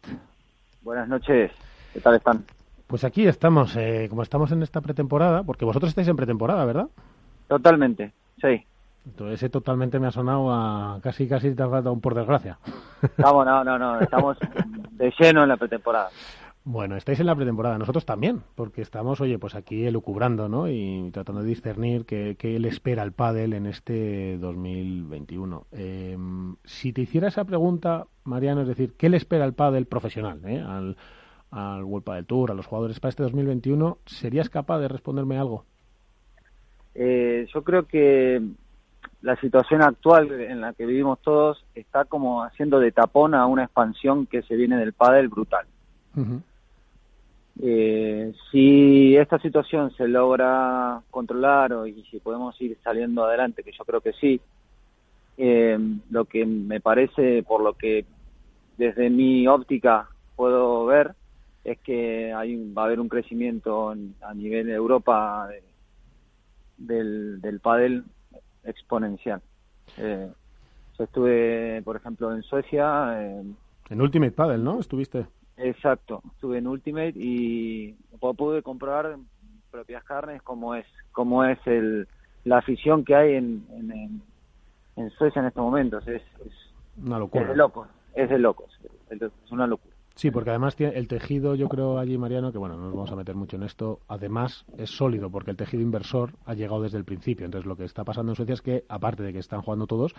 Buenas 0.82 1.08
noches, 1.08 1.52
¿qué 1.94 2.00
tal 2.00 2.16
están? 2.16 2.44
Pues 2.88 3.04
aquí 3.04 3.28
estamos, 3.28 3.76
eh, 3.76 4.08
como 4.10 4.24
estamos 4.24 4.52
en 4.52 4.64
esta 4.64 4.82
pretemporada, 4.82 5.44
porque 5.44 5.66
vosotros 5.66 5.90
estáis 5.90 6.08
en 6.08 6.16
pretemporada, 6.16 6.66
¿verdad? 6.66 6.88
Totalmente, 7.48 8.14
sí. 8.42 8.66
Entonces 9.06 9.36
ese 9.36 9.50
totalmente 9.50 10.00
me 10.00 10.08
ha 10.08 10.12
sonado 10.12 10.52
a 10.52 11.00
casi 11.02 11.28
casi 11.28 11.54
te 11.54 11.62
ha 11.62 11.70
faltado 11.70 11.94
un 11.94 12.02
por 12.02 12.16
desgracia. 12.16 12.58
Estamos, 13.04 13.46
no, 13.46 13.64
no, 13.64 13.78
no, 13.78 14.00
estamos 14.00 14.38
de 14.92 15.14
lleno 15.20 15.44
en 15.44 15.50
la 15.50 15.58
pretemporada. 15.58 16.10
Bueno, 16.68 16.96
estáis 16.96 17.20
en 17.20 17.28
la 17.28 17.36
pretemporada, 17.36 17.78
nosotros 17.78 18.08
también, 18.08 18.42
porque 18.56 18.82
estamos, 18.82 19.22
oye, 19.22 19.38
pues 19.38 19.54
aquí 19.54 19.86
elucubrando, 19.86 20.50
¿no? 20.50 20.68
Y 20.68 21.12
tratando 21.14 21.44
de 21.44 21.48
discernir 21.48 22.06
qué, 22.06 22.36
qué 22.40 22.58
le 22.58 22.70
espera 22.70 23.04
al 23.04 23.12
pádel 23.12 23.54
en 23.54 23.68
este 23.68 24.40
2021. 24.40 25.68
Eh, 25.72 26.18
si 26.64 26.92
te 26.92 27.02
hiciera 27.02 27.28
esa 27.28 27.46
pregunta, 27.46 28.08
Mariano, 28.24 28.62
es 28.62 28.68
decir, 28.68 28.96
¿qué 28.98 29.10
le 29.10 29.18
espera 29.18 29.46
al 29.46 29.54
pádel 29.54 29.86
profesional, 29.86 30.42
eh? 30.44 30.60
al, 30.60 30.98
al 31.52 31.84
World 31.84 32.04
Padel 32.04 32.26
Tour, 32.26 32.50
a 32.50 32.56
los 32.56 32.66
jugadores 32.66 33.00
para 33.00 33.10
este 33.12 33.22
2021? 33.22 34.00
¿Serías 34.08 34.50
capaz 34.50 34.80
de 34.80 34.88
responderme 34.88 35.38
algo? 35.38 35.66
Eh, 36.96 37.46
yo 37.54 37.64
creo 37.64 37.86
que 37.86 38.42
la 39.22 39.36
situación 39.36 39.84
actual 39.84 40.32
en 40.32 40.62
la 40.62 40.74
que 40.74 40.88
vivimos 40.88 41.20
todos 41.22 41.64
está 41.76 42.06
como 42.06 42.44
haciendo 42.44 42.80
de 42.80 42.92
tapón 42.92 43.36
a 43.36 43.46
una 43.46 43.66
expansión 43.66 44.26
que 44.26 44.42
se 44.42 44.56
viene 44.56 44.78
del 44.78 44.94
pádel 44.94 45.28
brutal. 45.28 45.68
Ujú. 46.16 46.42
Eh, 47.62 48.34
si 48.52 49.16
esta 49.16 49.40
situación 49.40 49.92
se 49.96 50.08
logra 50.08 51.02
controlar 51.10 51.72
o, 51.74 51.88
y 51.88 52.04
si 52.06 52.20
podemos 52.20 52.60
ir 52.62 52.78
saliendo 52.84 53.24
adelante, 53.24 53.64
que 53.64 53.72
yo 53.72 53.86
creo 53.86 54.02
que 54.02 54.14
sí, 54.14 54.42
eh, 55.38 55.78
lo 56.10 56.26
que 56.26 56.46
me 56.46 56.82
parece, 56.82 57.44
por 57.44 57.62
lo 57.62 57.74
que 57.74 58.06
desde 58.78 59.10
mi 59.10 59.48
óptica 59.48 60.10
puedo 60.36 60.86
ver, 60.86 61.14
es 61.64 61.80
que 61.80 62.34
hay, 62.34 62.72
va 62.74 62.84
a 62.84 62.86
haber 62.86 63.00
un 63.00 63.10
crecimiento 63.10 63.94
en- 63.94 64.16
a 64.22 64.34
nivel 64.34 64.68
de 64.68 64.74
Europa 64.74 65.48
de- 65.50 65.64
del, 66.78 67.42
del 67.42 67.60
pádel 67.62 68.04
exponencial. 68.64 69.42
Eh, 69.98 70.30
yo 70.98 71.04
estuve, 71.04 71.82
por 71.84 71.96
ejemplo, 71.96 72.34
en 72.36 72.44
Suecia, 72.44 73.16
eh, 73.22 73.44
En 73.90 74.02
Ultimate 74.02 74.32
Paddle, 74.32 74.58
¿no? 74.64 74.80
Estuviste. 74.80 75.26
Exacto, 75.58 76.22
estuve 76.34 76.58
en 76.58 76.68
Ultimate 76.68 77.14
y 77.16 77.96
pu- 78.20 78.36
pude 78.36 78.62
comprobar 78.62 79.12
en 79.14 79.28
propias 79.72 80.04
carnes 80.04 80.42
cómo 80.42 80.76
es 80.76 80.86
cómo 81.12 81.44
es 81.46 81.58
el 81.66 82.08
la 82.44 82.58
afición 82.60 83.04
que 83.06 83.16
hay 83.16 83.36
en, 83.36 83.66
en, 84.96 85.10
Suecia 85.12 85.40
en 85.42 85.48
estos 85.48 85.64
momentos. 85.64 86.06
Es, 86.08 86.22
es, 86.46 86.54
Una 86.98 87.16
es 87.16 87.20
locura. 87.20 87.48
de 87.48 87.56
locos, 87.56 87.88
es 88.14 88.30
de 88.30 88.38
locos, 88.38 88.72
es 89.10 89.20
de- 89.20 89.26
es 89.28 89.52
una 89.52 89.66
locura. 89.66 89.94
Sí, 90.16 90.32
porque 90.32 90.52
además 90.52 90.76
tiene 90.78 90.94
el 90.98 91.08
tejido, 91.10 91.56
yo 91.56 91.68
creo 91.68 91.98
allí, 92.00 92.18
Mariano, 92.18 92.52
que 92.54 92.58
bueno, 92.58 92.78
no 92.78 92.84
nos 92.86 92.94
vamos 92.94 93.12
a 93.12 93.16
meter 93.18 93.36
mucho 93.36 93.58
en 93.58 93.64
esto, 93.64 94.00
además 94.08 94.66
es 94.78 94.90
sólido 94.90 95.30
porque 95.30 95.52
el 95.52 95.58
tejido 95.58 95.84
inversor 95.84 96.32
ha 96.46 96.54
llegado 96.54 96.82
desde 96.84 96.98
el 96.98 97.04
principio. 97.04 97.46
Entonces 97.46 97.68
lo 97.68 97.76
que 97.76 97.84
está 97.84 98.06
pasando 98.06 98.32
en 98.32 98.36
Suecia 98.38 98.54
es 98.54 98.62
que, 98.62 98.86
aparte 98.88 99.24
de 99.24 99.34
que 99.34 99.40
están 99.40 99.62
jugando 99.62 99.88
todos, 99.88 100.16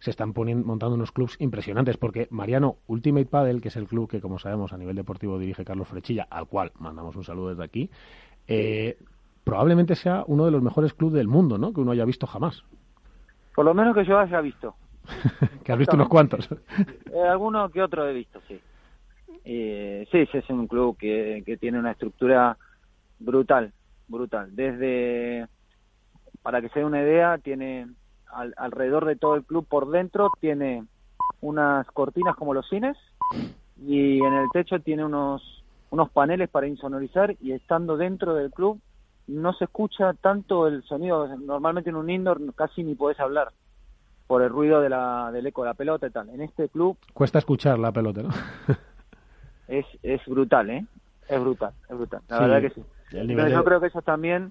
se 0.00 0.10
están 0.10 0.32
poniendo, 0.32 0.66
montando 0.66 0.94
unos 0.94 1.12
clubs 1.12 1.36
impresionantes, 1.40 1.96
porque 1.96 2.28
Mariano, 2.30 2.76
Ultimate 2.86 3.26
Padel, 3.26 3.60
que 3.60 3.68
es 3.68 3.76
el 3.76 3.86
club 3.86 4.08
que, 4.08 4.20
como 4.20 4.38
sabemos, 4.38 4.72
a 4.72 4.78
nivel 4.78 4.96
deportivo 4.96 5.38
dirige 5.38 5.64
Carlos 5.64 5.88
Frechilla, 5.88 6.26
al 6.30 6.46
cual 6.46 6.72
mandamos 6.78 7.16
un 7.16 7.24
saludo 7.24 7.50
desde 7.50 7.64
aquí, 7.64 7.90
eh, 8.46 8.98
probablemente 9.44 9.94
sea 9.94 10.24
uno 10.26 10.44
de 10.44 10.50
los 10.50 10.62
mejores 10.62 10.94
clubes 10.94 11.14
del 11.14 11.28
mundo, 11.28 11.58
¿no? 11.58 11.72
Que 11.72 11.80
uno 11.80 11.92
haya 11.92 12.04
visto 12.04 12.26
jamás. 12.26 12.62
Por 13.54 13.64
lo 13.64 13.74
menos 13.74 13.94
que 13.94 14.04
yo 14.04 14.18
haya 14.18 14.40
visto. 14.40 14.74
que 15.64 15.72
has 15.72 15.78
visto 15.78 15.96
unos 15.96 16.08
cuantos. 16.08 16.48
Eh, 17.12 17.22
alguno 17.28 17.68
que 17.70 17.82
otro 17.82 18.06
he 18.06 18.12
visto, 18.12 18.40
sí. 18.46 18.60
Eh, 19.44 20.06
sí, 20.12 20.26
sí, 20.30 20.38
es 20.38 20.50
un 20.50 20.66
club 20.66 20.96
que, 20.96 21.42
que 21.44 21.56
tiene 21.56 21.78
una 21.78 21.92
estructura 21.92 22.56
brutal, 23.18 23.72
brutal. 24.06 24.54
Desde, 24.54 25.46
para 26.42 26.60
que 26.60 26.68
se 26.68 26.80
dé 26.80 26.84
una 26.84 27.02
idea, 27.02 27.38
tiene 27.38 27.88
alrededor 28.56 29.04
de 29.04 29.16
todo 29.16 29.34
el 29.34 29.44
club 29.44 29.66
por 29.66 29.90
dentro, 29.90 30.28
tiene 30.40 30.84
unas 31.40 31.86
cortinas 31.92 32.36
como 32.36 32.54
los 32.54 32.68
cines 32.68 32.96
y 33.80 34.18
en 34.18 34.34
el 34.34 34.48
techo 34.52 34.80
tiene 34.80 35.04
unos, 35.04 35.64
unos 35.90 36.10
paneles 36.10 36.48
para 36.48 36.66
insonorizar 36.66 37.36
y 37.40 37.52
estando 37.52 37.96
dentro 37.96 38.34
del 38.34 38.50
club 38.50 38.80
no 39.28 39.52
se 39.52 39.64
escucha 39.64 40.14
tanto 40.14 40.66
el 40.66 40.82
sonido. 40.84 41.28
Normalmente 41.36 41.90
en 41.90 41.96
un 41.96 42.10
indoor 42.10 42.40
casi 42.54 42.82
ni 42.82 42.94
puedes 42.94 43.20
hablar 43.20 43.52
por 44.26 44.42
el 44.42 44.50
ruido 44.50 44.80
de 44.80 44.88
la, 44.88 45.30
del 45.32 45.46
eco 45.46 45.62
de 45.62 45.68
la 45.68 45.74
pelota 45.74 46.06
y 46.06 46.10
tal. 46.10 46.28
En 46.30 46.40
este 46.40 46.68
club... 46.68 46.96
Cuesta 47.12 47.38
escuchar 47.38 47.78
la 47.78 47.92
pelota, 47.92 48.22
¿no? 48.22 48.30
es, 49.68 49.86
es 50.02 50.24
brutal, 50.26 50.70
¿eh? 50.70 50.86
Es 51.28 51.40
brutal, 51.40 51.72
es 51.88 51.96
brutal. 51.96 52.22
La 52.28 52.40
verdad 52.40 52.60
que 52.62 52.70
sí. 52.70 52.82
Pero 53.10 53.48
yo 53.48 53.64
creo 53.64 53.80
que 53.80 53.86
eso 53.86 54.02
también 54.02 54.50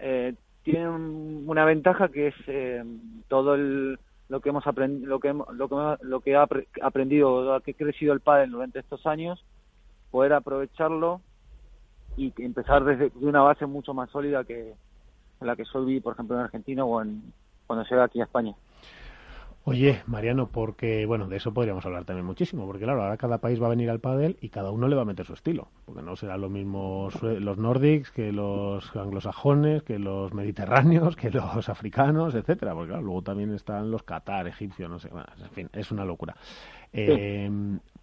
eh, 0.00 0.34
tiene 0.66 0.88
una 0.88 1.64
ventaja 1.64 2.08
que 2.08 2.26
es 2.26 2.34
eh, 2.48 2.82
todo 3.28 3.54
el, 3.54 4.00
lo 4.28 4.40
que 4.40 4.48
hemos 4.48 4.66
aprendido, 4.66 5.08
lo 5.08 5.20
que, 5.20 5.32
lo 5.32 5.68
que, 5.68 6.04
lo 6.04 6.20
que 6.20 6.34
ha 6.34 6.48
aprendido, 6.82 7.62
que 7.62 7.70
ha 7.70 7.74
crecido 7.74 8.12
el 8.12 8.18
pádel 8.18 8.50
durante 8.50 8.80
estos 8.80 9.06
años, 9.06 9.44
poder 10.10 10.32
aprovecharlo 10.32 11.20
y 12.16 12.32
empezar 12.38 12.82
desde 12.82 13.10
de 13.10 13.26
una 13.26 13.42
base 13.42 13.64
mucho 13.66 13.94
más 13.94 14.10
sólida 14.10 14.42
que 14.42 14.74
la 15.40 15.54
que 15.54 15.64
soy 15.66 15.86
vi, 15.86 16.00
por 16.00 16.14
ejemplo, 16.14 16.36
en 16.36 16.42
Argentina 16.42 16.84
o 16.84 17.00
en, 17.00 17.22
cuando 17.68 17.84
llegué 17.84 18.02
aquí 18.02 18.20
a 18.20 18.24
España. 18.24 18.52
Oye, 19.68 20.00
Mariano, 20.06 20.46
porque, 20.46 21.06
bueno, 21.06 21.26
de 21.26 21.38
eso 21.38 21.52
podríamos 21.52 21.84
hablar 21.84 22.04
también 22.04 22.24
muchísimo, 22.24 22.66
porque 22.66 22.84
claro, 22.84 23.02
ahora 23.02 23.16
cada 23.16 23.38
país 23.38 23.60
va 23.60 23.66
a 23.66 23.70
venir 23.70 23.90
al 23.90 23.98
pádel 23.98 24.36
y 24.40 24.50
cada 24.50 24.70
uno 24.70 24.86
le 24.86 24.94
va 24.94 25.02
a 25.02 25.04
meter 25.04 25.26
su 25.26 25.32
estilo, 25.32 25.66
porque 25.84 26.02
no 26.02 26.14
serán 26.14 26.40
lo 26.40 26.48
mismo 26.48 27.08
los 27.20 27.58
nórdicos 27.58 28.12
que 28.12 28.30
los 28.30 28.94
anglosajones, 28.94 29.82
que 29.82 29.98
los 29.98 30.32
mediterráneos, 30.32 31.16
que 31.16 31.32
los 31.32 31.68
africanos, 31.68 32.36
etcétera, 32.36 32.74
porque 32.74 32.90
claro, 32.90 33.02
luego 33.02 33.22
también 33.22 33.52
están 33.54 33.90
los 33.90 34.04
catar, 34.04 34.46
egipcios, 34.46 34.88
no 34.88 35.00
sé, 35.00 35.08
en 35.08 35.50
fin, 35.50 35.68
es 35.72 35.90
una 35.90 36.04
locura. 36.04 36.36
Eh, 36.92 37.50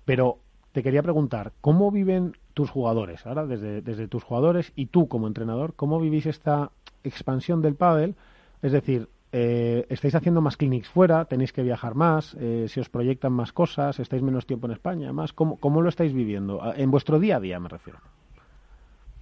pero 0.03 0.39
te 0.74 0.84
quería 0.84 1.01
preguntar, 1.01 1.53
¿cómo 1.61 1.91
viven 1.91 2.36
tus 2.53 2.70
jugadores? 2.70 3.26
Ahora, 3.26 3.45
desde, 3.45 3.82
desde 3.82 4.09
tus 4.09 4.26
jugadores 4.26 4.74
y 4.76 4.88
tú 4.88 5.07
como 5.07 5.28
entrenador, 5.28 5.76
¿cómo 5.76 6.01
vivís 6.01 6.26
esta 6.26 6.72
expansión 7.05 7.61
del 7.61 7.76
pádel? 7.76 8.16
Es 8.61 8.74
decir, 8.74 9.07
eh, 9.36 9.88
¿Estáis 9.89 10.13
haciendo 10.13 10.41
más 10.41 10.57
clinics 10.57 10.88
fuera? 10.88 11.25
¿Tenéis 11.25 11.51
que 11.51 11.63
viajar 11.63 11.95
más? 11.95 12.38
Eh, 12.39 12.67
¿Se 12.67 12.79
os 12.79 12.89
proyectan 12.89 13.34
más 13.34 13.51
cosas? 13.51 13.99
¿Estáis 13.99 14.21
menos 14.21 14.45
tiempo 14.45 14.67
en 14.67 14.73
España? 14.73 15.11
más 15.11 15.34
¿Cómo, 15.34 15.59
cómo 15.59 15.81
lo 15.81 15.89
estáis 15.89 16.13
viviendo? 16.13 16.61
Ah, 16.61 16.75
en 16.77 16.91
vuestro 16.91 17.17
día 17.17 17.38
a 17.38 17.39
día, 17.39 17.59
me 17.59 17.67
refiero. 17.67 17.97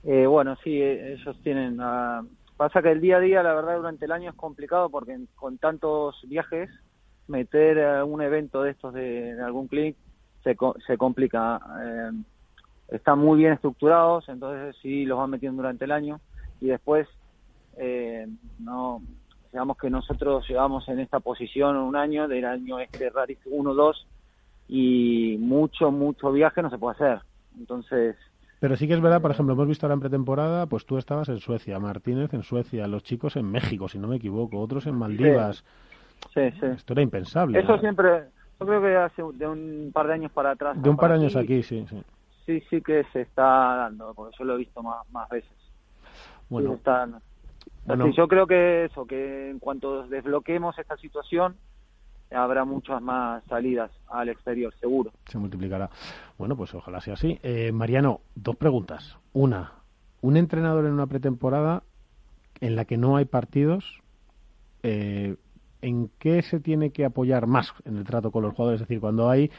Eh, 0.04 0.28
bueno, 0.28 0.58
sí, 0.66 0.82
eh, 0.82 1.14
ellos 1.14 1.40
tienen... 1.44 1.80
Uh, 1.80 2.28
pasa 2.58 2.82
que 2.82 2.92
el 2.92 3.00
día 3.00 3.18
a 3.18 3.20
día, 3.22 3.42
la 3.42 3.54
verdad, 3.54 3.78
durante 3.78 4.04
el 4.04 4.12
año 4.12 4.32
es 4.32 4.36
complicado 4.36 4.90
porque 4.90 5.18
con 5.36 5.58
tantos 5.58 6.20
viajes, 6.28 6.70
meter 7.28 8.04
un 8.04 8.22
evento 8.22 8.64
de 8.64 8.72
estos 8.72 8.94
de, 8.94 9.42
algún 9.42 9.68
clinic 9.70 9.96
se, 10.44 10.58
se 10.86 10.98
complica. 10.98 11.62
están 12.90 13.20
muy 13.20 13.38
bien 13.38 13.54
estructurados, 13.54 14.28
entonces 14.28 14.76
sí 14.82 15.06
los 15.06 15.18
van 15.18 15.30
metiendo 15.30 15.62
durante 15.62 15.86
el 15.86 15.92
año 15.94 16.20
y 16.60 16.68
después 16.68 17.08
no 18.60 19.02
digamos 19.52 19.78
que 19.78 19.90
nosotros 19.90 20.48
llevamos 20.48 20.88
en 20.88 21.00
esta 21.00 21.20
posición 21.20 21.76
un 21.76 21.96
año, 21.96 22.28
del 22.28 22.46
año 22.46 22.80
este 22.80 23.10
RARIS 23.10 23.40
1-2, 23.46 24.06
y 24.68 25.38
mucho, 25.40 25.92
mucho 25.92 26.32
viaje 26.32 26.62
no 26.62 26.70
se 26.70 26.78
puede 26.78 26.96
hacer. 26.96 27.22
Entonces... 27.58 28.16
Pero 28.62 28.78
sí 28.78 28.88
que 28.88 28.94
es 28.94 29.02
verdad, 29.02 29.22
por 29.22 29.32
ejemplo, 29.32 29.54
hemos 29.54 29.68
visto 29.68 29.86
ahora 29.86 29.96
en 29.96 30.00
pretemporada, 30.00 30.68
pues 30.68 30.86
tú 30.86 30.98
estabas 30.98 31.28
en 31.30 31.40
Suecia, 31.40 31.80
Martínez 31.80 32.34
en 32.34 32.44
Suecia, 32.44 32.88
los 32.88 33.04
chicos 33.04 33.36
en 33.36 33.50
México, 33.50 33.90
si 33.90 34.00
no 34.00 34.08
me 34.08 34.18
equivoco, 34.18 34.60
otros 34.60 34.86
en 34.86 34.96
Maldivas. 34.96 35.66
Sí, 36.34 36.52
sí. 36.52 36.66
Esto 36.68 36.94
era 36.94 37.02
impensable. 37.02 37.60
Eso 37.60 37.78
siempre, 37.80 38.26
yo 38.60 38.66
creo 38.66 38.82
que 38.82 38.96
hace 38.96 39.24
de 39.34 39.48
un 39.48 39.90
par 39.92 40.08
de 40.08 40.14
años 40.14 40.32
para 40.32 40.52
atrás. 40.52 40.82
De 40.82 40.90
un 40.90 40.96
par 40.96 41.10
de 41.10 41.18
años 41.18 41.36
aquí, 41.36 41.64
sí, 41.64 41.86
sí. 41.90 42.04
Sí, 42.46 42.64
sí 42.70 42.82
que 42.82 43.04
se 43.12 43.22
está 43.22 43.44
dando, 43.44 44.14
porque 44.14 44.36
yo 44.38 44.46
lo 44.46 44.54
he 44.54 44.58
visto 44.58 44.82
más, 44.82 45.10
más 45.12 45.28
veces. 45.30 45.52
Bueno. 46.50 46.74
está, 46.74 47.08
yo 48.16 48.28
creo 48.28 48.48
que 48.48 48.86
eso, 48.86 49.06
que 49.06 49.50
en 49.50 49.60
cuanto 49.60 50.08
desbloqueemos 50.08 50.78
esta 50.78 50.98
situación, 50.98 51.56
habrá 52.32 52.66
muchas 52.66 53.02
más 53.02 53.44
salidas 53.46 53.92
al 54.08 54.30
exterior, 54.30 54.74
seguro. 54.80 55.12
Se 55.26 55.38
multiplicará. 55.38 55.90
Bueno, 56.38 56.56
pues 56.56 56.74
ojalá 56.74 57.02
sea 57.02 57.16
así. 57.16 57.40
Eh, 57.44 57.72
Mariano, 57.72 58.22
dos 58.36 58.56
preguntas. 58.56 59.18
Una, 59.34 59.74
un 60.22 60.38
entrenador 60.38 60.86
en 60.86 60.94
una 60.94 61.08
pretemporada 61.08 61.84
en 62.60 62.76
la 62.76 62.86
que 62.86 62.98
no 62.98 63.18
hay 63.18 63.26
partidos, 63.26 64.02
eh, 64.84 65.36
¿en 65.82 66.10
qué 66.20 66.42
se 66.44 66.60
tiene 66.60 66.92
que 66.92 67.06
apoyar 67.06 67.48
más 67.48 67.74
en 67.86 67.98
el 67.98 68.04
trato 68.04 68.32
con 68.32 68.44
los 68.44 68.54
jugadores? 68.54 68.82
Es 68.82 68.88
decir, 68.88 69.02
cuando 69.02 69.30
hay... 69.30 69.52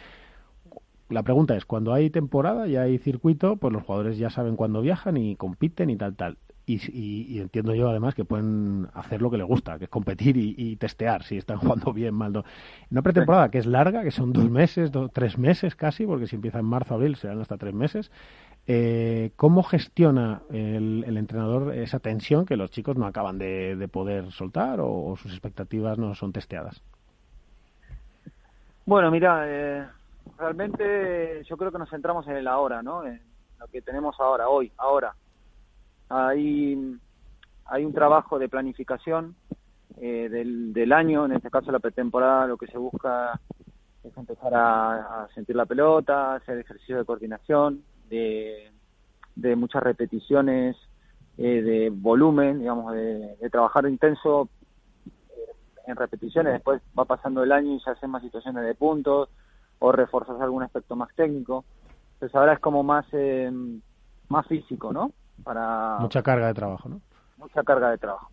La 1.08 1.22
pregunta 1.22 1.54
es, 1.56 1.66
cuando 1.66 1.92
hay 1.92 2.08
temporada 2.08 2.68
y 2.68 2.76
hay 2.76 2.96
circuito, 2.96 3.56
pues 3.56 3.70
los 3.72 3.82
jugadores 3.82 4.16
ya 4.16 4.30
saben 4.30 4.56
cuándo 4.56 4.80
viajan 4.80 5.18
y 5.18 5.36
compiten 5.36 5.90
y 5.90 5.96
tal, 5.96 6.16
tal. 6.16 6.38
Y, 6.64 7.40
entiendo 7.40 7.74
yo 7.74 7.88
además 7.88 8.14
que 8.14 8.24
pueden 8.24 8.88
hacer 8.94 9.20
lo 9.20 9.30
que 9.30 9.36
les 9.36 9.46
gusta, 9.46 9.78
que 9.78 9.84
es 9.84 9.90
competir 9.90 10.36
y, 10.36 10.76
testear 10.76 11.24
si 11.24 11.36
están 11.36 11.56
jugando 11.58 11.92
bien, 11.92 12.14
mal. 12.14 12.32
No. 12.32 12.44
Una 12.90 13.02
pretemporada 13.02 13.50
que 13.50 13.58
es 13.58 13.66
larga, 13.66 14.02
que 14.02 14.12
son 14.12 14.32
dos 14.32 14.48
meses, 14.48 14.90
tres 15.12 15.38
meses 15.38 15.74
casi, 15.74 16.06
porque 16.06 16.26
si 16.26 16.36
empieza 16.36 16.60
en 16.60 16.66
marzo, 16.66 16.94
abril, 16.94 17.16
serán 17.16 17.40
hasta 17.40 17.56
tres 17.56 17.74
meses. 17.74 18.12
Eh, 18.68 19.32
¿Cómo 19.34 19.64
gestiona 19.64 20.42
el, 20.50 21.16
entrenador 21.16 21.74
esa 21.74 21.98
tensión 21.98 22.46
que 22.46 22.56
los 22.56 22.70
chicos 22.70 22.96
no 22.96 23.06
acaban 23.06 23.38
de, 23.38 23.88
poder 23.90 24.30
soltar 24.30 24.78
o, 24.80 25.16
sus 25.16 25.32
expectativas 25.32 25.98
no 25.98 26.14
son 26.14 26.32
testeadas? 26.32 26.80
Bueno, 28.86 29.10
mira, 29.10 29.44
eh, 29.46 29.84
realmente 30.38 31.42
yo 31.44 31.56
creo 31.56 31.72
que 31.72 31.78
nos 31.78 31.90
centramos 31.90 32.26
en 32.28 32.36
el 32.36 32.46
ahora, 32.46 32.82
¿no? 32.82 33.04
En 33.04 33.20
lo 33.58 33.66
que 33.66 33.82
tenemos 33.82 34.14
ahora, 34.20 34.48
hoy, 34.48 34.70
ahora 34.76 35.12
hay, 36.12 36.98
hay 37.64 37.84
un 37.84 37.94
trabajo 37.94 38.38
de 38.38 38.48
planificación 38.48 39.34
eh, 39.98 40.28
del, 40.28 40.92
año, 40.92 41.24
en 41.24 41.32
este 41.32 41.50
caso 41.50 41.72
la 41.72 41.78
pretemporada, 41.78 42.46
lo 42.46 42.58
que 42.58 42.66
se 42.66 42.76
busca 42.76 43.40
es 44.04 44.16
empezar 44.16 44.52
a, 44.54 45.26
sentir 45.34 45.56
la 45.56 45.64
pelota, 45.64 46.34
hacer 46.34 46.58
ejercicio 46.58 46.98
de 46.98 47.04
coordinación, 47.04 47.82
de, 48.10 48.70
de 49.36 49.56
muchas 49.56 49.82
repeticiones, 49.82 50.76
eh, 51.38 51.62
de 51.62 51.90
volumen, 51.90 52.58
digamos, 52.58 52.92
de, 52.92 53.48
trabajar 53.50 53.86
intenso 53.88 54.50
eh, 55.06 55.10
en 55.86 55.96
repeticiones, 55.96 56.52
después 56.52 56.82
va 56.98 57.06
pasando 57.06 57.42
el 57.42 57.52
año 57.52 57.74
y 57.74 57.80
se 57.80 57.90
hacen 57.90 58.10
más 58.10 58.22
situaciones 58.22 58.64
de 58.64 58.74
puntos 58.74 59.30
o 59.78 59.92
reforzas 59.92 60.38
algún 60.40 60.62
aspecto 60.62 60.94
más 60.94 61.08
técnico. 61.14 61.64
Entonces 62.14 62.36
ahora 62.36 62.52
es 62.52 62.60
como 62.60 62.82
más, 62.82 63.06
más 64.28 64.46
físico, 64.46 64.92
¿no? 64.92 65.12
Para... 65.42 65.98
Mucha 65.98 66.22
carga 66.22 66.48
de 66.48 66.54
trabajo, 66.54 66.88
¿no? 66.88 67.00
Mucha 67.36 67.62
carga 67.62 67.90
de 67.90 67.98
trabajo. 67.98 68.30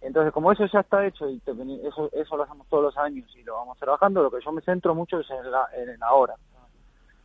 Entonces, 0.00 0.32
como 0.32 0.50
eso 0.50 0.66
ya 0.66 0.80
está 0.80 1.06
hecho 1.06 1.30
y 1.30 1.40
eso, 1.84 2.10
eso 2.12 2.36
lo 2.36 2.42
hacemos 2.42 2.66
todos 2.68 2.82
los 2.82 2.96
años 2.96 3.30
y 3.36 3.44
lo 3.44 3.54
vamos 3.54 3.78
trabajando, 3.78 4.22
lo 4.22 4.30
que 4.30 4.44
yo 4.44 4.50
me 4.50 4.60
centro 4.62 4.94
mucho 4.94 5.20
es 5.20 5.30
en 5.30 5.50
la, 5.50 5.68
en 5.76 6.02
ahora. 6.02 6.34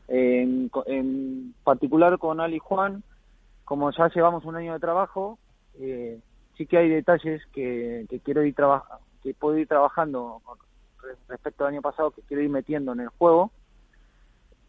En, 0.08 0.70
en 0.86 1.56
particular 1.64 2.18
con 2.20 2.40
Ali 2.40 2.60
Juan, 2.60 3.04
como 3.66 3.92
ya 3.92 4.10
llevamos 4.10 4.46
un 4.46 4.56
año 4.56 4.74
de 4.74 4.80
trabajo, 4.80 5.40
eh, 5.80 6.20
sí 6.56 6.68
que 6.68 6.78
hay 6.78 6.90
detalles 6.90 7.42
que, 7.48 8.06
que 8.10 8.20
quiero 8.20 8.44
ir 8.44 8.54
trabajando, 8.54 9.04
que 9.24 9.34
puedo 9.34 9.58
ir 9.58 9.68
trabajando 9.68 10.42
respecto 11.28 11.66
al 11.66 11.74
año 11.74 11.82
pasado, 11.82 12.12
que 12.12 12.22
quiero 12.22 12.44
ir 12.44 12.50
metiendo 12.50 12.94
en 12.94 13.00
el 13.00 13.10
juego, 13.10 13.52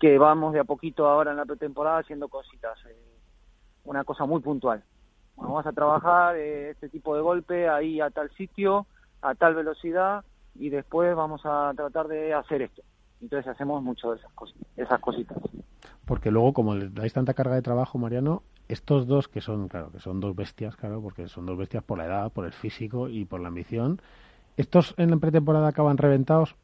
que 0.01 0.17
vamos 0.17 0.55
de 0.55 0.61
a 0.61 0.65
poquito 0.65 1.07
ahora 1.07 1.33
en 1.33 1.37
la 1.37 1.45
pretemporada 1.45 1.99
haciendo 1.99 2.29
cositas. 2.29 2.79
Eh, 2.87 3.18
una 3.89 4.05
cosa 4.05 4.27
muy 4.27 4.41
puntual. 4.41 4.83
vamos 5.37 5.67
a 5.67 5.73
trabajar 5.73 6.37
eh, 6.37 6.71
este 6.71 6.89
tipo 6.89 7.15
de 7.15 7.23
golpe 7.23 7.69
ahí 7.69 8.01
a 8.01 8.11
tal 8.11 8.31
sitio, 8.37 8.87
a 9.23 9.35
tal 9.35 9.55
velocidad 9.55 10.25
y 10.55 10.69
después 10.69 11.17
vamos 11.17 11.41
a 11.45 11.73
tratar 11.75 12.07
de 12.07 12.35
hacer 12.35 12.63
esto. 12.63 12.83
Entonces 13.23 13.49
hacemos 13.49 13.83
mucho 13.83 14.13
de 14.13 14.19
esas, 14.19 14.33
cosas, 14.33 14.57
esas 14.77 15.01
cositas. 15.01 15.39
Porque 16.05 16.31
luego, 16.31 16.53
como 16.53 16.75
le 16.75 16.89
dais 16.91 17.13
tanta 17.13 17.35
carga 17.35 17.55
de 17.55 17.63
trabajo, 17.63 17.99
Mariano, 17.99 18.43
estos 18.69 19.07
dos 19.07 19.29
que 19.29 19.41
son, 19.41 19.69
claro, 19.69 19.91
que 19.91 20.01
son 20.01 20.21
dos 20.21 20.37
bestias, 20.37 20.77
claro, 20.77 21.01
porque 21.01 21.27
son 21.29 21.47
dos 21.47 21.57
bestias 21.57 21.83
por 21.83 21.99
la 21.99 22.07
edad, 22.07 22.33
por 22.33 22.45
el 22.45 22.53
físico 22.53 23.09
y 23.09 23.25
por 23.25 23.41
la 23.41 23.49
ambición, 23.49 24.01
¿estos 24.57 24.95
en 24.99 25.11
la 25.11 25.17
pretemporada 25.17 25.69
acaban 25.69 25.97
reventados 25.97 26.57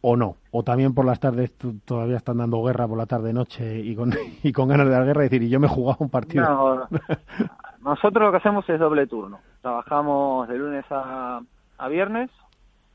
o 0.00 0.16
no? 0.16 0.36
¿O 0.50 0.62
también 0.62 0.94
por 0.94 1.04
las 1.04 1.20
tardes 1.20 1.52
todavía 1.84 2.16
están 2.16 2.38
dando 2.38 2.62
guerra 2.62 2.86
por 2.86 2.98
la 2.98 3.06
tarde-noche 3.06 3.80
y 3.80 3.94
con, 3.94 4.12
y 4.42 4.52
con 4.52 4.68
ganas 4.68 4.86
de 4.86 4.92
dar 4.92 5.04
guerra? 5.04 5.22
y 5.22 5.28
decir, 5.28 5.42
y 5.42 5.48
yo 5.48 5.60
me 5.60 5.66
he 5.66 5.70
jugado 5.70 5.98
un 6.00 6.10
partido. 6.10 6.44
No, 6.44 6.88
nosotros 7.80 8.24
lo 8.24 8.30
que 8.30 8.38
hacemos 8.38 8.68
es 8.68 8.78
doble 8.78 9.06
turno. 9.06 9.40
Trabajamos 9.60 10.48
de 10.48 10.58
lunes 10.58 10.84
a, 10.90 11.40
a 11.78 11.88
viernes, 11.88 12.30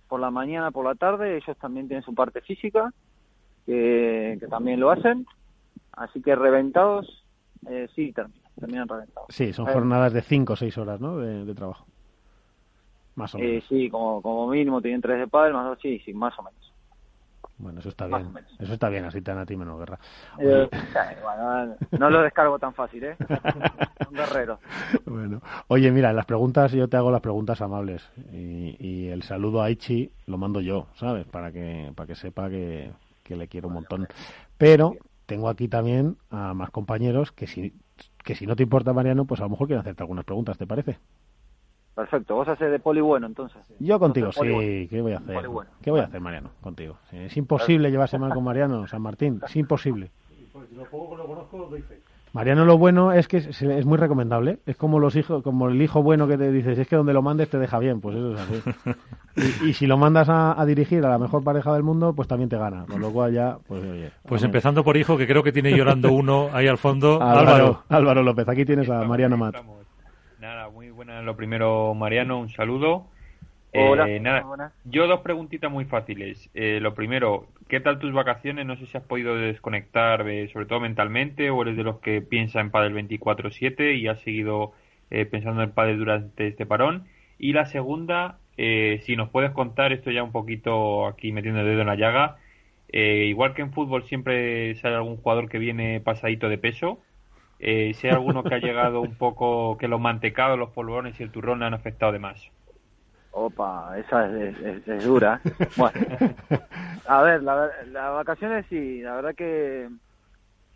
por 0.08 0.20
la 0.20 0.32
mañana, 0.32 0.72
por 0.72 0.86
la 0.86 0.96
tarde. 0.96 1.38
Ellos 1.38 1.58
también 1.58 1.88
tienen 1.88 2.04
su 2.04 2.14
parte 2.14 2.42
física, 2.42 2.94
que, 3.66 4.38
que 4.40 4.48
también 4.48 4.80
lo 4.80 4.92
hacen. 4.92 5.26
Así 5.92 6.22
que 6.22 6.36
reventados, 6.36 7.24
eh, 7.70 7.88
sí, 7.96 8.14
terminan, 8.56 8.88
reventados. 8.88 9.28
Sí, 9.30 9.54
son 9.54 9.68
jornadas 9.68 10.14
de 10.14 10.22
5 10.22 10.54
o 10.54 10.56
6 10.56 10.78
horas 10.78 11.00
¿no? 11.00 11.18
de 11.18 11.54
trabajo. 11.54 11.86
Más 13.16 13.36
o 13.36 13.38
menos. 13.38 13.64
Eh, 13.64 13.66
sí, 13.70 13.90
como, 13.90 14.22
como 14.22 14.48
mínimo 14.48 14.82
tienen 14.82 15.02
tres 15.02 15.20
de 15.20 15.28
padre, 15.28 15.54
más 15.54 15.68
o 15.68 15.80
sí, 15.80 16.00
sí, 16.00 16.14
más 16.14 16.38
o 16.40 16.44
menos. 16.44 16.73
Bueno, 17.64 17.80
eso 17.80 17.90
está 17.90 18.08
bien. 18.08 18.34
Eso 18.60 18.74
está 18.74 18.90
bien, 18.90 19.06
así 19.06 19.22
te 19.22 19.32
dan 19.32 19.40
a 19.40 19.46
ti 19.46 19.56
menos 19.56 19.80
guerra. 19.80 19.98
Eh, 20.38 20.70
no 21.92 22.10
lo 22.10 22.22
descargo 22.22 22.60
tan 22.60 22.74
fácil, 22.74 23.06
¿eh? 23.06 23.16
Un 24.10 24.16
guerrero. 24.16 24.60
Bueno, 25.06 25.42
oye, 25.70 25.90
mira, 25.92 26.12
las 26.12 26.26
preguntas, 26.26 26.74
yo 26.74 26.90
te 26.90 26.98
hago 26.98 27.10
las 27.10 27.22
preguntas 27.22 27.62
amables. 27.62 28.12
Y, 28.34 28.76
y, 28.80 29.08
el 29.08 29.24
saludo 29.24 29.62
a 29.62 29.72
Ichi 29.72 30.12
lo 30.28 30.38
mando 30.38 30.60
yo, 30.60 30.88
¿sabes? 30.96 31.26
Para 31.26 31.54
que, 31.54 31.94
para 31.96 32.06
que 32.06 32.16
sepa 32.16 32.50
que, 32.50 32.92
que 33.24 33.38
le 33.38 33.48
quiero 33.48 33.70
un 33.70 33.76
montón. 33.76 34.08
Pero 34.58 34.98
tengo 35.26 35.48
aquí 35.48 35.70
también 35.70 36.18
a 36.32 36.54
más 36.54 36.70
compañeros 36.70 37.32
que 37.32 37.48
si, 37.48 37.74
que 38.24 38.36
si 38.36 38.46
no 38.46 38.58
te 38.58 38.64
importa, 38.64 38.92
Mariano, 38.92 39.24
pues 39.24 39.40
a 39.40 39.46
lo 39.46 39.52
mejor 39.52 39.68
quieren 39.68 39.82
hacerte 39.82 40.04
algunas 40.04 40.26
preguntas, 40.26 40.58
¿te 40.58 40.68
parece? 40.68 40.98
Perfecto, 41.96 42.36
vos 42.36 42.48
haces 42.48 42.72
de 42.72 42.80
poli 42.80 43.02
bueno 43.02 43.28
entonces. 43.28 43.62
Yo 43.80 44.00
contigo, 44.00 44.32
sí, 44.32 44.88
¿qué 44.90 45.02
voy 45.02 45.14
a 45.14 45.18
hacer? 45.18 45.44
¿Qué 45.82 45.92
voy 45.92 46.00
a 46.00 46.06
hacer, 46.06 46.22
Mariano? 46.22 46.50
Contigo. 46.62 46.98
es 47.12 47.38
imposible 47.38 47.92
llevarse 47.92 48.18
mal 48.18 48.34
con 48.34 48.44
Mariano, 48.44 48.88
San 48.88 49.02
Martín, 49.02 49.40
es 49.46 49.56
imposible. 49.56 50.12
Mariano 52.34 52.66
lo 52.66 52.80
bueno 52.80 53.12
es 53.12 53.28
que 53.28 53.38
es, 53.38 53.86
muy 53.86 54.00
recomendable, 54.00 54.58
es 54.66 54.76
como 54.76 55.00
los 55.00 55.16
hijos, 55.16 55.44
como 55.44 55.70
el 55.70 55.80
hijo 55.80 56.02
bueno 56.02 56.28
que 56.28 56.36
te 56.36 56.52
dices, 56.52 56.80
es 56.80 56.88
que 56.88 56.96
donde 56.96 57.14
lo 57.14 57.22
mandes 57.22 57.48
te 57.48 57.60
deja 57.60 57.78
bien, 57.78 58.02
pues 58.02 58.16
eso 58.16 58.34
es 58.34 58.40
así. 58.40 59.66
y, 59.70 59.74
si 59.74 59.86
lo 59.86 59.98
mandas 59.98 60.30
a, 60.30 60.66
dirigir 60.66 61.06
a 61.06 61.10
la 61.10 61.20
mejor 61.20 61.44
pareja 61.44 61.72
del 61.74 61.84
mundo, 61.84 62.14
pues 62.14 62.28
también 62.28 62.50
te 62.50 62.58
gana, 62.58 62.88
con 62.90 63.02
lo 63.02 63.12
cual 63.12 63.34
ya, 63.34 63.60
pues 63.68 63.84
oye. 63.84 64.10
Pues 64.28 64.42
empezando 64.42 64.84
por 64.84 64.98
hijo, 64.98 65.16
que 65.16 65.28
creo 65.28 65.44
que 65.44 65.52
tiene 65.52 65.78
llorando 65.78 66.12
uno 66.12 66.50
ahí 66.54 66.68
al 66.68 66.80
fondo, 66.80 67.22
Álvaro. 67.22 67.84
Álvaro, 67.88 68.24
López, 68.24 68.50
aquí 68.50 68.66
tienes 68.66 68.90
a 68.90 69.04
Mariano 69.04 69.38
Mat. 69.38 69.58
Lo 71.06 71.36
primero, 71.36 71.94
Mariano, 71.94 72.40
un 72.40 72.50
saludo. 72.50 73.08
Hola, 73.74 74.08
eh, 74.08 74.20
nada, 74.20 74.72
Yo 74.86 75.08
dos 75.08 75.22
preguntitas 75.22 75.72
muy 75.72 75.86
fáciles. 75.86 76.50
Eh, 76.54 76.80
lo 76.80 76.94
primero, 76.94 77.48
¿qué 77.68 77.80
tal 77.80 78.00
tus 78.00 78.14
vacaciones? 78.14 78.66
No 78.66 78.78
sé 78.78 78.86
si 78.86 78.98
has 78.98 79.04
podido 79.04 79.36
desconectar, 79.36 80.20
sobre 80.52 80.66
todo 80.66 80.80
mentalmente, 80.80 81.50
o 81.50 81.62
eres 81.64 81.76
de 81.76 81.84
los 81.84 82.00
que 82.00 82.22
piensa 82.22 82.62
en 82.62 82.70
Padel 82.70 82.94
24/7 82.94 83.96
y 83.96 84.08
has 84.08 84.22
seguido 84.22 84.74
eh, 85.10 85.26
pensando 85.26 85.64
en 85.64 85.72
Padel 85.72 85.98
durante 85.98 86.48
este 86.48 86.66
parón. 86.66 87.06
Y 87.40 87.54
la 87.54 87.66
segunda, 87.66 88.38
si 88.56 89.16
nos 89.18 89.30
puedes 89.30 89.52
contar, 89.52 89.92
esto 89.92 90.12
ya 90.12 90.24
un 90.24 90.32
poquito 90.32 91.08
aquí 91.08 91.32
metiendo 91.32 91.62
el 91.62 91.68
dedo 91.68 91.82
en 91.82 91.88
la 91.88 91.96
llaga, 91.96 92.38
igual 92.94 93.56
que 93.56 93.64
en 93.64 93.74
fútbol 93.74 94.04
siempre 94.04 94.76
sale 94.76 94.96
algún 94.96 95.18
jugador 95.18 95.50
que 95.50 95.58
viene 95.58 96.00
pasadito 96.00 96.48
de 96.48 96.60
peso, 96.60 97.00
eh, 97.66 97.94
si 97.94 98.08
hay 98.08 98.14
alguno 98.14 98.44
que 98.44 98.56
ha 98.56 98.60
llegado 98.60 99.00
un 99.00 99.16
poco, 99.16 99.78
que 99.78 99.88
los 99.88 100.00
mantecados, 100.00 100.60
los 100.60 100.72
polvorones 100.72 101.18
y 101.20 101.24
el 101.24 101.32
turrón 101.32 101.60
le 101.60 101.66
han 101.66 101.74
afectado 101.74 102.12
de 102.12 102.20
más. 102.20 102.52
Opa, 103.32 103.98
esa 103.98 104.30
es, 104.38 105.06
dura. 105.06 105.40
Bueno, 105.78 105.98
a 107.08 107.22
ver, 107.24 107.42
las 107.42 107.88
la 107.88 108.10
vacaciones 108.10 108.66
sí, 108.70 109.02
la 109.02 109.16
verdad 109.16 109.34
que 109.34 109.90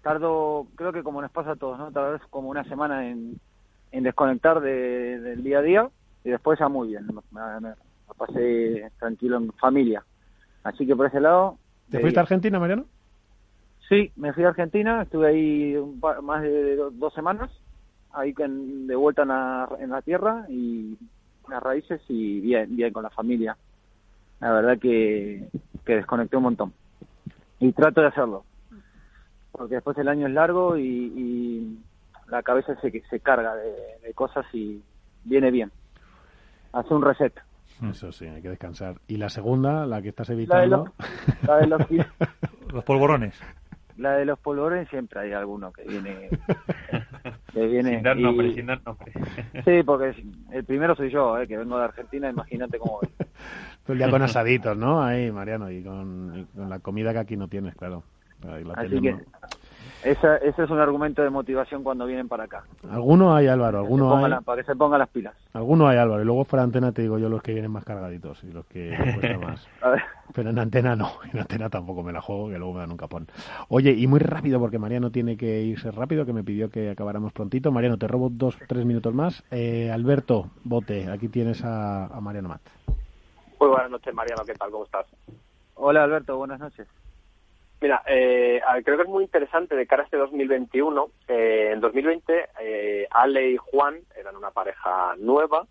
tardo, 0.02 0.66
creo 0.76 0.94
que 0.94 1.04
como 1.04 1.22
nos 1.22 1.30
pasa 1.30 1.52
a 1.52 1.56
todos, 1.58 1.78
¿no? 1.78 1.92
Tal 1.92 2.14
vez 2.14 2.22
como 2.30 2.50
una 2.50 2.64
semana 2.64 3.08
en, 3.10 3.38
desconectar 3.92 4.62
del 4.62 5.44
día 5.44 5.60
a 5.60 5.62
día 5.62 5.90
y 6.24 6.30
después 6.30 6.58
ya 6.58 6.70
muy 6.70 6.88
bien, 6.88 7.06
me, 7.32 7.74
pasé 8.18 8.90
tranquilo 8.98 9.38
en 9.38 9.52
familia. 9.54 10.04
Así 10.64 10.88
que 10.88 10.96
por 10.96 11.08
ese 11.08 11.20
lado... 11.20 11.58
¿Te 11.92 12.00
fuiste 12.00 12.20
a 12.20 12.24
Argentina, 12.24 12.60
Mariano? 12.60 12.86
Sí, 13.90 14.12
me 14.18 14.34
fui 14.34 14.44
a 14.44 14.50
Argentina, 14.50 15.02
estuve 15.04 15.28
ahí 15.28 15.76
más 16.22 16.42
de 16.42 16.76
dos 16.76 17.14
semanas, 17.14 17.50
ahí 18.12 18.34
de 18.34 18.96
vuelta 18.96 19.22
en 19.22 19.90
la, 19.90 20.02
tierra 20.04 20.46
y 20.50 20.98
las 21.48 21.64
raíces 21.64 22.02
y 22.10 22.42
bien, 22.42 22.76
bien 22.76 22.92
con 22.92 23.04
la 23.04 23.10
familia. 23.10 23.56
La 24.42 24.52
verdad 24.52 24.78
que, 24.78 25.48
que 25.86 25.96
desconecté 25.96 26.36
un 26.36 26.44
montón. 26.44 26.74
Y 27.60 27.72
trato 27.72 28.02
de 28.02 28.08
hacerlo, 28.08 28.44
porque 29.54 29.76
después 29.76 29.98
el 29.98 30.10
año 30.10 30.28
es 30.28 30.34
largo 30.34 30.78
y, 30.78 31.80
la 32.28 32.44
cabeza 32.44 32.76
se, 32.82 32.92
se 33.10 33.20
carga 33.22 33.56
de, 33.56 34.14
cosas 34.14 34.46
y 34.54 34.84
viene 35.24 35.50
bien. 35.50 35.72
Hace 36.74 36.94
un 36.94 37.02
reset. 37.02 37.34
Eso 37.90 38.12
sí, 38.12 38.26
hay 38.26 38.42
que 38.42 38.50
descansar. 38.50 38.98
¿Y 39.08 39.16
la 39.16 39.30
segunda, 39.30 39.86
la 39.86 40.02
que 40.02 40.10
estás 40.10 40.30
evitando? 40.30 40.92
La 41.44 41.58
de 41.58 41.68
los, 41.68 41.82
los 42.74 42.84
polvorones. 42.84 43.42
La 43.98 44.14
de 44.14 44.26
los 44.26 44.38
polvorones 44.40 44.88
siempre 44.90 45.20
hay 45.20 45.34
alguno 45.34 45.72
que 45.72 45.84
viene. 45.84 46.30
que 47.54 47.68
viene 47.68 47.96
sin 47.96 48.04
dar 48.04 48.18
nombre, 48.18 48.54
sin 48.54 48.68
dar 48.68 48.82
nombre. 48.86 49.12
sí, 49.66 49.84
porque 49.84 50.14
el 50.52 50.64
primero 50.64 50.96
soy 50.96 51.10
yo, 51.10 51.38
eh, 51.40 51.48
que 51.48 51.58
vengo 51.58 51.78
de 51.78 51.86
Argentina, 51.86 52.30
imagínate 52.30 52.78
cómo 52.78 53.00
voy. 53.02 53.10
El 53.88 53.98
día 53.98 54.10
con 54.10 54.22
asaditos, 54.22 54.78
¿no? 54.78 55.02
Ahí, 55.02 55.32
Mariano, 55.32 55.72
y 55.72 55.82
con, 55.82 56.46
la 56.56 56.80
comida 56.80 57.14
que 57.14 57.20
aquí 57.20 57.38
no 57.38 57.48
tienes, 57.48 57.74
claro. 57.76 58.04
Así 58.76 59.00
que 59.00 59.16
esa, 60.04 60.38
ese 60.38 60.64
es 60.64 60.70
un 60.70 60.80
argumento 60.80 61.22
de 61.22 61.30
motivación 61.30 61.84
cuando 61.84 62.06
vienen 62.06 62.28
para 62.28 62.44
acá. 62.44 62.64
Alguno 62.90 63.36
hay, 63.36 63.48
Álvaro, 63.48 63.80
alguno 63.80 64.16
hay. 64.16 64.32
para 64.44 64.62
que 64.62 64.72
se 64.72 64.76
pongan 64.76 65.00
las 65.00 65.10
pilas. 65.10 65.34
Alguno 65.54 65.88
hay, 65.88 65.98
Álvaro, 65.98 66.22
y 66.22 66.26
luego 66.26 66.46
fuera 66.46 66.64
antena 66.64 66.92
te 66.92 67.02
digo 67.02 67.18
yo 67.18 67.30
los 67.30 67.42
que 67.42 67.54
vienen 67.54 67.72
más 67.72 67.84
cargaditos 67.84 68.44
y 68.44 68.52
los 68.52 68.66
que 68.66 68.96
cuesta 69.20 69.38
más. 69.40 69.68
Pero 70.34 70.50
en 70.50 70.60
antena 70.60 70.96
no, 70.96 71.12
en 71.34 71.40
antena 71.40 71.70
tampoco 71.70 72.04
me 72.04 72.12
la 72.12 72.22
juego, 72.22 72.50
que 72.50 72.58
luego 72.58 72.74
me 72.74 72.80
dan 72.82 72.92
un 72.92 72.98
capón. 72.98 73.28
Oye, 73.70 73.92
y 73.92 74.08
muy 74.08 74.20
rápido, 74.20 74.60
porque 74.60 74.80
Mariano 74.80 75.12
tiene 75.12 75.38
que 75.38 75.62
irse 75.62 75.92
rápido, 75.92 76.26
que 76.26 76.34
me 76.34 76.44
pidió 76.44 76.70
que 76.70 76.90
acabáramos 76.90 77.34
prontito. 77.34 77.72
Mariano, 77.72 77.98
te 77.98 78.08
robo 78.08 78.30
dos, 78.30 78.58
tres 78.68 78.86
minutos 78.86 79.14
más. 79.14 79.44
Eh, 79.52 79.92
Alberto, 79.92 80.52
bote, 80.64 81.10
aquí 81.10 81.28
tienes 81.28 81.64
a, 81.64 82.06
a 82.06 82.22
Mariano 82.22 82.50
Mat. 82.50 82.62
Muy 83.60 83.70
buenas 83.70 83.90
noches, 83.90 84.14
Mariano, 84.14 84.44
¿qué 84.46 84.54
tal? 84.54 84.70
¿Cómo 84.70 84.84
estás? 84.86 85.08
Hola, 85.76 86.04
Alberto, 86.04 86.38
buenas 86.38 86.60
noches. 86.60 86.88
Mira, 87.80 88.02
eh, 88.08 88.60
creo 88.84 88.98
que 88.98 89.04
es 89.04 89.10
muy 89.10 89.24
interesante 89.24 89.76
de 89.76 89.86
cara 89.86 90.02
a 90.02 90.06
este 90.06 90.18
2021. 90.18 91.12
Eh, 91.28 91.72
en 91.74 91.80
2020, 91.80 92.50
eh, 92.60 93.08
Ale 93.12 93.52
y 93.52 93.58
Juan 93.58 94.00
eran 94.16 94.36
una 94.36 94.52
pareja 94.52 95.16
nueva 95.18 95.68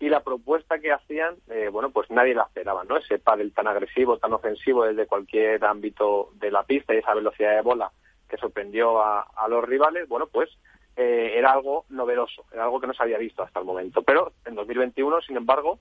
y 0.00 0.08
la 0.08 0.22
propuesta 0.22 0.78
que 0.78 0.92
hacían, 0.92 1.34
eh, 1.48 1.68
bueno, 1.72 1.90
pues 1.90 2.08
nadie 2.10 2.34
la 2.34 2.44
esperaba, 2.44 2.84
¿no? 2.84 2.96
Ese 2.96 3.18
pádel 3.18 3.52
tan 3.52 3.66
agresivo, 3.66 4.18
tan 4.18 4.32
ofensivo 4.32 4.84
desde 4.84 5.06
cualquier 5.06 5.64
ámbito 5.64 6.30
de 6.34 6.52
la 6.52 6.62
pista 6.62 6.94
y 6.94 6.98
esa 6.98 7.14
velocidad 7.14 7.56
de 7.56 7.62
bola 7.62 7.90
que 8.28 8.36
sorprendió 8.36 9.00
a, 9.00 9.22
a 9.22 9.48
los 9.48 9.64
rivales, 9.64 10.08
bueno, 10.08 10.28
pues 10.30 10.50
eh, 10.96 11.38
era 11.38 11.52
algo 11.52 11.84
novedoso, 11.88 12.44
era 12.52 12.64
algo 12.64 12.80
que 12.80 12.86
no 12.86 12.92
se 12.92 13.02
había 13.02 13.18
visto 13.18 13.42
hasta 13.42 13.58
el 13.60 13.66
momento. 13.66 14.02
Pero 14.02 14.32
en 14.44 14.54
2021, 14.54 15.20
sin 15.22 15.36
embargo, 15.36 15.78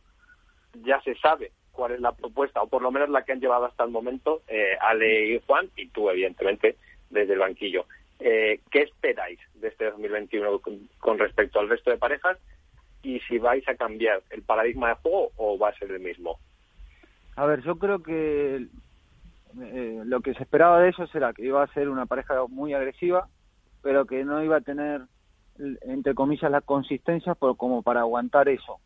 ya 0.84 1.01
se 1.01 1.15
sabe 1.15 1.51
cuál 1.78 1.91
es 1.91 2.01
la 2.01 2.11
propuesta, 2.11 2.63
o 2.63 2.67
por 2.67 2.82
lo 2.82 2.91
menos 2.91 3.09
la 3.09 3.21
que 3.21 3.34
han 3.34 3.39
llevado 3.39 3.65
hasta 3.65 3.84
el 3.84 3.91
momento 3.91 4.41
eh, 4.47 4.75
Ale 4.82 5.36
y 5.36 5.41
Juan, 5.45 5.69
y 5.78 5.88
tú, 5.89 6.09
evidentemente, 6.09 6.75
desde 7.11 7.34
el 7.34 7.39
banquillo. 7.39 7.86
Eh, 8.19 8.61
¿Qué 8.71 8.82
esperáis 8.82 9.39
de 9.53 9.67
este 9.67 9.86
2021 9.91 10.59
con, 10.97 11.19
respecto 11.19 11.59
al 11.59 11.69
resto 11.69 11.91
de 11.91 11.97
parejas? 11.97 12.39
Y 13.03 13.19
si 13.21 13.38
vais 13.38 13.65
a 13.69 13.75
cambiar 13.75 14.23
el 14.32 14.41
paradigma 14.41 14.89
de 14.89 14.95
juego 14.95 15.32
o 15.38 15.59
va 15.59 15.69
a 15.69 15.78
ser 15.78 15.91
el 15.91 15.99
mismo. 15.99 16.39
A 17.36 17.45
ver, 17.45 17.61
yo 17.61 17.75
creo 17.78 18.01
que 18.01 18.65
eh, 19.61 20.01
lo 20.03 20.21
que 20.21 20.34
se 20.34 20.41
esperaba 20.41 20.82
de 20.82 20.89
ellos 20.89 21.13
era 21.13 21.32
que 21.32 21.45
iba 21.45 21.61
a 21.61 21.73
ser 21.73 21.89
una 21.89 22.07
pareja 22.07 22.43
muy 22.47 22.73
agresiva, 22.73 23.28
pero 23.84 24.07
que 24.07 24.25
no 24.25 24.43
iba 24.43 24.57
a 24.57 24.61
tener, 24.61 25.01
entre 25.82 26.15
comillas, 26.15 26.49
la 26.49 26.61
consistencia 26.61 27.36
por, 27.36 27.55
como 27.55 27.84
para 27.84 27.99
aguantar 27.99 28.49
eso 28.49 28.80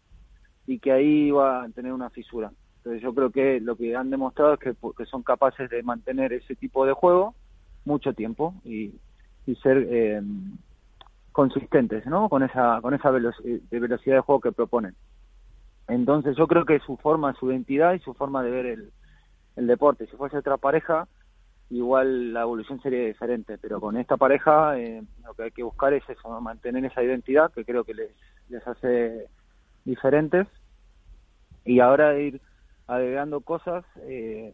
y 0.67 0.79
que 0.79 0.91
ahí 0.91 1.27
iba 1.27 1.63
a 1.63 1.69
tener 1.69 1.93
una 1.93 2.09
fisura. 2.09 2.51
Entonces 2.81 3.03
yo 3.03 3.13
creo 3.13 3.29
que 3.29 3.59
lo 3.59 3.75
que 3.75 3.95
han 3.95 4.09
demostrado 4.09 4.53
es 4.53 4.59
que, 4.59 5.05
son 5.05 5.21
capaces 5.21 5.69
de 5.69 5.83
mantener 5.83 6.33
ese 6.33 6.55
tipo 6.55 6.83
de 6.85 6.93
juego 6.93 7.35
mucho 7.85 8.13
tiempo 8.13 8.55
y, 8.65 8.93
ser 9.61 9.85
eh, 9.89 10.21
consistentes, 11.31 12.05
¿no? 12.05 12.29
Con 12.29 12.41
esa 12.41 12.79
con 12.81 12.93
esa 12.93 13.11
de 13.11 13.79
velocidad 13.79 14.15
de 14.15 14.21
juego 14.21 14.39
que 14.39 14.51
proponen. 14.51 14.95
Entonces 15.87 16.37
yo 16.37 16.47
creo 16.47 16.65
que 16.65 16.79
su 16.79 16.97
forma, 16.97 17.33
su 17.33 17.51
identidad 17.51 17.93
y 17.93 17.99
su 17.99 18.13
forma 18.13 18.41
de 18.43 18.49
ver 18.49 18.65
el, 18.65 18.91
el 19.57 19.67
deporte. 19.67 20.07
Si 20.07 20.15
fuese 20.15 20.37
otra 20.37 20.57
pareja, 20.57 21.07
igual 21.69 22.33
la 22.33 22.41
evolución 22.41 22.81
sería 22.81 23.05
diferente, 23.05 23.57
pero 23.57 23.79
con 23.79 23.97
esta 23.97 24.17
pareja 24.17 24.79
eh, 24.79 25.03
lo 25.23 25.33
que 25.33 25.43
hay 25.43 25.51
que 25.51 25.63
buscar 25.63 25.93
es 25.93 26.07
eso, 26.09 26.41
mantener 26.41 26.85
esa 26.85 27.03
identidad 27.03 27.51
que 27.51 27.65
creo 27.65 27.83
que 27.83 27.93
les, 27.93 28.11
les 28.49 28.65
hace 28.65 29.27
diferentes 29.85 30.47
y 31.65 31.79
ahora 31.79 32.17
ir 32.17 32.41
agregando 32.91 33.41
cosas 33.41 33.85
eh, 34.01 34.53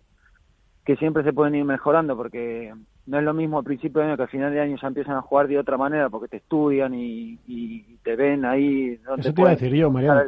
que 0.86 0.96
siempre 0.98 1.24
se 1.24 1.34
pueden 1.34 1.56
ir 1.56 1.66
mejorando 1.66 2.16
porque 2.16 2.74
no 3.08 3.18
es 3.18 3.24
lo 3.24 3.34
mismo 3.34 3.58
al 3.58 3.64
principio 3.64 4.02
de 4.02 4.08
año 4.08 4.18
que 4.18 4.24
al 4.24 4.30
final 4.30 4.54
de 4.54 4.62
año 4.62 4.78
ya 4.80 4.88
empiezan 4.88 5.16
a 5.16 5.22
jugar 5.22 5.48
de 5.48 5.58
otra 5.58 5.78
manera 5.78 6.10
porque 6.10 6.28
te 6.28 6.38
estudian 6.38 6.94
y, 6.94 7.40
y 7.48 7.98
te 8.04 8.16
ven 8.16 8.46
ahí 8.46 8.98
donde 8.98 9.22
Eso 9.22 9.34
te 9.34 9.42
iba 9.42 9.50
a 9.50 9.56
decir 9.56 9.74
yo, 9.74 9.90
Mariano. 9.90 10.22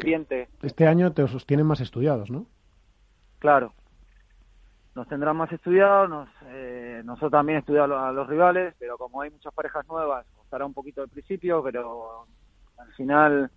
Este 0.64 0.88
año 0.88 1.12
te 1.12 1.24
os 1.24 1.46
tienen 1.46 1.68
más 1.68 1.82
estudiados, 1.82 2.32
¿no? 2.32 2.46
Claro. 3.38 3.74
Nos 4.96 5.08
tendrán 5.08 5.38
más 5.38 5.52
estudiados, 5.52 6.10
nos, 6.10 6.30
eh, 6.48 7.02
nosotros 7.06 7.32
también 7.32 7.60
estudiamos 7.60 7.98
a 7.98 8.12
los 8.12 8.28
rivales, 8.28 8.74
pero 8.80 8.98
como 8.98 9.22
hay 9.22 9.30
muchas 9.30 9.54
parejas 9.54 9.88
nuevas, 9.88 10.26
costará 10.36 10.66
un 10.66 10.74
poquito 10.74 11.02
al 11.02 11.10
principio, 11.10 11.62
pero 11.64 12.26
al 12.78 12.92
final 12.94 13.52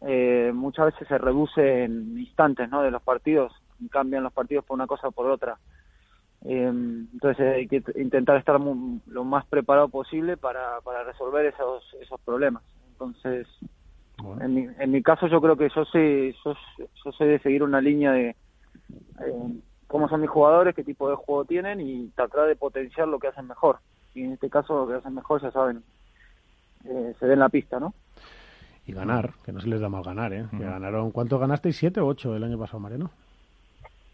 eh, 0.00 0.52
muchas 0.54 0.86
veces 0.86 1.08
se 1.08 1.18
reduce 1.18 1.84
en 1.84 2.18
instantes 2.18 2.68
¿no? 2.70 2.82
de 2.82 2.90
los 2.90 3.02
partidos, 3.02 3.52
cambian 3.90 4.22
los 4.24 4.32
partidos 4.32 4.64
por 4.64 4.74
una 4.74 4.86
cosa 4.86 5.08
o 5.08 5.12
por 5.12 5.30
otra. 5.30 5.58
Eh, 6.44 6.66
entonces 6.68 7.54
hay 7.56 7.66
que 7.68 7.82
intentar 7.96 8.36
estar 8.36 8.58
mu- 8.58 9.00
lo 9.06 9.24
más 9.24 9.44
preparado 9.46 9.88
posible 9.88 10.36
para, 10.36 10.80
para 10.82 11.04
resolver 11.04 11.46
esos, 11.46 11.82
esos 12.00 12.20
problemas. 12.20 12.62
Entonces, 12.92 13.46
en, 14.40 14.54
mi, 14.54 14.68
en 14.78 14.90
mi 14.90 15.02
caso 15.02 15.26
yo 15.28 15.40
creo 15.40 15.56
que 15.56 15.68
yo 15.74 15.84
soy, 15.84 16.34
yo, 16.44 16.54
yo 17.04 17.12
soy 17.12 17.28
de 17.28 17.38
seguir 17.40 17.62
una 17.62 17.80
línea 17.80 18.12
de 18.12 18.28
eh, 19.20 19.60
cómo 19.86 20.08
son 20.08 20.20
mis 20.20 20.30
jugadores, 20.30 20.74
qué 20.74 20.84
tipo 20.84 21.08
de 21.10 21.16
juego 21.16 21.44
tienen 21.44 21.80
y 21.80 22.08
tratar 22.10 22.46
de 22.46 22.56
potenciar 22.56 23.08
lo 23.08 23.18
que 23.18 23.28
hacen 23.28 23.46
mejor. 23.46 23.78
Y 24.14 24.22
en 24.22 24.32
este 24.32 24.48
caso 24.50 24.74
lo 24.80 24.88
que 24.88 24.94
hacen 24.94 25.14
mejor, 25.14 25.40
ya 25.42 25.50
saben, 25.50 25.82
eh, 26.84 27.14
se 27.18 27.26
ve 27.26 27.34
en 27.34 27.40
la 27.40 27.48
pista, 27.48 27.78
¿no? 27.80 27.94
Y 28.86 28.92
ganar, 28.92 29.32
que 29.44 29.52
no 29.52 29.60
se 29.60 29.68
les 29.68 29.80
da 29.80 29.88
mal 29.88 30.02
ganar, 30.02 30.32
¿eh? 30.32 30.46
Que 30.50 30.64
ganaron, 30.64 31.10
¿cuánto 31.10 31.38
ganasteis? 31.38 31.76
¿Siete 31.76 32.00
o 32.00 32.06
ocho 32.06 32.34
el 32.34 32.42
año 32.44 32.58
pasado, 32.58 32.80
Mariano? 32.80 33.10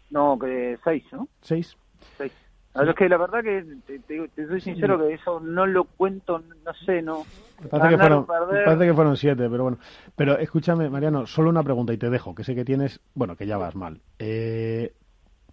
No, 0.09 0.37
que 0.39 0.77
seis, 0.83 1.03
¿no? 1.11 1.27
¿Seis? 1.41 1.75
Seis. 2.17 2.31
Es 2.75 2.95
que 2.95 3.07
la 3.07 3.17
verdad 3.17 3.41
que 3.41 3.65
te, 3.87 3.99
te- 3.99 4.27
te 4.27 4.47
soy 4.47 4.59
sincero 4.59 4.97
que 4.99 5.13
eso 5.13 5.39
no 5.39 5.65
lo 5.65 5.85
cuento, 5.85 6.39
no 6.39 6.73
sé, 6.85 7.01
no. 7.01 7.23
Me 7.61 7.69
parece, 7.69 7.89
que 7.89 7.97
fueron, 7.97 8.25
parece 8.65 8.85
que 8.85 8.93
fueron 8.93 9.15
siete, 9.17 9.49
pero 9.49 9.63
bueno. 9.63 9.77
Pero 10.17 10.37
escúchame, 10.37 10.89
Mariano, 10.89 11.25
solo 11.25 11.49
una 11.49 11.63
pregunta 11.63 11.93
y 11.93 11.97
te 11.97 12.09
dejo, 12.09 12.35
que 12.35 12.43
sé 12.43 12.53
que 12.53 12.65
tienes, 12.65 12.99
bueno, 13.13 13.37
que 13.37 13.47
ya 13.47 13.57
vas 13.57 13.75
mal. 13.75 14.01
Eh, 14.19 14.93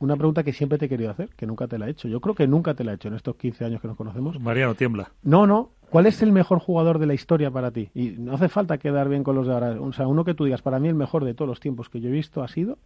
una 0.00 0.16
pregunta 0.16 0.42
que 0.42 0.52
siempre 0.52 0.78
te 0.78 0.86
he 0.86 0.88
querido 0.88 1.12
hacer, 1.12 1.28
que 1.36 1.46
nunca 1.46 1.68
te 1.68 1.78
la 1.78 1.86
he 1.86 1.90
hecho. 1.90 2.08
Yo 2.08 2.20
creo 2.20 2.34
que 2.34 2.48
nunca 2.48 2.74
te 2.74 2.82
la 2.82 2.90
he 2.90 2.94
hecho 2.96 3.06
en 3.06 3.14
estos 3.14 3.36
15 3.36 3.64
años 3.64 3.80
que 3.80 3.86
nos 3.86 3.96
conocemos. 3.96 4.40
Mariano, 4.40 4.74
tiembla. 4.74 5.12
No, 5.22 5.46
no. 5.46 5.70
¿Cuál 5.90 6.06
es 6.06 6.22
el 6.22 6.32
mejor 6.32 6.58
jugador 6.58 6.98
de 6.98 7.06
la 7.06 7.14
historia 7.14 7.52
para 7.52 7.70
ti? 7.70 7.90
Y 7.94 8.12
no 8.18 8.34
hace 8.34 8.48
falta 8.48 8.78
quedar 8.78 9.08
bien 9.08 9.22
con 9.22 9.36
los 9.36 9.46
de 9.46 9.52
ahora. 9.52 9.80
O 9.80 9.92
sea, 9.92 10.08
uno 10.08 10.24
que 10.24 10.34
tú 10.34 10.44
digas, 10.44 10.60
para 10.62 10.80
mí 10.80 10.88
el 10.88 10.96
mejor 10.96 11.24
de 11.24 11.34
todos 11.34 11.48
los 11.48 11.60
tiempos 11.60 11.88
que 11.88 12.00
yo 12.00 12.08
he 12.08 12.12
visto 12.12 12.42
ha 12.42 12.48
sido. 12.48 12.78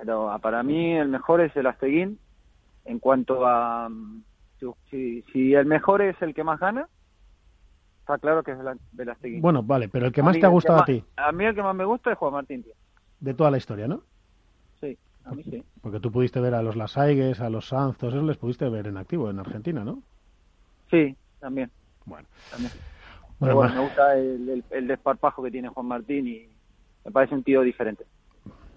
Pero 0.00 0.30
ah, 0.30 0.38
para 0.38 0.62
mí 0.62 0.96
el 0.96 1.08
mejor 1.08 1.42
es 1.42 1.54
el 1.56 1.66
Asteguín 1.66 2.18
en 2.86 2.98
cuanto 2.98 3.46
a 3.46 3.88
mm, 3.88 4.24
si, 4.90 5.22
si, 5.32 5.54
el 5.54 5.66
mejor 5.66 6.02
es 6.02 6.20
el 6.22 6.34
que 6.34 6.42
más 6.42 6.58
gana, 6.58 6.88
está 8.00 8.18
claro 8.18 8.42
que 8.42 8.52
es 8.52 8.58
el, 8.58 8.78
el 8.98 9.08
Asteguín. 9.10 9.42
Bueno, 9.42 9.62
vale, 9.62 9.88
pero 9.88 10.06
el 10.06 10.12
que 10.12 10.22
más 10.22 10.34
mí 10.34 10.40
te 10.40 10.46
ha 10.46 10.50
gustado 10.50 10.80
a 10.80 10.84
ti, 10.84 11.04
A 11.16 11.32
mí 11.32 11.44
el 11.44 11.54
que 11.54 11.62
más 11.62 11.74
me 11.74 11.84
gusta 11.84 12.12
es 12.12 12.18
Juan 12.18 12.32
Martín, 12.32 12.62
tío. 12.62 12.72
de 13.20 13.34
toda 13.34 13.50
la 13.50 13.58
historia, 13.58 13.86
¿no? 13.86 14.02
Sí, 14.80 14.96
a 15.24 15.34
mí 15.34 15.42
sí. 15.44 15.62
Porque 15.82 16.00
tú 16.00 16.10
pudiste 16.10 16.40
ver 16.40 16.54
a 16.54 16.62
los 16.62 16.76
Lasaigues, 16.76 17.40
a 17.40 17.50
los 17.50 17.68
Sanz, 17.68 17.98
todos 17.98 18.14
esos 18.14 18.26
les 18.26 18.38
pudiste 18.38 18.68
ver 18.68 18.86
en 18.86 18.96
activo 18.96 19.30
en 19.30 19.38
Argentina, 19.38 19.84
¿no? 19.84 20.02
Sí, 20.90 21.14
también. 21.38 21.70
Bueno. 22.06 22.26
También. 22.50 22.72
Bueno, 23.38 23.38
Pero 23.40 23.56
bueno, 23.56 23.74
ma- 23.74 23.80
me 23.80 23.86
gusta 23.86 24.16
el, 24.18 24.48
el- 24.48 24.64
el 24.70 24.86
desparpajo 24.86 25.42
que 25.42 25.50
tiene 25.50 25.68
Juan 25.68 25.86
Martín 25.86 26.26
y 26.26 26.48
me 27.04 27.12
parece 27.12 27.34
un 27.34 27.42
tío 27.44 27.62
diferente. 27.62 28.04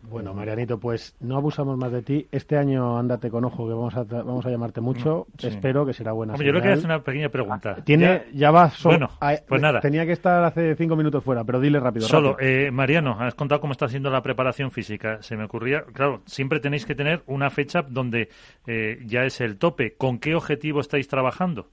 Bueno, 0.09 0.33
Marianito, 0.33 0.79
pues 0.79 1.15
no 1.21 1.37
abusamos 1.37 1.77
más 1.77 1.91
de 1.91 2.01
ti. 2.01 2.27
Este 2.31 2.57
año 2.57 2.97
ándate 2.99 3.29
con 3.31 3.45
ojo, 3.45 3.65
que 3.67 3.73
vamos 3.73 3.95
a, 3.95 4.03
vamos 4.03 4.45
a 4.45 4.49
llamarte 4.49 4.81
mucho. 4.81 5.27
Sí. 5.37 5.47
Espero 5.47 5.85
que 5.85 5.93
será 5.93 6.11
buena 6.11 6.33
Hombre, 6.33 6.45
yo 6.45 6.51
creo 6.51 6.61
que 6.61 6.67
señal. 6.67 6.79
es 6.79 6.85
una 6.85 7.03
pequeña 7.03 7.29
pregunta. 7.29 7.75
Tiene, 7.83 8.23
ya, 8.33 8.51
va 8.51 8.69
so- 8.69 8.89
Bueno, 8.89 9.09
a- 9.21 9.35
pues 9.47 9.61
nada. 9.61 9.79
Tenía 9.79 10.05
que 10.05 10.11
estar 10.11 10.43
hace 10.43 10.75
cinco 10.75 10.95
minutos 10.95 11.23
fuera, 11.23 11.43
pero 11.43 11.59
dile 11.59 11.79
rápido. 11.79 12.05
Solo, 12.05 12.31
rápido. 12.33 12.49
eh, 12.49 12.69
Mariano, 12.71 13.15
has 13.19 13.33
contado 13.33 13.61
cómo 13.61 13.71
está 13.71 13.87
siendo 13.87 14.09
la 14.11 14.21
preparación 14.21 14.71
física. 14.71 15.21
Se 15.21 15.37
me 15.37 15.45
ocurría, 15.45 15.83
claro, 15.93 16.21
siempre 16.25 16.59
tenéis 16.59 16.85
que 16.85 16.95
tener 16.95 17.23
una 17.25 17.49
fecha 17.49 17.81
donde 17.81 18.29
eh, 18.67 18.99
ya 19.05 19.23
es 19.23 19.39
el 19.41 19.57
tope. 19.57 19.95
¿Con 19.95 20.19
qué 20.19 20.35
objetivo 20.35 20.81
estáis 20.81 21.07
trabajando 21.07 21.69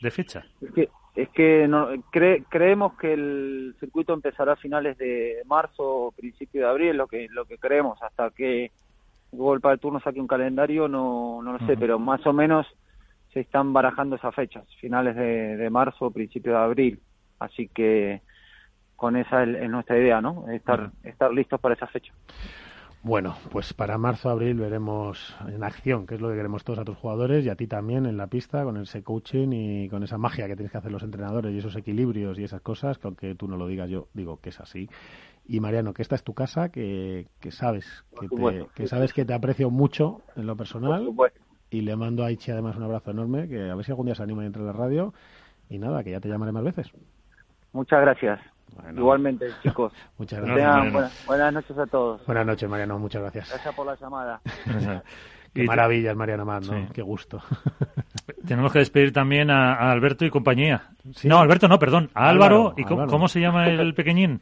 de 0.00 0.10
fecha? 0.10 0.44
Es 0.60 0.70
que, 0.72 0.88
es 1.14 1.28
que 1.30 1.68
no, 1.68 1.92
cre- 2.12 2.44
creemos 2.48 2.96
que 2.96 3.12
el 3.12 3.76
circuito 3.78 4.14
empezará 4.14 4.52
a 4.54 4.56
finales 4.56 4.96
de 4.98 5.42
marzo 5.46 6.06
o 6.06 6.12
principio 6.12 6.62
de 6.62 6.68
abril, 6.68 6.96
lo 6.96 7.06
que 7.06 7.26
lo 7.30 7.44
que 7.44 7.58
creemos, 7.58 8.02
hasta 8.02 8.30
que 8.30 8.70
Google 9.30 9.60
para 9.60 9.74
el 9.74 9.80
turno 9.80 10.00
saque 10.00 10.20
un 10.20 10.26
calendario, 10.26 10.88
no, 10.88 11.40
no 11.42 11.52
lo 11.52 11.58
sé, 11.66 11.76
pero 11.78 11.98
más 11.98 12.26
o 12.26 12.32
menos 12.32 12.66
se 13.32 13.40
están 13.40 13.72
barajando 13.72 14.16
esas 14.16 14.34
fechas, 14.34 14.64
finales 14.78 15.16
de, 15.16 15.56
de 15.56 15.70
marzo 15.70 16.06
o 16.06 16.10
principio 16.10 16.52
de 16.52 16.58
abril. 16.58 17.00
Así 17.38 17.68
que 17.68 18.20
con 18.94 19.16
esa 19.16 19.42
es, 19.42 19.56
es 19.56 19.70
nuestra 19.70 19.98
idea, 19.98 20.20
¿no? 20.20 20.48
Estar, 20.50 20.90
estar 21.02 21.32
listos 21.32 21.58
para 21.60 21.74
esa 21.74 21.86
fecha. 21.86 22.12
Bueno, 23.04 23.34
pues 23.50 23.72
para 23.74 23.98
marzo, 23.98 24.30
abril 24.30 24.60
veremos 24.60 25.36
en 25.48 25.64
acción, 25.64 26.06
que 26.06 26.14
es 26.14 26.20
lo 26.20 26.28
que 26.28 26.36
queremos 26.36 26.62
todos 26.62 26.78
a 26.78 26.84
tus 26.84 26.96
jugadores 26.96 27.44
y 27.44 27.48
a 27.48 27.56
ti 27.56 27.66
también 27.66 28.06
en 28.06 28.16
la 28.16 28.28
pista, 28.28 28.62
con 28.62 28.76
ese 28.76 29.02
coaching 29.02 29.48
y 29.50 29.88
con 29.88 30.04
esa 30.04 30.18
magia 30.18 30.46
que 30.46 30.54
tienes 30.54 30.70
que 30.70 30.78
hacer 30.78 30.92
los 30.92 31.02
entrenadores 31.02 31.52
y 31.52 31.58
esos 31.58 31.74
equilibrios 31.74 32.38
y 32.38 32.44
esas 32.44 32.60
cosas, 32.60 32.98
que 32.98 33.08
aunque 33.08 33.34
tú 33.34 33.48
no 33.48 33.56
lo 33.56 33.66
digas, 33.66 33.90
yo 33.90 34.06
digo 34.14 34.38
que 34.40 34.50
es 34.50 34.60
así. 34.60 34.88
Y 35.44 35.58
Mariano, 35.58 35.92
que 35.92 36.02
esta 36.02 36.14
es 36.14 36.22
tu 36.22 36.32
casa, 36.32 36.68
que, 36.68 37.26
que 37.40 37.50
sabes 37.50 38.04
que, 38.20 38.28
te, 38.28 38.66
que 38.72 38.86
sabes 38.86 39.12
que 39.12 39.24
te 39.24 39.34
aprecio 39.34 39.68
mucho 39.68 40.20
en 40.36 40.46
lo 40.46 40.56
personal 40.56 41.12
y 41.70 41.80
le 41.80 41.96
mando 41.96 42.24
a 42.24 42.30
Ichi 42.30 42.52
además 42.52 42.76
un 42.76 42.84
abrazo 42.84 43.10
enorme, 43.10 43.48
que 43.48 43.68
a 43.68 43.74
ver 43.74 43.84
si 43.84 43.90
algún 43.90 44.06
día 44.06 44.14
se 44.14 44.22
anima 44.22 44.44
y 44.44 44.46
entra 44.46 44.60
en 44.60 44.66
la 44.66 44.74
radio 44.74 45.12
y 45.68 45.78
nada, 45.78 46.04
que 46.04 46.12
ya 46.12 46.20
te 46.20 46.28
llamaré 46.28 46.52
más 46.52 46.62
veces. 46.62 46.92
Muchas 47.72 48.00
gracias. 48.00 48.51
Bueno, 48.74 49.00
Igualmente, 49.00 49.46
chicos. 49.62 49.92
Muchas 50.18 50.40
gracias. 50.40 50.56
tengan 50.58 50.92
buenas, 50.92 51.26
buenas 51.26 51.52
noches 51.54 51.78
a 51.78 51.86
todos. 51.86 52.26
Buenas 52.26 52.46
noches, 52.46 52.68
Mariano, 52.68 52.98
muchas 52.98 53.22
gracias. 53.22 53.48
Gracias 53.50 53.74
por 53.74 53.86
la 53.86 53.96
llamada. 53.96 54.40
Qué 55.54 55.64
Y- 55.64 55.66
maravillas, 55.66 56.16
Mariano 56.16 56.46
Mar, 56.46 56.62
¿no? 56.64 56.72
Sí. 56.72 56.88
Qué 56.94 57.02
gusto. 57.02 57.42
Tenemos 58.46 58.72
que 58.72 58.78
despedir 58.78 59.12
también 59.12 59.50
a, 59.50 59.74
a 59.74 59.92
Alberto 59.92 60.24
y 60.24 60.30
compañía. 60.30 60.90
Sí. 61.14 61.28
No, 61.28 61.38
Alberto 61.40 61.68
no, 61.68 61.78
perdón. 61.78 62.10
A 62.14 62.28
Álvaro. 62.30 62.56
Álvaro, 62.68 62.74
¿Y 62.78 62.82
cómo, 62.84 63.00
Álvaro. 63.02 63.10
cómo 63.10 63.28
se 63.28 63.40
llama 63.40 63.66
el 63.68 63.92
pequeñín? 63.94 64.40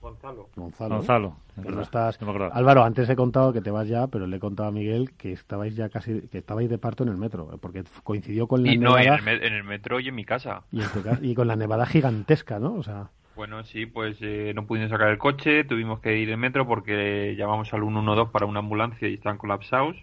Gonzalo. 0.00 0.48
Gonzalo. 0.56 1.36
No 1.56 1.62
verdad, 1.64 1.82
estás... 1.82 2.20
no. 2.22 2.32
Álvaro, 2.52 2.84
antes 2.84 3.10
he 3.10 3.16
contado 3.16 3.52
que 3.52 3.60
te 3.60 3.70
vas 3.70 3.86
ya, 3.88 4.06
pero 4.06 4.26
le 4.26 4.36
he 4.36 4.40
contado 4.40 4.68
a 4.68 4.72
Miguel 4.72 5.10
que 5.18 5.32
estabais 5.32 5.74
ya 5.76 5.88
casi, 5.88 6.22
que 6.28 6.38
estabais 6.38 6.70
de 6.70 6.78
parto 6.78 7.02
en 7.02 7.10
el 7.10 7.16
metro, 7.18 7.58
porque 7.60 7.82
coincidió 8.04 8.46
con 8.46 8.62
la 8.62 8.72
Y 8.72 8.78
no, 8.78 8.96
en 8.96 9.04
nevada 9.04 9.30
el, 9.32 9.42
en 9.42 9.52
el 9.54 9.64
metro 9.64 9.98
y 10.00 10.08
en 10.08 10.14
mi 10.14 10.24
casa. 10.24 10.62
y, 10.70 10.80
en 10.80 10.88
tu 10.88 11.02
ca- 11.02 11.18
y 11.20 11.34
con 11.34 11.48
la 11.48 11.56
nevada 11.56 11.84
gigantesca, 11.84 12.58
¿no? 12.60 12.74
O 12.74 12.82
sea, 12.84 13.10
Bueno, 13.38 13.62
sí, 13.62 13.86
pues 13.86 14.16
eh, 14.20 14.50
no 14.52 14.66
pudimos 14.66 14.90
sacar 14.90 15.10
el 15.10 15.18
coche, 15.18 15.62
tuvimos 15.62 16.00
que 16.00 16.18
ir 16.18 16.28
en 16.28 16.40
metro 16.40 16.66
porque 16.66 17.36
llamamos 17.38 17.72
al 17.72 17.82
112 17.82 18.32
para 18.32 18.46
una 18.46 18.58
ambulancia 18.58 19.06
y 19.06 19.14
están 19.14 19.38
colapsados. 19.38 19.96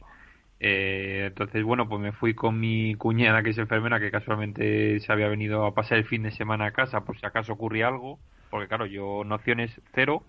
Eh, 0.62 1.26
entonces, 1.28 1.62
bueno, 1.66 1.90
pues 1.90 2.00
me 2.00 2.14
fui 2.14 2.34
con 2.34 2.58
mi 2.58 2.96
cuñada, 2.96 3.44
que 3.44 3.50
es 3.50 3.58
enfermera, 3.58 4.00
que 4.00 4.10
casualmente 4.10 5.02
se 5.02 5.12
había 5.12 5.28
venido 5.28 5.66
a 5.66 5.74
pasar 5.74 5.98
el 5.98 6.06
fin 6.06 6.24
de 6.24 6.32
semana 6.32 6.68
a 6.68 6.72
casa 6.72 7.02
por 7.02 7.20
si 7.20 7.26
acaso 7.26 7.52
ocurría 7.52 7.90
algo, 7.90 8.20
porque 8.50 8.70
claro, 8.70 8.86
yo 8.86 9.26
nociones 9.26 9.82
cero, 9.94 10.24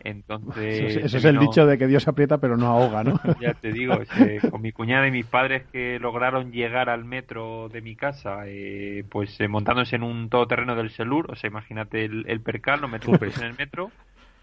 entonces... 0.00 0.96
eso, 1.04 1.18
es- 1.18 1.24
el 1.24 1.38
dicho 1.38 1.66
de 1.66 1.78
que 1.78 1.86
Dios 1.86 2.06
aprieta 2.08 2.38
pero 2.38 2.56
no 2.56 2.66
ahoga, 2.66 3.04
¿no? 3.04 3.20
Ya 3.40 3.54
te 3.54 3.72
digo, 3.72 3.98
que 4.16 4.40
con 4.50 4.60
mi 4.62 4.72
cuñada 4.72 5.06
y 5.06 5.10
mis 5.10 5.26
padres 5.26 5.64
que 5.72 5.98
lograron 6.00 6.52
llegar 6.52 6.88
al 6.88 7.04
metro 7.04 7.68
de 7.68 7.80
mi 7.82 7.94
casa, 7.96 8.42
eh, 8.46 9.04
pues 9.10 9.40
eh, 9.40 9.48
montándose 9.48 9.96
en 9.96 10.02
un 10.02 10.28
todoterreno 10.28 10.74
del 10.74 10.90
Selur, 10.90 11.30
o 11.30 11.36
sea, 11.36 11.48
imagínate 11.48 12.04
el, 12.04 12.24
el 12.28 12.40
percal, 12.40 12.80
nos 12.80 12.90
metimos 12.90 13.20
en 13.38 13.44
el 13.44 13.54
metro. 13.56 13.90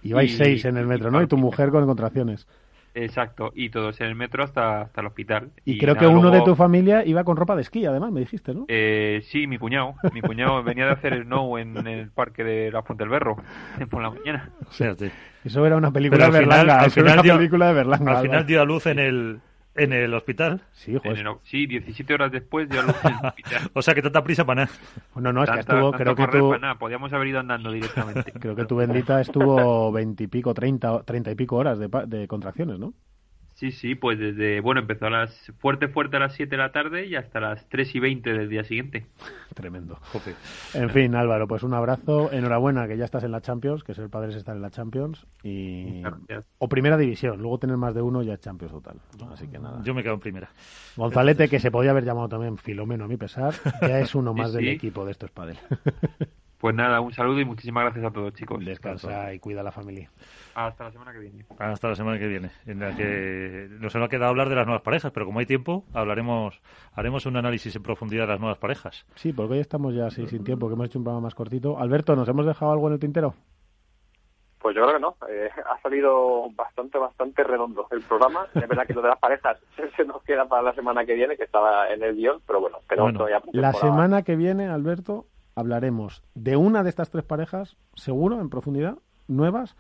Y 0.02 0.14
vais 0.14 0.36
seis 0.38 0.64
en 0.66 0.78
el 0.78 0.88
metro, 0.88 1.12
¿no? 1.12 1.22
Y 1.22 1.28
tu 1.28 1.36
mujer 1.38 1.72
con 1.72 1.86
contracciones. 1.86 2.48
Exacto, 3.04 3.52
y 3.56 3.70
todos 3.70 4.00
en 4.02 4.08
el 4.08 4.16
metro 4.16 4.44
hasta, 4.44 4.82
hasta 4.82 5.02
el 5.02 5.08
hospital. 5.08 5.50
Y, 5.66 5.78
creo 5.78 5.96
nada, 5.96 6.08
que 6.08 6.14
uno 6.14 6.32
de 6.32 6.42
tu 6.42 6.56
familia 6.56 7.06
iba 7.06 7.24
con 7.24 7.38
ropa 7.38 7.56
de 7.56 7.62
esquí, 7.62 7.86
además, 7.86 8.12
me 8.12 8.20
dijiste, 8.20 8.54
¿no? 8.54 8.66
eh, 8.68 9.22
sí, 9.26 9.48
mi 9.48 9.58
cuñado. 9.58 9.96
Mi 10.14 10.22
cuñado 10.22 10.64
venía 10.64 10.86
de 10.86 10.92
hacer 10.92 11.24
snow 11.24 11.58
en, 11.58 11.78
el 11.88 12.10
parque 12.10 12.44
de 12.44 12.72
la 12.72 12.84
Fuente 12.84 13.04
del 13.04 13.10
Berro 13.12 13.38
por 13.90 14.02
la 14.02 14.10
mañana. 14.12 14.50
O 14.68 14.72
sea, 14.72 14.96
sí. 14.96 15.10
Eso 15.44 15.66
era 15.66 15.78
una 15.78 15.92
película 15.92 16.26
Pero 16.26 16.32
de 16.34 16.38
al 16.40 16.44
final, 16.44 16.58
Berlanga. 16.60 16.82
al 16.82 16.88
eso 16.88 17.00
era 17.00 17.12
final 17.12 17.20
una 17.20 17.24
dio, 17.24 17.38
película 17.38 17.68
de 17.68 17.74
Berlanga. 17.74 18.18
al 18.18 18.26
final 18.26 18.46
dio 18.46 18.62
a 18.62 18.66
luz 18.66 18.86
en 18.88 19.00
el, 19.00 19.40
en 19.80 19.94
el 19.94 20.14
hospital. 20.14 20.62
Sí, 20.74 20.94
En 20.94 21.00
joder. 21.00 21.18
el- 21.28 21.36
sí, 21.44 21.66
17 21.68 22.14
horas 22.14 22.32
después 22.32 22.70
a 22.72 22.82
luz 22.82 22.96
en 23.04 23.12
el 23.12 23.26
hospital. 23.26 23.70
O 23.74 23.82
sea, 23.82 23.94
que 23.96 24.02
tanta 24.02 24.24
prisa 24.24 24.46
para 24.46 24.66
nada. 24.66 24.78
No, 25.16 25.34
no, 25.34 25.44
es 25.44 25.50
que 25.50 25.60
estuvo, 25.60 25.92
creo 25.92 26.16
que 26.16 26.28
tú, 26.28 26.50
para 26.50 26.60
nada, 26.62 26.76
podíamos 26.80 27.12
haber 27.14 27.28
ido 27.28 27.40
andando 27.40 27.72
directamente. 27.72 28.32
creo 28.40 28.56
que 28.56 28.66
tu 28.66 28.76
bendita 28.76 29.22
estuvo 29.22 29.92
veintipico, 29.92 30.54
treinta, 30.54 31.04
treinta 31.04 31.32
y 31.32 31.36
pico 31.36 31.56
horas 31.58 31.80
de, 31.80 31.90
pa- 31.90 32.06
de 32.06 32.28
contracciones, 32.28 32.80
¿no? 32.80 32.94
Sí, 33.60 33.74
sí, 33.74 33.94
pues 33.94 34.18
desde, 34.18 34.62
bueno, 34.62 34.80
empezó 34.80 35.08
a 35.08 35.10
las 35.10 35.52
fuerte, 35.60 35.90
fuerte 35.90 36.16
a 36.16 36.22
las 36.22 36.34
7 36.34 36.50
de 36.50 36.58
la 36.62 36.72
tarde 36.72 37.08
y 37.08 37.18
hasta 37.18 37.42
las 37.42 37.68
3 37.68 37.94
y 37.94 38.00
20 38.00 38.32
del 38.32 38.48
día 38.48 38.64
siguiente. 38.64 39.06
Tremendo. 39.54 40.00
En 40.74 40.90
fin, 40.92 41.14
Álvaro, 41.14 41.46
pues 41.46 41.64
un 41.64 41.74
abrazo. 41.74 42.32
Enhorabuena 42.32 42.88
que 42.88 42.96
ya 42.96 43.04
estás 43.04 43.26
en 43.26 43.34
la 43.34 43.42
Champions, 43.42 43.84
que 43.84 43.92
es 43.92 44.00
el 44.00 44.10
padre 44.10 44.32
de 44.32 44.38
estar 44.38 44.56
en 44.56 44.62
la 44.62 44.70
Champions. 44.70 45.28
y 45.44 46.02
O 46.58 46.70
primera 46.70 46.96
división, 46.96 47.42
luego 47.42 47.60
tener 47.60 47.76
más 47.76 47.94
de 47.94 48.02
uno 48.02 48.24
ya 48.24 48.36
es 48.36 48.40
Champions 48.40 48.72
total. 48.72 49.02
Así 49.30 49.50
que 49.50 49.60
nada. 49.60 49.82
Yo 49.84 49.94
me 49.94 50.04
quedo 50.04 50.14
en 50.14 50.22
primera. 50.22 50.50
Gonzalete, 50.96 51.50
que 51.50 51.60
se 51.60 51.70
podía 51.70 51.92
haber 51.92 52.06
llamado 52.06 52.30
también 52.30 52.58
Filomeno 52.58 53.04
a 53.04 53.08
mi 53.10 53.18
pesar, 53.18 53.54
ya 53.82 54.00
es 54.00 54.16
uno 54.16 54.34
más 54.34 54.54
del 54.54 54.70
equipo 54.70 55.04
de 55.04 55.12
estos 55.12 55.32
padres. 55.32 55.60
Pues 56.60 56.76
nada, 56.76 57.00
un 57.00 57.14
saludo 57.14 57.40
y 57.40 57.46
muchísimas 57.46 57.86
gracias 57.86 58.06
a 58.06 58.12
todos, 58.12 58.34
chicos. 58.34 58.64
Descansa 58.66 59.34
y 59.34 59.40
cuida 59.40 59.62
a 59.62 59.64
la 59.64 59.72
familia. 59.72 60.12
Hasta 60.56 60.84
la 60.84 60.92
semana 60.92 61.14
que 61.14 61.20
viene. 61.20 61.46
Hasta 61.58 61.88
la 61.88 61.96
semana 61.96 62.20
que 62.20 62.28
viene, 62.28 62.52
en 62.66 62.82
la 62.82 62.94
que 62.94 63.70
nos 63.80 63.96
ha 63.96 64.08
quedado 64.10 64.32
hablar 64.32 64.50
de 64.50 64.56
las 64.56 64.66
nuevas 64.66 64.82
parejas, 64.82 65.14
pero 65.14 65.26
como 65.26 65.40
hay 65.40 65.46
tiempo, 65.46 65.86
hablaremos, 65.94 66.62
haremos 66.94 67.26
un 67.26 67.38
análisis 67.38 67.74
en 67.78 67.82
profundidad 67.82 68.24
de 68.24 68.34
las 68.34 68.42
nuevas 68.42 68.58
parejas. 68.58 69.06
Sí, 69.16 69.32
porque 69.32 69.54
hoy 69.54 69.60
estamos 69.62 69.96
ya 69.96 70.08
así 70.08 70.28
sin 70.28 70.44
tiempo, 70.44 70.68
que 70.68 70.74
hemos 70.74 70.88
hecho 70.88 71.00
un 71.00 71.06
programa 71.06 71.28
más 71.28 71.36
cortito. 71.36 71.80
Alberto, 71.80 72.14
¿nos 72.18 72.28
hemos 72.28 72.46
dejado 72.46 72.74
algo 72.74 72.88
en 72.88 72.94
el 72.94 73.00
tintero? 73.00 73.36
Pues 74.62 74.76
yo 74.76 74.82
creo 74.82 74.96
que 74.96 75.02
no. 75.02 75.16
Eh, 75.30 75.50
ha 75.66 75.82
salido 75.82 76.50
bastante, 76.52 76.98
bastante 76.98 77.42
redondo 77.46 77.88
el 77.92 78.02
programa. 78.02 78.46
Es 78.54 78.68
verdad 78.68 78.86
que 78.86 78.94
lo 78.94 79.02
de 79.02 79.08
las 79.08 79.20
parejas 79.20 79.58
se 79.96 80.04
nos 80.04 80.22
queda 80.24 80.46
para 80.46 80.62
la 80.62 80.74
semana 80.74 81.06
que 81.06 81.14
viene, 81.14 81.38
que 81.38 81.46
estaba 81.46 81.90
en 81.90 82.04
el 82.04 82.18
guion, 82.18 82.42
pero 82.46 82.60
bueno, 82.60 82.80
tenemos 82.90 83.14
todavía 83.14 83.42
La 83.54 83.72
semana 83.72 84.24
que 84.24 84.36
viene, 84.36 84.68
Alberto, 84.68 85.28
hablaremos 85.60 86.24
de 86.36 86.56
una 86.56 86.84
de 86.84 86.90
estas 86.90 87.10
tres 87.10 87.24
parejas, 87.24 87.78
seguro, 87.96 88.40
en 88.40 88.50
profundidad, 88.50 88.98
nuevas, 89.28 89.76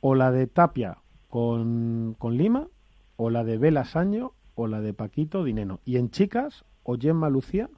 o 0.00 0.14
la 0.14 0.30
de 0.30 0.46
Tapia 0.46 0.98
con, 1.28 2.16
Lima, 2.22 2.68
o 3.16 3.30
la 3.30 3.44
de 3.44 3.58
Bela 3.58 3.84
Saño, 3.84 4.32
o 4.54 4.66
la 4.66 4.80
de 4.80 4.94
Paquito 4.94 5.44
Dineno. 5.44 5.80
Y 5.84 5.96
en 5.96 6.10
chicas, 6.10 6.64
o 6.82 6.96
Gemma 6.98 7.30
Lucía, 7.30 7.70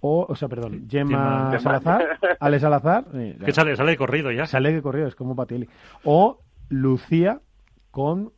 o, 0.00 0.26
o 0.28 0.34
sea, 0.34 0.48
perdón, 0.48 0.88
Gemma, 0.88 1.58
Salazar, 1.60 2.18
Ale 2.40 2.58
Salazar. 2.58 3.04
que 3.44 3.52
sale, 3.52 3.76
sale 3.76 3.92
de 3.92 3.96
corrido 3.96 4.32
ya. 4.32 4.46
Sale 4.46 4.72
de 4.72 4.82
corrido, 4.82 5.06
es 5.06 5.14
como 5.14 5.36
Patieli. 5.36 5.68
O 6.04 6.40
Lucía 6.68 7.40
con, 7.92 8.32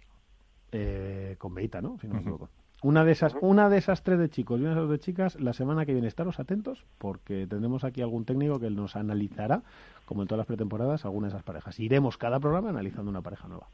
eh, 0.73 1.37
con 1.39 1.55
Beita, 1.55 1.81
¿no? 1.81 1.99
Si 2.01 2.07
no 2.07 2.15
me 2.15 2.21
equivoco. 2.21 2.51
Una 2.85 3.03
de 3.03 3.13
esas, 3.13 3.35
una 3.41 3.71
de 3.71 3.79
esas 3.79 4.03
tres 4.03 4.19
de 4.19 4.29
chicos 4.29 4.61
y 4.61 4.63
una 4.63 4.75
de 4.75 4.77
esas 4.77 4.89
dos 4.89 4.91
de 4.91 5.03
chicas, 5.03 5.41
la 5.41 5.55
semana 5.55 5.87
que 5.87 5.95
viene 5.95 6.07
estaros 6.07 6.39
atentos, 6.39 6.85
porque 6.99 7.47
tendremos 7.47 7.83
aquí 7.83 8.03
algún 8.03 8.27
técnico 8.27 8.61
que 8.61 8.69
nos 8.69 8.95
analizará, 8.95 9.63
como 10.05 10.21
en 10.21 10.29
todas 10.29 10.41
las 10.41 10.47
pretemporadas, 10.47 11.07
alguna 11.07 11.29
de 11.29 11.33
esas 11.33 11.45
parejas. 11.45 11.81
Iremos 11.81 12.19
cada 12.19 12.39
programa 12.39 12.69
analizando 12.69 13.11
una 13.11 13.23
pareja 13.23 13.49
nueva. 13.49 13.69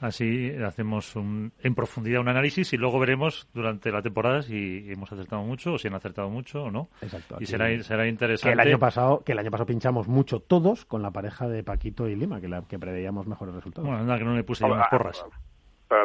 Así 0.00 0.50
hacemos 0.50 1.14
un, 1.14 1.52
en 1.62 1.76
profundidad 1.76 2.22
un 2.22 2.28
análisis 2.28 2.72
y 2.72 2.76
luego 2.76 2.98
veremos 2.98 3.46
durante 3.54 3.92
la 3.92 4.02
temporada 4.02 4.42
si 4.42 4.84
hemos 4.90 5.12
acertado 5.12 5.44
mucho 5.44 5.74
o 5.74 5.78
si 5.78 5.86
han 5.86 5.94
acertado 5.94 6.28
mucho 6.28 6.64
o 6.64 6.70
no. 6.72 6.88
Exacto. 7.02 7.36
Y 7.38 7.46
será, 7.46 7.80
será 7.84 8.08
interesante. 8.08 8.56
Que 8.56 8.60
el 8.60 8.68
año 8.68 8.80
pasado, 8.80 9.22
que 9.22 9.30
el 9.30 9.38
año 9.38 9.52
pasado 9.52 9.66
pinchamos 9.66 10.08
mucho 10.08 10.40
todos 10.40 10.84
con 10.86 11.02
la 11.02 11.12
pareja 11.12 11.46
de 11.46 11.62
Paquito 11.62 12.08
y 12.08 12.16
Lima, 12.16 12.40
que, 12.40 12.48
la, 12.48 12.62
que 12.62 12.80
preveíamos 12.80 13.28
mejores 13.28 13.54
resultados. 13.54 13.88
Bueno, 13.88 14.02
nada, 14.02 14.18
que 14.18 14.24
no 14.24 14.34
me 14.34 14.42
puse 14.42 14.66
yo 14.66 14.74
unas 14.74 14.88
porras 14.88 15.24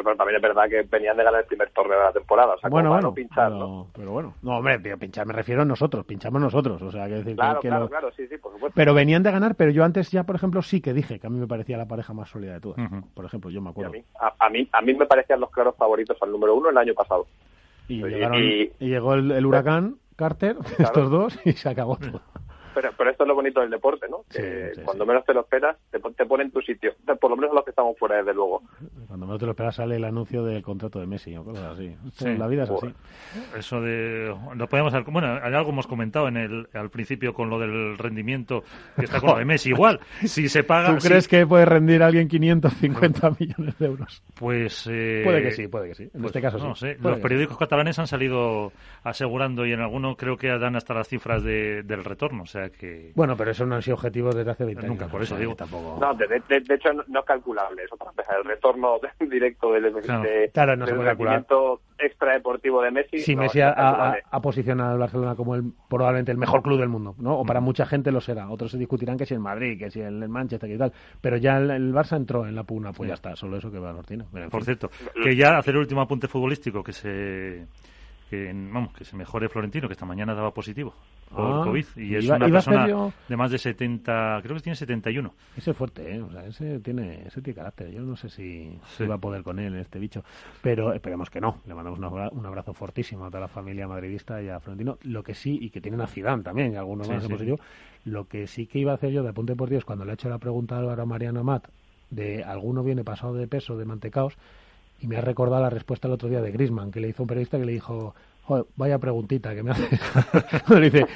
pero, 0.02 0.16
también 0.16 0.36
es 0.36 0.42
verdad 0.42 0.68
que 0.68 0.82
venían 0.82 1.16
de 1.16 1.24
ganar 1.24 1.40
el 1.40 1.46
primer 1.46 1.70
torneo 1.70 1.98
de 1.98 2.04
la 2.04 2.12
temporada, 2.12 2.54
o 2.54 2.58
sea, 2.58 2.70
bueno, 2.70 2.90
bueno, 2.90 3.14
pinchar, 3.14 3.52
pero, 3.92 4.12
bueno, 4.12 4.34
no, 4.42 4.58
hombre, 4.58 4.78
pinchar 4.96 5.26
me 5.26 5.32
refiero 5.32 5.62
a 5.62 5.64
nosotros, 5.64 6.04
pinchamos 6.04 6.40
nosotros, 6.40 6.80
o 6.82 6.90
sea, 6.90 7.06
que 7.06 7.14
decir 7.14 7.36
claro, 7.36 7.60
que, 7.60 7.68
claro, 7.68 7.88
claro, 7.88 8.10
sí, 8.12 8.26
sí, 8.26 8.38
por 8.38 8.52
supuesto. 8.52 8.74
Pero 8.74 8.94
venían 8.94 9.22
de 9.22 9.30
ganar, 9.30 9.54
pero 9.54 9.70
yo 9.70 9.84
antes 9.84 10.10
ya, 10.10 10.24
por 10.24 10.36
ejemplo, 10.36 10.62
sí 10.62 10.80
que 10.80 10.92
dije 10.92 11.18
que 11.18 11.26
a 11.26 11.30
mí 11.30 11.38
me 11.38 11.46
parecía 11.46 11.76
la 11.76 11.86
pareja 11.86 12.12
más 12.12 12.28
sólida 12.28 12.54
de 12.54 12.60
todas, 12.60 12.78
por 13.14 13.24
ejemplo, 13.24 13.50
yo 13.50 13.60
me 13.60 13.70
acuerdo. 13.70 13.92
A 14.18 14.48
mí, 14.48 14.68
a, 14.72 14.80
mí, 14.80 14.94
me 14.94 15.06
parecían 15.06 15.40
los 15.40 15.50
claros 15.50 15.76
favoritos 15.76 16.16
al 16.22 16.30
número 16.30 16.54
uno 16.54 16.70
el 16.70 16.78
año 16.78 16.94
pasado. 16.94 17.26
Y, 17.88 18.00
llegó 18.78 19.14
el, 19.14 19.46
huracán 19.46 19.96
Carter, 20.16 20.56
estos 20.78 21.10
dos, 21.10 21.38
y 21.44 21.52
se 21.52 21.68
acabó 21.68 21.96
todo. 21.96 22.20
Pero, 22.74 22.90
pero 22.96 23.10
esto 23.10 23.24
es 23.24 23.28
lo 23.28 23.34
bonito 23.34 23.60
del 23.60 23.70
deporte, 23.70 24.06
¿no? 24.08 24.24
que 24.30 24.72
cuando 24.84 25.04
menos 25.04 25.24
te 25.24 25.34
lo 25.34 25.40
esperas, 25.40 25.76
te, 25.90 25.98
te 25.98 26.26
pone 26.26 26.44
en 26.44 26.50
tu 26.50 26.60
sitio. 26.60 26.92
Por 27.20 27.30
lo 27.30 27.36
menos 27.36 27.54
los 27.54 27.64
que 27.64 27.70
estamos 27.70 27.98
fuera, 27.98 28.16
desde 28.16 28.34
luego. 28.34 28.62
Cuando 29.08 29.26
menos 29.26 29.40
te 29.40 29.46
lo 29.46 29.52
esperas 29.52 29.76
sale 29.76 29.96
el 29.96 30.04
anuncio 30.04 30.44
del 30.44 30.62
contrato 30.62 31.00
de 31.00 31.06
Messi 31.06 31.36
o 31.36 31.44
cosas 31.44 31.78
así. 31.78 31.94
La 32.38 32.46
vida 32.46 32.64
es 32.64 32.70
así. 32.70 32.94
Eso 33.56 33.80
de... 33.80 34.34
Lo 34.54 34.68
podemos 34.68 34.92
bueno, 35.06 35.28
algo 35.28 35.70
hemos 35.70 35.86
comentado 35.86 36.28
en 36.28 36.36
el, 36.36 36.68
al 36.74 36.90
principio 36.90 37.34
con 37.34 37.50
lo 37.50 37.58
del 37.58 37.98
rendimiento 37.98 38.62
que 38.96 39.04
está 39.04 39.20
con 39.20 39.30
lo 39.30 39.38
de 39.38 39.44
Messi. 39.44 39.70
Igual, 39.80 40.00
si 40.24 40.48
se 40.48 40.62
paga... 40.62 40.96
¿Tú 40.96 41.06
crees 41.06 41.28
que 41.28 41.46
puede 41.46 41.64
rendir 41.64 42.02
alguien 42.02 42.28
550 42.28 43.30
millones 43.38 43.78
de 43.78 43.86
euros? 43.86 44.22
Pues... 44.38 44.88
Eh, 44.90 45.22
puede 45.24 45.42
que 45.42 45.52
sí, 45.52 45.68
puede 45.68 45.88
que 45.88 45.94
sí. 45.94 46.04
En 46.04 46.10
pues 46.20 46.26
este 46.26 46.40
caso 46.40 46.58
no 46.58 46.74
sí. 46.74 46.86
Sé. 46.86 46.96
Los 47.00 47.18
periódicos 47.18 47.58
catalanes 47.58 47.98
han 47.98 48.06
salido 48.06 48.72
asegurando 49.02 49.66
y 49.66 49.72
en 49.72 49.80
algunos 49.80 50.16
creo 50.16 50.36
que 50.36 50.48
dan 50.48 50.76
hasta 50.76 50.94
las 50.94 51.08
cifras 51.08 51.42
de, 51.42 51.82
del 51.82 52.04
retorno. 52.04 52.42
O 52.42 52.46
sea 52.46 52.59
que... 52.68 53.12
Bueno, 53.14 53.36
pero 53.36 53.52
eso 53.52 53.64
no 53.64 53.76
han 53.76 53.82
sido 53.82 53.94
objetivos 53.94 54.34
desde 54.34 54.50
hace 54.50 54.64
20 54.64 54.86
Nunca, 54.86 55.04
años. 55.04 55.12
por 55.12 55.22
eso 55.22 55.36
digo. 55.36 55.54
Tampoco... 55.54 55.98
No, 56.00 56.14
de, 56.14 56.26
hecho 56.74 56.92
no, 56.92 57.20
es 57.20 57.24
calculable 57.24 57.84
eso 57.84 57.96
para 57.96 58.10
empezar. 58.10 58.36
El 58.38 58.44
retorno 58.44 58.98
directo 59.20 59.72
del, 59.72 59.92
claro. 60.02 60.28
claro, 60.52 60.76
no 60.76 60.86
del 60.86 61.02
rendimiento 61.02 61.80
extradeportivo 61.98 62.82
de 62.82 62.90
Messi. 62.90 63.18
Sí, 63.18 63.36
Messi 63.36 63.60
ha, 63.60 64.40
posicionado 64.42 64.92
al 64.92 64.98
Barcelona 64.98 65.34
como 65.34 65.54
el 65.54 65.72
probablemente 65.88 66.32
el 66.32 66.38
mejor 66.38 66.62
club 66.62 66.78
del 66.78 66.88
mundo, 66.88 67.14
¿no? 67.18 67.38
O 67.38 67.44
para 67.44 67.60
mucha 67.60 67.86
gente 67.86 68.10
lo 68.10 68.20
será. 68.20 68.50
Otros 68.50 68.70
se 68.70 68.78
discutirán 68.78 69.16
que 69.16 69.26
si 69.26 69.34
el 69.34 69.40
Madrid, 69.40 69.78
que 69.78 69.90
si 69.90 70.00
el 70.00 70.28
Manchester 70.28 70.70
y 70.70 70.78
tal. 70.78 70.92
Pero 71.20 71.36
ya 71.36 71.58
el, 71.58 71.92
Barça 71.92 72.16
entró 72.16 72.46
en 72.46 72.54
la 72.54 72.64
pugna, 72.64 72.92
pues 72.92 73.08
ya 73.08 73.14
está. 73.14 73.36
Solo 73.36 73.56
eso 73.56 73.70
que 73.70 73.78
valor 73.78 74.04
tiene. 74.04 74.24
Por 74.50 74.64
cierto, 74.64 74.90
que 75.22 75.36
ya 75.36 75.58
hacer 75.58 75.74
el 75.74 75.80
último 75.80 76.00
apunte 76.00 76.28
futbolístico 76.28 76.82
que 76.82 76.92
se 76.92 77.66
que 78.30 78.52
vamos 78.54 78.92
que 78.94 79.04
se 79.04 79.16
mejore 79.16 79.48
Florentino 79.48 79.88
que 79.88 79.94
esta 79.94 80.06
mañana 80.06 80.34
daba 80.34 80.52
positivo 80.52 80.94
por 81.28 81.60
ah, 81.60 81.62
COVID 81.64 81.84
y 81.96 82.14
es 82.14 82.28
una 82.28 82.48
persona 82.48 83.12
de 83.28 83.36
más 83.36 83.50
de 83.50 83.58
70 83.58 84.40
creo 84.42 84.56
que 84.56 84.62
tiene 84.62 84.76
71 84.76 85.34
ese 85.56 85.70
es 85.70 85.76
fuerte 85.76 86.14
¿eh? 86.14 86.22
o 86.22 86.30
sea, 86.30 86.46
ese 86.46 86.80
tiene 86.80 87.22
ese 87.26 87.42
tiene 87.42 87.56
carácter. 87.56 87.90
Yo 87.90 88.02
no 88.02 88.16
sé 88.16 88.28
si, 88.28 88.78
va 89.06 89.14
a 89.14 89.18
poder 89.18 89.42
con 89.42 89.58
él 89.58 89.74
este 89.76 89.98
bicho 89.98 90.22
pero 90.62 90.92
esperemos 90.92 91.30
que 91.30 91.40
no. 91.40 91.60
Le 91.66 91.74
mandamos 91.74 91.98
un 92.32 92.46
abrazo 92.46 92.72
fortísimo 92.72 93.26
a 93.26 93.28
toda 93.28 93.40
la 93.40 93.48
familia 93.48 93.86
madridista 93.88 94.42
y 94.42 94.48
a 94.48 94.60
Florentino. 94.60 94.98
Lo 95.02 95.22
que 95.22 95.34
sí 95.34 95.58
y 95.60 95.70
que 95.70 95.80
tiene 95.80 95.96
una 95.96 96.06
ciudad 96.06 96.38
también 96.40 96.72
y 96.72 96.76
algunos 96.76 97.08
más 97.08 97.24
sí. 97.24 97.54
lo 98.04 98.26
que 98.26 98.46
sí 98.46 98.66
que 98.66 98.78
iba 98.78 98.92
a 98.92 98.94
hacer 98.94 99.10
yo 99.10 99.22
de 99.22 99.30
apunte 99.30 99.56
por 99.56 99.68
Dios 99.68 99.84
cuando 99.84 100.04
le 100.04 100.12
he 100.12 100.14
hecho 100.14 100.28
la 100.28 100.38
pregunta 100.38 100.76
a 100.76 100.78
Álvaro 100.78 101.06
Mariano 101.06 101.40
Amat 101.40 101.68
de 102.10 102.42
alguno 102.42 102.82
viene 102.82 103.04
pasado 103.04 103.34
de 103.34 103.46
peso 103.46 103.76
de 103.76 103.84
mantecaos 103.84 104.36
y 105.00 105.06
me 105.06 105.16
ha 105.16 105.20
recordado 105.20 105.62
la 105.62 105.70
respuesta 105.70 106.08
el 106.08 106.14
otro 106.14 106.28
día 106.28 106.40
de 106.40 106.52
Grisman, 106.52 106.90
que 106.90 107.00
le 107.00 107.08
hizo 107.08 107.22
un 107.22 107.26
periodista 107.26 107.58
que 107.58 107.64
le 107.64 107.72
dijo, 107.72 108.14
vaya 108.76 108.98
preguntita 108.98 109.54
que 109.54 109.62
me 109.62 109.70
hace. 109.70 109.88
le 110.68 110.90
dice, 110.90 111.06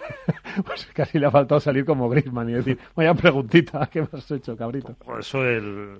pues 0.66 0.86
casi 0.94 1.18
le 1.18 1.26
ha 1.26 1.30
faltado 1.30 1.60
salir 1.60 1.84
como 1.84 2.08
Grisman 2.08 2.48
y 2.48 2.52
decir, 2.54 2.78
vaya 2.94 3.14
preguntita 3.14 3.86
que 3.86 4.02
me 4.02 4.08
has 4.12 4.30
hecho, 4.30 4.56
cabrito. 4.56 4.94
Por 4.94 5.20
eso 5.20 5.44
el 5.44 5.98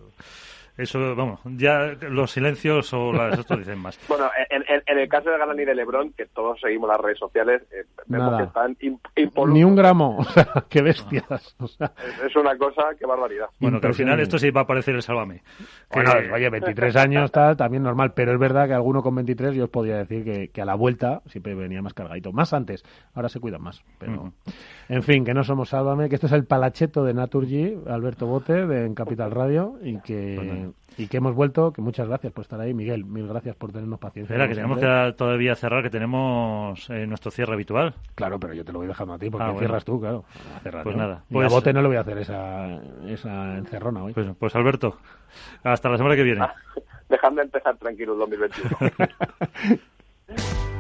eso, 0.79 1.17
vamos, 1.17 1.41
ya 1.45 1.97
los 2.09 2.31
silencios 2.31 2.93
o 2.95 3.13
las 3.13 3.37
esto 3.37 3.57
dicen 3.57 3.81
más. 3.81 3.99
Bueno, 4.09 4.31
en, 4.49 4.99
el 4.99 5.09
caso 5.09 5.29
de 5.29 5.39
Galán 5.39 5.59
y 5.59 5.65
de 5.65 5.75
Lebron, 5.75 6.13
que 6.13 6.27
todos 6.27 6.61
seguimos 6.61 6.89
las 6.89 7.01
redes 7.01 7.19
sociales, 7.19 7.63
eh, 7.73 7.85
vemos 8.07 8.39
que 8.39 8.45
están 8.45 8.77
Ni 9.53 9.65
un 9.65 9.75
gramo, 9.75 10.19
o 10.19 10.25
sea, 10.25 10.47
qué 10.71 10.81
bestias. 10.83 11.57
O 11.59 11.67
sea. 11.67 11.93
Es, 12.25 12.37
una 12.37 12.57
cosa, 12.57 12.83
qué 12.97 13.07
barbaridad. 13.07 13.49
Bueno, 13.59 13.81
que 13.81 13.89
al 13.89 13.95
final 13.95 14.21
esto 14.21 14.39
sí 14.39 14.51
va 14.51 14.61
a 14.61 14.67
parecer 14.69 14.95
el 14.95 15.03
Sálvame. 15.03 15.43
Bueno, 15.93 16.13
oye, 16.33 16.49
23 16.49 16.95
años 16.95 17.33
tal, 17.33 17.57
también 17.57 17.83
normal, 17.83 18.13
pero 18.15 18.33
es 18.33 18.39
verdad 18.39 18.69
que 18.69 18.75
alguno 18.75 19.03
con 19.03 19.17
23 19.17 19.57
yo 19.57 19.65
os 19.65 19.71
podría 19.71 19.97
decir 19.97 20.25
que, 20.25 20.49
que 20.51 20.63
a 20.63 20.65
la 20.65 20.77
vuelta 20.77 21.23
siempre 21.27 21.57
venía 21.57 21.83
más 21.83 21.95
cargadito. 21.95 22.31
Más 22.33 22.53
antes, 22.53 22.85
ahora 23.15 23.29
se 23.29 23.41
cuidan 23.41 23.63
más. 23.63 23.83
Pero, 23.99 24.33
en 24.89 25.03
fin, 25.03 25.25
que 25.25 25.35
no 25.35 25.43
somos 25.43 25.71
Sálvame, 25.71 26.09
que 26.09 26.15
esto 26.15 26.29
es 26.29 26.33
el 26.33 26.45
palacheto 26.45 27.03
de 27.03 27.15
Naturgy, 27.15 27.79
Alberto 27.89 28.27
Bote, 28.27 28.65
de, 28.65 28.87
en 28.87 28.95
Capital 28.95 29.33
Radio, 29.33 29.77
y 29.83 30.01
que 30.01 30.68
y 30.97 31.07
que 31.07 31.19
hemos 31.19 31.35
vuelto, 31.35 31.73
que 31.73 31.81
muchas 31.81 32.09
gracias 32.09 32.33
por 32.33 32.43
estar 32.43 32.61
ahí, 32.61 32.75
Miguel, 32.75 33.05
mil 33.05 33.29
gracias 33.29 33.55
por 33.57 33.73
tenernos 33.73 33.99
paciencia. 33.99 34.35
Espera, 34.35 34.49
que 34.49 34.55
tenemos 34.55 34.79
que 34.79 35.15
todavía 35.17 35.55
cerrar, 35.55 35.83
que 35.83 35.91
tenemos 35.91 36.91
eh, 36.91 37.07
nuestro 37.07 37.31
cierre 37.31 37.55
habitual. 37.55 37.95
Claro, 38.15 38.39
pero 38.39 38.55
yo 38.55 38.65
te 38.65 38.73
lo 38.73 38.81
voy 38.81 38.89
dejando 38.89 39.15
a 39.15 39.19
ti, 39.19 39.31
porque 39.31 39.47
ah, 39.47 39.55
cierras 39.59 39.85
tú, 39.85 40.01
claro. 40.01 40.25
pues 40.83 40.97
nada. 40.97 41.23
Pues, 41.31 41.47
a 41.47 41.55
bote 41.55 41.73
no 41.73 41.83
le 41.83 41.89
voy 41.89 41.97
a 41.97 42.01
hacer 42.01 42.19
esa, 42.19 42.81
esa 43.07 43.57
encerrona 43.59 44.05
hoy. 44.05 44.13
Pues, 44.13 44.29
pues 44.39 44.55
Alberto, 44.57 44.97
hasta 45.63 45.89
la 45.89 45.97
semana 45.97 46.17
que 46.17 46.23
viene. 46.23 46.41
Ah, 46.43 46.55
dejadme 47.09 47.43
empezar 47.43 47.77
tranquilo 47.77 48.15
el 48.15 48.19
2021. 48.19 48.79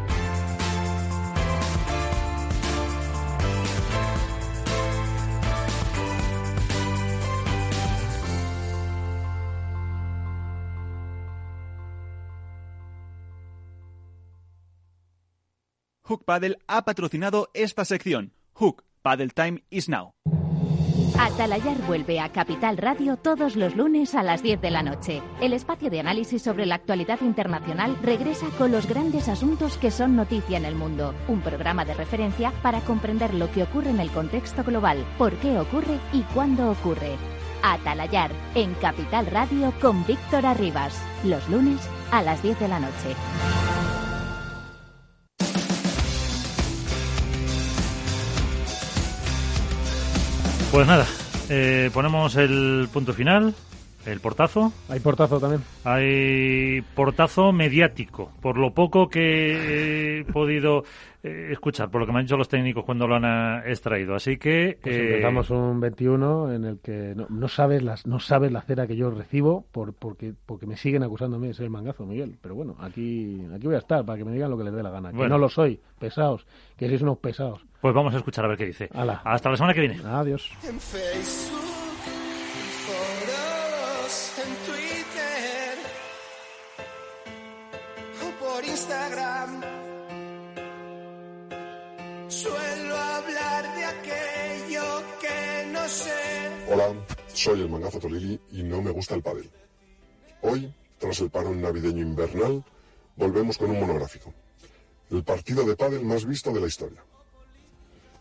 Hook 16.08 16.24
Paddle 16.24 16.56
ha 16.66 16.86
patrocinado 16.86 17.50
esta 17.52 17.84
sección. 17.84 18.32
Hook 18.54 18.82
Paddle 19.02 19.28
Time 19.28 19.62
is 19.68 19.90
now. 19.90 20.14
Atalayar 21.18 21.76
vuelve 21.86 22.18
a 22.20 22.32
Capital 22.32 22.78
Radio 22.78 23.18
todos 23.18 23.56
los 23.56 23.76
lunes 23.76 24.14
a 24.14 24.22
las 24.22 24.42
10 24.42 24.58
de 24.62 24.70
la 24.70 24.82
noche. 24.82 25.20
El 25.42 25.52
espacio 25.52 25.90
de 25.90 26.00
análisis 26.00 26.40
sobre 26.40 26.64
la 26.64 26.76
actualidad 26.76 27.20
internacional 27.20 27.98
regresa 28.02 28.46
con 28.56 28.72
los 28.72 28.86
grandes 28.86 29.28
asuntos 29.28 29.76
que 29.76 29.90
son 29.90 30.16
noticia 30.16 30.56
en 30.56 30.64
el 30.64 30.76
mundo. 30.76 31.14
Un 31.28 31.42
programa 31.42 31.84
de 31.84 31.92
referencia 31.92 32.52
para 32.62 32.80
comprender 32.80 33.34
lo 33.34 33.50
que 33.50 33.64
ocurre 33.64 33.90
en 33.90 34.00
el 34.00 34.10
contexto 34.10 34.64
global, 34.64 35.04
por 35.18 35.34
qué 35.34 35.58
ocurre 35.58 35.98
y 36.14 36.22
cuándo 36.32 36.70
ocurre. 36.70 37.16
Atalayar 37.62 38.30
en 38.54 38.72
Capital 38.74 39.26
Radio 39.26 39.74
con 39.78 40.06
Víctor 40.06 40.46
Arribas. 40.46 40.98
Los 41.22 41.46
lunes 41.50 41.86
a 42.10 42.22
las 42.22 42.42
10 42.42 42.60
de 42.60 42.68
la 42.68 42.80
noche. 42.80 43.77
Pues 50.78 50.86
nada, 50.86 51.06
eh, 51.50 51.90
ponemos 51.92 52.36
el 52.36 52.88
punto 52.92 53.12
final, 53.12 53.52
el 54.06 54.20
portazo. 54.20 54.72
Hay 54.88 55.00
portazo 55.00 55.40
también. 55.40 55.60
Hay 55.82 56.82
portazo 56.94 57.50
mediático, 57.50 58.30
por 58.40 58.56
lo 58.56 58.72
poco 58.72 59.08
que 59.08 60.20
he 60.20 60.24
podido 60.32 60.84
eh, 61.24 61.48
escuchar, 61.50 61.90
por 61.90 62.00
lo 62.00 62.06
que 62.06 62.12
me 62.12 62.20
han 62.20 62.26
dicho 62.26 62.36
los 62.36 62.48
técnicos 62.48 62.84
cuando 62.84 63.08
lo 63.08 63.16
han 63.16 63.24
eh, 63.24 63.72
extraído. 63.72 64.14
Así 64.14 64.36
que... 64.36 64.78
Pues 64.80 64.94
eh, 64.94 65.16
empezamos 65.16 65.50
un 65.50 65.80
21 65.80 66.52
en 66.52 66.64
el 66.64 66.78
que 66.78 67.12
no, 67.16 67.26
no 67.28 67.48
sabes 67.48 67.82
las 67.82 68.06
no 68.06 68.20
sabes 68.20 68.52
la 68.52 68.62
cera 68.62 68.86
que 68.86 68.94
yo 68.94 69.10
recibo 69.10 69.66
por 69.72 69.94
porque 69.94 70.32
porque 70.46 70.66
me 70.66 70.76
siguen 70.76 71.02
acusándome 71.02 71.48
de 71.48 71.54
ser 71.54 71.64
el 71.64 71.70
mangazo, 71.70 72.06
Miguel. 72.06 72.38
Pero 72.40 72.54
bueno, 72.54 72.76
aquí 72.78 73.44
aquí 73.52 73.66
voy 73.66 73.74
a 73.74 73.78
estar 73.78 74.04
para 74.04 74.16
que 74.16 74.24
me 74.24 74.32
digan 74.32 74.48
lo 74.48 74.56
que 74.56 74.62
les 74.62 74.72
dé 74.72 74.84
la 74.84 74.90
gana. 74.90 75.10
Que 75.10 75.28
no 75.28 75.38
lo 75.38 75.48
soy, 75.48 75.80
pesados, 75.98 76.46
que 76.76 76.86
sois 76.86 77.02
unos 77.02 77.18
pesados. 77.18 77.67
Pues 77.80 77.94
vamos 77.94 78.12
a 78.12 78.16
escuchar 78.16 78.44
a 78.44 78.48
ver 78.48 78.58
qué 78.58 78.66
dice. 78.66 78.88
Hala. 78.92 79.22
Hasta 79.24 79.50
la 79.50 79.56
semana 79.56 79.72
que 79.72 79.80
viene. 79.80 80.00
Adiós. 80.04 80.50
En 80.64 80.80
Facebook, 80.80 81.60
en 82.06 82.68
foros, 82.86 84.34
en 84.38 84.54
Twitter 84.66 85.78
o 88.24 88.44
por 88.44 88.64
Instagram. 88.64 89.60
Suelo 92.28 92.96
hablar 92.96 93.74
de 93.76 93.84
aquello 93.84 95.02
que 95.20 95.70
no 95.72 95.88
sé. 95.88 96.50
Hola, 96.68 96.92
soy 97.32 97.60
el 97.60 97.68
mangazo 97.68 98.00
Tolili 98.00 98.40
y 98.50 98.64
no 98.64 98.82
me 98.82 98.90
gusta 98.90 99.14
el 99.14 99.22
pádel. 99.22 99.48
Hoy, 100.42 100.74
tras 100.98 101.20
el 101.20 101.30
parón 101.30 101.62
navideño 101.62 102.02
invernal, 102.02 102.64
volvemos 103.16 103.56
con 103.56 103.70
un 103.70 103.78
monográfico. 103.80 104.34
El 105.10 105.22
partido 105.22 105.64
de 105.64 105.76
pádel 105.76 106.04
más 106.04 106.26
visto 106.26 106.50
de 106.52 106.60
la 106.60 106.66
historia. 106.66 107.02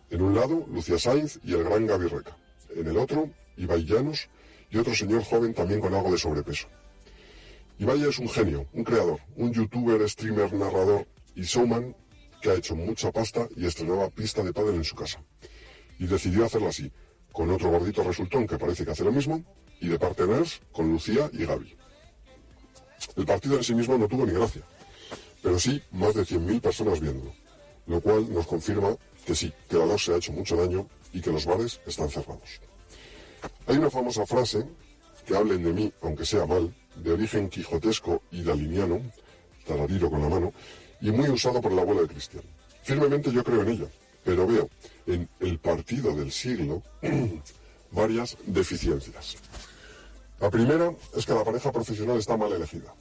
En 0.09 0.21
un 0.21 0.35
lado, 0.35 0.65
Lucía 0.71 0.97
Sainz 0.97 1.39
y 1.43 1.53
el 1.53 1.63
gran 1.63 1.85
Gaby 1.85 2.07
Reca. 2.07 2.37
En 2.75 2.87
el 2.87 2.97
otro, 2.97 3.29
Ibai 3.57 3.85
Llanos 3.85 4.29
y 4.69 4.77
otro 4.77 4.95
señor 4.95 5.23
joven 5.23 5.53
también 5.53 5.81
con 5.81 5.93
algo 5.93 6.11
de 6.11 6.17
sobrepeso. 6.17 6.67
Ibai 7.79 8.03
es 8.03 8.17
un 8.19 8.29
genio, 8.29 8.67
un 8.73 8.83
creador, 8.83 9.19
un 9.35 9.53
youtuber, 9.53 10.07
streamer, 10.09 10.53
narrador 10.53 11.07
y 11.35 11.41
showman 11.41 11.95
que 12.41 12.49
ha 12.49 12.55
hecho 12.55 12.75
mucha 12.75 13.11
pasta 13.11 13.47
y 13.55 13.65
estrenaba 13.65 14.09
pista 14.09 14.43
de 14.43 14.53
pádel 14.53 14.75
en 14.75 14.83
su 14.83 14.95
casa. 14.95 15.21
Y 15.99 16.07
decidió 16.07 16.45
hacerlo 16.45 16.69
así, 16.69 16.91
con 17.31 17.49
otro 17.49 17.69
gordito 17.69 18.03
resultón 18.03 18.47
que 18.47 18.57
parece 18.57 18.85
que 18.85 18.91
hace 18.91 19.03
lo 19.03 19.11
mismo, 19.11 19.43
y 19.79 19.89
de 19.89 19.99
partners 19.99 20.61
con 20.71 20.91
Lucía 20.91 21.29
y 21.33 21.45
Gaby. 21.45 21.75
El 23.15 23.25
partido 23.25 23.57
en 23.57 23.63
sí 23.63 23.75
mismo 23.75 23.97
no 23.97 24.07
tuvo 24.07 24.25
ni 24.25 24.33
gracia, 24.33 24.63
pero 25.41 25.59
sí 25.59 25.81
más 25.91 26.13
de 26.15 26.23
100.000 26.23 26.61
personas 26.61 26.99
viéndolo, 26.99 27.33
lo 27.85 28.01
cual 28.01 28.31
nos 28.33 28.47
confirma 28.47 28.95
que 29.27 29.35
sí, 29.35 29.53
que 29.67 29.75
la 29.75 29.85
LOS 29.85 30.05
se 30.05 30.13
ha 30.13 30.17
hecho 30.17 30.31
mucho 30.31 30.55
daño 30.55 30.87
y 31.11 31.19
que 31.19 31.29
los 31.29 31.45
bares 31.45 31.81
están 31.85 32.09
cerrados. 32.09 32.61
Hay 33.67 33.77
una 33.77 33.89
famosa 33.89 34.25
frase, 34.25 34.65
que 35.25 35.35
hablen 35.35 35.61
de 35.63 35.73
mí, 35.73 35.93
aunque 36.01 36.25
sea 36.25 36.45
mal, 36.45 36.73
de 36.95 37.11
origen 37.11 37.49
quijotesco 37.49 38.23
y 38.31 38.41
daliniano, 38.41 39.01
tarariro 39.67 40.09
con 40.09 40.21
la 40.21 40.29
mano, 40.29 40.53
y 41.01 41.11
muy 41.11 41.27
usado 41.27 41.61
por 41.61 41.73
el 41.73 41.79
abuelo 41.79 42.03
de 42.03 42.07
Cristian. 42.07 42.43
Firmemente 42.83 43.29
yo 43.29 43.43
creo 43.43 43.63
en 43.63 43.67
ella, 43.67 43.87
pero 44.23 44.47
veo 44.47 44.69
en 45.05 45.27
el 45.41 45.59
partido 45.59 46.15
del 46.15 46.31
siglo 46.31 46.81
varias 47.91 48.37
deficiencias. 48.45 49.35
La 50.39 50.49
primera 50.49 50.93
es 51.17 51.25
que 51.25 51.33
la 51.33 51.43
pareja 51.43 51.69
profesional 51.73 52.17
está 52.17 52.37
mal 52.37 52.53
elegida. 52.53 52.95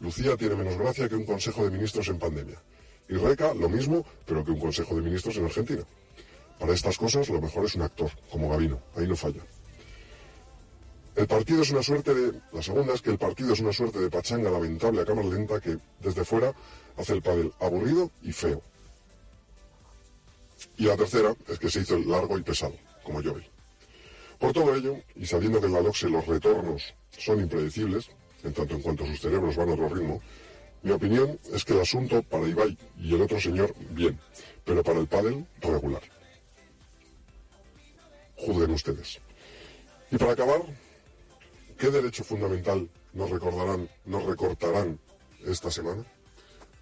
Lucía 0.00 0.36
tiene 0.36 0.56
menos 0.56 0.76
gracia 0.76 1.08
que 1.08 1.14
un 1.14 1.24
consejo 1.24 1.64
de 1.64 1.70
ministros 1.70 2.08
en 2.08 2.18
pandemia. 2.18 2.60
Y 3.08 3.14
Reca 3.14 3.52
lo 3.54 3.68
mismo, 3.68 4.04
pero 4.24 4.44
que 4.44 4.50
un 4.50 4.60
consejo 4.60 4.94
de 4.96 5.02
ministros 5.02 5.36
en 5.36 5.44
Argentina. 5.44 5.82
Para 6.58 6.72
estas 6.72 6.96
cosas 6.96 7.28
lo 7.28 7.40
mejor 7.40 7.66
es 7.66 7.74
un 7.74 7.82
actor, 7.82 8.10
como 8.30 8.48
Gavino, 8.48 8.80
ahí 8.96 9.06
no 9.06 9.16
falla. 9.16 9.42
El 11.16 11.26
partido 11.28 11.62
es 11.62 11.70
una 11.70 11.82
suerte 11.82 12.12
de... 12.12 12.40
La 12.52 12.62
segunda 12.62 12.94
es 12.94 13.02
que 13.02 13.10
el 13.10 13.18
partido 13.18 13.52
es 13.52 13.60
una 13.60 13.72
suerte 13.72 14.00
de 14.00 14.10
pachanga 14.10 14.50
lamentable 14.50 15.02
a 15.02 15.04
cámara 15.04 15.28
lenta 15.28 15.60
que, 15.60 15.78
desde 16.00 16.24
fuera, 16.24 16.52
hace 16.96 17.12
el 17.12 17.22
pádel 17.22 17.52
aburrido 17.60 18.10
y 18.22 18.32
feo. 18.32 18.60
Y 20.76 20.84
la 20.84 20.96
tercera 20.96 21.34
es 21.46 21.58
que 21.58 21.70
se 21.70 21.80
hizo 21.80 21.98
largo 21.98 22.36
y 22.36 22.42
pesado, 22.42 22.74
como 23.04 23.20
yo 23.20 23.34
vi. 23.34 23.44
Por 24.38 24.52
todo 24.52 24.74
ello, 24.74 24.96
y 25.14 25.26
sabiendo 25.26 25.60
que 25.60 25.66
en 25.66 25.74
la 25.74 25.80
LOXE 25.80 26.08
los 26.08 26.26
retornos 26.26 26.94
son 27.16 27.40
impredecibles, 27.40 28.10
en 28.42 28.52
tanto 28.52 28.74
en 28.74 28.82
cuanto 28.82 29.06
sus 29.06 29.20
cerebros 29.20 29.56
van 29.56 29.68
a 29.68 29.72
otro 29.74 29.88
ritmo, 29.88 30.20
mi 30.84 30.92
opinión 30.92 31.40
es 31.50 31.64
que 31.64 31.72
el 31.72 31.80
asunto 31.80 32.22
para 32.22 32.46
Ibai 32.46 32.76
y 32.98 33.14
el 33.14 33.22
otro 33.22 33.40
señor, 33.40 33.74
bien, 33.90 34.20
pero 34.64 34.84
para 34.84 35.00
el 35.00 35.06
pádel, 35.06 35.46
regular. 35.60 36.02
Juzguen 38.36 38.70
ustedes. 38.70 39.18
Y 40.10 40.18
para 40.18 40.32
acabar, 40.32 40.60
¿qué 41.78 41.90
derecho 41.90 42.22
fundamental 42.22 42.86
nos 43.14 43.30
recordarán, 43.30 43.88
nos 44.04 44.24
recortarán 44.24 45.00
esta 45.46 45.70
semana? 45.70 46.04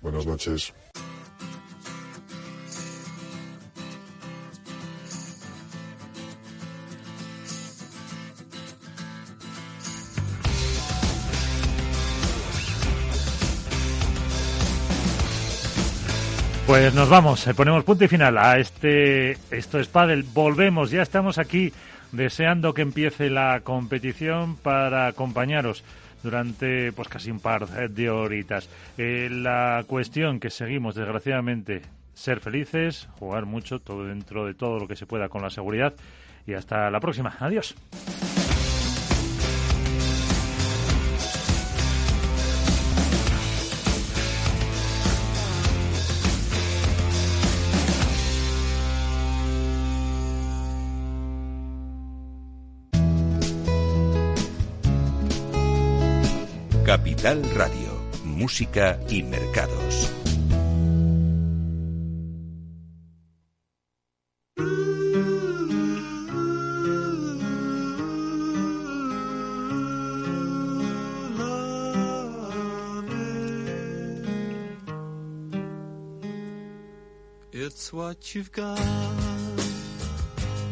Buenas 0.01 0.27
noches. 0.27 0.75
Pues 16.73 16.95
nos 16.95 17.11
vamos, 17.11 17.47
eh, 17.47 17.53
ponemos 17.53 17.85
punto 17.85 18.05
y 18.05 18.09
final 18.09 18.39
a 18.39 18.57
este 18.57 19.33
Esto 19.51 19.79
es 19.79 19.89
Padel. 19.89 20.23
Volvemos, 20.23 20.91
ya 20.91 21.03
estamos 21.03 21.37
aquí 21.37 21.71
deseando 22.13 22.73
que 22.73 22.81
empiece 22.81 23.29
la 23.29 23.61
competición 23.63 24.57
para 24.57 25.07
acompañaros 25.07 25.85
durante 26.23 26.91
pues 26.93 27.09
casi 27.09 27.31
un 27.31 27.41
par 27.41 27.91
de 27.91 28.09
horitas. 28.09 28.71
Eh, 28.97 29.29
la 29.31 29.85
cuestión 29.87 30.41
que 30.41 30.49
seguimos, 30.49 30.95
desgraciadamente, 30.95 31.83
ser 32.15 32.41
felices, 32.41 33.07
jugar 33.19 33.45
mucho, 33.45 33.79
todo 33.79 34.07
dentro 34.07 34.47
de 34.47 34.55
todo 34.55 34.79
lo 34.79 34.89
que 34.89 34.97
se 34.97 35.05
pueda 35.05 35.29
con 35.29 35.43
la 35.43 35.51
seguridad. 35.51 35.93
Y 36.47 36.55
hasta 36.55 36.91
la 36.91 37.01
próxima. 37.01 37.37
Adiós. 37.39 37.75
Capital 57.23 57.55
Radio, 57.55 57.89
Música 58.25 58.99
y 59.09 59.23
Mercados. 59.23 60.11
It's 77.53 77.93
what 77.93 78.35
you've 78.35 78.51
got. 78.51 78.81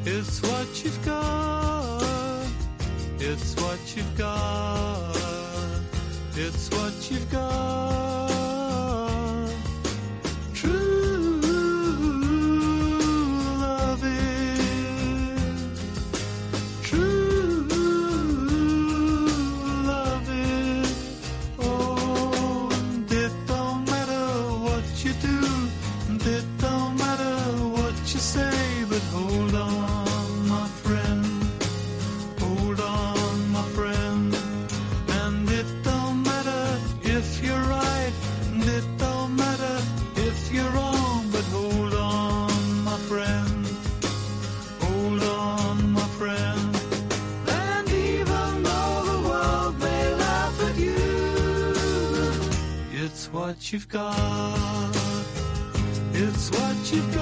It's 0.05 0.43
what 0.43 0.85
you've 0.85 1.05
got. 1.05 2.03
It's 3.21 3.55
what 3.55 3.97
you've 3.97 4.19
got. 4.19 5.20
It's 6.37 6.71
what 6.71 7.11
you've 7.11 7.31
got. 7.31 8.10
You've 53.73 53.89
got. 53.89 54.97
It's 56.13 56.51
what 56.51 56.93
you've 56.93 57.15
got. 57.15 57.20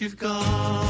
You've 0.00 0.16
got. 0.16 0.89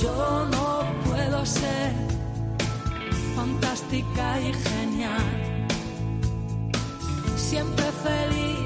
Yo 0.00 0.46
no 0.50 0.84
puedo 1.04 1.44
ser 1.44 1.92
fantástica 3.34 4.40
y 4.40 4.52
genial, 4.52 5.66
siempre 7.36 7.84
feliz, 8.04 8.58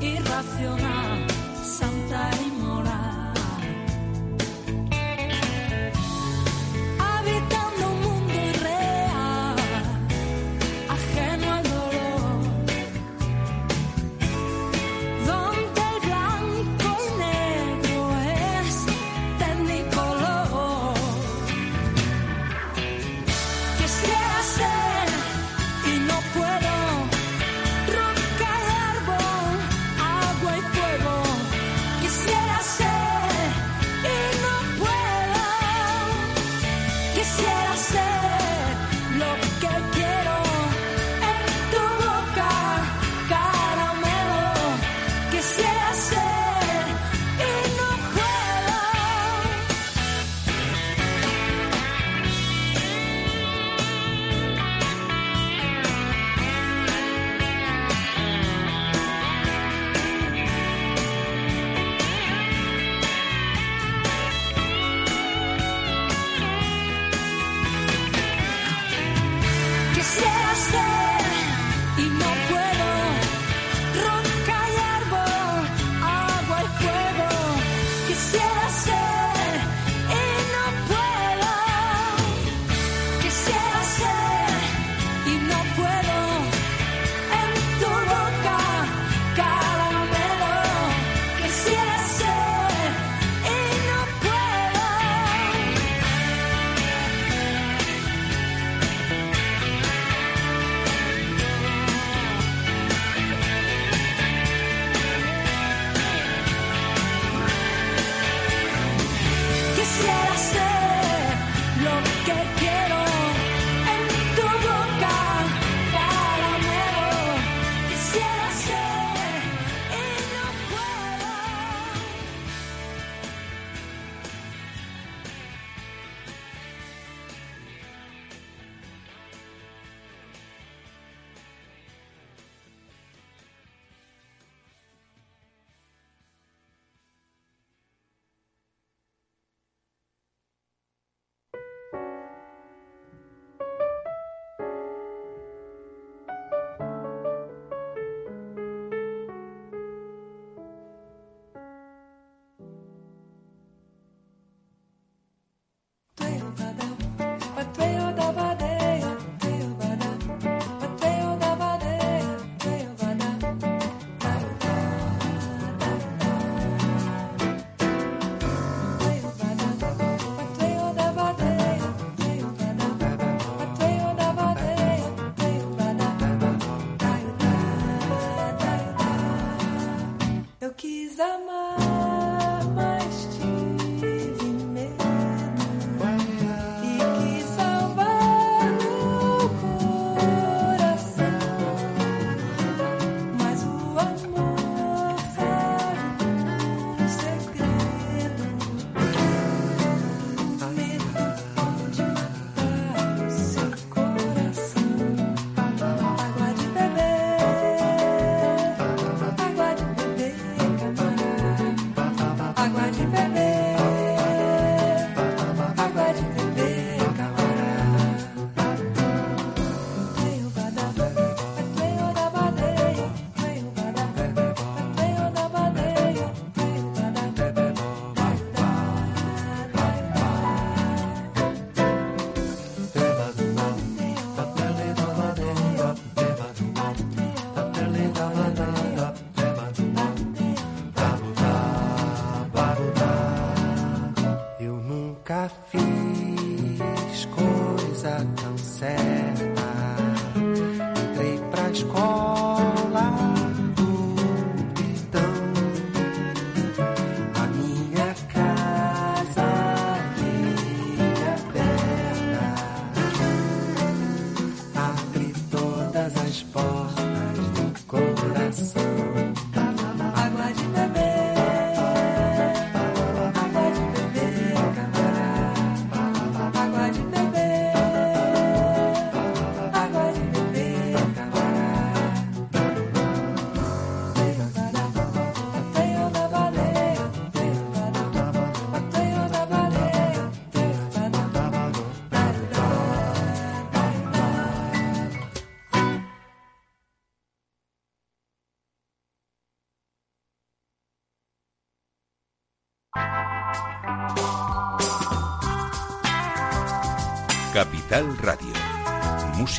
irracional, 0.00 1.26
santa 1.62 2.30
y 2.46 2.59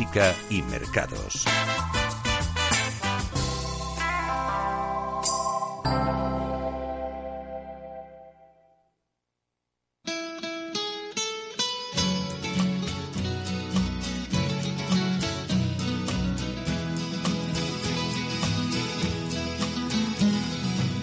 Música 0.01 0.33
y 0.49 0.63
mercados. 0.63 1.45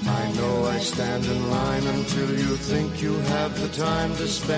I 0.09 0.33
know 0.33 0.67
I 0.67 0.79
stand 0.81 1.25
in 1.25 1.51
line 1.51 1.87
until 1.87 2.31
you 2.31 2.57
think 2.57 3.01
you 3.01 3.15
have 3.15 3.61
the 3.61 3.69
time 3.81 4.17
to 4.17 4.27
spend 4.27 4.58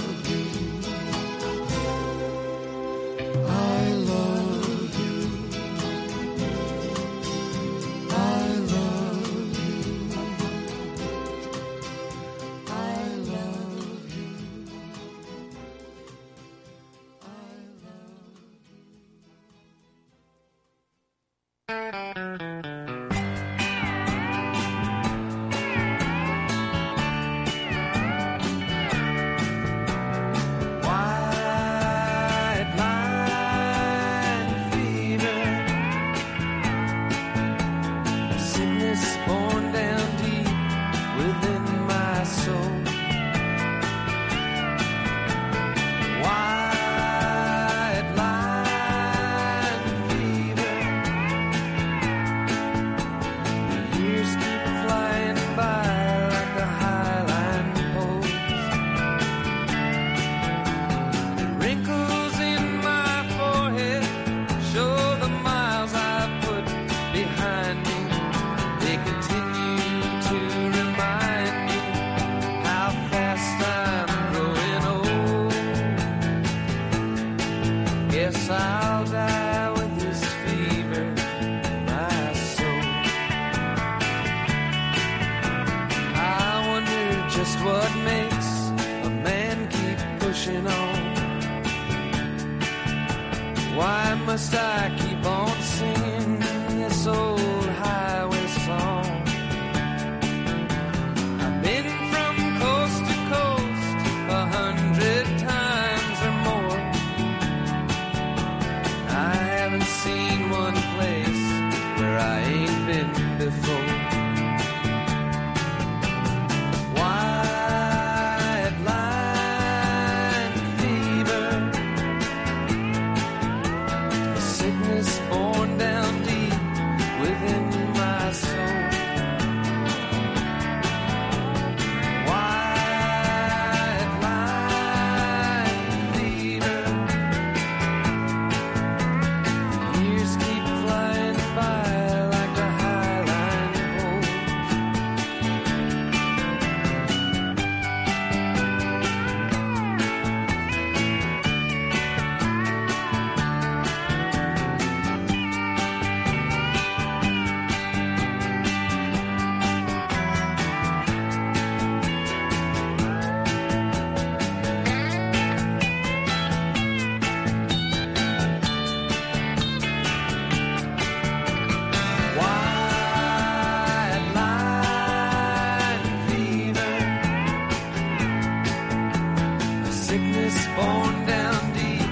sickness 180.11 180.67
born 180.75 181.25
down 181.25 181.71
deep 181.71 182.11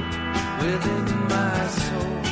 within 0.61 1.27
my 1.27 1.67
soul. 1.67 2.28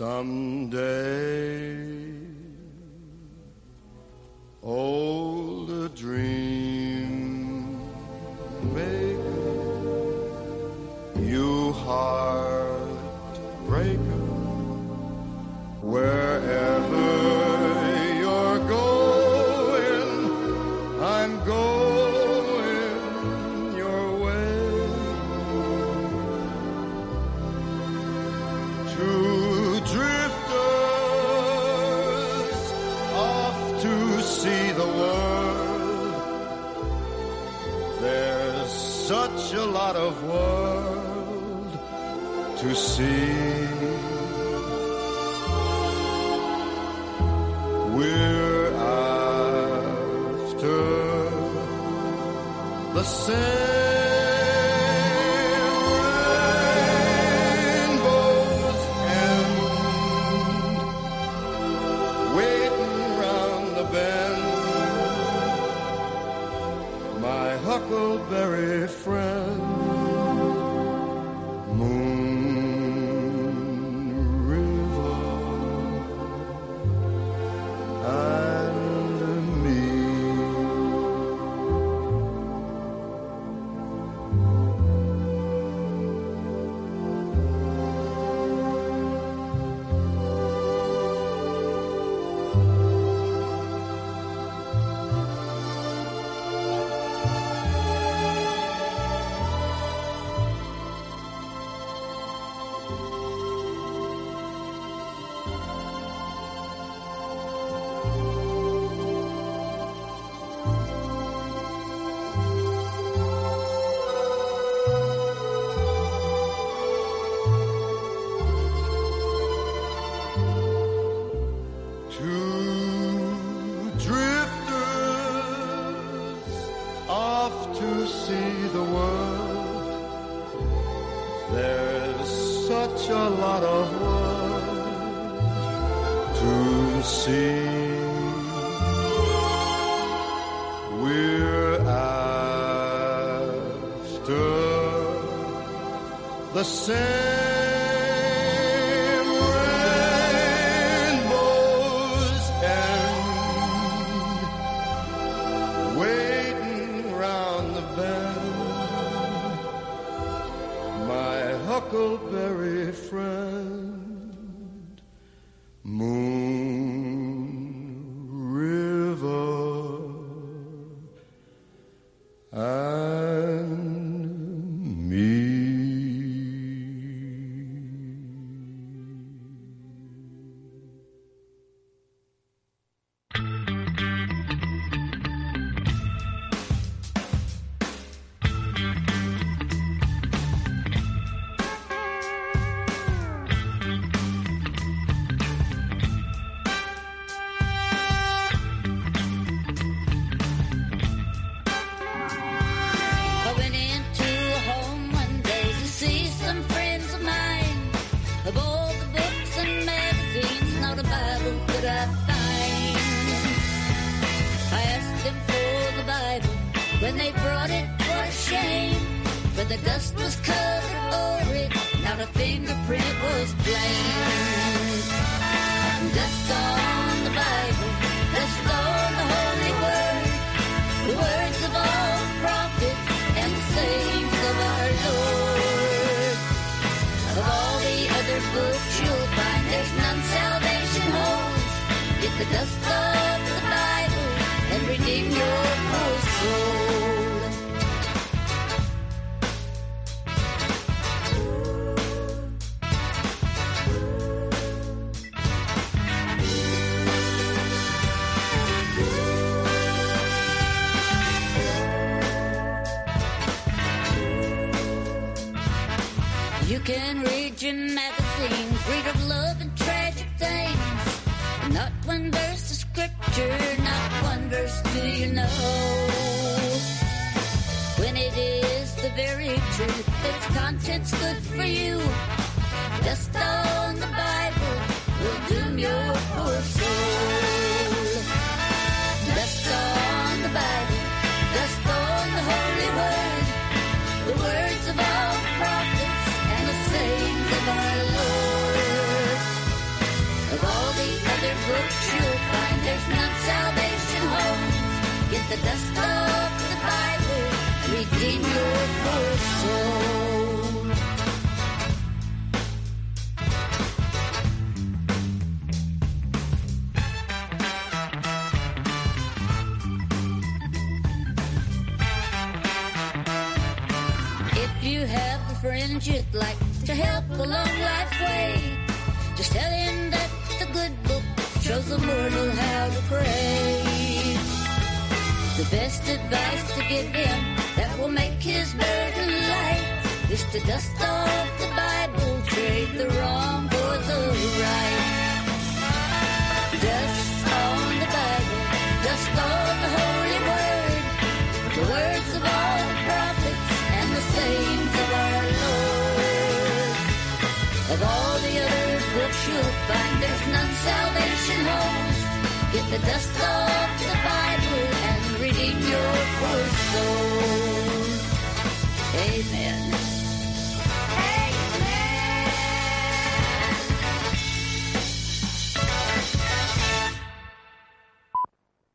Some 0.00 0.49